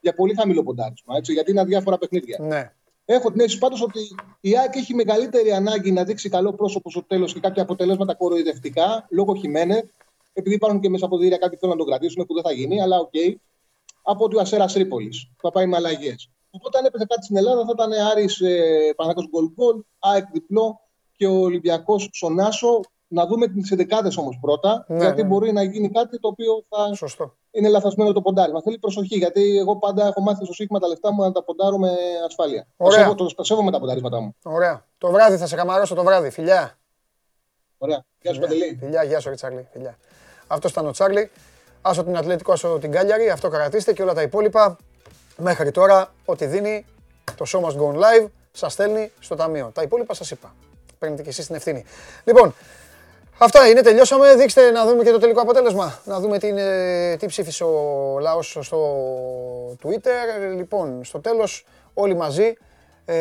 για 0.00 0.14
πολύ 0.14 0.34
χαμηλό 0.34 0.62
ποντάρισμα. 0.62 1.16
Έτσι, 1.16 1.32
γιατί 1.32 1.50
είναι 1.50 1.60
αδιάφορα 1.60 1.98
παιχνίδια. 1.98 2.38
Ναι. 2.40 2.72
Έχω 3.04 3.30
την 3.30 3.40
αίσθηση 3.40 3.58
πάντως 3.58 3.82
ότι 3.82 4.00
η 4.40 4.58
ΑΕΚ 4.58 4.76
έχει 4.76 4.94
μεγαλύτερη 4.94 5.52
ανάγκη 5.52 5.92
να 5.92 6.04
δείξει 6.04 6.28
καλό 6.28 6.52
πρόσωπο 6.52 6.90
στο 6.90 7.02
τέλος 7.02 7.32
και 7.32 7.40
κάποια 7.40 7.62
αποτελέσματα 7.62 8.14
κοροϊδευτικά 8.14 9.06
λόγω 9.10 9.34
Χιμένε. 9.34 9.84
Επειδή 10.32 10.54
υπάρχουν 10.54 10.80
και 10.80 10.88
μέσα 10.88 11.04
αποδυτήρια 11.04 11.36
κάποιοι 11.36 11.58
θέλουν 11.58 11.76
να 11.76 11.84
τον 11.84 11.90
κρατήσουν 11.90 12.26
που 12.26 12.34
δεν 12.34 12.42
θα 12.42 12.52
γίνει, 12.52 12.80
αλλά 12.80 12.98
οκ. 12.98 13.12
από 14.02 14.24
ότι 14.24 14.36
ο 14.36 14.40
Αστέρας 14.40 14.72
Τρίπολης 14.72 15.12
θα 15.36 15.50
πάει 15.50 15.66
με 15.66 15.76
αλλαγές. 15.76 16.30
Οπότε 16.54 16.78
αν 16.78 16.84
έπαιζε 16.84 17.04
κάτι 17.08 17.24
στην 17.24 17.36
Ελλάδα 17.36 17.64
θα 17.64 17.70
ήταν 17.74 17.92
Άρης 17.92 18.40
ε, 18.40 18.92
Παναγιώτος 18.96 19.30
γκολ 19.30 19.50
γκολ, 19.54 19.82
ΑΕΚ 19.98 20.24
διπλό 20.32 20.80
και 21.16 21.26
ο 21.26 21.32
Ολυμπιακός 21.40 22.08
στον 22.12 22.40
Άσο. 22.40 22.80
Να 23.14 23.26
δούμε 23.26 23.46
τις 23.48 23.70
εντεκάδες 23.70 24.16
όμως 24.16 24.38
πρώτα, 24.40 24.84
Ναι, 24.88 24.96
γιατί 24.98 25.22
ναι. 25.22 25.28
μπορεί 25.28 25.52
να 25.52 25.62
γίνει 25.62 25.90
κάτι 25.90 26.18
το 26.20 26.28
οποίο 26.28 26.64
θα 26.68 26.94
Σωστό. 26.94 27.34
είναι 27.50 27.68
λαθασμένο 27.68 28.12
το 28.12 28.22
ποντάρισμα. 28.22 28.62
Θέλει 28.62 28.78
προσοχή, 28.78 29.16
γιατί 29.16 29.58
εγώ 29.58 29.76
πάντα 29.78 30.06
έχω 30.06 30.20
μάθει 30.20 30.44
στο 30.44 30.52
σύγχυμα 30.54 30.78
τα 30.78 30.86
λεφτά 30.88 31.12
μου 31.12 31.22
να 31.22 31.32
τα 31.32 31.44
ποντάρω 31.44 31.78
με 31.78 31.90
ασφάλεια. 32.26 32.62
Τα 32.76 32.84
Ωραία. 32.84 32.98
σέβω, 32.98 33.14
το, 33.14 33.34
τα 33.34 33.44
σέβομαι 33.44 33.70
τα 33.70 33.78
πονταρίσματά 33.78 34.20
μου. 34.20 34.34
Ωραία. 34.42 34.84
Το 34.98 35.10
βράδυ 35.10 35.36
θα 35.36 35.46
σε 35.46 35.56
καμαρώσω 35.56 35.94
το 35.94 36.02
βράδυ. 36.04 36.30
Φιλιά. 36.30 36.78
Ωραία. 37.78 38.04
Γεια 38.22 38.34
σου, 38.34 38.40
Παντελή. 38.40 38.76
Φιλιά, 38.80 39.02
γεια 39.02 39.20
σου, 39.20 39.28
ρε 39.28 39.34
Τσάρλι. 39.34 39.68
Φιλιά. 39.72 39.98
Αυτός 40.46 40.70
ήταν 40.70 40.86
ο 40.86 40.90
Τσάρλι. 40.90 41.30
Άσο 41.82 42.04
την 42.04 42.16
Ατλέτικο, 42.16 42.52
άσο 42.52 42.78
την 42.80 42.90
Κάλιαρη. 42.90 43.30
Αυτό 43.30 43.48
κρατήστε 43.48 43.92
και 43.92 44.02
όλα 44.02 44.14
τα 44.14 44.22
υπόλοιπα. 44.22 44.76
Μέχρι 45.36 45.70
τώρα, 45.70 46.12
ό,τι 46.24 46.46
δίνει 46.46 46.86
το 47.36 47.44
Show 47.48 47.60
Must 47.60 47.76
Go 47.76 47.92
On 47.92 47.94
Live, 47.94 48.26
σας 48.52 48.72
στέλνει 48.72 49.12
στο 49.18 49.34
ταμείο. 49.34 49.70
Τα 49.74 49.82
υπόλοιπα 49.82 50.14
σας 50.14 50.30
είπα. 50.30 50.54
Παίρνετε 50.98 51.22
και 51.22 51.28
εσείς 51.28 51.46
την 51.46 51.54
ευθύνη. 51.54 51.84
Λοιπόν, 52.24 52.54
αυτά 53.38 53.68
είναι. 53.68 53.80
Τελειώσαμε. 53.80 54.34
Δείξτε 54.34 54.70
να 54.70 54.86
δούμε 54.86 55.04
και 55.04 55.10
το 55.10 55.18
τελικό 55.18 55.40
αποτέλεσμα. 55.40 56.00
Να 56.04 56.20
δούμε 56.20 56.38
τι, 56.38 56.46
είναι, 56.46 57.16
τι 57.18 57.26
ψήφισε 57.26 57.64
ο 57.64 58.18
λαός 58.20 58.58
στο 58.60 59.76
Twitter. 59.82 60.54
Λοιπόν, 60.56 61.04
στο 61.04 61.20
τέλος, 61.20 61.66
όλοι 61.94 62.14
μαζί. 62.14 62.54
Ε, 63.04 63.14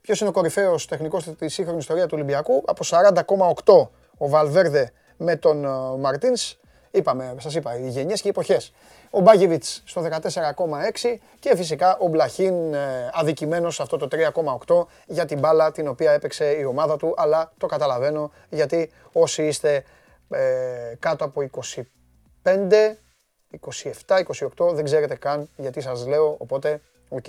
Ποιος 0.00 0.22
είναι 0.22 0.30
ο 0.30 0.32
κορυφαίος 0.32 0.86
τεχνικός 0.86 1.24
της 1.38 1.54
σύγχρονης 1.54 1.82
ιστορίας 1.82 2.06
του 2.06 2.14
Ολυμπιακού; 2.14 2.62
Από 2.66 2.84
40,8 2.84 3.88
ο 4.18 4.28
Βαλβέρδε 4.28 4.92
με 5.16 5.36
τον 5.36 5.66
Μαρτίνς. 6.00 6.56
Είπαμε, 6.90 7.34
σας 7.38 7.54
είπα, 7.54 7.78
οι 7.78 7.88
γενιές 7.88 8.20
και 8.20 8.26
οι 8.26 8.30
εποχές. 8.30 8.72
Ο 9.10 9.20
Μπάγεβιτ 9.20 9.64
στο 9.84 10.02
14,6 10.02 11.16
και 11.38 11.56
φυσικά 11.56 11.96
ο 11.96 12.06
Μπλαχίν 12.08 12.74
ε, 12.74 13.10
αδικημένος 13.12 13.74
σε 13.74 13.82
αυτό 13.82 13.96
το 13.96 14.08
3,8 14.66 14.86
για 15.06 15.24
την 15.24 15.38
μπάλα 15.38 15.72
την 15.72 15.88
οποία 15.88 16.12
έπαιξε 16.12 16.56
η 16.60 16.64
ομάδα 16.64 16.96
του. 16.96 17.14
Αλλά 17.16 17.52
το 17.58 17.66
καταλαβαίνω 17.66 18.30
γιατί 18.50 18.90
όσοι 19.12 19.46
είστε 19.46 19.84
ε, 20.30 20.94
κάτω 20.98 21.24
από 21.24 21.50
25, 22.44 22.52
27, 24.06 24.22
28 24.56 24.72
δεν 24.72 24.84
ξέρετε 24.84 25.14
καν 25.14 25.48
γιατί 25.56 25.80
σας 25.80 26.06
λέω. 26.06 26.34
Οπότε, 26.38 26.80
οκ, 27.08 27.24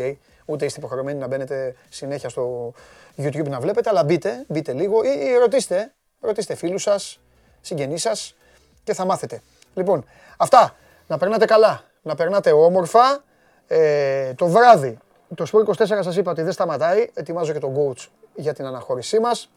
ούτε 0.46 0.66
είστε 0.66 0.80
υποχρεωμένοι 0.80 1.20
να 1.20 1.28
μπαίνετε 1.28 1.76
συνέχεια 1.90 2.30
στο 2.30 2.74
YouTube 3.18 3.48
να 3.48 3.60
βλέπετε, 3.60 3.90
αλλά 3.90 4.04
μπείτε, 4.04 4.46
μπείτε 4.48 4.74
λίγο 4.74 5.04
ή, 5.04 5.10
ή 5.20 5.38
ρωτήστε, 5.38 5.94
ρωτήστε 6.20 6.56
φίλους 6.56 6.82
σας, 6.82 7.20
συγγενείς 7.62 8.02
σας 8.02 8.36
και 8.84 8.94
θα 8.94 9.06
μάθετε. 9.06 9.42
Λοιπόν, 9.74 10.06
αυτά. 10.38 10.76
Να 11.08 11.18
περνάτε 11.18 11.46
καλά, 11.46 11.84
να 12.02 12.16
περνάτε 12.16 12.52
όμορφα. 12.52 13.24
Ε, 13.68 14.34
το 14.34 14.48
βράδυ, 14.48 14.98
το 15.36 15.46
Sport 15.52 15.66
24 15.66 15.86
σας 16.02 16.16
είπα 16.16 16.32
ότι 16.32 16.42
δεν 16.42 16.52
σταματάει. 16.52 17.10
Ετοιμάζω 17.14 17.54
και 17.54 17.60
τον 17.60 17.76
coach 17.76 18.08
για 18.36 18.54
την 18.54 18.66
αναχώρησή 18.66 19.20
μας. 19.20 19.52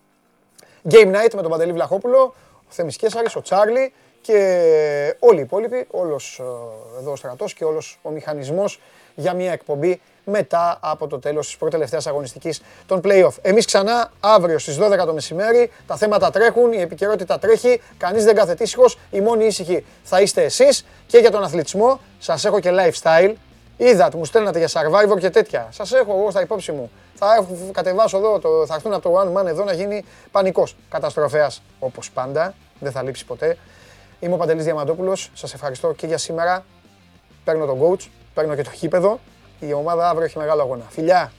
Game 0.91 1.15
Night 1.15 1.35
με 1.35 1.43
τον 1.43 1.51
Παντελή 1.51 1.73
Βλαχόπουλο, 1.73 2.35
ο 2.59 2.69
Θέμης 2.69 2.97
Κέσαρης, 2.97 3.37
ο 3.37 3.41
Τσάρλι 3.41 3.93
και 4.21 5.17
όλοι 5.19 5.39
οι 5.39 5.43
υπόλοιποι, 5.43 5.87
όλος 5.91 6.39
ε, 6.39 6.99
εδώ 6.99 7.13
ο 7.13 7.17
στρατός 7.17 7.55
και 7.55 7.65
όλος 7.65 7.99
ο 8.03 8.11
μηχανισμός 8.11 8.81
για 9.15 9.33
μια 9.33 9.53
εκπομπή 9.53 10.01
μετά 10.25 10.79
από 10.81 11.07
το 11.07 11.19
τέλος 11.19 11.47
της 11.47 11.57
προτελευταίας 11.57 12.07
αγωνιστικής 12.07 12.63
των 12.87 13.01
play-off. 13.05 13.35
Εμείς 13.43 13.67
ξανά 13.67 14.13
αύριο 14.21 14.59
στις 14.59 14.79
12 14.81 15.07
το 15.07 15.13
μεσημέρι, 15.13 15.71
τα 15.87 15.97
θέματα 15.97 16.31
τρέχουν, 16.31 16.73
η 16.73 16.81
επικαιρότητα 16.81 17.39
τρέχει, 17.39 17.81
κανείς 17.97 18.25
δεν 18.25 18.35
κάθεται 18.35 18.63
ήσυχος, 18.63 18.99
οι 19.11 19.21
μόνοι 19.21 19.45
ήσυχοι 19.45 19.85
θα 20.03 20.21
είστε 20.21 20.45
εσείς 20.45 20.85
και 21.07 21.19
για 21.19 21.31
τον 21.31 21.43
αθλητισμό, 21.43 22.01
σας 22.19 22.45
έχω 22.45 22.61
και 22.61 22.71
lifestyle, 22.73 23.35
Είδα, 23.77 24.09
μου 24.17 24.25
στέλνατε 24.25 24.59
για 24.59 24.69
survivor 24.69 25.19
και 25.19 25.31
τέτοια. 25.31 25.69
Σας 25.71 25.93
έχω 25.93 26.13
εγώ 26.19 26.31
στα 26.31 26.41
υπόψη 26.41 26.73
μου. 26.73 26.91
Θα 27.15 27.35
έχω 27.35 27.71
κατεβάσω 27.73 28.17
εδώ, 28.17 28.39
το, 28.39 28.67
θα 28.67 28.75
έρθουν 28.75 28.93
από 28.93 29.11
το 29.11 29.21
One 29.21 29.41
Man 29.41 29.47
εδώ 29.47 29.65
να 29.65 29.73
γίνει 29.73 30.05
πανικός. 30.31 30.77
Καταστροφέας 30.89 31.63
όπως 31.79 32.11
πάντα. 32.11 32.55
Δεν 32.81 32.93
θα 32.93 33.03
λείψει 33.03 33.25
ποτέ. 33.25 33.57
Είμαι 34.21 34.35
ο 34.35 34.37
Παντελής 34.37 34.65
Διαμαντόπουλος. 34.65 35.31
Σας 35.35 35.55
ευχαριστώ 35.55 35.93
και 35.93 36.07
για 36.07 36.19
σήμερα. 36.19 36.65
Παίρνω 37.45 37.67
τον 37.67 37.79
coach, 37.81 38.09
παίρνω 38.35 38.55
και 38.55 38.63
το 38.63 38.71
γήπεδο. 38.75 39.21
Η 39.61 39.73
ομάδα 39.73 40.09
αύριο 40.09 40.25
έχει 40.25 40.39
μεγάλο 40.39 40.63
αγώνα. 40.63 40.85
Φιλιά! 40.89 41.33